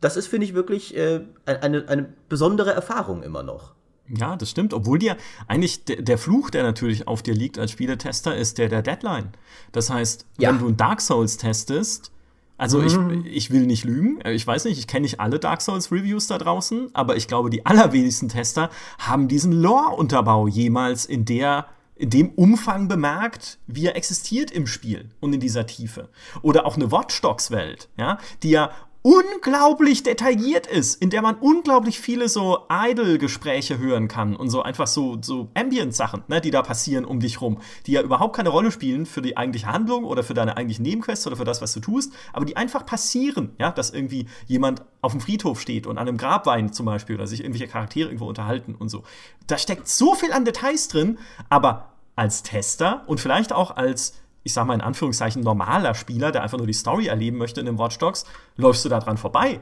Das 0.00 0.16
ist, 0.16 0.28
finde 0.28 0.46
ich, 0.46 0.54
wirklich 0.54 0.96
äh, 0.96 1.22
eine, 1.44 1.88
eine 1.88 2.12
besondere 2.28 2.72
Erfahrung 2.72 3.22
immer 3.22 3.42
noch. 3.42 3.74
Ja, 4.08 4.36
das 4.36 4.50
stimmt. 4.50 4.74
Obwohl 4.74 4.98
dir 4.98 5.16
eigentlich 5.46 5.84
der 5.84 6.18
Fluch, 6.18 6.50
der 6.50 6.62
natürlich 6.62 7.06
auf 7.06 7.22
dir 7.22 7.34
liegt 7.34 7.58
als 7.58 7.70
Spieletester, 7.70 8.36
ist 8.36 8.58
der 8.58 8.68
der 8.68 8.82
Deadline. 8.82 9.30
Das 9.72 9.90
heißt, 9.90 10.26
ja. 10.38 10.48
wenn 10.48 10.58
du 10.58 10.68
ein 10.68 10.76
Dark 10.76 11.00
Souls 11.00 11.36
testest, 11.36 12.10
also 12.60 12.78
mhm. 12.78 13.24
ich, 13.24 13.36
ich 13.36 13.50
will 13.50 13.64
nicht 13.66 13.84
lügen. 13.84 14.20
Ich 14.26 14.46
weiß 14.46 14.66
nicht, 14.66 14.78
ich 14.78 14.86
kenne 14.86 15.04
nicht 15.04 15.18
alle 15.18 15.38
Dark 15.38 15.62
Souls 15.62 15.90
Reviews 15.90 16.26
da 16.26 16.36
draußen, 16.36 16.90
aber 16.92 17.16
ich 17.16 17.26
glaube, 17.26 17.48
die 17.48 17.64
allerwenigsten 17.64 18.28
Tester 18.28 18.68
haben 18.98 19.28
diesen 19.28 19.52
Lore-Unterbau 19.52 20.46
jemals 20.46 21.06
in 21.06 21.24
der 21.24 21.66
in 21.96 22.10
dem 22.10 22.30
Umfang 22.30 22.88
bemerkt, 22.88 23.58
wie 23.66 23.86
er 23.86 23.96
existiert 23.96 24.50
im 24.50 24.66
Spiel 24.66 25.10
und 25.20 25.34
in 25.34 25.40
dieser 25.40 25.66
Tiefe. 25.66 26.08
Oder 26.40 26.66
auch 26.66 26.76
eine 26.76 26.90
Watch 26.90 27.20
Dogs 27.20 27.50
Welt, 27.50 27.88
ja, 27.98 28.18
die 28.42 28.50
ja 28.50 28.70
unglaublich 29.02 30.02
detailliert 30.02 30.66
ist, 30.66 31.00
in 31.00 31.08
der 31.08 31.22
man 31.22 31.36
unglaublich 31.36 31.98
viele 32.00 32.28
so 32.28 32.66
Idle-Gespräche 32.68 33.78
hören 33.78 34.08
kann 34.08 34.36
und 34.36 34.50
so 34.50 34.62
einfach 34.62 34.86
so, 34.86 35.18
so 35.22 35.48
Ambient-Sachen, 35.54 36.24
ne, 36.28 36.40
die 36.40 36.50
da 36.50 36.62
passieren 36.62 37.06
um 37.06 37.20
dich 37.20 37.40
rum, 37.40 37.60
die 37.86 37.92
ja 37.92 38.02
überhaupt 38.02 38.36
keine 38.36 38.50
Rolle 38.50 38.70
spielen 38.70 39.06
für 39.06 39.22
die 39.22 39.38
eigentliche 39.38 39.68
Handlung 39.68 40.04
oder 40.04 40.22
für 40.22 40.34
deine 40.34 40.56
eigentlichen 40.58 40.82
Nebenquests 40.82 41.26
oder 41.26 41.36
für 41.36 41.44
das, 41.44 41.62
was 41.62 41.72
du 41.72 41.80
tust, 41.80 42.12
aber 42.34 42.44
die 42.44 42.56
einfach 42.56 42.84
passieren, 42.84 43.54
ja, 43.58 43.70
dass 43.70 43.90
irgendwie 43.90 44.26
jemand 44.46 44.82
auf 45.00 45.12
dem 45.12 45.22
Friedhof 45.22 45.60
steht 45.60 45.86
und 45.86 45.96
an 45.96 46.06
einem 46.06 46.18
Grab 46.18 46.44
weint 46.44 46.74
zum 46.74 46.84
Beispiel 46.84 47.16
oder 47.16 47.26
sich 47.26 47.40
irgendwelche 47.40 47.68
Charaktere 47.68 48.08
irgendwo 48.08 48.26
unterhalten 48.26 48.74
und 48.74 48.90
so. 48.90 49.02
Da 49.46 49.56
steckt 49.56 49.88
so 49.88 50.14
viel 50.14 50.32
an 50.32 50.44
Details 50.44 50.88
drin, 50.88 51.18
aber 51.48 51.94
als 52.16 52.42
Tester 52.42 53.04
und 53.06 53.18
vielleicht 53.18 53.52
auch 53.54 53.76
als 53.76 54.19
ich 54.42 54.52
sag 54.52 54.66
mal 54.66 54.74
in 54.74 54.80
Anführungszeichen, 54.80 55.42
normaler 55.42 55.94
Spieler, 55.94 56.32
der 56.32 56.42
einfach 56.42 56.58
nur 56.58 56.66
die 56.66 56.72
Story 56.72 57.06
erleben 57.06 57.38
möchte 57.38 57.60
in 57.60 57.66
den 57.66 57.78
Watch 57.78 57.98
Dogs, 57.98 58.24
läufst 58.56 58.84
du 58.84 58.88
da 58.88 59.00
dran 59.00 59.18
vorbei 59.18 59.60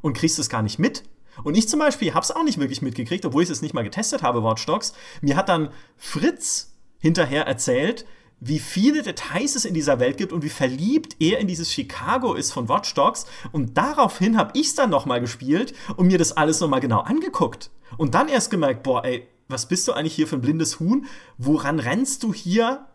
und 0.00 0.16
kriegst 0.16 0.38
es 0.38 0.48
gar 0.48 0.62
nicht 0.62 0.78
mit. 0.78 1.04
Und 1.44 1.56
ich 1.56 1.68
zum 1.68 1.80
Beispiel 1.80 2.14
hab's 2.14 2.30
auch 2.30 2.42
nicht 2.42 2.58
wirklich 2.58 2.82
mitgekriegt, 2.82 3.24
obwohl 3.24 3.42
ich 3.42 3.50
es 3.50 3.62
nicht 3.62 3.74
mal 3.74 3.84
getestet 3.84 4.22
habe, 4.22 4.42
Watch 4.42 4.66
Dogs. 4.66 4.92
Mir 5.20 5.36
hat 5.36 5.48
dann 5.48 5.70
Fritz 5.96 6.74
hinterher 6.98 7.46
erzählt, 7.46 8.04
wie 8.40 8.58
viele 8.58 9.02
Details 9.02 9.56
es 9.56 9.64
in 9.64 9.74
dieser 9.74 9.98
Welt 9.98 10.16
gibt 10.16 10.32
und 10.32 10.42
wie 10.42 10.48
verliebt 10.48 11.16
er 11.18 11.38
in 11.38 11.48
dieses 11.48 11.72
Chicago 11.72 12.34
ist 12.34 12.52
von 12.52 12.68
Watch 12.68 12.94
Dogs. 12.94 13.26
Und 13.52 13.76
daraufhin 13.76 14.36
habe 14.36 14.52
ich 14.54 14.68
es 14.68 14.74
dann 14.74 14.90
nochmal 14.90 15.20
gespielt 15.20 15.74
und 15.96 16.06
mir 16.06 16.18
das 16.18 16.36
alles 16.36 16.60
nochmal 16.60 16.80
genau 16.80 17.00
angeguckt. 17.00 17.70
Und 17.96 18.14
dann 18.14 18.28
erst 18.28 18.50
gemerkt, 18.50 18.82
boah, 18.82 19.04
ey, 19.04 19.26
was 19.48 19.66
bist 19.66 19.88
du 19.88 19.92
eigentlich 19.92 20.14
hier 20.14 20.28
für 20.28 20.36
ein 20.36 20.42
blindes 20.42 20.78
Huhn? 20.78 21.06
Woran 21.38 21.78
rennst 21.78 22.22
du 22.22 22.34
hier 22.34 22.86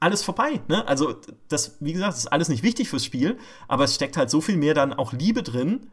alles 0.00 0.22
vorbei. 0.22 0.60
Ne? 0.68 0.86
Also, 0.86 1.16
das, 1.48 1.76
wie 1.80 1.92
gesagt, 1.92 2.16
ist 2.16 2.32
alles 2.32 2.48
nicht 2.48 2.62
wichtig 2.62 2.88
fürs 2.88 3.04
Spiel, 3.04 3.38
aber 3.68 3.84
es 3.84 3.94
steckt 3.94 4.16
halt 4.16 4.30
so 4.30 4.40
viel 4.40 4.56
mehr 4.56 4.74
dann 4.74 4.92
auch 4.92 5.12
Liebe 5.12 5.42
drin, 5.42 5.88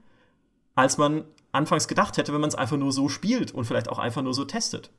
als 0.75 0.97
man 0.97 1.23
anfangs 1.51 1.87
gedacht 1.87 2.17
hätte, 2.17 2.33
wenn 2.33 2.41
man 2.41 2.49
es 2.49 2.55
einfach 2.55 2.77
nur 2.77 2.91
so 2.91 3.09
spielt 3.09 3.53
und 3.53 3.65
vielleicht 3.65 3.89
auch 3.89 3.99
einfach 3.99 4.21
nur 4.21 4.33
so 4.33 4.45
testet. 4.45 4.89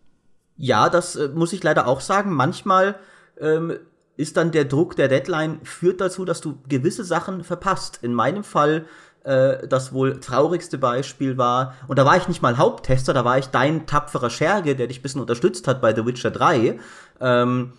Ja, 0.56 0.88
das 0.88 1.16
äh, 1.16 1.28
muss 1.28 1.52
ich 1.52 1.62
leider 1.62 1.86
auch 1.86 2.00
sagen. 2.00 2.32
Manchmal 2.32 2.96
ähm, 3.40 3.76
ist 4.16 4.36
dann 4.36 4.52
der 4.52 4.64
Druck 4.64 4.96
der 4.96 5.08
Deadline 5.08 5.60
führt 5.64 6.00
dazu, 6.00 6.24
dass 6.24 6.40
du 6.40 6.58
gewisse 6.68 7.04
Sachen 7.04 7.42
verpasst. 7.42 7.98
In 8.02 8.14
meinem 8.14 8.44
Fall 8.44 8.86
äh, 9.24 9.66
das 9.66 9.92
wohl 9.92 10.20
traurigste 10.20 10.78
Beispiel 10.78 11.36
war, 11.36 11.74
und 11.88 11.98
da 11.98 12.04
war 12.04 12.16
ich 12.16 12.28
nicht 12.28 12.42
mal 12.42 12.56
Haupttester, 12.56 13.12
da 13.12 13.24
war 13.24 13.38
ich 13.38 13.46
dein 13.46 13.86
tapferer 13.86 14.30
Scherge, 14.30 14.76
der 14.76 14.86
dich 14.86 15.00
ein 15.00 15.02
bisschen 15.02 15.20
unterstützt 15.20 15.66
hat 15.66 15.80
bei 15.80 15.94
The 15.94 16.06
Witcher 16.06 16.30
3. 16.30 16.78
Ähm, 17.20 17.72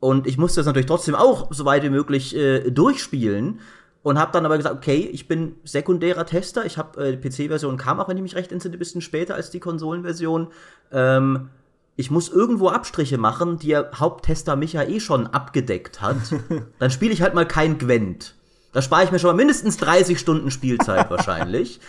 und 0.00 0.26
ich 0.26 0.38
musste 0.38 0.60
das 0.60 0.66
natürlich 0.66 0.86
trotzdem 0.86 1.14
auch 1.14 1.52
so 1.52 1.64
weit 1.64 1.82
wie 1.82 1.90
möglich 1.90 2.34
äh, 2.36 2.70
durchspielen. 2.70 3.60
Und 4.04 4.18
habe 4.18 4.30
dann 4.32 4.46
aber 4.46 4.56
gesagt, 4.56 4.76
okay, 4.76 5.08
ich 5.12 5.26
bin 5.26 5.56
sekundärer 5.64 6.24
Tester. 6.24 6.64
Ich 6.64 6.78
habe 6.78 7.04
äh, 7.04 7.16
die 7.16 7.28
PC-Version 7.28 7.76
kam 7.76 7.98
auch, 7.98 8.08
wenn 8.08 8.16
ich 8.16 8.22
mich 8.22 8.36
recht 8.36 8.52
entsinne, 8.52 8.76
ein 8.76 8.78
bisschen 8.78 9.00
später 9.00 9.34
als 9.34 9.50
die 9.50 9.58
Konsolenversion. 9.60 10.48
Ähm, 10.92 11.50
ich 11.96 12.10
muss 12.12 12.28
irgendwo 12.28 12.68
Abstriche 12.68 13.18
machen, 13.18 13.58
die 13.58 13.68
der 13.68 13.90
Haupttester 13.96 14.54
Micha 14.54 14.84
eh 14.84 15.00
schon 15.00 15.26
abgedeckt 15.26 16.00
hat. 16.00 16.16
Dann 16.78 16.92
spiele 16.92 17.12
ich 17.12 17.22
halt 17.22 17.34
mal 17.34 17.46
kein 17.46 17.76
Gwent. 17.76 18.36
Da 18.72 18.82
spare 18.82 19.04
ich 19.04 19.10
mir 19.10 19.18
schon 19.18 19.28
mal 19.28 19.36
mindestens 19.36 19.78
30 19.78 20.18
Stunden 20.18 20.50
Spielzeit 20.50 21.10
wahrscheinlich. 21.10 21.80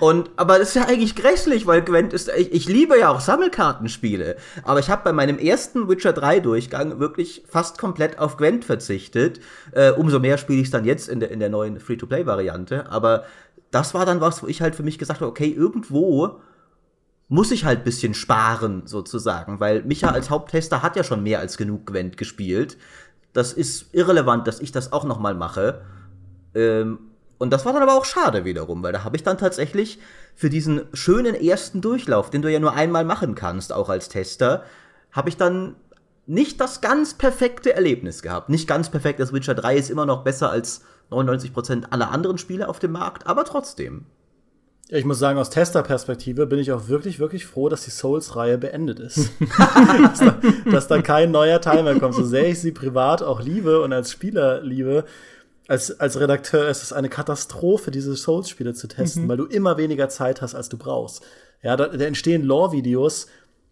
Und 0.00 0.30
aber 0.36 0.58
das 0.58 0.68
ist 0.68 0.74
ja 0.74 0.86
eigentlich 0.86 1.14
grässlich, 1.14 1.66
weil 1.66 1.82
Gwent 1.82 2.12
ist 2.12 2.28
ich, 2.36 2.52
ich 2.52 2.66
liebe 2.66 2.98
ja 2.98 3.10
auch 3.10 3.20
Sammelkartenspiele, 3.20 4.36
aber 4.64 4.80
ich 4.80 4.90
habe 4.90 5.04
bei 5.04 5.12
meinem 5.12 5.38
ersten 5.38 5.88
Witcher 5.88 6.12
3 6.12 6.40
Durchgang 6.40 6.98
wirklich 6.98 7.44
fast 7.48 7.78
komplett 7.78 8.18
auf 8.18 8.36
Gwent 8.36 8.64
verzichtet. 8.64 9.40
Äh, 9.72 9.92
umso 9.92 10.18
mehr 10.18 10.36
spiele 10.38 10.60
ich 10.60 10.66
es 10.66 10.72
dann 10.72 10.84
jetzt 10.84 11.08
in 11.08 11.20
der 11.20 11.30
in 11.30 11.38
der 11.38 11.48
neuen 11.48 11.78
Free-to-Play 11.78 12.26
Variante, 12.26 12.90
aber 12.90 13.24
das 13.70 13.94
war 13.94 14.06
dann 14.06 14.20
was, 14.20 14.42
wo 14.42 14.46
ich 14.46 14.62
halt 14.62 14.74
für 14.74 14.82
mich 14.82 14.98
gesagt 14.98 15.20
habe, 15.20 15.30
okay, 15.30 15.48
irgendwo 15.48 16.40
muss 17.28 17.50
ich 17.50 17.64
halt 17.64 17.84
bisschen 17.84 18.14
sparen 18.14 18.82
sozusagen, 18.86 19.60
weil 19.60 19.82
Micha 19.82 20.10
als 20.10 20.30
Haupttester 20.30 20.82
hat 20.82 20.96
ja 20.96 21.04
schon 21.04 21.22
mehr 21.22 21.40
als 21.40 21.56
genug 21.56 21.86
Gwent 21.86 22.16
gespielt. 22.16 22.76
Das 23.32 23.52
ist 23.52 23.92
irrelevant, 23.92 24.46
dass 24.46 24.60
ich 24.60 24.72
das 24.72 24.92
auch 24.92 25.04
noch 25.04 25.18
mal 25.18 25.34
mache. 25.34 25.82
Ähm, 26.56 26.98
und 27.38 27.52
das 27.52 27.66
war 27.66 27.72
dann 27.72 27.82
aber 27.82 27.94
auch 27.94 28.06
schade 28.06 28.44
wiederum, 28.44 28.82
weil 28.82 28.92
da 28.92 29.04
habe 29.04 29.16
ich 29.16 29.22
dann 29.22 29.36
tatsächlich 29.36 29.98
für 30.34 30.48
diesen 30.48 30.82
schönen 30.94 31.34
ersten 31.34 31.82
Durchlauf, 31.82 32.30
den 32.30 32.42
du 32.42 32.50
ja 32.50 32.58
nur 32.58 32.72
einmal 32.72 33.04
machen 33.04 33.34
kannst, 33.34 33.72
auch 33.72 33.90
als 33.90 34.08
Tester, 34.08 34.64
habe 35.12 35.28
ich 35.28 35.36
dann 35.36 35.76
nicht 36.26 36.60
das 36.60 36.80
ganz 36.80 37.14
perfekte 37.14 37.74
Erlebnis 37.74 38.22
gehabt. 38.22 38.48
Nicht 38.48 38.66
ganz 38.66 38.90
perfekt, 38.90 39.20
das 39.20 39.32
Witcher 39.32 39.54
3 39.54 39.76
ist 39.76 39.90
immer 39.90 40.06
noch 40.06 40.24
besser 40.24 40.50
als 40.50 40.82
99% 41.10 41.84
aller 41.90 42.10
anderen 42.10 42.38
Spiele 42.38 42.68
auf 42.68 42.78
dem 42.78 42.92
Markt, 42.92 43.26
aber 43.26 43.44
trotzdem. 43.44 44.06
Ich 44.88 45.04
muss 45.04 45.18
sagen, 45.18 45.38
aus 45.38 45.50
Tester-Perspektive 45.50 46.46
bin 46.46 46.60
ich 46.60 46.70
auch 46.70 46.88
wirklich, 46.88 47.18
wirklich 47.18 47.44
froh, 47.44 47.68
dass 47.68 47.84
die 47.84 47.90
Souls-Reihe 47.90 48.56
beendet 48.56 49.00
ist. 49.00 49.30
dass, 49.58 50.20
da, 50.20 50.38
dass, 50.70 50.88
da, 50.88 51.02
kein 51.02 51.32
neuer 51.32 51.60
Teil 51.60 51.82
mehr 51.82 51.98
kommt. 51.98 52.14
So 52.14 52.24
sehr 52.24 52.46
ich 52.48 52.60
sie 52.60 52.70
privat 52.70 53.20
auch 53.20 53.40
liebe 53.40 53.82
und 53.82 53.92
als 53.92 54.12
Spieler 54.12 54.62
liebe, 54.62 55.04
als, 55.68 55.98
als 55.98 56.20
Redakteur 56.20 56.68
ist 56.68 56.82
es 56.82 56.92
eine 56.92 57.08
Katastrophe, 57.08 57.90
diese 57.90 58.14
Souls-Spiele 58.14 58.74
zu 58.74 58.86
testen, 58.86 59.24
mhm. 59.24 59.28
weil 59.28 59.36
du 59.36 59.44
immer 59.46 59.76
weniger 59.78 60.08
Zeit 60.08 60.42
hast, 60.42 60.54
als 60.54 60.68
du 60.68 60.78
brauchst. 60.78 61.22
Ja, 61.62 61.76
da, 61.76 61.88
da 61.88 62.04
entstehen 62.04 62.42
Lore-Videos 62.42 63.26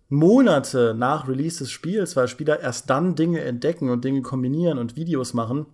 Monate 0.09 0.95
nach 0.97 1.29
Release 1.29 1.59
des 1.59 1.71
Spiels, 1.71 2.15
weil 2.17 2.29
Spieler 2.29 2.61
erst 2.61 2.91
dann 2.91 3.15
Dinge 3.15 3.41
entdecken 3.41 3.91
und 3.91 4.05
Dinge 4.05 4.23
kombinieren 4.23 4.79
und 4.79 4.97
Videos 4.97 5.35
machen, 5.35 5.67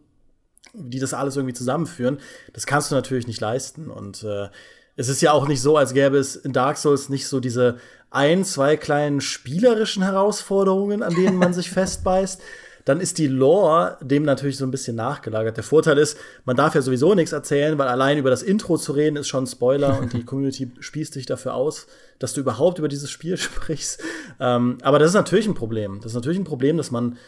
die 0.73 0.99
das 0.99 1.15
alles 1.15 1.37
irgendwie 1.37 1.55
zusammenführen. 1.55 2.19
Das 2.53 2.67
kannst 2.67 2.91
du 2.91 2.95
natürlich 2.95 3.27
nicht 3.27 3.41
leisten. 3.41 3.91
Und 3.91 4.23
äh, 4.23 4.49
es 4.97 5.09
ist 5.09 5.21
ja 5.21 5.33
auch 5.33 5.49
nicht 5.49 5.61
so, 5.61 5.77
als 5.77 5.95
gäbe 5.95 6.17
es 6.19 6.37
in 6.37 6.53
Dark 6.53 6.77
Souls 6.77 7.09
nicht 7.09 7.27
so 7.27 7.41
diese 7.41 7.79
ein, 8.11 8.45
zwei 8.45 8.77
kleinen 8.77 9.21
spielerischen 9.21 10.03
Herausforderungen, 10.03 11.03
an 11.03 11.15
denen 11.15 11.37
man 11.37 11.53
sich 11.53 11.71
festbeißt. 11.71 12.41
Dann 12.85 13.01
ist 13.01 13.19
die 13.19 13.27
Lore 13.27 13.99
dem 14.01 14.23
natürlich 14.23 14.57
so 14.57 14.65
ein 14.65 14.71
bisschen 14.71 14.97
nachgelagert. 14.97 15.57
Der 15.57 15.65
Vorteil 15.65 15.99
ist, 15.99 16.17
man 16.45 16.57
darf 16.57 16.75
ja 16.75 16.83
sowieso 16.83 17.15
nichts 17.15 17.33
erzählen, 17.33 17.77
weil 17.79 17.89
allein 17.89 18.19
über 18.19 18.31
das 18.31 18.43
Intro 18.43 18.79
zu 18.79 18.93
reden 18.93 19.17
ist 19.17 19.29
schon 19.29 19.45
ein 19.45 19.47
Spoiler 19.47 19.99
und 20.01 20.13
die 20.13 20.25
Community 20.25 20.71
spießt 20.81 21.15
dich 21.15 21.27
dafür 21.27 21.55
aus, 21.55 21.87
dass 22.19 22.33
du 22.33 22.41
überhaupt 22.41 22.79
über 22.79 22.89
dieses 22.89 23.11
Spiel 23.11 23.37
sprichst. 23.39 24.03
Ähm, 24.39 24.79
aber 24.83 24.99
das 24.99 25.09
ist 25.09 25.15
natürlich 25.15 25.47
ein 25.47 25.55
Problem. 25.55 25.97
Das 26.03 26.13
ist 26.13 26.17
natürlich 26.17 26.39
ein 26.39 26.45
Problem, 26.45 26.77
dass 26.77 26.91
man 26.91 27.19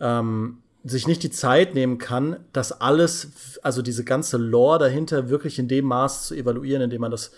ähm, 0.00 0.58
sich 0.84 1.06
nicht 1.06 1.22
die 1.22 1.30
Zeit 1.30 1.74
nehmen 1.74 1.98
kann, 1.98 2.36
das 2.52 2.72
alles, 2.72 3.58
also 3.62 3.82
diese 3.82 4.04
ganze 4.04 4.36
Lore 4.36 4.80
dahinter 4.80 5.28
wirklich 5.28 5.58
in 5.58 5.68
dem 5.68 5.84
Maß 5.84 6.26
zu 6.26 6.34
evaluieren, 6.34 6.82
in 6.82 6.90
dem 6.90 7.00
man 7.00 7.10
das 7.10 7.30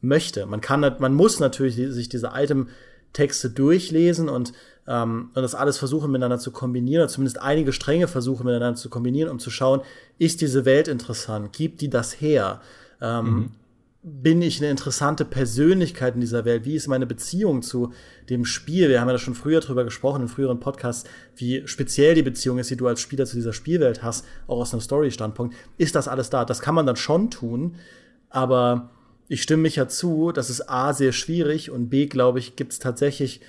möchte. 0.00 0.46
Man 0.46 0.60
kann, 0.60 0.80
man 0.98 1.14
muss 1.14 1.40
natürlich 1.40 1.76
sich 1.76 2.08
diese 2.08 2.32
Item-Texte 2.34 3.50
durchlesen 3.50 4.28
und, 4.28 4.52
ähm, 4.90 5.30
und 5.32 5.42
das 5.42 5.54
alles 5.54 5.78
versuchen 5.78 6.10
miteinander 6.10 6.40
zu 6.40 6.50
kombinieren, 6.50 7.02
oder 7.02 7.08
zumindest 7.08 7.40
einige 7.40 7.72
Stränge 7.72 8.08
versuchen 8.08 8.44
miteinander 8.44 8.76
zu 8.76 8.90
kombinieren, 8.90 9.30
um 9.30 9.38
zu 9.38 9.50
schauen, 9.50 9.82
ist 10.18 10.40
diese 10.40 10.64
Welt 10.64 10.88
interessant, 10.88 11.52
gibt 11.52 11.80
die 11.80 11.88
das 11.88 12.20
her? 12.20 12.60
Ähm, 13.00 13.24
mhm 13.24 13.50
bin 14.02 14.40
ich 14.40 14.60
eine 14.60 14.70
interessante 14.70 15.26
Persönlichkeit 15.26 16.14
in 16.14 16.22
dieser 16.22 16.46
Welt? 16.46 16.64
Wie 16.64 16.74
ist 16.74 16.88
meine 16.88 17.06
Beziehung 17.06 17.60
zu 17.60 17.92
dem 18.30 18.46
Spiel? 18.46 18.88
Wir 18.88 19.00
haben 19.00 19.08
ja 19.08 19.12
da 19.12 19.18
schon 19.18 19.34
früher 19.34 19.60
drüber 19.60 19.84
gesprochen, 19.84 20.22
in 20.22 20.28
früheren 20.28 20.58
Podcasts, 20.58 21.08
wie 21.36 21.66
speziell 21.66 22.14
die 22.14 22.22
Beziehung 22.22 22.58
ist, 22.58 22.70
die 22.70 22.76
du 22.76 22.86
als 22.86 23.00
Spieler 23.00 23.26
zu 23.26 23.36
dieser 23.36 23.52
Spielwelt 23.52 24.02
hast, 24.02 24.24
auch 24.46 24.60
aus 24.60 24.72
einem 24.72 24.80
Story-Standpunkt. 24.80 25.54
Ist 25.76 25.94
das 25.94 26.08
alles 26.08 26.30
da? 26.30 26.46
Das 26.46 26.60
kann 26.60 26.74
man 26.74 26.86
dann 26.86 26.96
schon 26.96 27.30
tun, 27.30 27.76
aber 28.30 28.90
ich 29.28 29.42
stimme 29.42 29.64
mich 29.64 29.76
ja 29.76 29.86
zu, 29.86 30.32
das 30.32 30.48
ist 30.48 30.70
A, 30.70 30.94
sehr 30.94 31.12
schwierig 31.12 31.70
und 31.70 31.90
B, 31.90 32.06
glaube 32.06 32.38
ich, 32.38 32.56
gibt 32.56 32.72
es 32.72 32.78
tatsächlich 32.78 33.42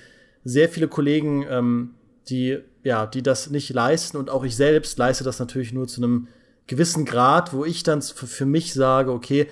sehr 0.44 0.68
viele 0.68 0.88
Kollegen, 0.88 1.44
ähm, 1.48 1.94
die, 2.28 2.58
ja, 2.82 3.06
die 3.06 3.22
das 3.22 3.50
nicht 3.50 3.70
leisten 3.70 4.16
und 4.16 4.30
auch 4.30 4.44
ich 4.44 4.56
selbst 4.56 4.98
leiste 4.98 5.24
das 5.24 5.38
natürlich 5.38 5.72
nur 5.72 5.86
zu 5.88 6.00
einem 6.00 6.28
gewissen 6.66 7.04
Grad, 7.04 7.52
wo 7.52 7.64
ich 7.64 7.82
dann 7.82 8.02
für 8.02 8.46
mich 8.46 8.72
sage, 8.72 9.12
okay, 9.12 9.48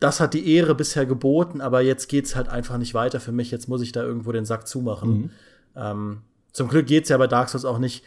das 0.00 0.20
hat 0.20 0.34
die 0.34 0.54
Ehre 0.54 0.74
bisher 0.74 1.06
geboten, 1.06 1.60
aber 1.60 1.80
jetzt 1.80 2.08
geht's 2.08 2.36
halt 2.36 2.48
einfach 2.48 2.76
nicht 2.78 2.94
weiter 2.94 3.20
für 3.20 3.32
mich. 3.32 3.50
Jetzt 3.50 3.68
muss 3.68 3.80
ich 3.80 3.92
da 3.92 4.02
irgendwo 4.02 4.32
den 4.32 4.44
Sack 4.44 4.66
zumachen. 4.66 5.10
Mhm. 5.10 5.30
Ähm, 5.76 6.22
zum 6.52 6.68
Glück 6.68 6.86
geht's 6.86 7.08
ja 7.08 7.16
bei 7.16 7.26
Dark 7.26 7.48
Souls 7.48 7.64
auch 7.64 7.78
nicht 7.78 8.04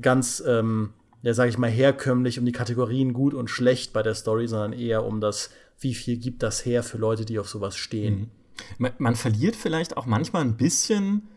ganz, 0.00 0.42
ähm, 0.46 0.90
ja, 1.22 1.34
sag 1.34 1.48
ich 1.48 1.58
mal, 1.58 1.70
herkömmlich 1.70 2.38
um 2.38 2.46
die 2.46 2.52
Kategorien 2.52 3.12
gut 3.12 3.34
und 3.34 3.50
schlecht 3.50 3.92
bei 3.92 4.02
der 4.02 4.14
Story, 4.14 4.46
sondern 4.48 4.72
eher 4.72 5.04
um 5.04 5.20
das, 5.20 5.50
wie 5.80 5.94
viel 5.94 6.16
gibt 6.16 6.42
das 6.42 6.64
her 6.64 6.82
für 6.82 6.98
Leute, 6.98 7.24
die 7.24 7.38
auf 7.38 7.48
sowas 7.48 7.76
stehen. 7.76 8.14
Mhm. 8.14 8.30
Man, 8.78 8.92
man 8.98 9.16
verliert 9.16 9.56
vielleicht 9.56 9.96
auch 9.96 10.06
manchmal 10.06 10.42
ein 10.42 10.56
bisschen 10.56 11.28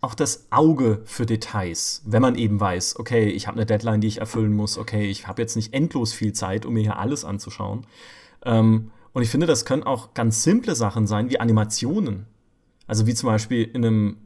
auch 0.00 0.14
das 0.14 0.46
Auge 0.50 1.02
für 1.04 1.26
Details, 1.26 2.02
wenn 2.04 2.22
man 2.22 2.36
eben 2.36 2.60
weiß, 2.60 2.98
okay, 2.98 3.28
ich 3.28 3.46
habe 3.46 3.56
eine 3.56 3.66
Deadline, 3.66 4.00
die 4.00 4.08
ich 4.08 4.18
erfüllen 4.18 4.52
muss, 4.52 4.78
okay, 4.78 5.08
ich 5.08 5.26
habe 5.26 5.42
jetzt 5.42 5.56
nicht 5.56 5.72
endlos 5.72 6.12
viel 6.12 6.32
Zeit, 6.32 6.66
um 6.66 6.74
mir 6.74 6.82
hier 6.82 6.98
alles 6.98 7.24
anzuschauen. 7.24 7.86
Ähm, 8.44 8.90
und 9.12 9.22
ich 9.22 9.30
finde, 9.30 9.46
das 9.46 9.64
können 9.64 9.82
auch 9.82 10.14
ganz 10.14 10.42
simple 10.42 10.74
Sachen 10.74 11.06
sein, 11.06 11.30
wie 11.30 11.40
Animationen. 11.40 12.26
Also 12.86 13.06
wie 13.06 13.14
zum 13.14 13.28
Beispiel 13.28 13.64
in 13.64 13.84
einem, 13.84 14.16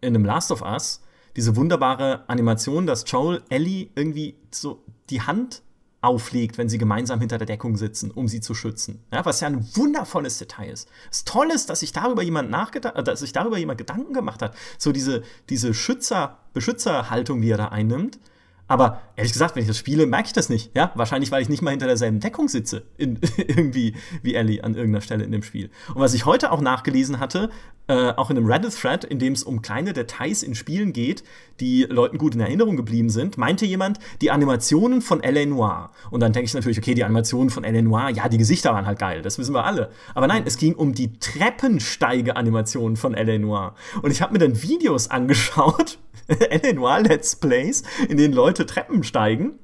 in 0.00 0.14
einem 0.14 0.24
Last 0.24 0.52
of 0.52 0.62
Us, 0.62 1.02
diese 1.36 1.56
wunderbare 1.56 2.28
Animation, 2.28 2.86
dass 2.86 3.04
Joel 3.10 3.42
Ellie 3.48 3.88
irgendwie 3.94 4.36
so 4.50 4.84
die 5.10 5.22
Hand 5.22 5.62
auflegt, 6.04 6.58
wenn 6.58 6.68
sie 6.68 6.78
gemeinsam 6.78 7.20
hinter 7.20 7.38
der 7.38 7.46
Deckung 7.46 7.76
sitzen, 7.76 8.10
um 8.10 8.28
sie 8.28 8.40
zu 8.40 8.54
schützen. 8.54 9.02
Ja, 9.12 9.24
was 9.24 9.40
ja 9.40 9.48
ein 9.48 9.66
wundervolles 9.74 10.38
Detail 10.38 10.70
ist. 10.70 10.88
Es 11.10 11.24
toll 11.24 11.50
ist, 11.50 11.70
dass 11.70 11.80
sich 11.80 11.92
darüber 11.92 12.22
jemand 12.22 12.50
nachgedacht, 12.50 12.96
äh, 12.96 13.02
dass 13.02 13.20
sich 13.20 13.32
darüber 13.32 13.58
jemand 13.58 13.78
Gedanken 13.78 14.12
gemacht 14.12 14.42
hat. 14.42 14.54
So 14.78 14.92
diese, 14.92 15.22
diese 15.48 15.74
Schützer, 15.74 16.38
Beschützerhaltung, 16.52 17.40
die 17.40 17.50
er 17.50 17.56
da 17.56 17.68
einnimmt. 17.68 18.18
Aber 18.66 19.02
ehrlich 19.16 19.32
gesagt, 19.32 19.54
wenn 19.54 19.62
ich 19.62 19.68
das 19.68 19.76
spiele, 19.76 20.06
merke 20.06 20.28
ich 20.28 20.32
das 20.32 20.48
nicht. 20.48 20.74
Ja, 20.74 20.90
wahrscheinlich, 20.94 21.30
weil 21.30 21.42
ich 21.42 21.50
nicht 21.50 21.60
mal 21.60 21.70
hinter 21.70 21.86
derselben 21.86 22.20
Deckung 22.20 22.48
sitze, 22.48 22.82
in, 22.96 23.18
irgendwie 23.36 23.94
wie 24.22 24.34
Ellie 24.34 24.64
an 24.64 24.74
irgendeiner 24.74 25.02
Stelle 25.02 25.24
in 25.24 25.32
dem 25.32 25.42
Spiel. 25.42 25.70
Und 25.94 26.00
was 26.00 26.14
ich 26.14 26.24
heute 26.24 26.50
auch 26.50 26.62
nachgelesen 26.62 27.20
hatte, 27.20 27.50
äh, 27.88 28.12
auch 28.12 28.30
in 28.30 28.38
einem 28.38 28.46
Reddit-Thread, 28.46 29.04
in 29.04 29.18
dem 29.18 29.34
es 29.34 29.42
um 29.42 29.60
kleine 29.60 29.92
Details 29.92 30.42
in 30.42 30.54
Spielen 30.54 30.94
geht, 30.94 31.22
die 31.60 31.82
Leuten 31.82 32.16
gut 32.16 32.34
in 32.34 32.40
Erinnerung 32.40 32.76
geblieben 32.76 33.10
sind, 33.10 33.36
meinte 33.36 33.66
jemand, 33.66 33.98
die 34.22 34.30
Animationen 34.30 35.02
von 35.02 35.22
L.A. 35.22 35.44
Noir. 35.44 35.90
Und 36.10 36.20
dann 36.20 36.32
denke 36.32 36.46
ich 36.46 36.54
natürlich, 36.54 36.78
okay, 36.78 36.94
die 36.94 37.04
Animationen 37.04 37.50
von 37.50 37.64
L.A. 37.64 37.82
Noir, 37.82 38.08
ja, 38.08 38.30
die 38.30 38.38
Gesichter 38.38 38.72
waren 38.72 38.86
halt 38.86 38.98
geil, 38.98 39.20
das 39.20 39.38
wissen 39.38 39.54
wir 39.54 39.64
alle. 39.64 39.90
Aber 40.14 40.26
nein, 40.26 40.44
es 40.46 40.56
ging 40.56 40.74
um 40.74 40.94
die 40.94 41.18
Treppensteige-Animationen 41.18 42.96
von 42.96 43.12
L.A. 43.12 43.38
Noir. 43.38 43.74
Und 44.00 44.10
ich 44.10 44.22
habe 44.22 44.32
mir 44.32 44.38
dann 44.38 44.62
Videos 44.62 45.10
angeschaut, 45.10 45.98
L.A. 46.28 46.72
Noir 46.72 47.00
Let's 47.02 47.36
Plays, 47.36 47.82
in 48.08 48.16
denen 48.16 48.34
Leute 48.34 48.66
Treppen 48.66 49.02
steigen 49.02 49.58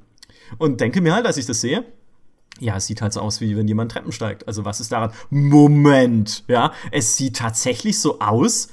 und 0.59 0.81
denke 0.81 1.01
mir 1.01 1.15
halt, 1.15 1.27
als 1.27 1.37
ich 1.37 1.47
das 1.47 1.61
sehe, 1.61 1.85
ja, 2.59 2.77
es 2.77 2.87
sieht 2.87 3.01
halt 3.01 3.13
so 3.13 3.21
aus, 3.21 3.41
wie 3.41 3.57
wenn 3.57 3.69
jemand 3.69 3.93
Treppen 3.93 4.13
steigt. 4.13 4.47
Also 4.47 4.65
was 4.65 4.81
ist 4.81 4.93
daran? 4.93 5.13
Moment, 5.31 6.45
ja, 6.47 6.73
es 6.91 7.17
sieht 7.17 7.37
tatsächlich 7.37 7.99
so 7.99 8.21
aus, 8.21 8.69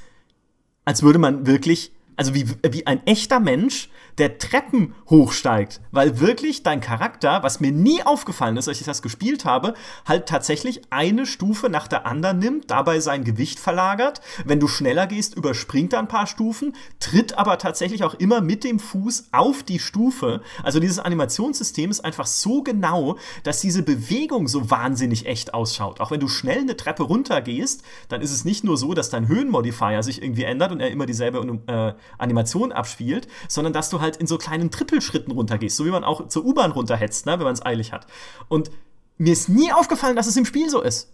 als 0.85 1.03
würde 1.03 1.19
man 1.19 1.47
wirklich, 1.47 1.91
also 2.15 2.33
wie, 2.35 2.47
wie 2.69 2.85
ein 2.85 3.05
echter 3.05 3.39
Mensch 3.39 3.89
der 4.17 4.37
Treppen 4.39 4.95
hochsteigt, 5.09 5.79
weil 5.91 6.19
wirklich 6.19 6.63
dein 6.63 6.81
Charakter, 6.81 7.43
was 7.43 7.59
mir 7.59 7.71
nie 7.71 8.03
aufgefallen 8.03 8.57
ist, 8.57 8.67
als 8.67 8.79
ich 8.79 8.85
das 8.85 9.01
gespielt 9.01 9.45
habe, 9.45 9.73
halt 10.05 10.27
tatsächlich 10.27 10.81
eine 10.89 11.25
Stufe 11.25 11.69
nach 11.69 11.87
der 11.87 12.05
anderen 12.05 12.39
nimmt, 12.39 12.71
dabei 12.71 12.99
sein 12.99 13.23
Gewicht 13.23 13.59
verlagert. 13.59 14.21
Wenn 14.45 14.59
du 14.59 14.67
schneller 14.67 15.07
gehst, 15.07 15.35
überspringt 15.35 15.93
er 15.93 15.99
ein 15.99 16.07
paar 16.07 16.27
Stufen, 16.27 16.73
tritt 16.99 17.37
aber 17.37 17.57
tatsächlich 17.57 18.03
auch 18.03 18.15
immer 18.15 18.41
mit 18.41 18.63
dem 18.63 18.79
Fuß 18.79 19.29
auf 19.31 19.63
die 19.63 19.79
Stufe. 19.79 20.41
Also 20.63 20.79
dieses 20.79 20.99
Animationssystem 20.99 21.91
ist 21.91 22.03
einfach 22.03 22.25
so 22.25 22.63
genau, 22.63 23.17
dass 23.43 23.61
diese 23.61 23.83
Bewegung 23.83 24.47
so 24.47 24.69
wahnsinnig 24.69 25.25
echt 25.25 25.53
ausschaut. 25.53 26.01
Auch 26.01 26.11
wenn 26.11 26.19
du 26.19 26.27
schnell 26.27 26.59
eine 26.59 26.77
Treppe 26.77 27.03
runtergehst, 27.03 27.83
dann 28.09 28.21
ist 28.21 28.31
es 28.31 28.45
nicht 28.45 28.63
nur 28.63 28.77
so, 28.77 28.93
dass 28.93 29.09
dein 29.09 29.27
Höhenmodifier 29.27 30.01
sich 30.01 30.21
irgendwie 30.21 30.43
ändert 30.43 30.71
und 30.71 30.79
er 30.79 30.89
immer 30.89 31.05
dieselbe 31.05 31.59
äh, 31.67 31.93
Animation 32.17 32.71
abspielt, 32.71 33.27
sondern 33.47 33.73
dass 33.73 33.89
du 33.89 34.01
halt 34.01 34.06
halt 34.07 34.17
in 34.17 34.27
so 34.27 34.37
kleinen 34.37 34.71
Trippelschritten 34.71 35.33
runtergehst, 35.33 35.75
so 35.75 35.85
wie 35.85 35.91
man 35.91 36.03
auch 36.03 36.27
zur 36.27 36.45
U-Bahn 36.45 36.71
runterhetzt, 36.71 37.25
ne, 37.25 37.33
wenn 37.33 37.45
man 37.45 37.53
es 37.53 37.65
eilig 37.65 37.91
hat. 37.91 38.07
Und 38.47 38.71
mir 39.17 39.33
ist 39.33 39.49
nie 39.49 39.71
aufgefallen, 39.71 40.15
dass 40.15 40.27
es 40.27 40.37
im 40.37 40.45
Spiel 40.45 40.69
so 40.69 40.81
ist. 40.81 41.13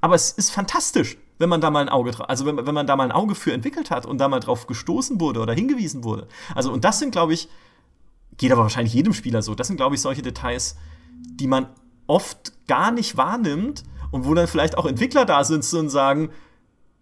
Aber 0.00 0.14
es 0.14 0.32
ist 0.32 0.50
fantastisch. 0.50 1.18
wenn 1.38 1.48
man 1.48 1.60
da 1.60 1.70
mal 1.70 1.80
ein 1.80 1.88
Auge 1.88 2.12
also 2.28 2.44
wenn, 2.44 2.66
wenn 2.66 2.74
man 2.74 2.86
da 2.86 2.96
mal 2.96 3.04
ein 3.04 3.12
Auge 3.12 3.34
für 3.34 3.52
entwickelt 3.52 3.90
hat 3.90 4.04
und 4.04 4.18
da 4.18 4.28
mal 4.28 4.40
drauf 4.40 4.66
gestoßen 4.66 5.20
wurde 5.20 5.40
oder 5.40 5.54
hingewiesen 5.54 6.04
wurde. 6.04 6.26
Also, 6.54 6.72
und 6.72 6.84
das 6.84 6.98
sind, 6.98 7.12
glaube 7.12 7.32
ich, 7.32 7.48
geht 8.36 8.52
aber 8.52 8.62
wahrscheinlich 8.62 8.94
jedem 8.94 9.14
Spieler 9.14 9.42
so. 9.42 9.54
Das 9.54 9.66
sind, 9.66 9.76
glaube 9.76 9.94
ich, 9.94 10.00
solche 10.00 10.22
Details, 10.22 10.76
die 11.12 11.46
man 11.46 11.66
oft 12.06 12.52
gar 12.66 12.90
nicht 12.90 13.16
wahrnimmt 13.16 13.84
und 14.10 14.26
wo 14.26 14.34
dann 14.34 14.48
vielleicht 14.48 14.76
auch 14.76 14.86
Entwickler 14.86 15.24
da 15.24 15.44
sitzen 15.44 15.78
und 15.80 15.88
sagen, 15.88 16.30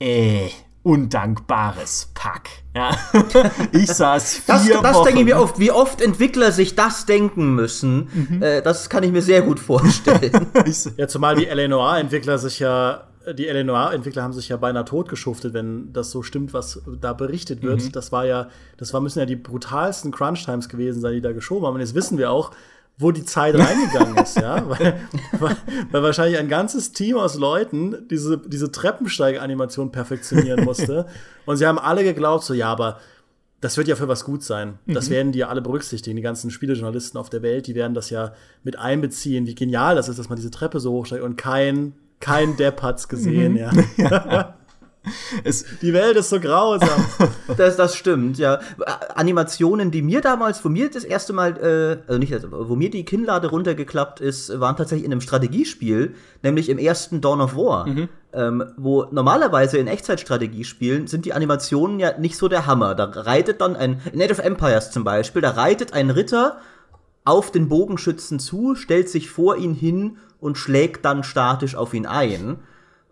äh, 0.00 0.48
undankbares 0.88 2.10
Pack. 2.14 2.48
Ja. 2.74 2.96
ich 3.72 3.88
saß 3.88 4.36
vier 4.38 4.54
das, 4.54 4.66
das 4.82 4.94
Wochen. 4.94 5.04
denke 5.04 5.20
ich 5.20 5.26
mir 5.26 5.38
oft, 5.38 5.58
wie 5.58 5.70
oft 5.70 6.00
Entwickler 6.00 6.50
sich 6.50 6.76
das 6.76 7.04
denken 7.04 7.54
müssen. 7.54 8.08
Mhm. 8.12 8.42
Äh, 8.42 8.62
das 8.62 8.88
kann 8.88 9.02
ich 9.02 9.12
mir 9.12 9.20
sehr 9.20 9.42
gut 9.42 9.60
vorstellen. 9.60 10.46
ja, 10.96 11.06
zumal 11.06 11.36
die 11.36 11.44
LNOA-Entwickler 11.44 12.38
sich 12.38 12.58
ja 12.58 13.04
die 13.34 13.44
LNOA-Entwickler 13.44 14.22
haben 14.22 14.32
sich 14.32 14.48
ja 14.48 14.56
beinahe 14.56 14.86
totgeschuftet, 14.86 15.52
wenn 15.52 15.92
das 15.92 16.10
so 16.10 16.22
stimmt, 16.22 16.54
was 16.54 16.80
da 16.98 17.12
berichtet 17.12 17.62
wird. 17.62 17.84
Mhm. 17.84 17.92
Das 17.92 18.10
war 18.10 18.24
ja, 18.24 18.48
das 18.78 18.94
war, 18.94 19.02
müssen 19.02 19.18
ja 19.18 19.26
die 19.26 19.36
brutalsten 19.36 20.12
Crunch-Times 20.12 20.70
gewesen 20.70 21.02
sein, 21.02 21.12
die 21.12 21.20
da 21.20 21.32
geschoben 21.32 21.66
haben. 21.66 21.74
Und 21.74 21.80
jetzt 21.80 21.94
wissen 21.94 22.16
wir 22.16 22.30
auch, 22.30 22.52
wo 22.98 23.12
die 23.12 23.24
Zeit 23.24 23.54
reingegangen 23.54 24.16
ist, 24.16 24.36
ja. 24.36 24.68
Weil, 24.68 25.00
weil, 25.38 25.56
weil, 25.92 26.02
wahrscheinlich 26.02 26.38
ein 26.38 26.48
ganzes 26.48 26.92
Team 26.92 27.16
aus 27.16 27.36
Leuten 27.36 28.08
diese, 28.10 28.38
diese 28.38 28.72
Treppensteiger-Animation 28.72 29.92
perfektionieren 29.92 30.64
musste. 30.64 31.06
Und 31.46 31.56
sie 31.56 31.66
haben 31.66 31.78
alle 31.78 32.02
geglaubt, 32.02 32.44
so, 32.44 32.54
ja, 32.54 32.68
aber 32.68 32.98
das 33.60 33.76
wird 33.76 33.88
ja 33.88 33.96
für 33.96 34.08
was 34.08 34.24
gut 34.24 34.42
sein. 34.42 34.78
Das 34.86 35.08
mhm. 35.08 35.14
werden 35.14 35.32
die 35.32 35.40
ja 35.40 35.48
alle 35.48 35.62
berücksichtigen. 35.62 36.16
Die 36.16 36.22
ganzen 36.22 36.50
Spielejournalisten 36.50 37.18
auf 37.18 37.30
der 37.30 37.42
Welt, 37.42 37.66
die 37.66 37.74
werden 37.74 37.94
das 37.94 38.10
ja 38.10 38.32
mit 38.62 38.78
einbeziehen, 38.78 39.46
wie 39.46 39.54
genial 39.54 39.96
das 39.96 40.08
ist, 40.08 40.18
dass 40.18 40.28
man 40.28 40.36
diese 40.36 40.50
Treppe 40.50 40.80
so 40.80 40.92
hochsteigt 40.92 41.24
und 41.24 41.36
kein, 41.36 41.94
kein 42.20 42.56
Depp 42.56 42.82
hat's 42.82 43.08
gesehen, 43.08 43.52
mhm. 43.52 43.58
ja. 43.98 44.54
Es, 45.44 45.64
die 45.80 45.92
Welt 45.92 46.16
ist 46.16 46.28
so 46.28 46.40
grausam. 46.40 47.04
das, 47.56 47.76
das 47.76 47.94
stimmt, 47.94 48.38
ja. 48.38 48.60
Animationen, 49.14 49.90
die 49.90 50.02
mir 50.02 50.20
damals, 50.20 50.64
wo 50.64 50.68
mir 50.68 50.90
das 50.90 51.04
erste 51.04 51.32
Mal, 51.32 51.56
äh, 51.56 52.08
also 52.08 52.18
nicht, 52.18 52.32
also, 52.32 52.48
wo 52.50 52.76
mir 52.76 52.90
die 52.90 53.04
Kinnlade 53.04 53.48
runtergeklappt 53.48 54.20
ist, 54.20 54.58
waren 54.60 54.76
tatsächlich 54.76 55.06
in 55.06 55.12
einem 55.12 55.20
Strategiespiel, 55.20 56.14
nämlich 56.42 56.68
im 56.68 56.78
ersten 56.78 57.20
Dawn 57.20 57.40
of 57.40 57.56
War. 57.56 57.86
Mhm. 57.86 58.08
Ähm, 58.30 58.64
wo 58.76 59.06
normalerweise 59.10 59.78
in 59.78 59.86
Echtzeitstrategiespielen 59.86 61.06
sind 61.06 61.24
die 61.24 61.32
Animationen 61.32 61.98
ja 61.98 62.18
nicht 62.18 62.36
so 62.36 62.48
der 62.48 62.66
Hammer. 62.66 62.94
Da 62.94 63.04
reitet 63.04 63.62
dann 63.62 63.74
ein, 63.74 64.02
in 64.12 64.20
Age 64.20 64.32
of 64.32 64.38
Empires 64.40 64.90
zum 64.90 65.02
Beispiel, 65.02 65.40
da 65.40 65.50
reitet 65.50 65.94
ein 65.94 66.10
Ritter 66.10 66.58
auf 67.24 67.50
den 67.50 67.68
Bogenschützen 67.68 68.38
zu, 68.38 68.74
stellt 68.74 69.08
sich 69.08 69.30
vor 69.30 69.56
ihn 69.56 69.72
hin 69.74 70.18
und 70.40 70.58
schlägt 70.58 71.04
dann 71.04 71.24
statisch 71.24 71.74
auf 71.74 71.94
ihn 71.94 72.06
ein. 72.06 72.58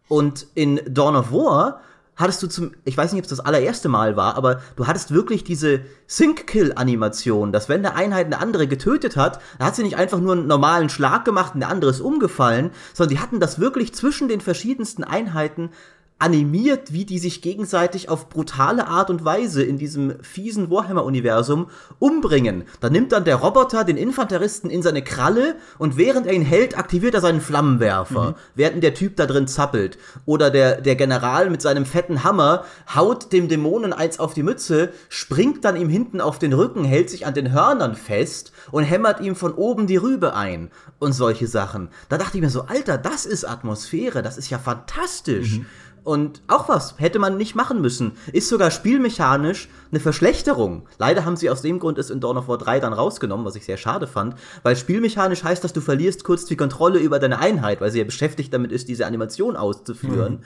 Und 0.09 0.46
in 0.54 0.80
Dawn 0.88 1.16
of 1.16 1.32
War 1.32 1.80
hattest 2.16 2.42
du 2.42 2.46
zum, 2.46 2.72
ich 2.84 2.96
weiß 2.96 3.12
nicht, 3.12 3.20
ob 3.20 3.24
es 3.24 3.30
das 3.30 3.40
allererste 3.40 3.88
Mal 3.88 4.16
war, 4.16 4.36
aber 4.36 4.61
du 4.76 4.86
hattest 4.86 5.12
wirklich 5.12 5.44
diese 5.44 5.80
Sync-Kill-Animation, 6.07 7.52
dass 7.52 7.68
wenn 7.68 7.84
eine 7.84 7.94
Einheit 7.94 8.26
eine 8.26 8.38
andere 8.38 8.66
getötet 8.66 9.16
hat, 9.16 9.40
da 9.59 9.66
hat 9.66 9.76
sie 9.76 9.82
nicht 9.82 9.96
einfach 9.96 10.18
nur 10.18 10.32
einen 10.32 10.46
normalen 10.46 10.88
Schlag 10.88 11.24
gemacht 11.24 11.54
und 11.54 11.61
der 11.61 11.68
andere 11.68 11.90
ist 11.90 12.00
umgefallen, 12.00 12.70
sondern 12.94 13.16
die 13.16 13.22
hatten 13.22 13.38
das 13.38 13.61
wirklich 13.61 13.94
zwischen 13.94 14.28
den 14.28 14.40
verschiedensten 14.40 15.04
Einheiten 15.04 15.70
animiert, 16.18 16.94
wie 16.94 17.04
die 17.04 17.18
sich 17.18 17.42
gegenseitig 17.42 18.08
auf 18.08 18.30
brutale 18.30 18.86
Art 18.86 19.10
und 19.10 19.26
Weise 19.26 19.62
in 19.62 19.76
diesem 19.76 20.14
fiesen 20.22 20.70
Warhammer-Universum 20.70 21.66
umbringen. 21.98 22.64
Da 22.80 22.88
nimmt 22.88 23.12
dann 23.12 23.24
der 23.24 23.36
Roboter 23.36 23.84
den 23.84 23.98
Infanteristen 23.98 24.70
in 24.70 24.82
seine 24.82 25.02
Kralle 25.02 25.56
und 25.76 25.98
während 25.98 26.26
er 26.26 26.32
ihn 26.32 26.42
hält, 26.42 26.78
aktiviert 26.78 27.14
er 27.14 27.20
seinen 27.20 27.42
Flammenwerfer, 27.42 28.30
mhm. 28.30 28.34
während 28.54 28.82
der 28.82 28.94
Typ 28.94 29.16
da 29.16 29.26
drin 29.26 29.46
zappelt. 29.46 29.98
Oder 30.24 30.50
der, 30.50 30.80
der 30.80 30.96
General 30.96 31.50
mit 31.50 31.60
seinem 31.60 31.84
fetten 31.84 32.24
Hammer 32.24 32.64
haut 32.94 33.30
dem 33.34 33.48
Dämonen 33.48 33.92
eins 33.92 34.18
auf 34.18 34.32
die 34.32 34.42
Mütze, 34.42 34.92
springt 35.10 35.66
dann 35.66 35.76
ihm 35.76 35.90
hinten 35.90 36.22
auf 36.22 36.38
den 36.38 36.54
Rücken, 36.54 36.84
hält 36.84 37.10
sich 37.10 37.26
an 37.26 37.34
den 37.34 37.52
Hörnern 37.52 37.94
fest 37.94 38.52
und 38.70 38.84
hämmert 38.84 39.20
ihm 39.20 39.36
von 39.36 39.52
oben 39.52 39.86
die 39.86 39.96
Rübe 39.96 40.34
ein 40.34 40.70
und 40.98 41.12
solche 41.12 41.46
Sachen. 41.46 41.90
Da 42.08 42.16
dachte 42.16 42.38
ich 42.38 42.42
mir 42.42 42.48
so, 42.48 42.62
Alter, 42.62 42.96
das 42.96 43.26
ist 43.26 43.44
Atmosphäre, 43.44 44.22
das 44.22 44.38
ist 44.38 44.48
ja 44.48 44.58
fantastisch. 44.58 45.58
Mhm. 45.58 45.66
Und 46.07 46.40
auch 46.46 46.68
was 46.68 46.94
hätte 46.98 47.18
man 47.18 47.36
nicht 47.36 47.57
machen 47.57 47.80
müssen. 47.80 48.12
Ist 48.32 48.48
sogar 48.48 48.70
spielmechanisch 48.70 49.68
eine 49.90 49.98
Verschlechterung. 49.98 50.86
Leider 50.98 51.24
haben 51.24 51.34
sie 51.36 51.50
aus 51.50 51.62
dem 51.62 51.80
Grund 51.80 51.98
es 51.98 52.11
in 52.11 52.20
Dawn 52.20 52.36
of 52.36 52.46
War 52.46 52.59
3 52.59 52.78
dann 52.78 52.92
rausgenommen, 52.92 53.44
was 53.44 53.57
ich 53.57 53.64
sehr 53.64 53.76
schade 53.76 54.07
fand, 54.07 54.36
weil 54.62 54.76
spielmechanisch 54.76 55.42
heißt, 55.42 55.64
dass 55.64 55.72
du 55.72 55.80
verlierst 55.80 56.22
kurz 56.22 56.44
die 56.44 56.54
Kontrolle 56.54 57.00
über 57.00 57.18
deine 57.18 57.40
Einheit, 57.40 57.80
weil 57.80 57.90
sie 57.90 57.98
ja 57.98 58.04
beschäftigt 58.04 58.54
damit 58.54 58.70
ist, 58.70 58.86
diese 58.86 59.04
Animation 59.04 59.57
auszuführen. 59.57 60.34
Mhm. 60.34 60.38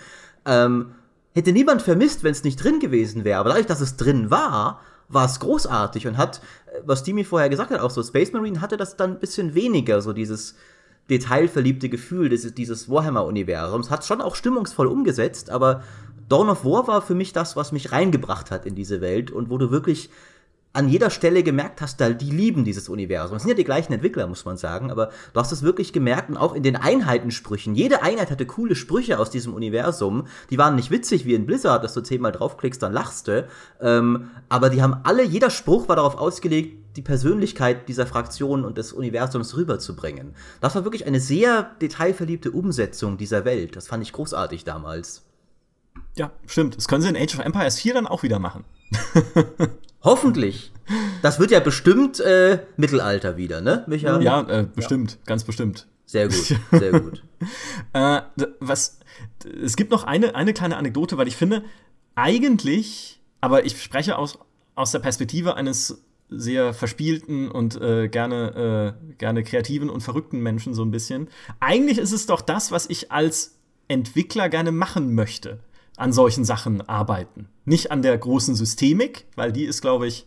Ähm, 0.46 0.90
hätte 1.34 1.52
niemand 1.52 1.82
vermisst, 1.82 2.24
wenn 2.24 2.32
es 2.32 2.42
nicht 2.42 2.64
drin 2.64 2.80
gewesen 2.80 3.24
wäre. 3.24 3.38
Aber 3.38 3.50
dadurch, 3.50 3.66
dass 3.66 3.82
es 3.82 3.98
drin 3.98 4.30
war, 4.30 4.80
war 5.11 5.26
es 5.26 5.40
großartig 5.40 6.06
und 6.06 6.16
hat, 6.16 6.40
äh, 6.72 6.80
was 6.86 7.02
Timmy 7.02 7.22
vorher 7.22 7.50
gesagt 7.50 7.70
hat, 7.70 7.80
auch 7.80 7.90
so 7.90 8.02
Space 8.02 8.32
Marine 8.32 8.62
hatte 8.62 8.78
das 8.78 8.96
dann 8.96 9.11
ein 9.11 9.20
bisschen 9.20 9.54
weniger, 9.54 10.00
so 10.00 10.14
dieses 10.14 10.54
detailverliebte 11.11 11.88
Gefühl 11.88 12.28
dieses, 12.28 12.54
dieses 12.54 12.88
Warhammer-Universums. 12.88 13.90
Hat 13.90 14.06
schon 14.06 14.20
auch 14.20 14.34
stimmungsvoll 14.34 14.86
umgesetzt, 14.86 15.50
aber 15.50 15.82
Dawn 16.28 16.48
of 16.48 16.64
War 16.64 16.86
war 16.86 17.02
für 17.02 17.14
mich 17.14 17.32
das, 17.32 17.56
was 17.56 17.72
mich 17.72 17.92
reingebracht 17.92 18.50
hat 18.50 18.64
in 18.64 18.76
diese 18.76 19.00
Welt 19.00 19.30
und 19.30 19.50
wo 19.50 19.58
du 19.58 19.70
wirklich 19.70 20.11
an 20.72 20.88
jeder 20.88 21.10
Stelle 21.10 21.42
gemerkt 21.42 21.80
hast, 21.80 21.98
die 22.00 22.30
lieben 22.30 22.64
dieses 22.64 22.88
Universum. 22.88 23.36
Es 23.36 23.42
sind 23.42 23.50
ja 23.50 23.56
die 23.56 23.64
gleichen 23.64 23.92
Entwickler, 23.92 24.28
muss 24.28 24.44
man 24.44 24.56
sagen, 24.56 24.92
aber 24.92 25.10
du 25.32 25.40
hast 25.40 25.50
es 25.50 25.62
wirklich 25.62 25.92
gemerkt 25.92 26.30
und 26.30 26.36
auch 26.36 26.54
in 26.54 26.62
den 26.62 26.76
Einheitensprüchen. 26.76 27.74
Jede 27.74 28.02
Einheit 28.02 28.30
hatte 28.30 28.46
coole 28.46 28.76
Sprüche 28.76 29.18
aus 29.18 29.30
diesem 29.30 29.52
Universum. 29.52 30.28
Die 30.50 30.58
waren 30.58 30.76
nicht 30.76 30.92
witzig 30.92 31.24
wie 31.24 31.34
in 31.34 31.44
Blizzard, 31.44 31.82
dass 31.82 31.94
du 31.94 32.02
zehnmal 32.02 32.30
draufklickst, 32.30 32.80
dann 32.80 32.92
lachst 32.92 33.26
du. 33.26 33.48
Ähm, 33.80 34.30
aber 34.48 34.70
die 34.70 34.80
haben 34.80 34.94
alle, 35.02 35.24
jeder 35.24 35.50
Spruch 35.50 35.88
war 35.88 35.96
darauf 35.96 36.16
ausgelegt, 36.16 36.96
die 36.96 37.02
Persönlichkeit 37.02 37.88
dieser 37.88 38.06
Fraktion 38.06 38.64
und 38.64 38.78
des 38.78 38.92
Universums 38.92 39.56
rüberzubringen. 39.56 40.34
Das 40.60 40.76
war 40.76 40.84
wirklich 40.84 41.06
eine 41.06 41.20
sehr 41.20 41.70
detailverliebte 41.80 42.52
Umsetzung 42.52 43.16
dieser 43.16 43.44
Welt. 43.44 43.74
Das 43.74 43.88
fand 43.88 44.04
ich 44.04 44.12
großartig 44.12 44.64
damals. 44.64 45.24
Ja, 46.16 46.30
stimmt. 46.46 46.76
Das 46.76 46.86
können 46.86 47.02
sie 47.02 47.08
in 47.08 47.16
Age 47.16 47.34
of 47.34 47.44
Empires 47.44 47.80
4 47.80 47.94
dann 47.94 48.06
auch 48.06 48.22
wieder 48.22 48.38
machen. 48.38 48.64
Hoffentlich. 50.03 50.72
Das 51.22 51.38
wird 51.38 51.51
ja 51.51 51.61
bestimmt 51.61 52.20
äh, 52.20 52.61
Mittelalter 52.76 53.36
wieder, 53.36 53.61
ne, 53.61 53.84
Micha? 53.86 54.20
Ja, 54.20 54.40
äh, 54.48 54.66
bestimmt, 54.74 55.12
ja. 55.12 55.18
ganz 55.26 55.44
bestimmt. 55.44 55.86
Sehr 56.07 56.26
gut, 56.26 56.57
sehr 56.72 57.01
gut. 57.01 57.22
äh, 57.92 58.22
was, 58.59 58.98
es 59.62 59.76
gibt 59.76 59.90
noch 59.90 60.05
eine, 60.05 60.34
eine 60.34 60.53
kleine 60.53 60.76
Anekdote, 60.76 61.18
weil 61.18 61.28
ich 61.28 61.36
finde, 61.36 61.62
eigentlich, 62.14 63.20
aber 63.40 63.64
ich 63.64 63.80
spreche 63.80 64.18
aus, 64.18 64.38
aus 64.74 64.90
der 64.90 64.98
Perspektive 64.98 65.55
eines 65.55 66.03
sehr 66.28 66.74
verspielten 66.74 67.51
und 67.51 67.80
äh, 67.80 68.09
gerne, 68.09 68.96
äh, 69.11 69.14
gerne 69.18 69.42
kreativen 69.42 69.90
und 69.90 70.01
verrückten 70.01 70.40
Menschen 70.40 70.74
so 70.74 70.84
ein 70.84 70.90
bisschen. 70.90 71.28
Eigentlich 71.59 71.98
ist 71.98 72.12
es 72.12 72.26
doch 72.26 72.40
das, 72.40 72.72
was 72.72 72.88
ich 72.88 73.12
als 73.12 73.59
Entwickler 73.88 74.48
gerne 74.48 74.72
machen 74.72 75.14
möchte 75.14 75.61
an 76.01 76.12
solchen 76.12 76.44
Sachen 76.44 76.88
arbeiten. 76.88 77.48
Nicht 77.64 77.90
an 77.90 78.03
der 78.03 78.16
großen 78.16 78.55
Systemik, 78.55 79.26
weil 79.36 79.53
die 79.53 79.64
ist, 79.64 79.82
glaube 79.82 80.07
ich, 80.07 80.26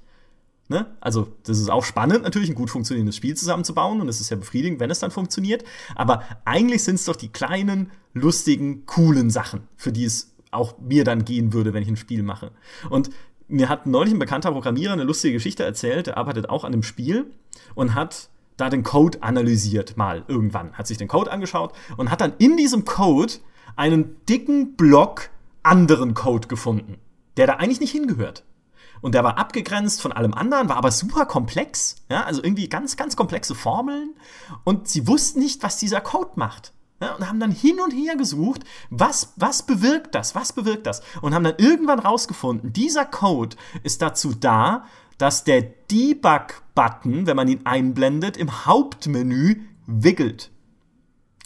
ne? 0.69 0.95
Also, 1.01 1.29
das 1.43 1.59
ist 1.59 1.69
auch 1.69 1.83
spannend, 1.83 2.23
natürlich 2.23 2.49
ein 2.49 2.55
gut 2.55 2.69
funktionierendes 2.69 3.15
Spiel 3.15 3.35
zusammenzubauen 3.35 3.99
und 3.99 4.07
es 4.07 4.21
ist 4.21 4.29
ja 4.29 4.37
befriedigend, 4.37 4.79
wenn 4.79 4.91
es 4.91 4.99
dann 4.99 5.11
funktioniert. 5.11 5.63
Aber 5.95 6.23
eigentlich 6.45 6.83
sind 6.83 6.95
es 6.95 7.05
doch 7.05 7.15
die 7.15 7.29
kleinen, 7.29 7.91
lustigen, 8.13 8.85
coolen 8.85 9.31
Sachen, 9.31 9.67
für 9.75 9.91
die 9.91 10.05
es 10.05 10.35
auch 10.51 10.77
mir 10.77 11.03
dann 11.03 11.25
gehen 11.25 11.53
würde, 11.53 11.73
wenn 11.73 11.81
ich 11.81 11.89
ein 11.89 11.97
Spiel 11.97 12.21
mache. 12.21 12.51
Und 12.91 13.09
mir 13.47 13.67
hat 13.67 13.87
neulich 13.87 14.13
ein 14.13 14.19
bekannter 14.19 14.51
Programmierer 14.51 14.93
eine 14.93 15.03
lustige 15.03 15.33
Geschichte 15.33 15.63
erzählt. 15.63 16.07
Er 16.07 16.17
arbeitet 16.17 16.49
auch 16.49 16.63
an 16.63 16.73
einem 16.73 16.83
Spiel 16.83 17.31
und 17.73 17.95
hat 17.95 18.29
da 18.57 18.69
den 18.69 18.83
Code 18.83 19.23
analysiert, 19.23 19.97
mal 19.97 20.23
irgendwann. 20.27 20.73
Hat 20.73 20.85
sich 20.85 20.99
den 20.99 21.07
Code 21.07 21.31
angeschaut 21.31 21.73
und 21.97 22.11
hat 22.11 22.21
dann 22.21 22.33
in 22.37 22.57
diesem 22.57 22.85
Code 22.85 23.33
einen 23.75 24.23
dicken 24.27 24.75
Block 24.75 25.31
anderen 25.63 26.13
Code 26.13 26.47
gefunden, 26.47 26.97
der 27.37 27.47
da 27.47 27.53
eigentlich 27.53 27.79
nicht 27.79 27.91
hingehört. 27.91 28.43
Und 29.01 29.15
der 29.15 29.23
war 29.25 29.37
abgegrenzt 29.37 30.01
von 30.01 30.13
allem 30.13 30.33
anderen, 30.33 30.69
war 30.69 30.77
aber 30.77 30.91
super 30.91 31.25
komplex. 31.25 31.97
Ja, 32.09 32.23
also 32.23 32.41
irgendwie 32.41 32.69
ganz, 32.69 32.95
ganz 32.95 33.17
komplexe 33.17 33.53
Formeln. 33.53 34.15
Und 34.63 34.87
sie 34.87 35.07
wussten 35.07 35.39
nicht, 35.39 35.61
was 35.61 35.77
dieser 35.77 35.99
Code 35.99 36.31
macht. 36.35 36.71
Ja, 37.01 37.15
und 37.15 37.27
haben 37.27 37.41
dann 37.41 37.51
hin 37.51 37.81
und 37.81 37.91
her 37.91 38.15
gesucht, 38.15 38.63
was, 38.89 39.33
was 39.35 39.63
bewirkt 39.63 40.15
das, 40.15 40.35
was 40.35 40.53
bewirkt 40.53 40.87
das? 40.87 41.01
Und 41.21 41.35
haben 41.35 41.43
dann 41.43 41.55
irgendwann 41.57 41.99
rausgefunden, 41.99 42.71
dieser 42.71 43.03
Code 43.03 43.57
ist 43.83 44.01
dazu 44.01 44.33
da, 44.33 44.85
dass 45.17 45.43
der 45.43 45.61
Debug-Button, 45.61 47.27
wenn 47.27 47.35
man 47.35 47.49
ihn 47.49 47.65
einblendet, 47.65 48.37
im 48.37 48.65
Hauptmenü 48.65 49.63
wiggelt. 49.85 50.52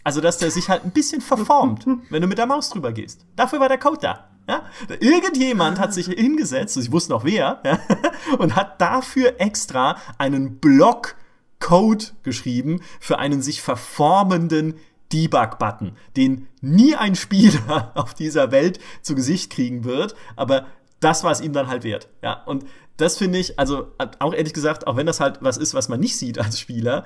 Also, 0.08 0.22
dass 0.22 0.38
der 0.38 0.52
sich 0.52 0.70
halt 0.70 0.86
ein 0.86 0.92
bisschen 0.92 1.20
verformt, 1.20 1.86
wenn 2.10 2.22
du 2.22 2.30
mit 2.30 2.38
der 2.38 2.46
Maus 2.46 2.70
drüber 2.70 2.94
gehst. 2.94 3.26
Dafür 3.36 3.60
war 3.60 3.68
der 3.68 3.78
Code 3.78 4.00
da. 4.00 4.30
Ja? 4.48 4.64
Irgendjemand 5.02 5.80
hat 5.80 5.94
sich 5.94 6.06
hingesetzt, 6.06 6.78
ich 6.78 6.94
wusste 6.94 7.12
noch 7.12 7.26
wer, 7.26 7.62
ja, 7.66 7.80
und 8.38 8.56
hat 8.56 8.80
dafür 8.80 9.42
extra 9.42 9.98
einen 10.18 10.60
Block 10.60 11.18
Code 11.60 12.06
geschrieben 12.24 12.80
für 13.02 13.20
einen 13.20 13.42
sich 13.42 13.62
verformenden 13.62 14.76
Debug-Button, 15.12 15.98
den 16.16 16.48
nie 16.62 16.96
ein 16.96 17.16
Spieler 17.16 17.92
auf 17.96 18.14
dieser 18.14 18.50
Welt 18.50 18.80
zu 19.02 19.14
Gesicht 19.14 19.52
kriegen 19.52 19.84
wird, 19.84 20.16
aber 20.38 20.68
das 21.02 21.26
war 21.26 21.34
es 21.34 21.42
ihm 21.42 21.52
dann 21.52 21.68
halt 21.68 21.84
wert. 21.84 22.08
Ja, 22.24 22.44
und 22.46 22.64
das 22.96 23.18
finde 23.18 23.40
ich, 23.40 23.60
also 23.60 23.92
auch 24.20 24.34
ehrlich 24.34 24.54
gesagt, 24.54 24.88
auch 24.88 24.96
wenn 24.96 25.06
das 25.06 25.20
halt 25.20 25.40
was 25.42 25.58
ist, 25.58 25.74
was 25.74 25.90
man 25.90 26.00
nicht 26.00 26.18
sieht 26.18 26.40
als 26.40 26.62
Spieler, 26.62 27.06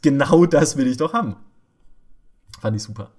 genau 0.00 0.46
das 0.46 0.76
will 0.76 0.86
ich 0.86 0.96
doch 0.96 1.12
haben. 1.12 1.34
Fand 2.60 2.76
ich 2.76 2.82
super. 2.82 3.10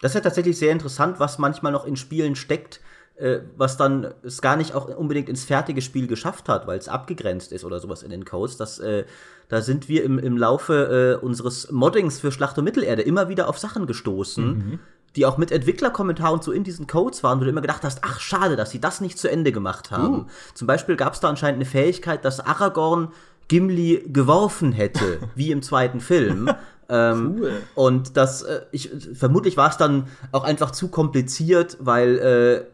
Das 0.00 0.12
ist 0.12 0.14
ja 0.14 0.20
tatsächlich 0.20 0.58
sehr 0.58 0.72
interessant, 0.72 1.20
was 1.20 1.38
manchmal 1.38 1.72
noch 1.72 1.84
in 1.84 1.96
Spielen 1.96 2.34
steckt, 2.34 2.80
äh, 3.16 3.40
was 3.56 3.76
dann 3.76 4.14
es 4.22 4.40
gar 4.40 4.56
nicht 4.56 4.74
auch 4.74 4.88
unbedingt 4.96 5.28
ins 5.28 5.44
fertige 5.44 5.82
Spiel 5.82 6.06
geschafft 6.06 6.48
hat, 6.48 6.66
weil 6.66 6.78
es 6.78 6.88
abgegrenzt 6.88 7.52
ist 7.52 7.64
oder 7.64 7.78
sowas 7.78 8.02
in 8.02 8.10
den 8.10 8.24
Codes. 8.24 8.56
Das, 8.56 8.78
äh, 8.78 9.04
da 9.48 9.60
sind 9.60 9.88
wir 9.88 10.04
im, 10.04 10.18
im 10.18 10.38
Laufe 10.38 11.18
äh, 11.20 11.24
unseres 11.24 11.70
Moddings 11.70 12.18
für 12.18 12.32
Schlacht 12.32 12.56
um 12.58 12.64
Mittelerde 12.64 13.02
immer 13.02 13.28
wieder 13.28 13.48
auf 13.48 13.58
Sachen 13.58 13.86
gestoßen, 13.86 14.46
mhm. 14.46 14.78
die 15.16 15.26
auch 15.26 15.36
mit 15.36 15.52
Entwicklerkommentaren 15.52 16.40
so 16.40 16.50
in 16.50 16.64
diesen 16.64 16.86
Codes 16.86 17.22
waren, 17.22 17.40
wo 17.40 17.44
du 17.44 17.50
immer 17.50 17.60
gedacht 17.60 17.84
hast, 17.84 18.00
ach 18.02 18.20
schade, 18.20 18.56
dass 18.56 18.70
sie 18.70 18.80
das 18.80 19.02
nicht 19.02 19.18
zu 19.18 19.30
Ende 19.30 19.52
gemacht 19.52 19.90
haben. 19.90 20.20
Uh. 20.20 20.26
Zum 20.54 20.66
Beispiel 20.66 20.96
gab 20.96 21.12
es 21.12 21.20
da 21.20 21.28
anscheinend 21.28 21.56
eine 21.56 21.66
Fähigkeit, 21.66 22.24
dass 22.24 22.40
Aragorn 22.40 23.12
Gimli 23.48 24.04
geworfen 24.06 24.72
hätte, 24.72 25.18
wie 25.34 25.50
im 25.50 25.60
zweiten 25.60 26.00
Film. 26.00 26.50
Ähm, 26.90 27.36
cool. 27.38 27.52
Und 27.74 28.16
das, 28.16 28.42
äh, 28.42 28.62
ich, 28.72 28.90
vermutlich 29.14 29.56
war 29.56 29.70
es 29.70 29.76
dann 29.76 30.08
auch 30.32 30.44
einfach 30.44 30.72
zu 30.72 30.88
kompliziert, 30.88 31.76
weil 31.80 32.18
äh, 32.18 32.64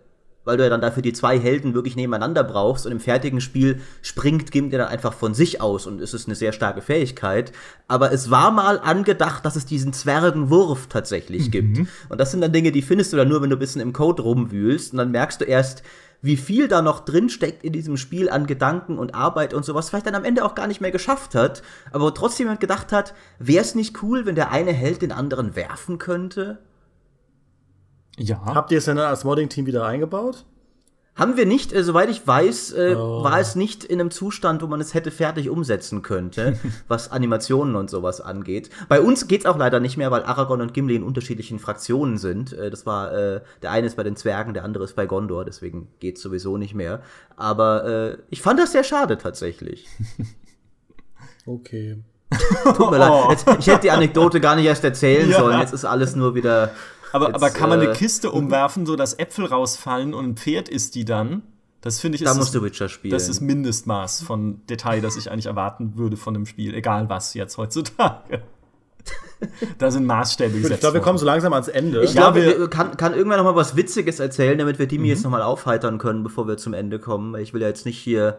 weil 0.46 0.56
du 0.56 0.62
ja 0.62 0.70
dann 0.70 0.80
dafür 0.80 1.02
die 1.02 1.12
zwei 1.12 1.38
Helden 1.38 1.74
wirklich 1.74 1.96
nebeneinander 1.96 2.44
brauchst 2.44 2.86
und 2.86 2.92
im 2.92 3.00
fertigen 3.00 3.40
Spiel 3.40 3.80
springt 4.00 4.52
Gimli 4.52 4.78
dann 4.78 4.88
einfach 4.88 5.12
von 5.12 5.34
sich 5.34 5.60
aus 5.60 5.86
und 5.86 6.00
es 6.00 6.14
ist 6.14 6.28
eine 6.28 6.36
sehr 6.36 6.52
starke 6.52 6.80
Fähigkeit. 6.80 7.52
Aber 7.88 8.12
es 8.12 8.30
war 8.30 8.52
mal 8.52 8.78
angedacht, 8.78 9.44
dass 9.44 9.56
es 9.56 9.66
diesen 9.66 9.92
Zwergenwurf 9.92 10.86
tatsächlich 10.86 11.46
mhm. 11.46 11.50
gibt. 11.50 11.78
Und 12.08 12.20
das 12.20 12.30
sind 12.30 12.40
dann 12.40 12.52
Dinge, 12.52 12.70
die 12.70 12.82
findest 12.82 13.12
du 13.12 13.16
dann 13.16 13.28
nur, 13.28 13.42
wenn 13.42 13.50
du 13.50 13.56
ein 13.56 13.58
bisschen 13.58 13.80
im 13.80 13.92
Code 13.92 14.22
rumwühlst 14.22 14.92
und 14.92 14.98
dann 14.98 15.10
merkst 15.10 15.40
du 15.40 15.44
erst, 15.44 15.82
wie 16.26 16.36
viel 16.36 16.68
da 16.68 16.82
noch 16.82 17.00
drin 17.00 17.28
steckt 17.28 17.64
in 17.64 17.72
diesem 17.72 17.96
Spiel 17.96 18.28
an 18.28 18.46
Gedanken 18.46 18.98
und 18.98 19.14
Arbeit 19.14 19.54
und 19.54 19.64
sowas, 19.64 19.88
vielleicht 19.88 20.06
dann 20.06 20.14
am 20.14 20.24
Ende 20.24 20.44
auch 20.44 20.54
gar 20.54 20.66
nicht 20.66 20.80
mehr 20.80 20.90
geschafft 20.90 21.34
hat, 21.34 21.62
aber 21.92 22.12
trotzdem 22.12 22.46
jemand 22.46 22.60
gedacht 22.60 22.92
hat, 22.92 23.14
wäre 23.38 23.64
es 23.64 23.74
nicht 23.74 24.02
cool, 24.02 24.26
wenn 24.26 24.34
der 24.34 24.50
eine 24.50 24.72
Held 24.72 25.02
den 25.02 25.12
anderen 25.12 25.56
werfen 25.56 25.98
könnte? 25.98 26.58
Ja. 28.18 28.44
Habt 28.44 28.72
ihr 28.72 28.78
es 28.78 28.86
denn 28.86 28.98
als 28.98 29.24
Modding-Team 29.24 29.66
wieder 29.66 29.86
eingebaut? 29.86 30.44
Haben 31.16 31.38
wir 31.38 31.46
nicht, 31.46 31.72
äh, 31.72 31.82
soweit 31.82 32.10
ich 32.10 32.26
weiß, 32.26 32.72
äh, 32.72 32.94
oh. 32.94 33.24
war 33.24 33.40
es 33.40 33.56
nicht 33.56 33.84
in 33.84 34.00
einem 34.00 34.10
Zustand, 34.10 34.62
wo 34.62 34.66
man 34.66 34.82
es 34.82 34.92
hätte 34.92 35.10
fertig 35.10 35.48
umsetzen 35.48 36.02
könnte, 36.02 36.58
was 36.88 37.10
Animationen 37.10 37.74
und 37.74 37.88
sowas 37.88 38.20
angeht. 38.20 38.68
Bei 38.90 39.00
uns 39.00 39.26
geht's 39.26 39.46
auch 39.46 39.56
leider 39.56 39.80
nicht 39.80 39.96
mehr, 39.96 40.10
weil 40.10 40.24
Aragorn 40.24 40.60
und 40.60 40.74
Gimli 40.74 40.94
in 40.94 41.02
unterschiedlichen 41.02 41.58
Fraktionen 41.58 42.18
sind. 42.18 42.52
Äh, 42.52 42.68
das 42.68 42.84
war, 42.84 43.12
äh, 43.14 43.40
der 43.62 43.70
eine 43.70 43.86
ist 43.86 43.96
bei 43.96 44.02
den 44.02 44.14
Zwergen, 44.14 44.52
der 44.52 44.64
andere 44.64 44.84
ist 44.84 44.94
bei 44.94 45.06
Gondor, 45.06 45.46
deswegen 45.46 45.88
geht's 46.00 46.20
sowieso 46.20 46.58
nicht 46.58 46.74
mehr. 46.74 47.00
Aber 47.34 47.86
äh, 47.86 48.18
ich 48.28 48.42
fand 48.42 48.60
das 48.60 48.72
sehr 48.72 48.84
schade 48.84 49.16
tatsächlich. 49.16 49.88
okay. 51.46 51.96
Tut 52.76 52.90
mir 52.90 52.98
leid. 52.98 53.30
Jetzt, 53.30 53.46
ich 53.60 53.66
hätte 53.68 53.82
die 53.82 53.90
Anekdote 53.90 54.40
gar 54.40 54.56
nicht 54.56 54.66
erst 54.66 54.84
erzählen 54.84 55.30
ja. 55.30 55.38
sollen. 55.38 55.60
Jetzt 55.60 55.72
ist 55.72 55.84
alles 55.84 56.16
nur 56.16 56.34
wieder 56.34 56.72
aber, 57.16 57.26
Jetzt, 57.26 57.34
aber 57.36 57.50
kann 57.50 57.68
man 57.68 57.80
eine 57.80 57.90
äh, 57.90 57.94
Kiste 57.94 58.30
umwerfen, 58.30 58.86
so 58.86 58.96
dass 58.96 59.18
Äpfel 59.18 59.46
rausfallen 59.46 60.14
und 60.14 60.24
ein 60.24 60.36
Pferd 60.36 60.68
isst 60.68 60.94
die 60.94 61.04
dann? 61.04 61.42
Das 61.80 62.00
finde 62.00 62.16
ich 62.16 62.22
ist. 62.22 62.28
Da 62.28 62.34
musst 62.34 62.54
du 62.54 62.62
Witcher 62.62 62.88
spielen. 62.88 63.12
Das 63.12 63.28
ist 63.28 63.40
Mindestmaß 63.40 64.22
von 64.22 64.66
Detail, 64.66 65.00
das 65.00 65.16
ich 65.16 65.30
eigentlich 65.30 65.46
erwarten 65.46 65.96
würde 65.96 66.16
von 66.16 66.34
dem 66.34 66.46
Spiel, 66.46 66.74
egal 66.74 67.08
was 67.08 67.34
jetzt 67.34 67.58
heutzutage. 67.58 68.42
da 69.78 69.90
sind 69.90 70.06
Maßstäbe 70.06 70.52
gesetzt. 70.52 70.74
Ich 70.74 70.80
glaube, 70.80 70.94
wir 70.94 71.00
kommen 71.00 71.18
so 71.18 71.26
langsam 71.26 71.52
ans 71.52 71.68
Ende. 71.68 72.02
Ich 72.02 72.12
glaube, 72.12 72.68
kann, 72.68 72.96
kann 72.96 73.14
irgendwann 73.14 73.38
noch 73.38 73.44
mal 73.44 73.54
was 73.54 73.76
Witziges 73.76 74.18
erzählen, 74.18 74.58
damit 74.58 74.78
wir 74.78 74.86
die 74.86 74.98
mir 74.98 75.04
mhm. 75.04 75.10
jetzt 75.10 75.24
noch 75.24 75.30
mal 75.30 75.42
aufheitern 75.42 75.98
können, 75.98 76.22
bevor 76.22 76.48
wir 76.48 76.56
zum 76.56 76.74
Ende 76.74 76.98
kommen. 76.98 77.34
Ich 77.40 77.54
will 77.54 77.62
ja 77.62 77.68
jetzt 77.68 77.86
nicht 77.86 77.98
hier 77.98 78.38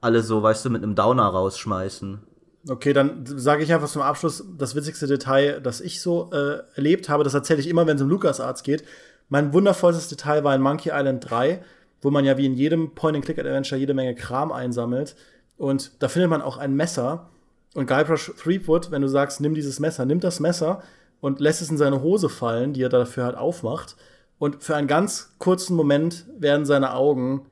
alle 0.00 0.22
so, 0.22 0.42
weißt 0.42 0.64
du, 0.64 0.70
mit 0.70 0.82
einem 0.82 0.94
Downer 0.94 1.26
rausschmeißen. 1.26 2.20
Okay, 2.66 2.94
dann 2.94 3.24
sage 3.26 3.62
ich 3.62 3.72
einfach 3.74 3.88
zum 3.88 4.00
Abschluss 4.00 4.42
das 4.56 4.74
witzigste 4.74 5.06
Detail, 5.06 5.60
das 5.60 5.82
ich 5.82 6.00
so 6.00 6.30
äh, 6.32 6.62
erlebt 6.76 7.10
habe. 7.10 7.22
Das 7.22 7.34
erzähle 7.34 7.60
ich 7.60 7.68
immer, 7.68 7.86
wenn 7.86 7.96
es 7.96 8.02
um 8.02 8.08
LucasArts 8.08 8.62
geht. 8.62 8.84
Mein 9.28 9.52
wundervollstes 9.52 10.08
Detail 10.08 10.44
war 10.44 10.54
in 10.54 10.62
Monkey 10.62 10.90
Island 10.90 11.28
3, 11.28 11.62
wo 12.00 12.10
man 12.10 12.24
ja 12.24 12.38
wie 12.38 12.46
in 12.46 12.54
jedem 12.54 12.94
Point-and-Click-Adventure 12.94 13.78
jede 13.78 13.92
Menge 13.92 14.14
Kram 14.14 14.50
einsammelt. 14.50 15.14
Und 15.58 16.02
da 16.02 16.08
findet 16.08 16.30
man 16.30 16.40
auch 16.40 16.56
ein 16.56 16.74
Messer. 16.74 17.28
Und 17.74 17.86
Guybrush 17.86 18.32
Threepwood, 18.42 18.90
wenn 18.90 19.02
du 19.02 19.08
sagst, 19.08 19.40
nimm 19.40 19.54
dieses 19.54 19.78
Messer, 19.78 20.06
nimmt 20.06 20.24
das 20.24 20.40
Messer 20.40 20.82
und 21.20 21.40
lässt 21.40 21.60
es 21.60 21.70
in 21.70 21.76
seine 21.76 22.00
Hose 22.00 22.30
fallen, 22.30 22.72
die 22.72 22.82
er 22.82 22.88
dafür 22.88 23.24
halt 23.24 23.36
aufmacht. 23.36 23.96
Und 24.38 24.62
für 24.62 24.74
einen 24.76 24.88
ganz 24.88 25.34
kurzen 25.38 25.76
Moment 25.76 26.24
werden 26.38 26.64
seine 26.64 26.94
Augen 26.94 27.46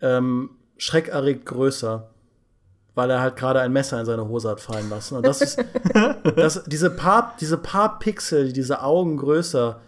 ähm, 0.00 0.50
schreckerregt 0.76 1.44
größer 1.44 2.10
weil 2.98 3.10
er 3.10 3.20
halt 3.20 3.36
gerade 3.36 3.60
ein 3.60 3.72
Messer 3.72 4.00
in 4.00 4.06
seine 4.06 4.26
Hose 4.26 4.50
hat 4.50 4.60
fallen 4.60 4.90
lassen. 4.90 5.16
Und 5.16 5.24
das 5.24 5.40
ist, 5.40 5.64
das, 6.36 6.64
diese, 6.66 6.90
paar, 6.90 7.36
diese 7.40 7.56
paar 7.56 8.00
Pixel, 8.00 8.52
diese 8.52 8.82
Augen 8.82 9.18
größer 9.18 9.80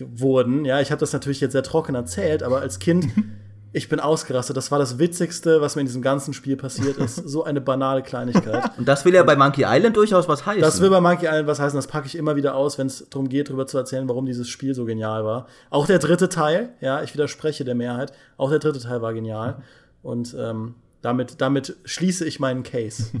wurden, 0.00 0.64
ja, 0.64 0.80
ich 0.80 0.90
habe 0.90 1.00
das 1.00 1.12
natürlich 1.12 1.42
jetzt 1.42 1.52
sehr 1.52 1.62
trocken 1.62 1.94
erzählt, 1.94 2.42
aber 2.42 2.62
als 2.62 2.78
Kind, 2.78 3.08
ich 3.74 3.90
bin 3.90 4.00
ausgerastet. 4.00 4.56
Das 4.56 4.70
war 4.72 4.78
das 4.78 4.98
Witzigste, 4.98 5.60
was 5.60 5.76
mir 5.76 5.82
in 5.82 5.86
diesem 5.86 6.00
ganzen 6.00 6.32
Spiel 6.32 6.56
passiert 6.56 6.96
ist. 6.96 7.16
So 7.16 7.44
eine 7.44 7.60
banale 7.60 8.00
Kleinigkeit. 8.00 8.70
Und 8.78 8.88
das 8.88 9.04
will 9.04 9.12
ja 9.12 9.22
bei 9.22 9.36
Monkey 9.36 9.66
Island 9.66 9.98
durchaus 9.98 10.26
was 10.26 10.46
heißen. 10.46 10.62
Das 10.62 10.80
will 10.80 10.88
bei 10.88 11.02
Monkey 11.02 11.26
Island 11.26 11.46
was 11.46 11.60
heißen. 11.60 11.76
Das 11.76 11.88
packe 11.88 12.06
ich 12.06 12.16
immer 12.16 12.36
wieder 12.36 12.54
aus, 12.54 12.78
wenn 12.78 12.86
es 12.86 13.06
darum 13.10 13.28
geht, 13.28 13.50
darüber 13.50 13.66
zu 13.66 13.76
erzählen, 13.76 14.08
warum 14.08 14.24
dieses 14.24 14.48
Spiel 14.48 14.74
so 14.74 14.86
genial 14.86 15.26
war. 15.26 15.46
Auch 15.68 15.86
der 15.86 15.98
dritte 15.98 16.30
Teil, 16.30 16.70
ja, 16.80 17.02
ich 17.02 17.12
widerspreche 17.12 17.66
der 17.66 17.74
Mehrheit. 17.74 18.14
Auch 18.38 18.48
der 18.48 18.60
dritte 18.60 18.80
Teil 18.80 19.02
war 19.02 19.12
genial. 19.12 19.62
Und 20.02 20.34
ähm, 20.38 20.76
damit, 21.02 21.40
damit 21.40 21.76
schließe 21.84 22.24
ich 22.26 22.40
meinen 22.40 22.62
Case. 22.62 23.10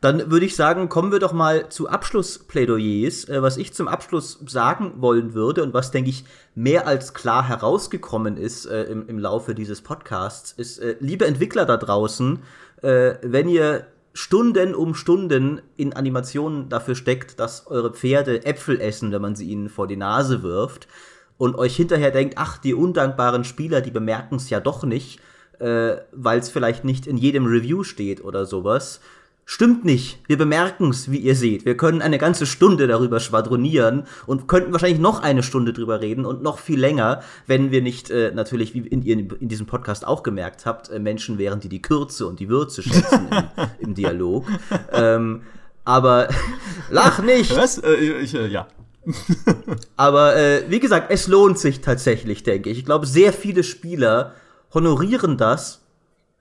Dann 0.00 0.30
würde 0.30 0.44
ich 0.44 0.54
sagen, 0.54 0.90
kommen 0.90 1.12
wir 1.12 1.18
doch 1.18 1.32
mal 1.32 1.70
zu 1.70 1.88
Abschlussplädoyers. 1.88 3.24
Äh, 3.28 3.40
was 3.40 3.56
ich 3.56 3.72
zum 3.72 3.88
Abschluss 3.88 4.38
sagen 4.46 4.94
wollen 4.98 5.32
würde 5.32 5.62
und 5.62 5.72
was, 5.72 5.92
denke 5.92 6.10
ich, 6.10 6.24
mehr 6.54 6.86
als 6.86 7.14
klar 7.14 7.48
herausgekommen 7.48 8.36
ist 8.36 8.66
äh, 8.66 8.82
im, 8.84 9.08
im 9.08 9.18
Laufe 9.18 9.54
dieses 9.54 9.80
Podcasts, 9.80 10.52
ist, 10.52 10.78
äh, 10.78 10.96
liebe 11.00 11.26
Entwickler 11.26 11.64
da 11.64 11.78
draußen, 11.78 12.40
äh, 12.82 13.14
wenn 13.22 13.48
ihr 13.48 13.86
Stunden 14.12 14.74
um 14.74 14.94
Stunden 14.94 15.62
in 15.76 15.92
Animationen 15.92 16.68
dafür 16.68 16.94
steckt, 16.94 17.40
dass 17.40 17.66
eure 17.66 17.92
Pferde 17.92 18.44
Äpfel 18.44 18.80
essen, 18.80 19.10
wenn 19.10 19.22
man 19.22 19.34
sie 19.34 19.48
ihnen 19.48 19.68
vor 19.68 19.88
die 19.88 19.96
Nase 19.96 20.42
wirft, 20.42 20.86
und 21.36 21.56
euch 21.56 21.74
hinterher 21.74 22.10
denkt, 22.10 22.34
ach, 22.36 22.58
die 22.58 22.74
undankbaren 22.74 23.44
Spieler, 23.44 23.80
die 23.80 23.90
bemerken 23.90 24.36
es 24.36 24.50
ja 24.50 24.60
doch 24.60 24.84
nicht, 24.84 25.20
äh, 25.60 25.96
weil 26.12 26.38
es 26.38 26.50
vielleicht 26.50 26.84
nicht 26.84 27.06
in 27.06 27.16
jedem 27.16 27.46
Review 27.46 27.84
steht 27.84 28.24
oder 28.24 28.46
sowas. 28.46 29.00
Stimmt 29.46 29.84
nicht. 29.84 30.20
Wir 30.26 30.38
bemerken 30.38 30.88
es, 30.88 31.10
wie 31.10 31.18
ihr 31.18 31.34
seht. 31.34 31.66
Wir 31.66 31.76
können 31.76 32.00
eine 32.00 32.16
ganze 32.16 32.46
Stunde 32.46 32.86
darüber 32.86 33.20
schwadronieren 33.20 34.04
und 34.26 34.48
könnten 34.48 34.72
wahrscheinlich 34.72 35.00
noch 35.00 35.22
eine 35.22 35.42
Stunde 35.42 35.74
drüber 35.74 36.00
reden 36.00 36.24
und 36.24 36.42
noch 36.42 36.58
viel 36.58 36.80
länger, 36.80 37.22
wenn 37.46 37.70
wir 37.70 37.82
nicht 37.82 38.10
äh, 38.10 38.32
natürlich, 38.34 38.72
wie 38.72 38.80
in, 38.80 39.02
in, 39.02 39.48
diesem 39.48 39.66
Podcast 39.66 40.06
auch 40.06 40.22
gemerkt 40.22 40.64
habt, 40.64 40.88
äh, 40.88 40.98
Menschen 40.98 41.36
wären, 41.36 41.60
die 41.60 41.68
die 41.68 41.82
Kürze 41.82 42.26
und 42.26 42.40
die 42.40 42.48
Würze 42.48 42.82
schätzen 42.82 43.28
im, 43.30 43.64
im 43.88 43.94
Dialog. 43.94 44.46
Ähm, 44.92 45.42
aber 45.84 46.28
lach 46.90 47.22
nicht. 47.22 47.54
Was? 47.54 47.76
Äh, 47.78 47.94
ich, 48.22 48.34
äh, 48.34 48.46
ja. 48.46 48.66
aber 49.96 50.36
äh, 50.36 50.64
wie 50.68 50.80
gesagt, 50.80 51.10
es 51.10 51.26
lohnt 51.26 51.58
sich 51.58 51.82
tatsächlich, 51.82 52.44
denke 52.44 52.70
ich. 52.70 52.78
Ich 52.78 52.84
glaube, 52.86 53.06
sehr 53.06 53.34
viele 53.34 53.62
Spieler 53.62 54.32
honorieren 54.74 55.36
das. 55.36 55.80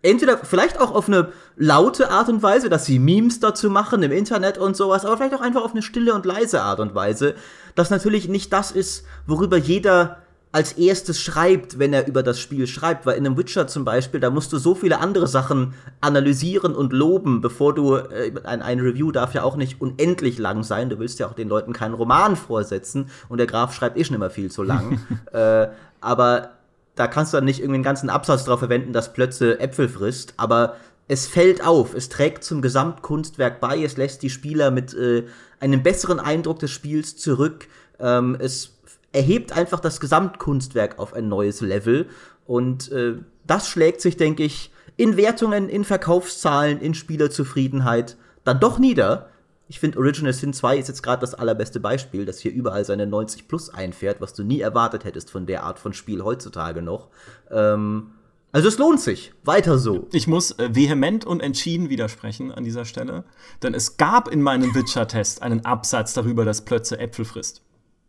Entweder 0.02 0.38
vielleicht 0.40 0.82
auch 0.82 0.94
auf 0.94 1.08
eine 1.08 1.32
laute 1.56 2.12
Art 2.12 2.28
und 2.28 2.44
Weise, 2.44 2.70
dass 2.70 2.86
sie 2.86 3.00
Memes 3.00 3.40
dazu 3.40 3.70
machen 3.70 4.04
im 4.04 4.12
Internet 4.12 4.58
und 4.58 4.76
sowas, 4.76 5.06
aber 5.06 5.16
vielleicht 5.16 5.36
auch 5.36 5.42
einfach 5.42 5.64
auf 5.64 5.72
eine 5.72 5.82
stille 5.82 6.14
und 6.14 6.26
leise 6.26 6.62
Art 6.62 6.82
und 6.82 6.94
Weise, 6.94 7.36
dass 7.76 7.90
natürlich 7.90 8.28
nicht 8.28 8.52
das 8.52 8.72
ist, 8.72 9.06
worüber 9.28 9.56
jeder 9.56 10.18
als 10.54 10.74
erstes 10.74 11.20
schreibt, 11.20 11.80
wenn 11.80 11.94
er 11.94 12.06
über 12.06 12.22
das 12.22 12.40
Spiel 12.40 12.68
schreibt. 12.68 13.08
Weil 13.08 13.18
in 13.18 13.26
einem 13.26 13.38
Witcher 13.38 13.66
zum 13.66 13.86
Beispiel, 13.86 14.20
da 14.20 14.30
musst 14.30 14.54
du 14.54 14.60
so 14.60 14.76
viele 14.76 15.00
andere 15.00 15.26
Sachen 15.26 15.74
analysieren 16.00 16.76
und 16.76 16.94
loben, 16.94 17.42
bevor 17.42 17.74
du, 17.74 17.96
äh, 17.96 18.32
ein, 18.44 18.62
ein 18.62 18.80
Review 18.80 19.12
darf 19.12 19.34
ja 19.34 19.42
auch 19.44 19.56
nicht 19.56 19.82
unendlich 19.82 20.38
lang 20.38 20.64
sein. 20.64 20.90
Du 20.90 21.00
willst 21.00 21.18
ja 21.18 21.28
auch 21.28 21.34
den 21.34 21.50
Leuten 21.50 21.74
keinen 21.74 21.96
Roman 21.96 22.36
vorsetzen 22.36 23.10
und 23.30 23.40
der 23.40 23.48
Graf 23.48 23.74
schreibt 23.74 23.98
eh 23.98 24.04
schon 24.04 24.16
immer 24.16 24.30
viel 24.30 24.52
zu 24.52 24.62
lang. 24.62 25.00
äh, 25.34 25.70
aber 26.02 26.52
da 26.96 27.08
kannst 27.08 27.34
du 27.34 27.38
dann 27.38 27.46
nicht 27.46 27.60
irgendwie 27.60 27.76
einen 27.76 27.84
ganzen 27.84 28.10
Absatz 28.10 28.46
drauf 28.46 28.60
verwenden, 28.60 28.94
dass 28.94 29.14
Plötze 29.14 29.60
Äpfel 29.60 29.90
frisst, 29.90 30.34
aber 30.38 30.76
es 31.08 31.28
fällt 31.28 31.66
auf, 31.66 31.94
es 31.94 32.10
trägt 32.10 32.44
zum 32.44 32.62
Gesamtkunstwerk 32.62 33.60
bei, 33.60 33.84
es 33.84 33.98
lässt 33.98 34.24
die 34.24 34.30
Spieler 34.30 34.72
mit 34.72 34.94
äh, 34.94 35.26
einem 35.60 35.84
besseren 35.84 36.20
Eindruck 36.20 36.60
des 36.60 36.72
Spiels 36.72 37.18
zurück, 37.18 37.68
ähm, 38.00 38.38
es 38.40 38.78
erhebt 39.12 39.52
einfach 39.56 39.80
das 39.80 40.00
Gesamtkunstwerk 40.00 41.00
auf 41.00 41.14
ein 41.14 41.28
neues 41.28 41.62
Level 41.62 42.08
und 42.46 42.92
äh, 42.92 43.16
das 43.46 43.68
schlägt 43.68 44.02
sich, 44.02 44.18
denke 44.18 44.44
ich, 44.44 44.72
in 44.96 45.18
Wertungen, 45.18 45.70
in 45.70 45.84
Verkaufszahlen, 45.84 46.80
in 46.80 46.94
Spielerzufriedenheit 46.94 48.16
dann 48.44 48.60
doch 48.60 48.80
nieder. 48.80 49.30
Ich 49.74 49.80
finde, 49.80 49.98
Original 49.98 50.32
Sin 50.34 50.54
2 50.54 50.78
ist 50.78 50.88
jetzt 50.88 51.02
gerade 51.02 51.22
das 51.22 51.34
allerbeste 51.34 51.80
Beispiel, 51.80 52.26
das 52.26 52.38
hier 52.38 52.54
überall 52.54 52.86
seine 52.86 53.08
90 53.08 53.48
plus 53.48 53.74
einfährt, 53.74 54.22
was 54.22 54.36
du 54.36 54.44
nie 54.44 54.62
erwartet 54.62 55.04
hättest 55.04 55.32
von 55.32 55.48
der 55.48 55.64
Art 55.64 55.80
von 55.80 55.94
Spiel 55.94 56.24
heutzutage 56.24 56.84
noch. 56.84 57.08
Ähm, 57.50 58.12
also 58.52 58.68
es 58.68 58.78
lohnt 58.78 59.02
sich. 59.02 59.34
Weiter 59.44 59.80
so. 59.80 60.10
Ich 60.12 60.28
muss 60.28 60.52
äh, 60.60 60.76
vehement 60.76 61.26
und 61.26 61.40
entschieden 61.40 61.90
widersprechen 61.90 62.52
an 62.52 62.64
dieser 62.64 62.86
Stelle, 62.86 63.24
denn 63.64 63.74
es 63.74 63.98
gab 63.98 64.28
in 64.28 64.44
meinem 64.44 64.76
Witcher-Test 64.76 65.42
einen 65.42 65.66
Absatz 65.66 66.14
darüber, 66.14 66.46
dass 66.46 66.62
Plötze 66.62 67.00
Äpfel 67.00 67.26
frisst. 67.26 67.64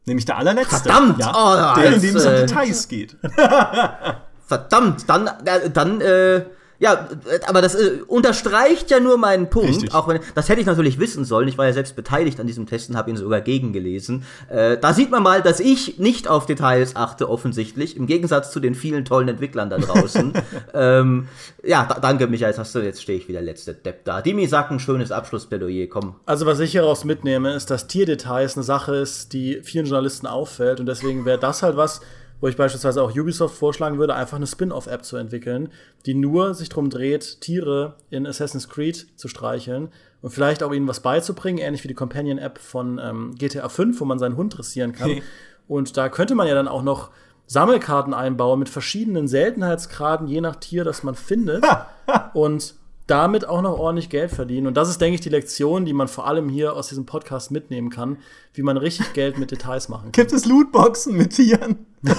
Nämlich 0.05 0.27
der 0.27 0.37
allerletzte. 0.37 0.77
Verdammt! 0.81 1.19
Ja, 1.19 1.33
Oh, 1.35 1.81
der, 1.81 1.95
in 1.95 2.03
dem 2.03 2.17
es 2.17 2.27
um 2.27 2.33
äh, 2.33 2.41
Details 2.41 2.89
geht. 2.89 3.17
Verdammt, 4.47 5.09
dann, 5.09 5.29
äh, 5.47 5.71
dann, 5.71 6.03
äh, 6.03 6.45
ja, 6.79 7.09
äh, 7.27 7.41
aber 7.47 7.63
das 7.63 7.75
äh, 7.75 8.01
unterstreicht 8.07 8.91
ja 8.91 9.01
nur 9.01 9.17
meinen 9.17 9.49
Punkt. 9.49 9.69
Richtig. 9.69 9.95
Auch 9.95 10.09
wenn, 10.09 10.21
das 10.35 10.49
hätte 10.49 10.61
ich 10.61 10.67
natürlich 10.67 10.99
wissen 10.99 11.25
sollen. 11.25 11.49
Ich 11.49 11.57
war 11.57 11.67
ja 11.67 11.73
selbst 11.73 11.97
beteiligt 11.97 12.41
an 12.41 12.47
diesem 12.47 12.67
Test 12.67 12.91
und 12.91 12.97
habe 12.97 13.11
ihn 13.11 13.17
sogar 13.17 13.41
gegengelesen. 13.41 14.25
Äh, 14.49 14.77
da 14.79 14.93
sieht 14.93 15.11
man 15.11 15.23
mal, 15.23 15.43
dass 15.43 15.61
ich 15.61 15.99
nicht 15.99 16.29
auf 16.29 16.47
Details 16.47 16.97
achte, 16.97 17.31
offensichtlich, 17.31 17.97
im 17.97 18.07
Gegensatz 18.07 18.51
zu 18.51 18.61
den 18.61 18.75
vielen 18.75 19.05
tollen 19.05 19.29
Entwicklern 19.29 19.71
da 19.71 19.79
draußen. 19.79 20.33
ähm, 20.75 21.29
ja, 21.63 21.87
da, 21.89 22.01
danke, 22.01 22.27
Michael. 22.27 22.51
Jetzt 22.51 22.59
hast 22.59 22.75
du, 22.75 22.81
jetzt 22.81 23.03
stehe 23.03 23.19
ich 23.19 23.29
wieder 23.29 23.41
letzte 23.41 23.75
Depp 23.75 24.05
da. 24.05 24.21
Dimi 24.21 24.47
sagt 24.47 24.71
ein 24.71 24.81
schönes 24.81 25.13
Abschlussplädoyer. 25.13 25.87
Komm. 25.87 26.17
Also 26.27 26.47
was 26.47 26.61
ich 26.61 26.73
hieraus 26.73 27.05
mitnehme, 27.05 27.55
ist, 27.55 27.71
dass 27.71 27.87
Tierdetails 27.87 28.57
eine 28.57 28.65
Sache 28.65 28.97
ist, 28.97 29.33
die 29.33 29.61
vielen 29.63 29.87
Journalisten 29.87 30.27
auffällt 30.27 30.81
und 30.81 30.87
deswegen 30.87 31.25
wäre 31.25 31.39
das 31.39 31.63
halt 31.63 31.77
was, 31.77 32.01
wo 32.41 32.49
ich 32.49 32.57
beispielsweise 32.57 33.03
auch 33.03 33.17
Ubisoft 33.17 33.57
vorschlagen 33.57 33.99
würde, 33.99 34.15
einfach 34.15 34.37
eine 34.37 34.47
Spin-off-App 34.47 35.05
zu 35.05 35.17
entwickeln, 35.17 35.71
die 36.07 36.15
nur 36.15 36.55
sich 36.55 36.69
darum 36.69 36.91
dreht, 36.91 37.41
Tiere 37.41 37.97
in 38.11 38.27
Assassin's 38.27 38.69
Creed 38.69 39.07
zu 39.17 39.29
streicheln 39.29 39.89
und 40.21 40.31
vielleicht 40.31 40.63
auch 40.63 40.73
ihnen 40.73 40.89
was 40.89 41.01
beizubringen, 41.01 41.59
ähnlich 41.59 41.85
wie 41.85 41.89
die 41.89 41.95
Companion-App 41.95 42.59
von 42.59 43.01
ähm, 43.03 43.35
GTA 43.37 43.69
5, 43.69 44.01
wo 44.01 44.05
man 44.05 44.19
seinen 44.19 44.37
Hund 44.37 44.57
dressieren 44.57 44.93
kann. 44.93 45.11
Okay. 45.11 45.23
Und 45.69 45.97
da 45.97 46.09
könnte 46.09 46.35
man 46.35 46.47
ja 46.47 46.55
dann 46.55 46.69
auch 46.69 46.83
noch 46.83 47.11
Sammelkarten 47.47 48.15
einbauen 48.15 48.59
mit 48.59 48.69
verschiedenen 48.69 49.29
Seltenheitsgraden, 49.29 50.27
je 50.27 50.41
nach 50.41 50.57
Tier, 50.57 50.85
das 50.85 51.03
man 51.03 51.15
findet. 51.15 51.65
und 52.35 52.75
damit 53.07 53.47
auch 53.47 53.61
noch 53.61 53.79
ordentlich 53.79 54.09
Geld 54.09 54.31
verdienen. 54.31 54.67
Und 54.67 54.77
das 54.77 54.89
ist, 54.89 55.01
denke 55.01 55.17
ich, 55.17 55.21
die 55.21 55.29
Lektion, 55.29 55.85
die 55.85 55.93
man 55.93 56.09
vor 56.09 56.27
allem 56.27 56.49
hier 56.49 56.75
aus 56.75 56.89
diesem 56.89 57.05
Podcast 57.05 57.51
mitnehmen 57.51 57.91
kann, 57.91 58.19
wie 58.55 58.63
man 58.63 58.77
richtig 58.77 59.13
Geld 59.15 59.39
mit 59.39 59.51
Details 59.51 59.89
machen 59.89 60.05
kann. 60.05 60.13
Gibt 60.13 60.33
es 60.33 60.47
Lootboxen 60.47 61.17
mit 61.17 61.35
Tieren? 61.35 61.87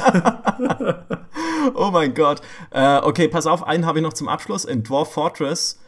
oh 1.73 1.89
mein 1.91 2.13
Gott. 2.13 2.41
Äh, 2.71 2.99
okay, 2.99 3.27
pass 3.27 3.47
auf, 3.47 3.65
einen 3.65 3.85
habe 3.85 3.99
ich 3.99 4.03
noch 4.03 4.13
zum 4.13 4.27
Abschluss. 4.27 4.65
In 4.65 4.83
Dwarf 4.83 5.11
Fortress 5.13 5.79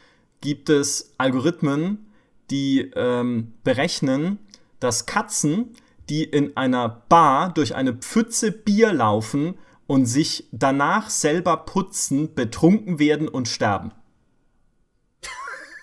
gibt 0.41 0.69
es 0.69 1.13
Algorithmen, 1.17 2.07
die 2.49 2.91
ähm, 2.95 3.53
berechnen, 3.63 4.39
dass 4.79 5.05
Katzen, 5.05 5.75
die 6.09 6.23
in 6.23 6.55
einer 6.57 7.03
Bar 7.09 7.53
durch 7.53 7.75
eine 7.75 7.93
Pfütze 7.93 8.51
Bier 8.51 8.93
laufen 8.93 9.55
und 9.87 10.05
sich 10.05 10.47
danach 10.51 11.09
selber 11.09 11.57
putzen, 11.57 12.33
betrunken 12.33 12.99
werden 12.99 13.27
und 13.27 13.47
sterben. 13.47 13.91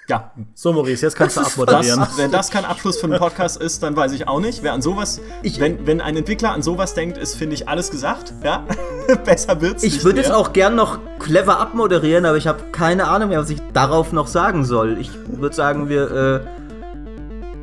Ja, 0.06 0.32
So, 0.54 0.72
Maurice, 0.74 1.00
jetzt 1.06 1.16
kannst 1.16 1.36
du 1.38 1.40
das, 1.40 1.52
abmoderieren. 1.52 2.06
wenn 2.16 2.30
das 2.30 2.50
kein 2.50 2.66
Abschluss 2.66 2.98
für 2.98 3.06
einen 3.06 3.18
Podcast 3.18 3.56
ist, 3.56 3.82
dann 3.82 3.96
weiß 3.96 4.12
ich 4.12 4.28
auch 4.28 4.38
nicht. 4.38 4.62
Wer 4.62 4.74
an 4.74 4.82
sowas, 4.82 5.18
Ich- 5.42 5.60
wenn, 5.60 5.86
wenn 5.86 6.02
ein 6.02 6.14
Entwickler 6.16 6.52
an 6.52 6.60
sowas 6.60 6.92
denkt, 6.92 7.16
ist, 7.16 7.36
finde 7.36 7.54
ich, 7.54 7.68
alles 7.70 7.90
gesagt. 7.90 8.34
Ja, 8.44 8.64
besser 9.24 9.60
wird's 9.62 9.82
Ich 9.82 10.04
würde 10.04 10.20
es 10.20 10.30
auch 10.30 10.52
gern 10.52 10.74
noch 10.74 10.98
clever 11.18 11.58
abmoderieren, 11.58 12.26
aber 12.26 12.36
ich 12.36 12.46
habe 12.46 12.64
keine 12.70 13.08
Ahnung 13.08 13.30
mehr, 13.30 13.40
was 13.40 13.48
ich 13.48 13.60
darauf 13.72 14.12
noch 14.12 14.26
sagen 14.26 14.66
soll. 14.66 14.98
Ich 14.98 15.10
würde 15.26 15.56
sagen, 15.56 15.88
wir, 15.88 16.10
äh, 16.10 16.40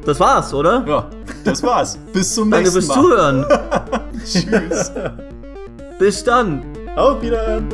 das 0.03 0.19
war's, 0.19 0.51
oder? 0.51 0.83
Ja, 0.87 1.09
das 1.43 1.61
war's. 1.61 1.99
Bis 2.11 2.33
zum 2.33 2.49
Danke 2.49 2.71
nächsten 2.71 2.81
fürs 2.81 2.95
Mal. 2.97 3.03
Zuhören. 3.03 3.45
Tschüss. 4.25 4.91
Bis 5.99 6.23
dann. 6.23 6.63
Auf 6.95 7.21
Wiedersehen. 7.21 7.69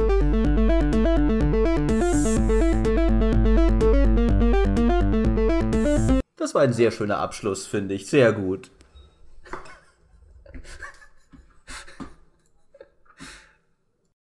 Das 6.38 6.54
war 6.54 6.62
ein 6.62 6.72
sehr 6.72 6.92
schöner 6.92 7.18
Abschluss, 7.18 7.66
finde 7.66 7.96
ich. 7.96 8.08
Sehr 8.08 8.32
gut. 8.32 8.70